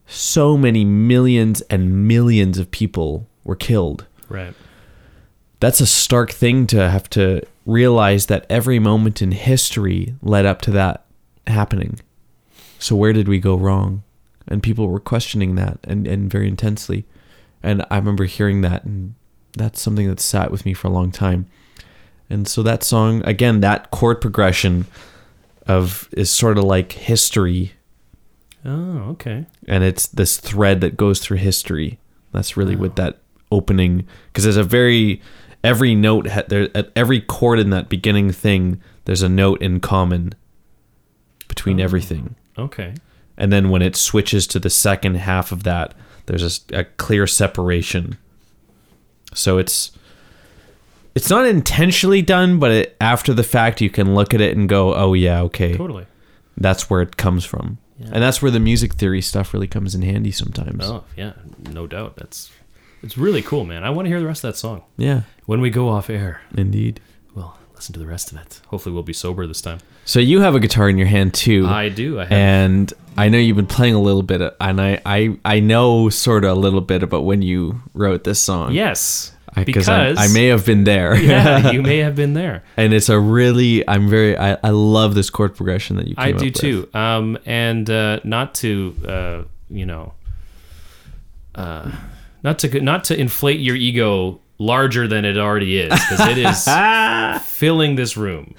so 0.07 0.55
many 0.55 0.85
millions 0.85 1.59
and 1.63 2.07
millions 2.07 2.57
of 2.57 2.71
people 2.71 3.27
were 3.43 3.57
killed 3.57 4.07
Right. 4.29 4.53
that's 5.59 5.79
a 5.81 5.85
stark 5.85 6.31
thing 6.31 6.67
to 6.67 6.89
have 6.89 7.09
to 7.11 7.41
realize 7.65 8.25
that 8.27 8.45
every 8.49 8.79
moment 8.79 9.21
in 9.21 9.31
history 9.31 10.15
led 10.21 10.45
up 10.45 10.61
to 10.63 10.71
that 10.71 11.05
happening. 11.47 11.99
So 12.79 12.95
where 12.95 13.13
did 13.13 13.27
we 13.27 13.39
go 13.39 13.55
wrong? 13.55 14.03
And 14.47 14.61
people 14.61 14.87
were 14.89 14.99
questioning 14.99 15.55
that 15.55 15.79
and, 15.85 16.05
and 16.05 16.29
very 16.29 16.49
intensely. 16.49 17.05
And 17.61 17.85
I 17.89 17.95
remember 17.97 18.25
hearing 18.25 18.59
that 18.61 18.83
and 18.83 19.15
that's 19.55 19.79
something 19.79 20.07
that 20.09 20.19
sat 20.19 20.51
with 20.51 20.65
me 20.65 20.73
for 20.73 20.87
a 20.87 20.91
long 20.91 21.11
time. 21.11 21.45
And 22.29 22.47
so 22.47 22.61
that 22.63 22.83
song, 22.83 23.21
again, 23.25 23.61
that 23.61 23.91
chord 23.91 24.19
progression 24.19 24.85
of 25.67 26.09
is 26.11 26.29
sort 26.29 26.57
of 26.57 26.65
like 26.65 26.91
history 26.91 27.73
Oh, 28.65 29.09
okay. 29.11 29.45
and 29.67 29.83
it's 29.83 30.07
this 30.07 30.37
thread 30.37 30.81
that 30.81 30.97
goes 30.97 31.19
through 31.19 31.37
history. 31.37 31.99
That's 32.33 32.57
really 32.57 32.75
what 32.75 32.95
that 32.97 33.19
opening 33.53 34.07
because 34.27 34.43
there's 34.43 34.57
a 34.57 34.63
very 34.63 35.21
every 35.63 35.95
note 35.95 36.27
ha- 36.27 36.43
there 36.47 36.69
at 36.75 36.91
every 36.95 37.21
chord 37.21 37.59
in 37.59 37.69
that 37.69 37.87
beginning 37.87 38.31
thing 38.31 38.81
there's 39.05 39.21
a 39.21 39.29
note 39.29 39.61
in 39.61 39.79
common 39.79 40.33
between 41.47 41.79
oh. 41.79 41.83
everything. 41.83 42.35
Okay. 42.57 42.95
And 43.37 43.51
then 43.51 43.69
when 43.69 43.81
it 43.81 43.95
switches 43.95 44.47
to 44.47 44.59
the 44.59 44.69
second 44.69 45.15
half 45.15 45.51
of 45.51 45.63
that, 45.63 45.93
there's 46.25 46.61
a 46.71 46.83
clear 46.83 47.27
separation. 47.27 48.17
So 49.33 49.57
it's 49.57 49.91
it's 51.15 51.29
not 51.29 51.45
intentionally 51.45 52.21
done, 52.21 52.59
but 52.59 52.71
it, 52.71 52.97
after 52.99 53.33
the 53.33 53.43
fact, 53.43 53.81
you 53.81 53.89
can 53.89 54.15
look 54.15 54.33
at 54.33 54.41
it 54.41 54.55
and 54.55 54.67
go, 54.69 54.95
"Oh 54.95 55.13
yeah, 55.13 55.41
okay, 55.43 55.75
Totally. 55.75 56.05
that's 56.57 56.89
where 56.89 57.01
it 57.01 57.17
comes 57.17 57.45
from." 57.45 57.77
And 57.99 58.21
that's 58.21 58.41
where 58.41 58.51
the 58.51 58.59
music 58.59 58.95
theory 58.95 59.21
stuff 59.21 59.53
really 59.53 59.67
comes 59.67 59.95
in 59.95 60.01
handy 60.01 60.31
sometimes. 60.31 60.83
Oh, 60.85 61.03
yeah. 61.15 61.33
No 61.69 61.87
doubt. 61.87 62.17
That's 62.17 62.51
it's 63.03 63.17
really 63.17 63.41
cool, 63.41 63.65
man. 63.65 63.83
I 63.83 63.89
want 63.89 64.05
to 64.05 64.09
hear 64.09 64.19
the 64.19 64.25
rest 64.27 64.43
of 64.43 64.51
that 64.53 64.57
song. 64.57 64.83
Yeah, 64.97 65.21
When 65.45 65.61
we 65.61 65.69
go 65.69 65.89
off 65.89 66.09
air, 66.09 66.41
indeed. 66.55 66.99
we'll 67.35 67.55
listen 67.75 67.93
to 67.93 67.99
the 67.99 68.07
rest 68.07 68.31
of 68.31 68.37
it. 68.39 68.61
Hopefully 68.67 68.93
we'll 68.93 69.03
be 69.03 69.13
sober 69.13 69.45
this 69.45 69.61
time. 69.61 69.79
So 70.05 70.19
you 70.19 70.41
have 70.41 70.55
a 70.55 70.59
guitar 70.59 70.89
in 70.89 70.97
your 70.97 71.07
hand 71.07 71.33
too, 71.33 71.65
I 71.67 71.89
do. 71.89 72.19
I 72.19 72.23
have 72.23 72.31
and 72.31 72.93
I 73.15 73.29
know 73.29 73.37
you've 73.37 73.55
been 73.57 73.67
playing 73.67 73.93
a 73.95 74.01
little 74.01 74.23
bit, 74.23 74.41
and 74.59 74.81
I 74.81 74.99
I, 75.05 75.37
I 75.45 75.59
know 75.59 76.09
sort 76.09 76.43
of 76.45 76.57
a 76.57 76.59
little 76.59 76.81
bit 76.81 77.03
about 77.03 77.23
when 77.25 77.41
you 77.41 77.81
wrote 77.93 78.23
this 78.23 78.39
song. 78.39 78.73
Yes. 78.73 79.29
I- 79.55 79.63
because 79.65 79.87
I, 79.87 80.09
I 80.17 80.29
may 80.33 80.47
have 80.47 80.65
been 80.65 80.83
there. 80.83 81.15
yeah, 81.21 81.69
you 81.75 81.83
may 81.83 81.97
have 81.99 82.15
been 82.15 82.33
there. 82.33 82.63
and 82.75 82.91
it's 82.91 83.07
a 83.09 83.19
really 83.19 83.87
I'm 83.87 84.09
very 84.09 84.35
I, 84.35 84.57
I 84.63 84.69
love 84.71 85.13
this 85.13 85.29
chord 85.29 85.55
progression 85.55 85.95
that 85.97 86.07
you. 86.07 86.15
Came 86.15 86.25
I 86.25 86.31
do 86.31 86.49
too. 86.49 86.89
Um, 86.95 87.37
and 87.45 87.87
uh, 87.89 88.19
not 88.23 88.55
to 88.55 88.95
uh, 89.07 89.43
you 89.69 89.85
know, 89.85 90.13
uh, 91.55 91.91
not 92.43 92.59
to 92.59 92.81
not 92.81 93.03
to 93.05 93.19
inflate 93.19 93.59
your 93.59 93.75
ego 93.75 94.39
larger 94.59 95.07
than 95.07 95.25
it 95.25 95.37
already 95.37 95.79
is 95.79 95.89
because 95.89 96.27
it 96.27 96.37
is 96.37 96.67
filling 97.47 97.95
this 97.95 98.15
room. 98.15 98.55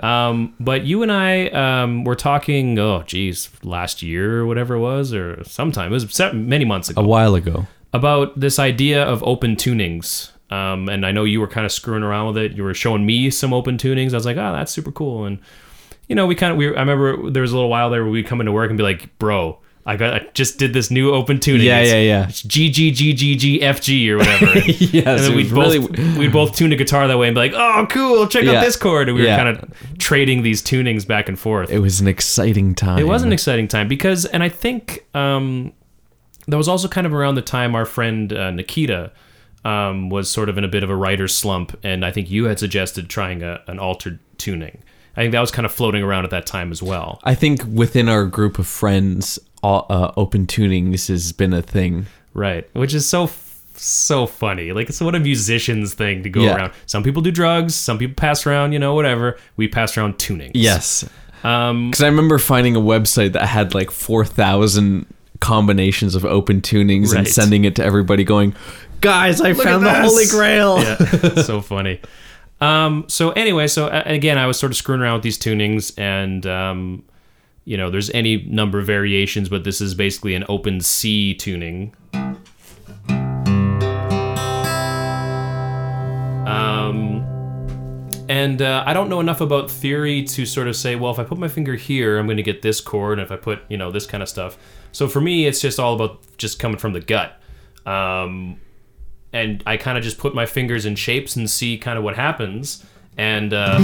Um, 0.00 0.54
but 0.58 0.84
you 0.84 1.02
and 1.02 1.12
I 1.12 1.48
um, 1.48 2.04
were 2.04 2.14
talking. 2.14 2.78
Oh, 2.78 3.02
geez, 3.02 3.50
last 3.62 4.02
year 4.02 4.40
or 4.40 4.46
whatever 4.46 4.74
it 4.74 4.80
was, 4.80 5.12
or 5.12 5.42
sometime 5.44 5.90
it 5.90 5.94
was 5.94 6.32
many 6.32 6.64
months 6.64 6.88
ago 6.88 7.02
a 7.02 7.06
while 7.06 7.34
ago. 7.34 7.66
about 7.92 8.38
this 8.38 8.58
idea 8.58 9.02
of 9.02 9.22
open 9.22 9.56
tunings. 9.56 10.30
Um, 10.50 10.88
and 10.88 11.06
I 11.06 11.12
know 11.12 11.24
you 11.24 11.40
were 11.40 11.46
kind 11.46 11.64
of 11.64 11.70
screwing 11.70 12.02
around 12.02 12.34
with 12.34 12.38
it. 12.38 12.52
You 12.56 12.64
were 12.64 12.74
showing 12.74 13.06
me 13.06 13.30
some 13.30 13.52
open 13.52 13.76
tunings. 13.76 14.12
I 14.12 14.16
was 14.16 14.26
like, 14.26 14.36
oh, 14.36 14.52
that's 14.52 14.72
super 14.72 14.90
cool. 14.90 15.24
And 15.24 15.38
you 16.08 16.16
know, 16.16 16.26
we 16.26 16.34
kind 16.34 16.50
of 16.50 16.56
we 16.56 16.66
I 16.66 16.80
remember 16.80 17.30
there 17.30 17.42
was 17.42 17.52
a 17.52 17.54
little 17.54 17.70
while 17.70 17.90
there 17.90 18.02
where 18.02 18.10
we'd 18.10 18.26
come 18.26 18.40
into 18.40 18.52
work 18.52 18.70
and 18.70 18.76
be 18.76 18.82
like, 18.82 19.16
bro, 19.18 19.58
I 19.90 19.96
got 19.96 20.14
I 20.14 20.26
just 20.34 20.56
did 20.58 20.72
this 20.72 20.90
new 20.90 21.12
open 21.12 21.40
tuning. 21.40 21.66
Yeah, 21.66 21.80
It's- 21.80 21.92
yeah, 21.92 22.00
yeah. 22.00 22.28
It's 22.28 22.42
G 22.42 22.70
G 22.70 22.90
G 22.92 23.12
G 23.12 23.34
G 23.36 23.60
F 23.62 23.80
G 23.80 24.10
or 24.12 24.18
whatever. 24.18 24.46
Yes, 24.68 25.04
and 25.06 25.18
then 25.18 25.34
we'd 25.36 25.50
was 25.50 25.76
both 25.78 25.90
really- 25.98 26.18
we'd 26.18 26.32
both 26.32 26.54
tune 26.56 26.72
a 26.72 26.76
guitar 26.76 27.08
that 27.08 27.18
way 27.18 27.26
and 27.28 27.34
be 27.34 27.40
like, 27.40 27.52
oh, 27.54 27.86
cool, 27.90 28.26
check 28.28 28.44
Yeah. 28.44 28.52
out 28.58 28.64
this 28.64 28.76
chord. 28.76 29.08
And 29.08 29.16
we 29.18 29.24
Yeah. 29.24 29.36
were 29.36 29.44
kind 29.52 29.56
of 29.64 29.98
trading 29.98 30.42
these 30.42 30.62
tunings 30.62 31.06
back 31.06 31.28
and 31.28 31.38
forth. 31.38 31.70
It 31.70 31.80
was 31.80 32.00
an 32.00 32.06
exciting 32.08 32.74
time. 32.74 32.98
It 32.98 33.06
was 33.08 33.22
an 33.22 33.32
exciting 33.32 33.66
time 33.68 33.88
because, 33.88 34.24
and 34.26 34.42
I 34.42 34.48
think 34.48 35.04
um, 35.14 35.72
that 36.46 36.56
was 36.56 36.68
also 36.68 36.86
kind 36.88 37.06
of 37.06 37.12
around 37.12 37.34
the 37.34 37.42
time 37.42 37.74
our 37.74 37.84
friend 37.84 38.32
uh, 38.32 38.50
Nikita 38.52 39.10
um, 39.64 40.08
was 40.08 40.30
sort 40.30 40.48
of 40.48 40.56
in 40.56 40.64
a 40.64 40.68
bit 40.68 40.82
of 40.82 40.90
a 40.90 40.96
writer's 40.96 41.34
slump, 41.34 41.76
and 41.82 42.04
I 42.04 42.10
think 42.12 42.30
you 42.30 42.44
had 42.44 42.58
suggested 42.58 43.08
trying 43.08 43.42
a, 43.42 43.60
an 43.66 43.78
altered 43.78 44.18
tuning. 44.38 44.78
I 45.16 45.22
think 45.22 45.32
that 45.32 45.40
was 45.40 45.50
kind 45.50 45.66
of 45.66 45.72
floating 45.72 46.02
around 46.02 46.24
at 46.24 46.30
that 46.30 46.46
time 46.46 46.70
as 46.70 46.82
well. 46.82 47.20
I 47.24 47.34
think 47.34 47.62
within 47.64 48.08
our 48.08 48.24
group 48.24 48.58
of 48.58 48.66
friends, 48.66 49.38
all, 49.62 49.86
uh, 49.90 50.12
open 50.16 50.46
tunings 50.46 51.08
has 51.08 51.32
been 51.32 51.52
a 51.52 51.62
thing. 51.62 52.06
Right, 52.34 52.68
which 52.74 52.94
is 52.94 53.08
so 53.08 53.30
so 53.76 54.26
funny. 54.26 54.72
Like 54.72 54.88
it's 54.90 55.00
what 55.00 55.14
a 55.14 55.20
musician's 55.20 55.94
thing 55.94 56.22
to 56.22 56.28
go 56.28 56.42
Yeah. 56.42 56.54
around. 56.56 56.72
Some 56.86 57.02
people 57.02 57.22
do 57.22 57.30
drugs, 57.30 57.74
some 57.74 57.96
people 57.98 58.14
pass 58.14 58.46
around, 58.46 58.72
you 58.72 58.78
know, 58.78 58.94
whatever. 58.94 59.38
We 59.56 59.68
pass 59.68 59.96
around 59.96 60.18
tunings. 60.18 60.50
Yes, 60.54 61.04
Um, 61.44 61.90
because 61.90 62.02
I 62.02 62.06
remember 62.08 62.36
finding 62.38 62.76
a 62.76 62.80
website 62.80 63.32
that 63.32 63.46
had 63.46 63.74
like 63.74 63.90
four 63.90 64.24
thousand 64.24 65.06
combinations 65.40 66.14
of 66.14 66.24
open 66.26 66.60
tunings 66.60 67.16
and 67.16 67.26
sending 67.26 67.64
it 67.64 67.74
to 67.76 67.84
everybody, 67.84 68.22
going, 68.24 68.54
"Guys, 69.00 69.40
I 69.40 69.54
found 69.54 69.86
the 69.86 69.94
holy 69.94 70.26
grail." 70.30 70.78
yeah, 70.82 70.96
so 71.42 71.62
funny. 71.62 72.00
Um, 72.60 73.06
so 73.08 73.30
anyway, 73.30 73.66
so 73.66 73.88
again, 74.04 74.36
I 74.36 74.46
was 74.46 74.58
sort 74.58 74.70
of 74.72 74.76
screwing 74.76 75.00
around 75.00 75.14
with 75.14 75.22
these 75.22 75.38
tunings, 75.38 75.98
and 75.98 76.44
um, 76.46 77.04
you 77.64 77.76
know, 77.76 77.90
there's 77.90 78.10
any 78.10 78.42
number 78.44 78.78
of 78.78 78.86
variations, 78.86 79.48
but 79.48 79.64
this 79.64 79.80
is 79.80 79.94
basically 79.94 80.34
an 80.34 80.44
open 80.48 80.80
C 80.80 81.34
tuning. 81.34 81.94
Um, 86.46 87.24
and 88.28 88.62
uh, 88.62 88.82
I 88.86 88.92
don't 88.92 89.08
know 89.08 89.20
enough 89.20 89.40
about 89.40 89.70
theory 89.70 90.22
to 90.24 90.46
sort 90.46 90.68
of 90.68 90.76
say, 90.76 90.96
well, 90.96 91.12
if 91.12 91.18
I 91.18 91.24
put 91.24 91.38
my 91.38 91.48
finger 91.48 91.74
here, 91.74 92.18
I'm 92.18 92.26
going 92.26 92.36
to 92.38 92.42
get 92.42 92.62
this 92.62 92.80
chord, 92.80 93.18
and 93.18 93.26
if 93.26 93.32
I 93.32 93.36
put, 93.36 93.60
you 93.68 93.76
know, 93.76 93.90
this 93.90 94.06
kind 94.06 94.22
of 94.22 94.28
stuff. 94.28 94.58
So 94.92 95.06
for 95.06 95.20
me, 95.20 95.46
it's 95.46 95.60
just 95.60 95.78
all 95.78 95.94
about 95.94 96.20
just 96.38 96.58
coming 96.58 96.78
from 96.78 96.92
the 96.92 97.00
gut. 97.00 97.40
Um, 97.86 98.60
and 99.32 99.62
I 99.66 99.76
kind 99.76 99.96
of 99.96 100.02
just 100.02 100.18
put 100.18 100.34
my 100.34 100.46
fingers 100.46 100.86
in 100.86 100.96
shapes 100.96 101.36
and 101.36 101.48
see 101.48 101.78
kind 101.78 101.98
of 101.98 102.04
what 102.04 102.16
happens. 102.16 102.84
And 103.16 103.52
uh, 103.52 103.78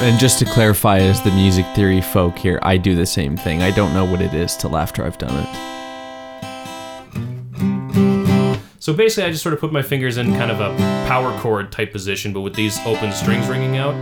And 0.00 0.18
just 0.18 0.38
to 0.38 0.44
clarify, 0.44 0.98
as 0.98 1.20
the 1.22 1.32
music 1.32 1.66
theory 1.74 2.00
folk 2.00 2.38
here, 2.38 2.60
I 2.62 2.76
do 2.76 2.94
the 2.94 3.04
same 3.04 3.36
thing. 3.36 3.62
I 3.62 3.72
don't 3.72 3.92
know 3.92 4.04
what 4.04 4.22
it 4.22 4.32
is 4.32 4.56
till 4.56 4.76
after 4.76 5.04
I've 5.04 5.18
done 5.18 5.34
it. 5.34 5.78
so 8.78 8.92
basically, 8.92 9.24
I 9.24 9.30
just 9.32 9.42
sort 9.42 9.54
of 9.54 9.60
put 9.60 9.72
my 9.72 9.82
fingers 9.82 10.16
in 10.16 10.32
kind 10.34 10.52
of 10.52 10.60
a 10.60 10.74
power 11.08 11.36
chord 11.40 11.72
type 11.72 11.90
position, 11.90 12.32
but 12.32 12.42
with 12.42 12.54
these 12.54 12.78
open 12.86 13.12
strings 13.12 13.48
ringing 13.48 13.76
out. 13.76 13.94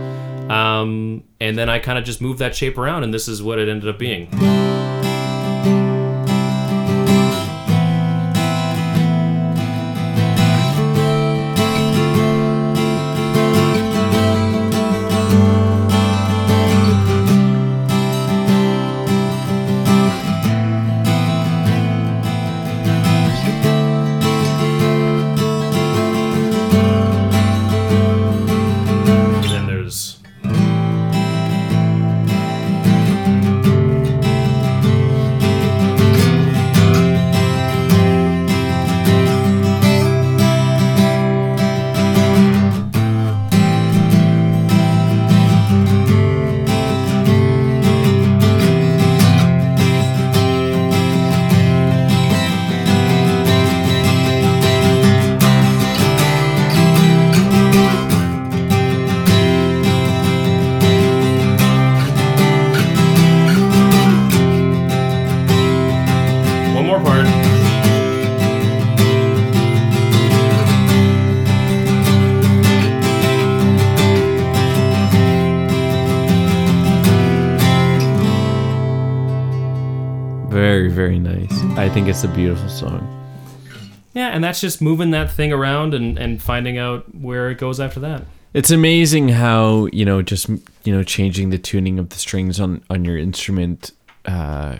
Um, 0.51 1.23
and 1.41 1.57
then 1.57 1.67
I 1.67 1.79
kind 1.79 1.97
of 1.97 2.05
just 2.05 2.21
move 2.21 2.37
that 2.37 2.55
shape 2.55 2.77
around, 2.77 3.03
and 3.03 3.11
this 3.11 3.27
is 3.27 3.41
what 3.41 3.57
it 3.57 3.67
ended 3.67 3.89
up 3.89 3.97
being. 3.97 4.29
Think 81.97 82.09
it's 82.09 82.23
a 82.23 82.27
beautiful 82.27 82.69
song. 82.69 83.01
Yeah, 84.13 84.27
and 84.27 84.43
that's 84.43 84.61
just 84.61 84.83
moving 84.83 85.09
that 85.11 85.31
thing 85.31 85.51
around 85.51 85.95
and, 85.95 86.15
and 86.19 86.39
finding 86.39 86.77
out 86.77 87.15
where 87.15 87.49
it 87.49 87.57
goes 87.57 87.79
after 87.79 87.99
that. 88.01 88.21
It's 88.53 88.69
amazing 88.69 89.29
how 89.29 89.87
you 89.87 90.05
know 90.05 90.21
just 90.21 90.47
you 90.47 90.93
know 90.93 91.01
changing 91.01 91.49
the 91.49 91.57
tuning 91.57 91.97
of 91.97 92.09
the 92.09 92.17
strings 92.19 92.59
on 92.59 92.83
on 92.91 93.03
your 93.03 93.17
instrument, 93.17 93.93
uh, 94.25 94.77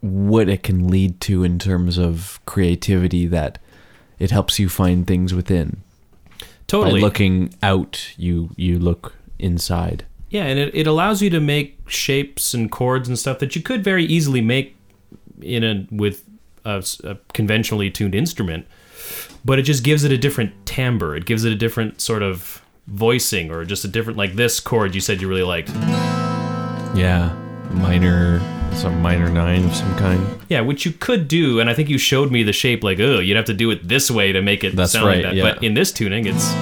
what 0.00 0.48
it 0.48 0.62
can 0.62 0.86
lead 0.86 1.20
to 1.22 1.42
in 1.42 1.58
terms 1.58 1.98
of 1.98 2.38
creativity. 2.46 3.26
That 3.26 3.58
it 4.20 4.30
helps 4.30 4.60
you 4.60 4.68
find 4.68 5.08
things 5.08 5.34
within. 5.34 5.82
Totally. 6.68 7.00
By 7.00 7.04
looking 7.04 7.52
out, 7.64 8.12
you 8.16 8.50
you 8.54 8.78
look 8.78 9.16
inside. 9.40 10.04
Yeah, 10.30 10.44
and 10.44 10.60
it, 10.60 10.72
it 10.72 10.86
allows 10.86 11.20
you 11.20 11.30
to 11.30 11.40
make 11.40 11.80
shapes 11.88 12.54
and 12.54 12.70
chords 12.70 13.08
and 13.08 13.18
stuff 13.18 13.40
that 13.40 13.56
you 13.56 13.60
could 13.60 13.82
very 13.82 14.04
easily 14.04 14.40
make 14.40 14.76
in 15.42 15.64
a 15.64 15.86
with 15.90 16.24
a 16.64 16.84
conventionally 17.32 17.90
tuned 17.90 18.14
instrument, 18.14 18.66
but 19.44 19.58
it 19.58 19.62
just 19.62 19.82
gives 19.82 20.04
it 20.04 20.12
a 20.12 20.18
different 20.18 20.52
timbre. 20.66 21.16
It 21.16 21.24
gives 21.24 21.44
it 21.44 21.52
a 21.52 21.56
different 21.56 22.00
sort 22.00 22.22
of 22.22 22.62
voicing, 22.86 23.50
or 23.50 23.64
just 23.64 23.84
a 23.84 23.88
different 23.88 24.18
like 24.18 24.34
this 24.34 24.60
chord 24.60 24.94
you 24.94 25.00
said 25.00 25.20
you 25.20 25.28
really 25.28 25.42
liked. 25.42 25.70
Yeah, 26.94 27.34
minor, 27.70 28.40
some 28.74 29.00
minor 29.00 29.28
nine 29.28 29.64
of 29.64 29.74
some 29.74 29.96
kind. 29.96 30.24
Yeah, 30.48 30.60
which 30.60 30.84
you 30.84 30.92
could 30.92 31.26
do, 31.28 31.58
and 31.60 31.70
I 31.70 31.74
think 31.74 31.88
you 31.88 31.98
showed 31.98 32.30
me 32.30 32.42
the 32.42 32.52
shape. 32.52 32.84
Like, 32.84 33.00
oh, 33.00 33.18
you'd 33.18 33.36
have 33.36 33.46
to 33.46 33.54
do 33.54 33.70
it 33.70 33.88
this 33.88 34.10
way 34.10 34.32
to 34.32 34.42
make 34.42 34.62
it 34.62 34.76
That's 34.76 34.92
sound 34.92 35.06
right, 35.06 35.16
like 35.16 35.24
that. 35.24 35.34
yeah. 35.34 35.54
But 35.54 35.64
in 35.64 35.74
this 35.74 35.92
tuning, 35.92 36.26
it's. 36.26 36.52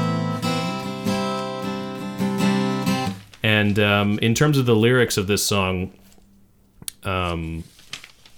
And 3.43 3.79
um, 3.79 4.19
in 4.21 4.35
terms 4.35 4.59
of 4.59 4.67
the 4.67 4.77
lyrics 4.77 5.17
of 5.17 5.27
this 5.27 5.45
song, 5.45 5.93
um, 7.05 7.65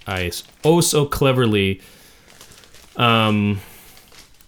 I 0.07 0.25
s- 0.25 0.43
oh 0.63 0.81
so 0.81 1.05
cleverly, 1.05 1.81
um, 2.97 3.59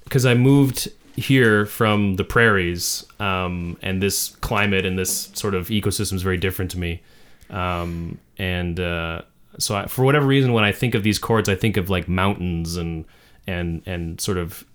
because 0.03 0.26
I 0.26 0.34
moved 0.34 0.90
here 1.15 1.65
from 1.65 2.15
the 2.15 2.23
prairies, 2.23 3.06
um, 3.19 3.77
and 3.82 4.02
this 4.02 4.36
climate 4.41 4.86
and 4.86 4.98
this 4.99 5.30
sort 5.34 5.56
of 5.56 5.69
ecosystem 5.69 6.14
is 6.14 6.22
very 6.23 6.38
different 6.38 6.72
to 6.72 6.80
me, 6.80 7.02
um, 7.49 8.18
and 8.38 8.80
uh, 8.80 9.22
so 9.57 9.76
I, 9.76 9.86
for 9.88 10.03
whatever 10.03 10.26
reason, 10.26 10.52
when 10.53 10.64
I 10.64 10.72
think 10.72 10.94
of 10.95 11.03
these 11.03 11.18
chords, 11.19 11.48
I 11.48 11.56
think 11.56 11.77
of 11.77 11.90
like 11.90 12.07
mountains 12.07 12.76
and 12.76 13.06
and 13.48 13.82
and 13.86 14.19
sort 14.19 14.38
of 14.38 14.65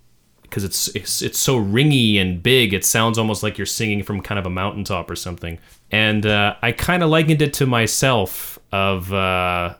because 0.43 0.63
it's, 0.65 0.89
it's 0.95 1.21
it's 1.21 1.39
so 1.39 1.57
ringy 1.61 2.19
and 2.19 2.43
big, 2.43 2.73
it 2.73 2.83
sounds 2.83 3.17
almost 3.17 3.41
like 3.43 3.57
you're 3.57 3.65
singing 3.65 4.03
from 4.03 4.19
kind 4.21 4.37
of 4.37 4.45
a 4.45 4.49
mountaintop 4.49 5.09
or 5.09 5.15
something. 5.15 5.59
And 5.91 6.25
uh, 6.25 6.55
I 6.61 6.71
kind 6.73 7.03
of 7.03 7.09
likened 7.09 7.41
it 7.41 7.53
to 7.55 7.65
myself 7.65 8.59
of 8.71 9.13
uh, 9.13 9.75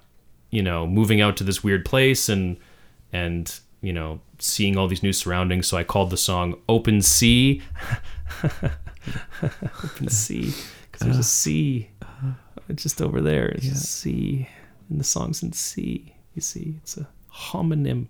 you 0.51 0.61
know 0.61 0.85
moving 0.85 1.19
out 1.21 1.35
to 1.37 1.43
this 1.43 1.63
weird 1.63 1.83
place 1.85 2.29
and 2.29 2.57
and 3.11 3.59
you 3.81 3.91
know 3.93 4.19
seeing 4.39 4.77
all 4.77 4.87
these 4.87 5.03
new 5.03 5.13
surroundings. 5.13 5.67
So 5.67 5.77
I 5.77 5.83
called 5.83 6.09
the 6.11 6.17
song 6.17 6.55
"Open 6.69 7.01
Sea." 7.01 7.61
Open 9.83 10.09
sea, 10.09 10.53
because 10.91 11.05
there's 11.05 11.17
a 11.17 11.23
sea 11.23 11.89
just 12.75 13.01
over 13.01 13.19
there. 13.21 13.47
It's 13.47 13.65
a 13.67 13.75
sea, 13.75 14.47
and 14.89 14.99
the 14.99 15.03
song's 15.03 15.41
in 15.43 15.53
C. 15.53 16.13
You 16.35 16.41
see, 16.41 16.75
it's 16.83 16.97
a 16.97 17.07
homonym. 17.33 18.07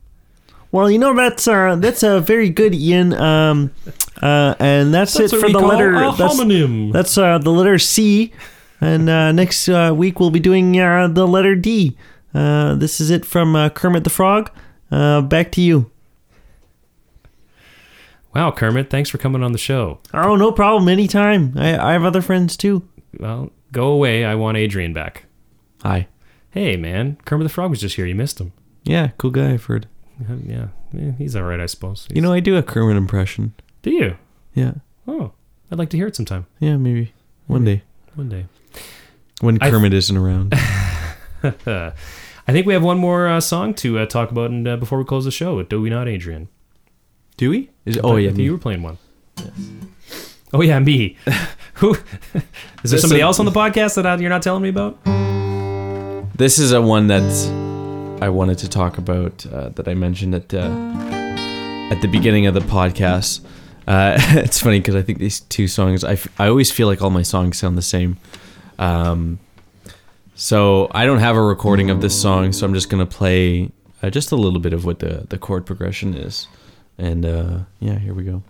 Well, 0.72 0.90
you 0.92 1.00
know 1.00 1.14
that's 1.16 1.48
uh, 1.48 1.76
that's 1.78 2.04
a 2.04 2.20
very 2.22 2.50
good 2.50 2.74
Ian. 2.76 3.14
Um, 3.14 3.72
uh, 4.22 4.56
and 4.60 4.94
that's, 4.94 5.14
That's 5.14 5.34
it 5.34 5.40
for 5.40 5.50
the 5.50 5.60
letter. 5.60 5.94
a 5.96 6.12
that's 6.16 6.40
homonym. 6.40 6.92
that's 6.94 7.18
uh, 7.18 7.38
the 7.40 7.52
letter 7.52 7.78
C. 7.80 8.32
And 8.80 9.10
uh, 9.10 9.32
next 9.32 9.68
uh, 9.70 9.94
week 9.96 10.20
we'll 10.20 10.32
be 10.32 10.40
doing 10.40 10.80
uh, 10.80 11.08
the 11.08 11.28
letter 11.28 11.56
D. 11.56 11.98
Uh, 12.34 12.76
this 12.76 13.00
is 13.02 13.10
it 13.10 13.26
from 13.26 13.56
uh, 13.56 13.70
Kermit 13.70 14.04
the 14.04 14.10
Frog. 14.10 14.52
Uh, 14.90 15.22
back 15.22 15.52
to 15.54 15.62
you. 15.62 15.90
Wow, 18.34 18.52
Kermit, 18.52 18.90
thanks 18.90 19.10
for 19.10 19.18
coming 19.18 19.44
on 19.44 19.52
the 19.52 19.58
show. 19.58 20.00
Oh, 20.14 20.36
no 20.38 20.52
problem. 20.52 20.88
Anytime. 20.88 21.54
I, 21.58 21.78
I 21.78 21.92
have 21.94 22.06
other 22.06 22.22
friends 22.22 22.56
too. 22.56 22.88
Well, 23.20 23.52
go 23.74 23.88
away. 23.88 24.24
I 24.24 24.36
want 24.36 24.58
Adrian 24.58 24.94
back. 24.94 25.26
Hi. 25.84 26.08
Hey, 26.52 26.78
man, 26.78 27.18
Kermit 27.26 27.46
the 27.46 27.50
Frog 27.54 27.70
was 27.72 27.82
just 27.82 27.96
here. 27.96 28.06
You 28.06 28.16
missed 28.16 28.40
him. 28.40 28.54
Yeah, 28.84 29.10
cool 29.18 29.32
guy. 29.32 29.52
I've 29.54 29.66
heard. 29.66 29.88
Uh, 30.30 30.36
Yeah, 30.46 30.68
eh, 30.98 31.12
he's 31.18 31.36
all 31.36 31.44
right, 31.44 31.60
I 31.60 31.66
suppose. 31.66 32.08
You 32.14 32.22
know, 32.22 32.32
I 32.32 32.40
do 32.40 32.56
a 32.56 32.64
Kermit 32.64 32.96
impression. 32.98 33.54
do 33.82 33.92
you? 33.92 34.16
Yeah, 34.54 34.74
Oh, 35.08 35.32
I'd 35.72 35.80
like 35.80 35.90
to 35.90 35.98
hear 35.98 36.08
it 36.08 36.16
sometime. 36.16 36.46
yeah, 36.60 36.76
maybe 36.78 37.14
one 37.48 37.64
day 37.66 37.84
One 38.16 38.30
day. 38.30 38.46
when 39.42 39.58
Kermit 39.60 39.94
isn't 39.94 40.16
around. 40.18 40.54
I 42.48 42.52
think 42.52 42.66
we 42.66 42.74
have 42.74 42.84
one 42.84 42.98
more 42.98 43.28
uh, 43.28 43.40
song 43.40 43.74
to 43.76 44.00
uh, 44.00 44.06
talk 44.06 44.32
about 44.32 44.50
and, 44.52 44.68
uh, 44.68 44.78
before 44.78 44.98
we 44.98 45.06
close 45.06 45.26
the 45.26 45.32
show. 45.32 45.62
Do 45.64 45.82
we 45.82 45.90
not, 45.90 46.08
Adrian? 46.08 46.48
do 47.38 47.50
we? 47.50 47.70
Is, 47.86 48.00
oh 48.04 48.18
I 48.18 48.20
yeah, 48.20 48.28
think 48.30 48.38
me. 48.40 48.44
you 48.44 48.52
were 48.52 48.58
playing 48.60 48.84
one. 48.84 48.98
Oh 50.54 50.62
yeah, 50.62 50.78
me. 50.80 51.18
Who? 51.76 51.96
Is 52.84 52.92
there 52.92 53.00
somebody 53.00 53.22
is- 53.22 53.26
else 53.26 53.40
on 53.40 53.46
the 53.46 53.52
podcast 53.52 53.96
that 53.96 54.06
uh, 54.06 54.18
you're 54.20 54.30
not 54.30 54.42
telling 54.44 54.62
me 54.62 54.70
about? 54.70 55.00
This 56.38 56.60
is 56.60 56.72
a 56.72 56.82
one 56.82 57.08
that 57.08 57.24
I 58.22 58.30
wanted 58.30 58.58
to 58.60 58.70
talk 58.70 58.98
about 58.98 59.46
uh, 59.48 59.70
that 59.70 59.88
I 59.88 59.94
mentioned 59.96 60.36
at 60.36 60.54
uh, 60.54 60.68
at 61.92 62.02
the 62.02 62.08
beginning 62.08 62.46
of 62.48 62.54
the 62.54 62.60
podcast. 62.60 63.44
Uh, 63.88 64.16
it's 64.38 64.60
funny 64.60 64.80
because 64.80 64.96
I 64.96 65.02
think 65.02 65.18
these 65.20 65.40
two 65.40 65.68
songs, 65.68 66.04
I, 66.04 66.14
f- 66.14 66.28
I 66.40 66.48
always 66.48 66.72
feel 66.72 66.88
like 66.88 67.02
all 67.02 67.10
my 67.10 67.24
songs 67.24 67.58
sound 67.58 67.78
the 67.78 67.82
same. 67.82 68.18
Um, 68.78 69.40
so 70.42 70.90
I 70.90 71.06
don't 71.06 71.20
have 71.20 71.36
a 71.36 71.42
recording 71.42 71.92
of 71.92 72.02
this 72.02 72.20
song, 72.20 72.52
so 72.52 72.66
I'm 72.66 72.74
just 72.74 72.90
gonna 72.90 73.06
play 73.06 73.70
uh, 74.02 74.10
just 74.10 74.32
a 74.32 74.36
little 74.36 74.60
bit 74.60 74.74
of 74.74 74.86
what 74.86 74.98
the 74.98 75.28
the 75.30 75.38
chord 75.38 75.68
progression 75.68 76.16
is, 76.16 76.48
and 76.98 77.24
uh, 77.28 77.60
yeah, 77.80 78.00
here 78.00 78.16
we 78.16 78.24
go. 78.24 78.42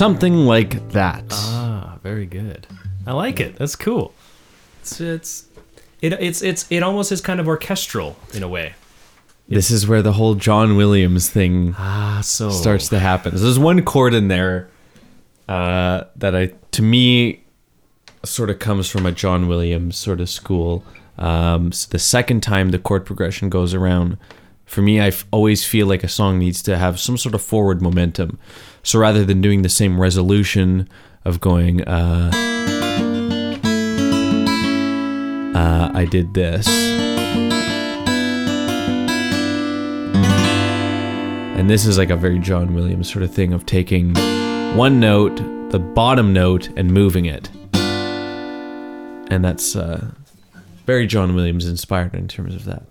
Something 0.00 0.46
like 0.46 0.92
that. 0.92 1.24
Ah, 1.30 1.98
very 2.02 2.24
good. 2.24 2.66
I 3.06 3.12
like 3.12 3.38
it. 3.38 3.56
That's 3.56 3.76
cool. 3.76 4.14
It's 4.80 4.98
it's 4.98 5.46
it, 6.00 6.14
it's 6.14 6.40
it's 6.40 6.64
it 6.70 6.82
almost 6.82 7.12
is 7.12 7.20
kind 7.20 7.38
of 7.38 7.46
orchestral 7.46 8.16
in 8.32 8.42
a 8.42 8.48
way. 8.48 8.74
this 9.46 9.70
is 9.70 9.86
where 9.86 10.00
the 10.00 10.12
whole 10.14 10.34
John 10.36 10.76
Williams 10.76 11.28
thing 11.28 11.74
Ah, 11.76 12.20
so 12.22 12.48
starts 12.48 12.88
to 12.88 12.98
happen. 12.98 13.36
So 13.36 13.44
there's 13.44 13.58
one 13.58 13.84
chord 13.84 14.14
in 14.14 14.28
there 14.28 14.70
uh, 15.48 16.04
that 16.16 16.34
I, 16.34 16.52
to 16.70 16.82
me, 16.82 17.42
sort 18.24 18.48
of 18.48 18.58
comes 18.58 18.88
from 18.88 19.04
a 19.04 19.12
John 19.12 19.48
Williams 19.48 19.96
sort 19.98 20.20
of 20.22 20.30
school. 20.30 20.82
Um, 21.18 21.72
so 21.72 21.88
the 21.90 21.98
second 21.98 22.40
time 22.42 22.70
the 22.70 22.78
chord 22.78 23.04
progression 23.04 23.50
goes 23.50 23.74
around, 23.74 24.16
for 24.64 24.80
me, 24.80 24.98
I 25.00 25.12
always 25.30 25.66
feel 25.66 25.86
like 25.86 26.02
a 26.04 26.08
song 26.08 26.38
needs 26.38 26.62
to 26.62 26.78
have 26.78 26.98
some 26.98 27.18
sort 27.18 27.34
of 27.34 27.42
forward 27.42 27.82
momentum. 27.82 28.38
So 28.82 28.98
rather 28.98 29.24
than 29.24 29.40
doing 29.40 29.62
the 29.62 29.68
same 29.68 30.00
resolution 30.00 30.88
of 31.24 31.40
going, 31.40 31.82
uh, 31.84 32.30
uh, 35.54 35.90
I 35.94 36.06
did 36.06 36.34
this. 36.34 36.66
And 41.58 41.68
this 41.68 41.84
is 41.84 41.98
like 41.98 42.08
a 42.10 42.16
very 42.16 42.38
John 42.38 42.74
Williams 42.74 43.12
sort 43.12 43.22
of 43.22 43.34
thing 43.34 43.52
of 43.52 43.66
taking 43.66 44.14
one 44.76 44.98
note, 44.98 45.36
the 45.70 45.78
bottom 45.78 46.32
note, 46.32 46.68
and 46.76 46.90
moving 46.90 47.26
it. 47.26 47.50
And 49.30 49.44
that's 49.44 49.76
uh, 49.76 50.10
very 50.86 51.06
John 51.06 51.34
Williams 51.34 51.66
inspired 51.68 52.14
in 52.14 52.28
terms 52.28 52.54
of 52.54 52.64
that. 52.64 52.84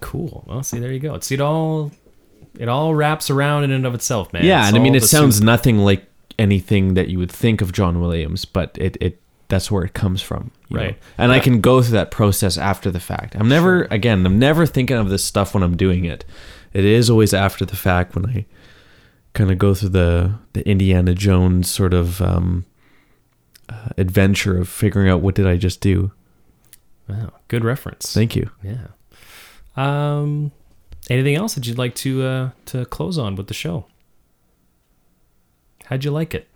cool. 0.00 0.44
Well, 0.46 0.62
see, 0.62 0.78
there 0.78 0.92
you 0.92 0.98
go. 0.98 1.18
See, 1.20 1.34
it 1.34 1.40
all 1.42 1.92
it 2.58 2.68
all 2.68 2.94
wraps 2.94 3.30
around 3.30 3.64
in 3.64 3.70
and 3.70 3.86
of 3.86 3.94
itself, 3.94 4.32
man. 4.32 4.44
yeah, 4.44 4.60
It's 4.60 4.68
and 4.68 4.76
I 4.76 4.80
mean, 4.80 4.94
it 4.94 5.04
sounds 5.04 5.36
soup. 5.36 5.44
nothing 5.44 5.78
like 5.78 6.04
anything 6.38 6.94
that 6.94 7.08
you 7.08 7.18
would 7.18 7.30
think 7.32 7.60
of 7.60 7.72
John 7.72 8.00
Williams, 8.00 8.44
but 8.44 8.76
it, 8.80 8.96
it 9.00 9.20
that's 9.48 9.70
where 9.70 9.84
it 9.84 9.92
comes 9.94 10.22
from. 10.22 10.50
you 10.68 10.76
know? 10.78 10.82
Right. 10.84 10.98
And 11.18 11.30
I 11.30 11.38
can 11.38 11.60
go 11.60 11.82
through 11.82 11.92
that 11.92 12.10
process 12.10 12.56
after 12.58 12.90
the 12.90 12.98
fact. 13.00 13.36
I'm 13.36 13.48
never, 13.48 13.84
again, 13.90 14.24
I'm 14.26 14.38
never 14.38 14.66
thinking 14.66 14.96
of 14.96 15.10
this 15.10 15.22
stuff 15.22 15.52
when 15.54 15.62
I'm 15.62 15.76
doing 15.76 16.04
it. 16.06 16.24
It 16.72 16.84
is 16.84 17.08
always 17.10 17.32
after 17.34 17.64
the 17.64 17.76
fact 17.76 18.14
when 18.16 18.26
I 18.26 18.46
kind 19.34 19.50
of 19.50 19.58
go 19.58 19.74
through 19.74 19.90
the, 19.90 20.34
the 20.54 20.66
Indiana 20.68 21.14
Jones 21.14 21.70
sort 21.70 21.92
of 21.94 22.20
um, 22.22 22.64
uh, 23.68 23.90
adventure 23.98 24.58
of 24.58 24.68
figuring 24.68 25.08
out 25.08 25.20
what 25.20 25.34
did 25.34 25.46
I 25.46 25.56
just 25.56 25.80
do. 25.80 26.10
Wow, 27.06 27.32
good 27.48 27.64
reference. 27.64 28.12
Thank 28.14 28.34
you. 28.34 28.50
Yeah. 28.62 28.86
Um, 29.76 30.52
anything 31.10 31.34
else 31.34 31.54
that 31.54 31.66
you'd 31.66 31.78
like 31.78 31.94
to 31.96 32.22
uh, 32.22 32.50
to 32.66 32.84
close 32.86 33.18
on 33.18 33.36
with 33.36 33.48
the 33.48 33.54
show? 33.54 33.86
How'd 35.86 36.04
you 36.04 36.10
like 36.10 36.34
it? 36.34 36.48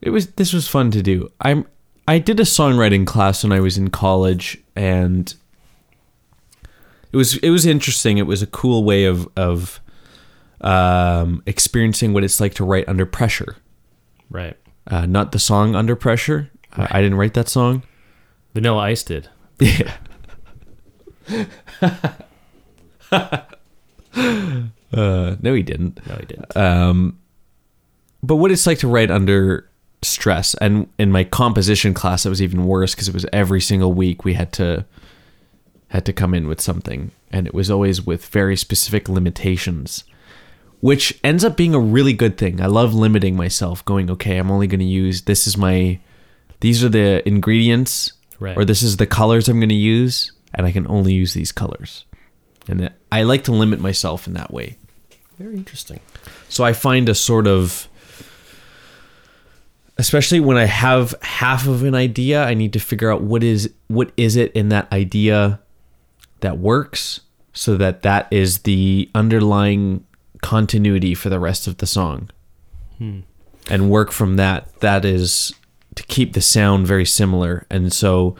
It 0.00 0.10
was 0.10 0.32
this 0.32 0.52
was 0.52 0.68
fun 0.68 0.90
to 0.92 1.02
do. 1.02 1.30
I'm 1.40 1.66
I 2.06 2.18
did 2.18 2.38
a 2.40 2.44
songwriting 2.44 3.06
class 3.06 3.42
when 3.42 3.52
I 3.52 3.60
was 3.60 3.78
in 3.78 3.90
college 3.90 4.62
and 4.76 5.32
it 7.12 7.16
was 7.16 7.36
it 7.38 7.50
was 7.50 7.64
interesting. 7.64 8.18
It 8.18 8.26
was 8.26 8.42
a 8.42 8.46
cool 8.46 8.84
way 8.84 9.04
of 9.04 9.28
of 9.36 9.80
um, 10.60 11.42
experiencing 11.46 12.12
what 12.12 12.24
it's 12.24 12.40
like 12.40 12.54
to 12.54 12.64
write 12.64 12.88
under 12.88 13.06
pressure. 13.06 13.56
Right. 14.30 14.56
Uh, 14.86 15.06
not 15.06 15.32
the 15.32 15.38
song 15.38 15.74
Under 15.74 15.96
Pressure. 15.96 16.50
Uh, 16.72 16.88
I 16.90 17.00
didn't 17.00 17.16
write 17.16 17.34
that 17.34 17.48
song. 17.48 17.82
Vanilla 18.52 18.82
Ice 18.82 19.02
did. 19.02 19.28
Yeah. 19.60 19.96
uh, 24.16 25.36
no, 25.42 25.54
he 25.54 25.62
didn't. 25.62 26.06
No, 26.06 26.16
he 26.16 26.26
didn't. 26.26 26.56
um, 26.56 27.18
but 28.22 28.36
what 28.36 28.50
it's 28.50 28.66
like 28.66 28.78
to 28.78 28.88
write 28.88 29.10
under 29.10 29.68
stress 30.02 30.54
and 30.60 30.86
in 30.98 31.10
my 31.10 31.24
composition 31.24 31.94
class 31.94 32.26
it 32.26 32.28
was 32.28 32.42
even 32.42 32.66
worse 32.66 32.94
because 32.94 33.08
it 33.08 33.14
was 33.14 33.24
every 33.32 33.60
single 33.60 33.90
week 33.94 34.22
we 34.22 34.34
had 34.34 34.52
to 34.52 34.84
had 35.88 36.04
to 36.04 36.12
come 36.12 36.34
in 36.34 36.46
with 36.46 36.60
something 36.60 37.10
and 37.32 37.46
it 37.46 37.54
was 37.54 37.70
always 37.70 38.02
with 38.04 38.26
very 38.26 38.54
specific 38.54 39.08
limitations 39.08 40.04
which 40.80 41.18
ends 41.24 41.42
up 41.42 41.56
being 41.56 41.74
a 41.74 41.80
really 41.80 42.12
good 42.12 42.36
thing 42.36 42.60
i 42.60 42.66
love 42.66 42.92
limiting 42.92 43.34
myself 43.34 43.82
going 43.86 44.10
okay 44.10 44.36
i'm 44.36 44.50
only 44.50 44.66
going 44.66 44.78
to 44.78 44.84
use 44.84 45.22
this 45.22 45.46
is 45.46 45.56
my 45.56 45.98
these 46.60 46.84
are 46.84 46.90
the 46.90 47.26
ingredients 47.26 48.12
Right. 48.38 48.58
or 48.58 48.66
this 48.66 48.82
is 48.82 48.98
the 48.98 49.06
colors 49.06 49.48
i'm 49.48 49.58
going 49.58 49.70
to 49.70 49.74
use 49.74 50.32
and 50.52 50.66
i 50.66 50.72
can 50.72 50.86
only 50.86 51.14
use 51.14 51.32
these 51.32 51.50
colors 51.50 52.04
and 52.68 52.90
i 53.12 53.22
like 53.22 53.44
to 53.44 53.52
limit 53.52 53.80
myself 53.80 54.26
in 54.26 54.34
that 54.34 54.52
way 54.52 54.76
Very 55.38 55.54
interesting. 55.56 56.00
so 56.48 56.64
I 56.64 56.72
find 56.72 57.08
a 57.08 57.14
sort 57.14 57.46
of 57.46 57.88
especially 59.96 60.40
when 60.40 60.56
I 60.56 60.64
have 60.64 61.14
half 61.22 61.66
of 61.68 61.84
an 61.84 61.94
idea, 61.94 62.42
I 62.44 62.54
need 62.54 62.72
to 62.72 62.80
figure 62.80 63.12
out 63.12 63.22
what 63.22 63.42
is 63.44 63.72
what 63.88 64.10
is 64.16 64.36
it 64.36 64.52
in 64.52 64.68
that 64.70 64.92
idea 64.92 65.60
that 66.40 66.58
works 66.58 67.20
so 67.52 67.76
that 67.76 68.02
that 68.02 68.26
is 68.32 68.60
the 68.60 69.08
underlying 69.14 70.04
continuity 70.42 71.14
for 71.14 71.28
the 71.30 71.38
rest 71.38 71.66
of 71.66 71.78
the 71.78 71.86
song. 71.86 72.30
Hmm. 72.98 73.20
And 73.70 73.88
work 73.88 74.10
from 74.10 74.36
that. 74.36 74.80
That 74.80 75.04
is 75.04 75.54
to 75.94 76.02
keep 76.04 76.32
the 76.34 76.42
sound 76.42 76.86
very 76.86 77.06
similar. 77.06 77.64
And 77.70 77.92
so 77.92 78.36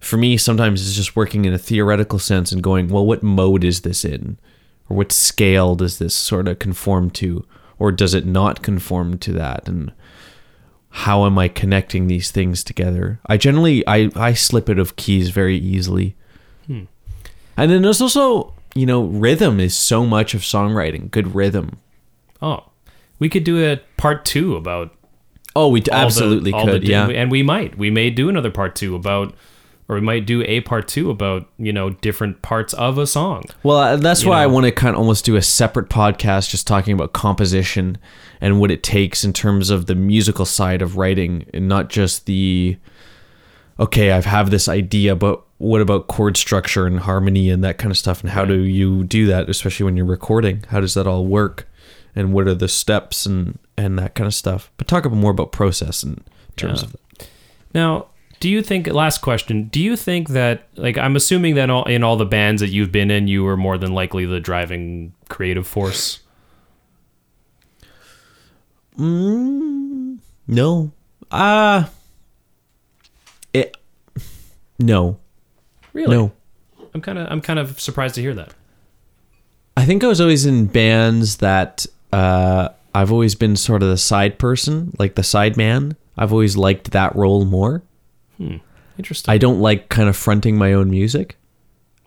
for 0.00 0.16
me 0.16 0.36
sometimes 0.36 0.86
it's 0.86 0.96
just 0.96 1.16
working 1.16 1.44
in 1.44 1.52
a 1.52 1.58
theoretical 1.58 2.18
sense 2.18 2.52
and 2.52 2.62
going, 2.62 2.88
well, 2.88 3.06
what 3.06 3.22
mode 3.22 3.64
is 3.64 3.80
this 3.80 4.04
in? 4.04 4.38
or 4.88 4.96
what 4.96 5.12
scale 5.12 5.74
does 5.74 5.98
this 5.98 6.14
sort 6.14 6.48
of 6.48 6.58
conform 6.58 7.10
to? 7.10 7.44
Or 7.78 7.92
does 7.92 8.14
it 8.14 8.24
not 8.24 8.62
conform 8.62 9.18
to 9.18 9.32
that? 9.32 9.68
And 9.68 9.92
how 10.90 11.26
am 11.26 11.38
i 11.38 11.48
connecting 11.48 12.06
these 12.06 12.30
things 12.30 12.64
together? 12.64 13.20
I 13.26 13.36
generally 13.36 13.86
i 13.86 14.10
i 14.16 14.32
slip 14.32 14.68
it 14.68 14.78
of 14.78 14.96
keys 14.96 15.30
very 15.30 15.56
easily. 15.56 16.16
Hmm. 16.66 16.84
And 17.56 17.70
then 17.70 17.82
there's 17.82 18.00
also 18.00 18.54
you 18.74 18.86
know 18.86 19.04
rhythm 19.04 19.60
is 19.60 19.76
so 19.76 20.06
much 20.06 20.34
of 20.34 20.40
songwriting 20.40 21.10
good 21.10 21.34
rhythm. 21.34 21.78
Oh, 22.40 22.70
we 23.18 23.28
could 23.28 23.44
do 23.44 23.62
a 23.62 23.80
part 23.96 24.24
two 24.24 24.56
about 24.56 24.94
oh 25.54 25.68
we 25.68 25.80
the- 25.80 25.92
absolutely 25.92 26.52
the 26.52 26.64
could 26.64 26.84
di- 26.84 26.92
yeah. 26.92 27.08
and 27.08 27.30
we 27.30 27.42
might. 27.42 27.76
We 27.76 27.90
may 27.90 28.08
do 28.08 28.28
another 28.30 28.50
part 28.50 28.74
two 28.74 28.94
about, 28.94 29.34
or 29.88 29.94
we 29.96 30.00
might 30.02 30.26
do 30.26 30.42
a 30.42 30.60
part 30.62 30.88
two 30.88 31.10
about 31.10 31.48
you 31.58 31.72
know 31.72 31.90
different 31.90 32.42
parts 32.42 32.72
of 32.74 32.98
a 32.98 33.06
song. 33.06 33.44
Well, 33.62 33.78
uh, 33.78 33.96
that's 33.96 34.22
you 34.24 34.30
why 34.30 34.42
I 34.42 34.46
want 34.46 34.64
to 34.66 34.72
kind 34.72 34.94
of 34.94 34.98
almost 35.00 35.24
do 35.24 35.36
a 35.36 35.42
separate 35.42 35.88
podcast 35.88 36.50
just 36.50 36.66
talking 36.66 36.92
about 36.94 37.12
composition 37.12 37.98
and 38.40 38.60
what 38.60 38.70
it 38.70 38.82
takes 38.82 39.24
in 39.24 39.32
terms 39.32 39.70
of 39.70 39.86
the 39.86 39.94
musical 39.94 40.44
side 40.44 40.82
of 40.82 40.96
writing 40.96 41.46
and 41.54 41.68
not 41.68 41.88
just 41.88 42.26
the 42.26 42.76
okay, 43.78 44.10
I 44.12 44.20
have 44.22 44.50
this 44.50 44.68
idea, 44.68 45.14
but 45.14 45.42
what 45.58 45.80
about 45.80 46.06
chord 46.06 46.36
structure 46.36 46.86
and 46.86 47.00
harmony 47.00 47.50
and 47.50 47.62
that 47.64 47.78
kind 47.78 47.90
of 47.90 47.98
stuff 47.98 48.20
and 48.22 48.30
how 48.30 48.44
do 48.44 48.60
you 48.60 49.04
do 49.04 49.26
that 49.26 49.48
especially 49.48 49.84
when 49.84 49.96
you're 49.96 50.06
recording? 50.06 50.64
How 50.68 50.80
does 50.80 50.94
that 50.94 51.06
all 51.06 51.26
work? 51.26 51.68
And 52.14 52.32
what 52.32 52.46
are 52.48 52.54
the 52.54 52.68
steps 52.68 53.26
and 53.26 53.58
and 53.76 53.98
that 53.98 54.14
kind 54.14 54.26
of 54.26 54.34
stuff? 54.34 54.70
But 54.78 54.88
talk 54.88 55.04
about 55.04 55.16
more 55.16 55.30
about 55.30 55.52
process 55.52 56.02
in 56.02 56.22
terms 56.56 56.80
Yeah. 56.82 56.86
of 56.86 56.92
that. 56.92 57.28
Now, 57.74 58.06
do 58.40 58.48
you 58.48 58.62
think? 58.62 58.86
Last 58.88 59.18
question. 59.18 59.64
Do 59.68 59.80
you 59.80 59.96
think 59.96 60.28
that 60.30 60.68
like 60.76 60.98
I'm 60.98 61.16
assuming 61.16 61.54
that 61.56 61.70
all, 61.70 61.84
in 61.84 62.02
all 62.02 62.16
the 62.16 62.26
bands 62.26 62.60
that 62.60 62.68
you've 62.68 62.92
been 62.92 63.10
in, 63.10 63.28
you 63.28 63.44
were 63.44 63.56
more 63.56 63.78
than 63.78 63.92
likely 63.92 64.26
the 64.26 64.40
driving 64.40 65.12
creative 65.28 65.66
force? 65.66 66.20
No. 68.98 70.92
Uh 71.30 71.84
it 73.52 73.76
no. 74.78 75.18
Really? 75.92 76.16
No. 76.16 76.32
I'm 76.94 77.00
kind 77.00 77.18
of 77.18 77.28
I'm 77.30 77.40
kind 77.40 77.58
of 77.58 77.80
surprised 77.80 78.14
to 78.16 78.22
hear 78.22 78.34
that. 78.34 78.54
I 79.76 79.84
think 79.84 80.02
I 80.02 80.06
was 80.06 80.20
always 80.20 80.46
in 80.46 80.66
bands 80.66 81.38
that 81.38 81.84
uh, 82.12 82.70
I've 82.94 83.12
always 83.12 83.34
been 83.34 83.56
sort 83.56 83.82
of 83.82 83.90
the 83.90 83.98
side 83.98 84.38
person, 84.38 84.94
like 84.98 85.16
the 85.16 85.22
side 85.22 85.56
man. 85.58 85.96
I've 86.16 86.32
always 86.32 86.56
liked 86.56 86.92
that 86.92 87.14
role 87.14 87.44
more. 87.44 87.82
Interesting. 88.98 89.32
I 89.32 89.38
don't 89.38 89.60
like 89.60 89.88
kind 89.88 90.08
of 90.08 90.16
fronting 90.16 90.56
my 90.56 90.72
own 90.72 90.90
music. 90.90 91.36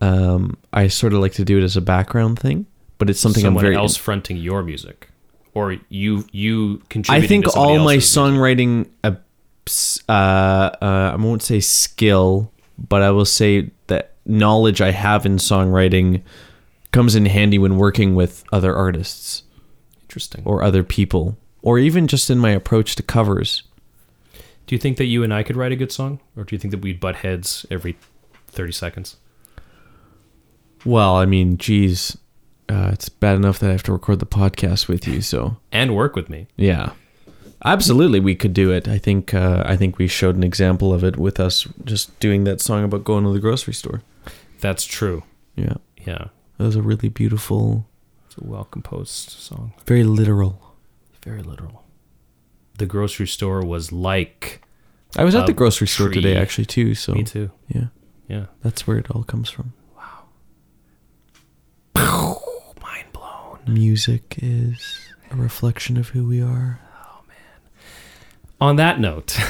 Um, 0.02 0.58
I 0.74 0.88
sort 0.88 1.14
of 1.14 1.20
like 1.20 1.34
to 1.34 1.46
do 1.46 1.58
it 1.58 1.64
as 1.64 1.76
a 1.78 1.82
background 1.82 2.40
thing, 2.40 2.66
but 2.98 3.10
it's 3.10 3.20
something 3.20 3.44
Someone 3.44 3.64
I'm 3.64 3.72
very. 3.72 3.76
else 3.76 3.96
fronting 3.98 4.38
your 4.38 4.64
music, 4.64 5.10
or 5.54 5.78
you 5.90 6.26
you 6.32 6.82
I 7.10 7.22
think 7.26 7.56
all 7.56 7.80
my 7.80 7.98
songwriting, 7.98 8.90
uh, 9.04 9.12
uh, 10.08 10.12
uh, 10.12 11.12
I 11.14 11.16
won't 11.16 11.44
say 11.44 11.60
skill, 11.60 12.52
but 12.78 13.02
I 13.02 13.12
will 13.12 13.26
say 13.26 13.72
that 13.88 14.14
knowledge 14.26 14.80
I 14.82 14.92
have 14.92 15.26
in 15.26 15.36
songwriting 15.38 16.22
comes 16.92 17.16
in 17.16 17.26
handy 17.26 17.60
when 17.60 17.78
working 17.78 18.16
with 18.16 18.44
other 18.52 18.76
artists. 18.76 19.44
Interesting. 20.04 20.42
or 20.44 20.64
other 20.64 20.84
people, 20.84 21.38
or 21.62 21.78
even 21.78 22.08
just 22.08 22.32
in 22.32 22.40
my 22.40 22.50
approach 22.50 22.96
to 22.96 23.04
covers. 23.04 23.62
Do 24.70 24.76
you 24.76 24.80
think 24.80 24.98
that 24.98 25.06
you 25.06 25.24
and 25.24 25.34
I 25.34 25.42
could 25.42 25.56
write 25.56 25.72
a 25.72 25.76
good 25.76 25.92
song, 25.92 26.20
or 26.38 26.44
do 26.44 26.54
you 26.54 26.60
think 26.60 26.70
that 26.70 26.82
we'd 26.82 27.00
butt 27.00 27.16
heads 27.16 27.66
every 27.72 27.98
thirty 28.50 28.72
seconds? 28.72 29.18
Well, 30.86 31.16
I 31.16 31.26
mean, 31.26 31.58
geez, 31.58 32.16
uh, 32.70 32.92
it's 32.94 33.10
bad 33.10 33.36
enough 33.36 33.58
that 33.60 33.70
I 33.70 33.72
have 33.72 33.82
to 33.84 33.92
record 33.92 34.20
the 34.20 34.28
podcast 34.28 34.88
with 34.88 35.08
you. 35.08 35.22
So 35.22 35.58
And 35.72 35.96
work 35.96 36.16
with 36.16 36.30
me. 36.30 36.46
yeah, 36.56 36.92
Absolutely, 37.66 38.20
we 38.20 38.36
could 38.36 38.54
do 38.54 38.72
it. 38.72 38.88
I 38.88 39.00
think 39.00 39.34
uh, 39.34 39.64
I 39.66 39.76
think 39.76 39.98
we 39.98 40.08
showed 40.08 40.36
an 40.36 40.44
example 40.44 40.94
of 40.94 41.04
it 41.04 41.18
with 41.18 41.40
us 41.40 41.68
just 41.84 42.18
doing 42.20 42.44
that 42.44 42.62
song 42.62 42.84
about 42.84 43.04
going 43.04 43.24
to 43.24 43.34
the 43.34 43.40
grocery 43.40 43.74
store. 43.74 44.04
That's 44.60 44.86
true. 44.86 45.24
Yeah, 45.56 45.78
Yeah. 46.06 46.26
that 46.60 46.64
was 46.64 46.76
a 46.76 46.84
really 46.84 47.10
beautiful, 47.10 47.88
It's 48.28 48.38
a 48.38 48.44
well 48.46 48.66
composed 48.66 49.32
song. 49.32 49.74
very 49.88 50.04
literal. 50.04 50.76
Very 51.24 51.42
literal. 51.42 51.79
The 52.80 52.86
grocery 52.86 53.28
store 53.28 53.64
was 53.64 53.92
like 53.92 54.62
I 55.16 55.24
was 55.24 55.36
at 55.36 55.46
the 55.46 55.54
grocery 55.54 55.88
store 55.88 56.10
today 56.10 56.36
actually 56.36 56.66
too. 56.66 56.96
So 56.96 57.14
me 57.14 57.24
too. 57.24 57.52
yeah, 57.68 57.86
Yeah. 58.28 58.46
that's 58.64 58.86
where 58.88 58.98
it 58.98 59.10
all 59.12 59.24
comes 59.24 59.50
from. 59.50 59.74
Wow. 61.96 62.42
Mind 62.82 63.06
blown. 63.14 63.60
Music 63.68 64.36
is 64.42 65.00
a 65.32 65.36
reflection 65.36 65.98
of 65.98 66.10
who 66.10 66.26
we 66.28 66.42
are. 66.42 66.80
Oh 67.06 67.22
man. 67.28 67.38
On 68.62 68.76
that 68.78 69.00
note, 69.00 69.38
you 69.40 69.46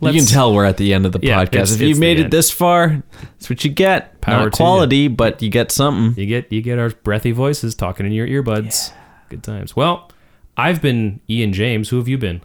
let's- 0.00 0.16
can 0.16 0.26
tell 0.26 0.54
we're 0.54 0.64
at 0.64 0.76
the 0.76 0.94
end 0.94 1.06
of 1.06 1.12
the 1.12 1.20
Yeah, 1.22 1.44
podcast. 1.44 1.46
it's- 1.54 1.74
If 1.74 1.80
you've 1.82 1.98
made 1.98 2.18
it 2.20 2.30
this 2.30 2.50
far, 2.50 3.02
that's 3.20 3.50
what 3.50 3.64
you 3.64 3.70
get. 3.70 4.20
Power 4.20 4.44
Not 4.44 4.52
quality, 4.52 5.08
but 5.08 5.42
you 5.42 5.50
get 5.50 5.70
something. 5.72 6.18
You 6.20 6.26
get 6.26 6.52
you 6.52 6.62
get 6.62 6.78
our 6.78 6.90
breathy 6.90 7.32
voices 7.32 7.74
talking 7.74 8.06
in 8.06 8.12
your 8.12 8.26
earbuds. 8.26 8.92
Good 9.28 9.42
times. 9.42 9.76
Well, 9.76 10.10
I've 10.58 10.82
been 10.82 11.20
Ian 11.30 11.52
James. 11.52 11.88
Who 11.90 11.98
have 11.98 12.08
you 12.08 12.18
been? 12.18 12.42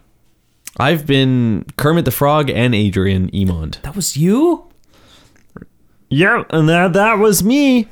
I've 0.78 1.04
been 1.04 1.66
Kermit 1.76 2.04
the 2.04 2.10
Frog 2.12 2.48
and 2.48 2.74
Adrian 2.74 3.28
Emond. 3.34 3.78
That 3.82 3.96
was 3.96 4.16
you? 4.16 4.70
Yeah, 6.08 6.44
and 6.50 6.68
that 6.68 6.92
that 6.92 7.18
was 7.18 7.42
me. 7.42 7.88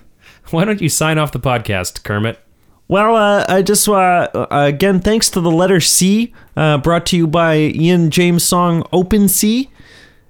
Why 0.51 0.65
don't 0.65 0.81
you 0.81 0.89
sign 0.89 1.19
off 1.19 1.33
the 1.33 1.41
podcast, 1.41 2.05
Kermit? 2.05 2.39
Well, 2.87 3.17
uh, 3.17 3.45
I 3.49 3.63
just 3.63 3.89
uh, 3.89 3.93
uh, 3.93 4.47
again 4.51 5.01
thanks 5.01 5.29
to 5.31 5.41
the 5.41 5.51
letter 5.51 5.81
C, 5.81 6.33
uh, 6.57 6.79
brought 6.79 7.07
to 7.07 7.17
you 7.17 7.27
by 7.27 7.57
Ian 7.57 8.11
James' 8.11 8.45
song 8.45 8.87
"Open 8.93 9.29
Sea," 9.29 9.71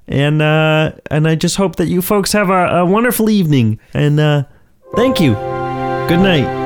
and 0.07 0.41
uh, 0.41 0.93
and 1.11 1.29
I 1.29 1.35
just 1.35 1.57
hope 1.57 1.77
that 1.77 1.89
you 1.89 2.01
folks 2.01 2.33
have 2.33 2.49
a, 2.49 2.79
a 2.79 2.87
wonderful 2.87 3.29
evening. 3.29 3.79
And 3.93 4.21
uh, 4.21 4.45
thank 4.95 5.21
you. 5.21 5.35
Good 6.09 6.21
night. 6.21 6.62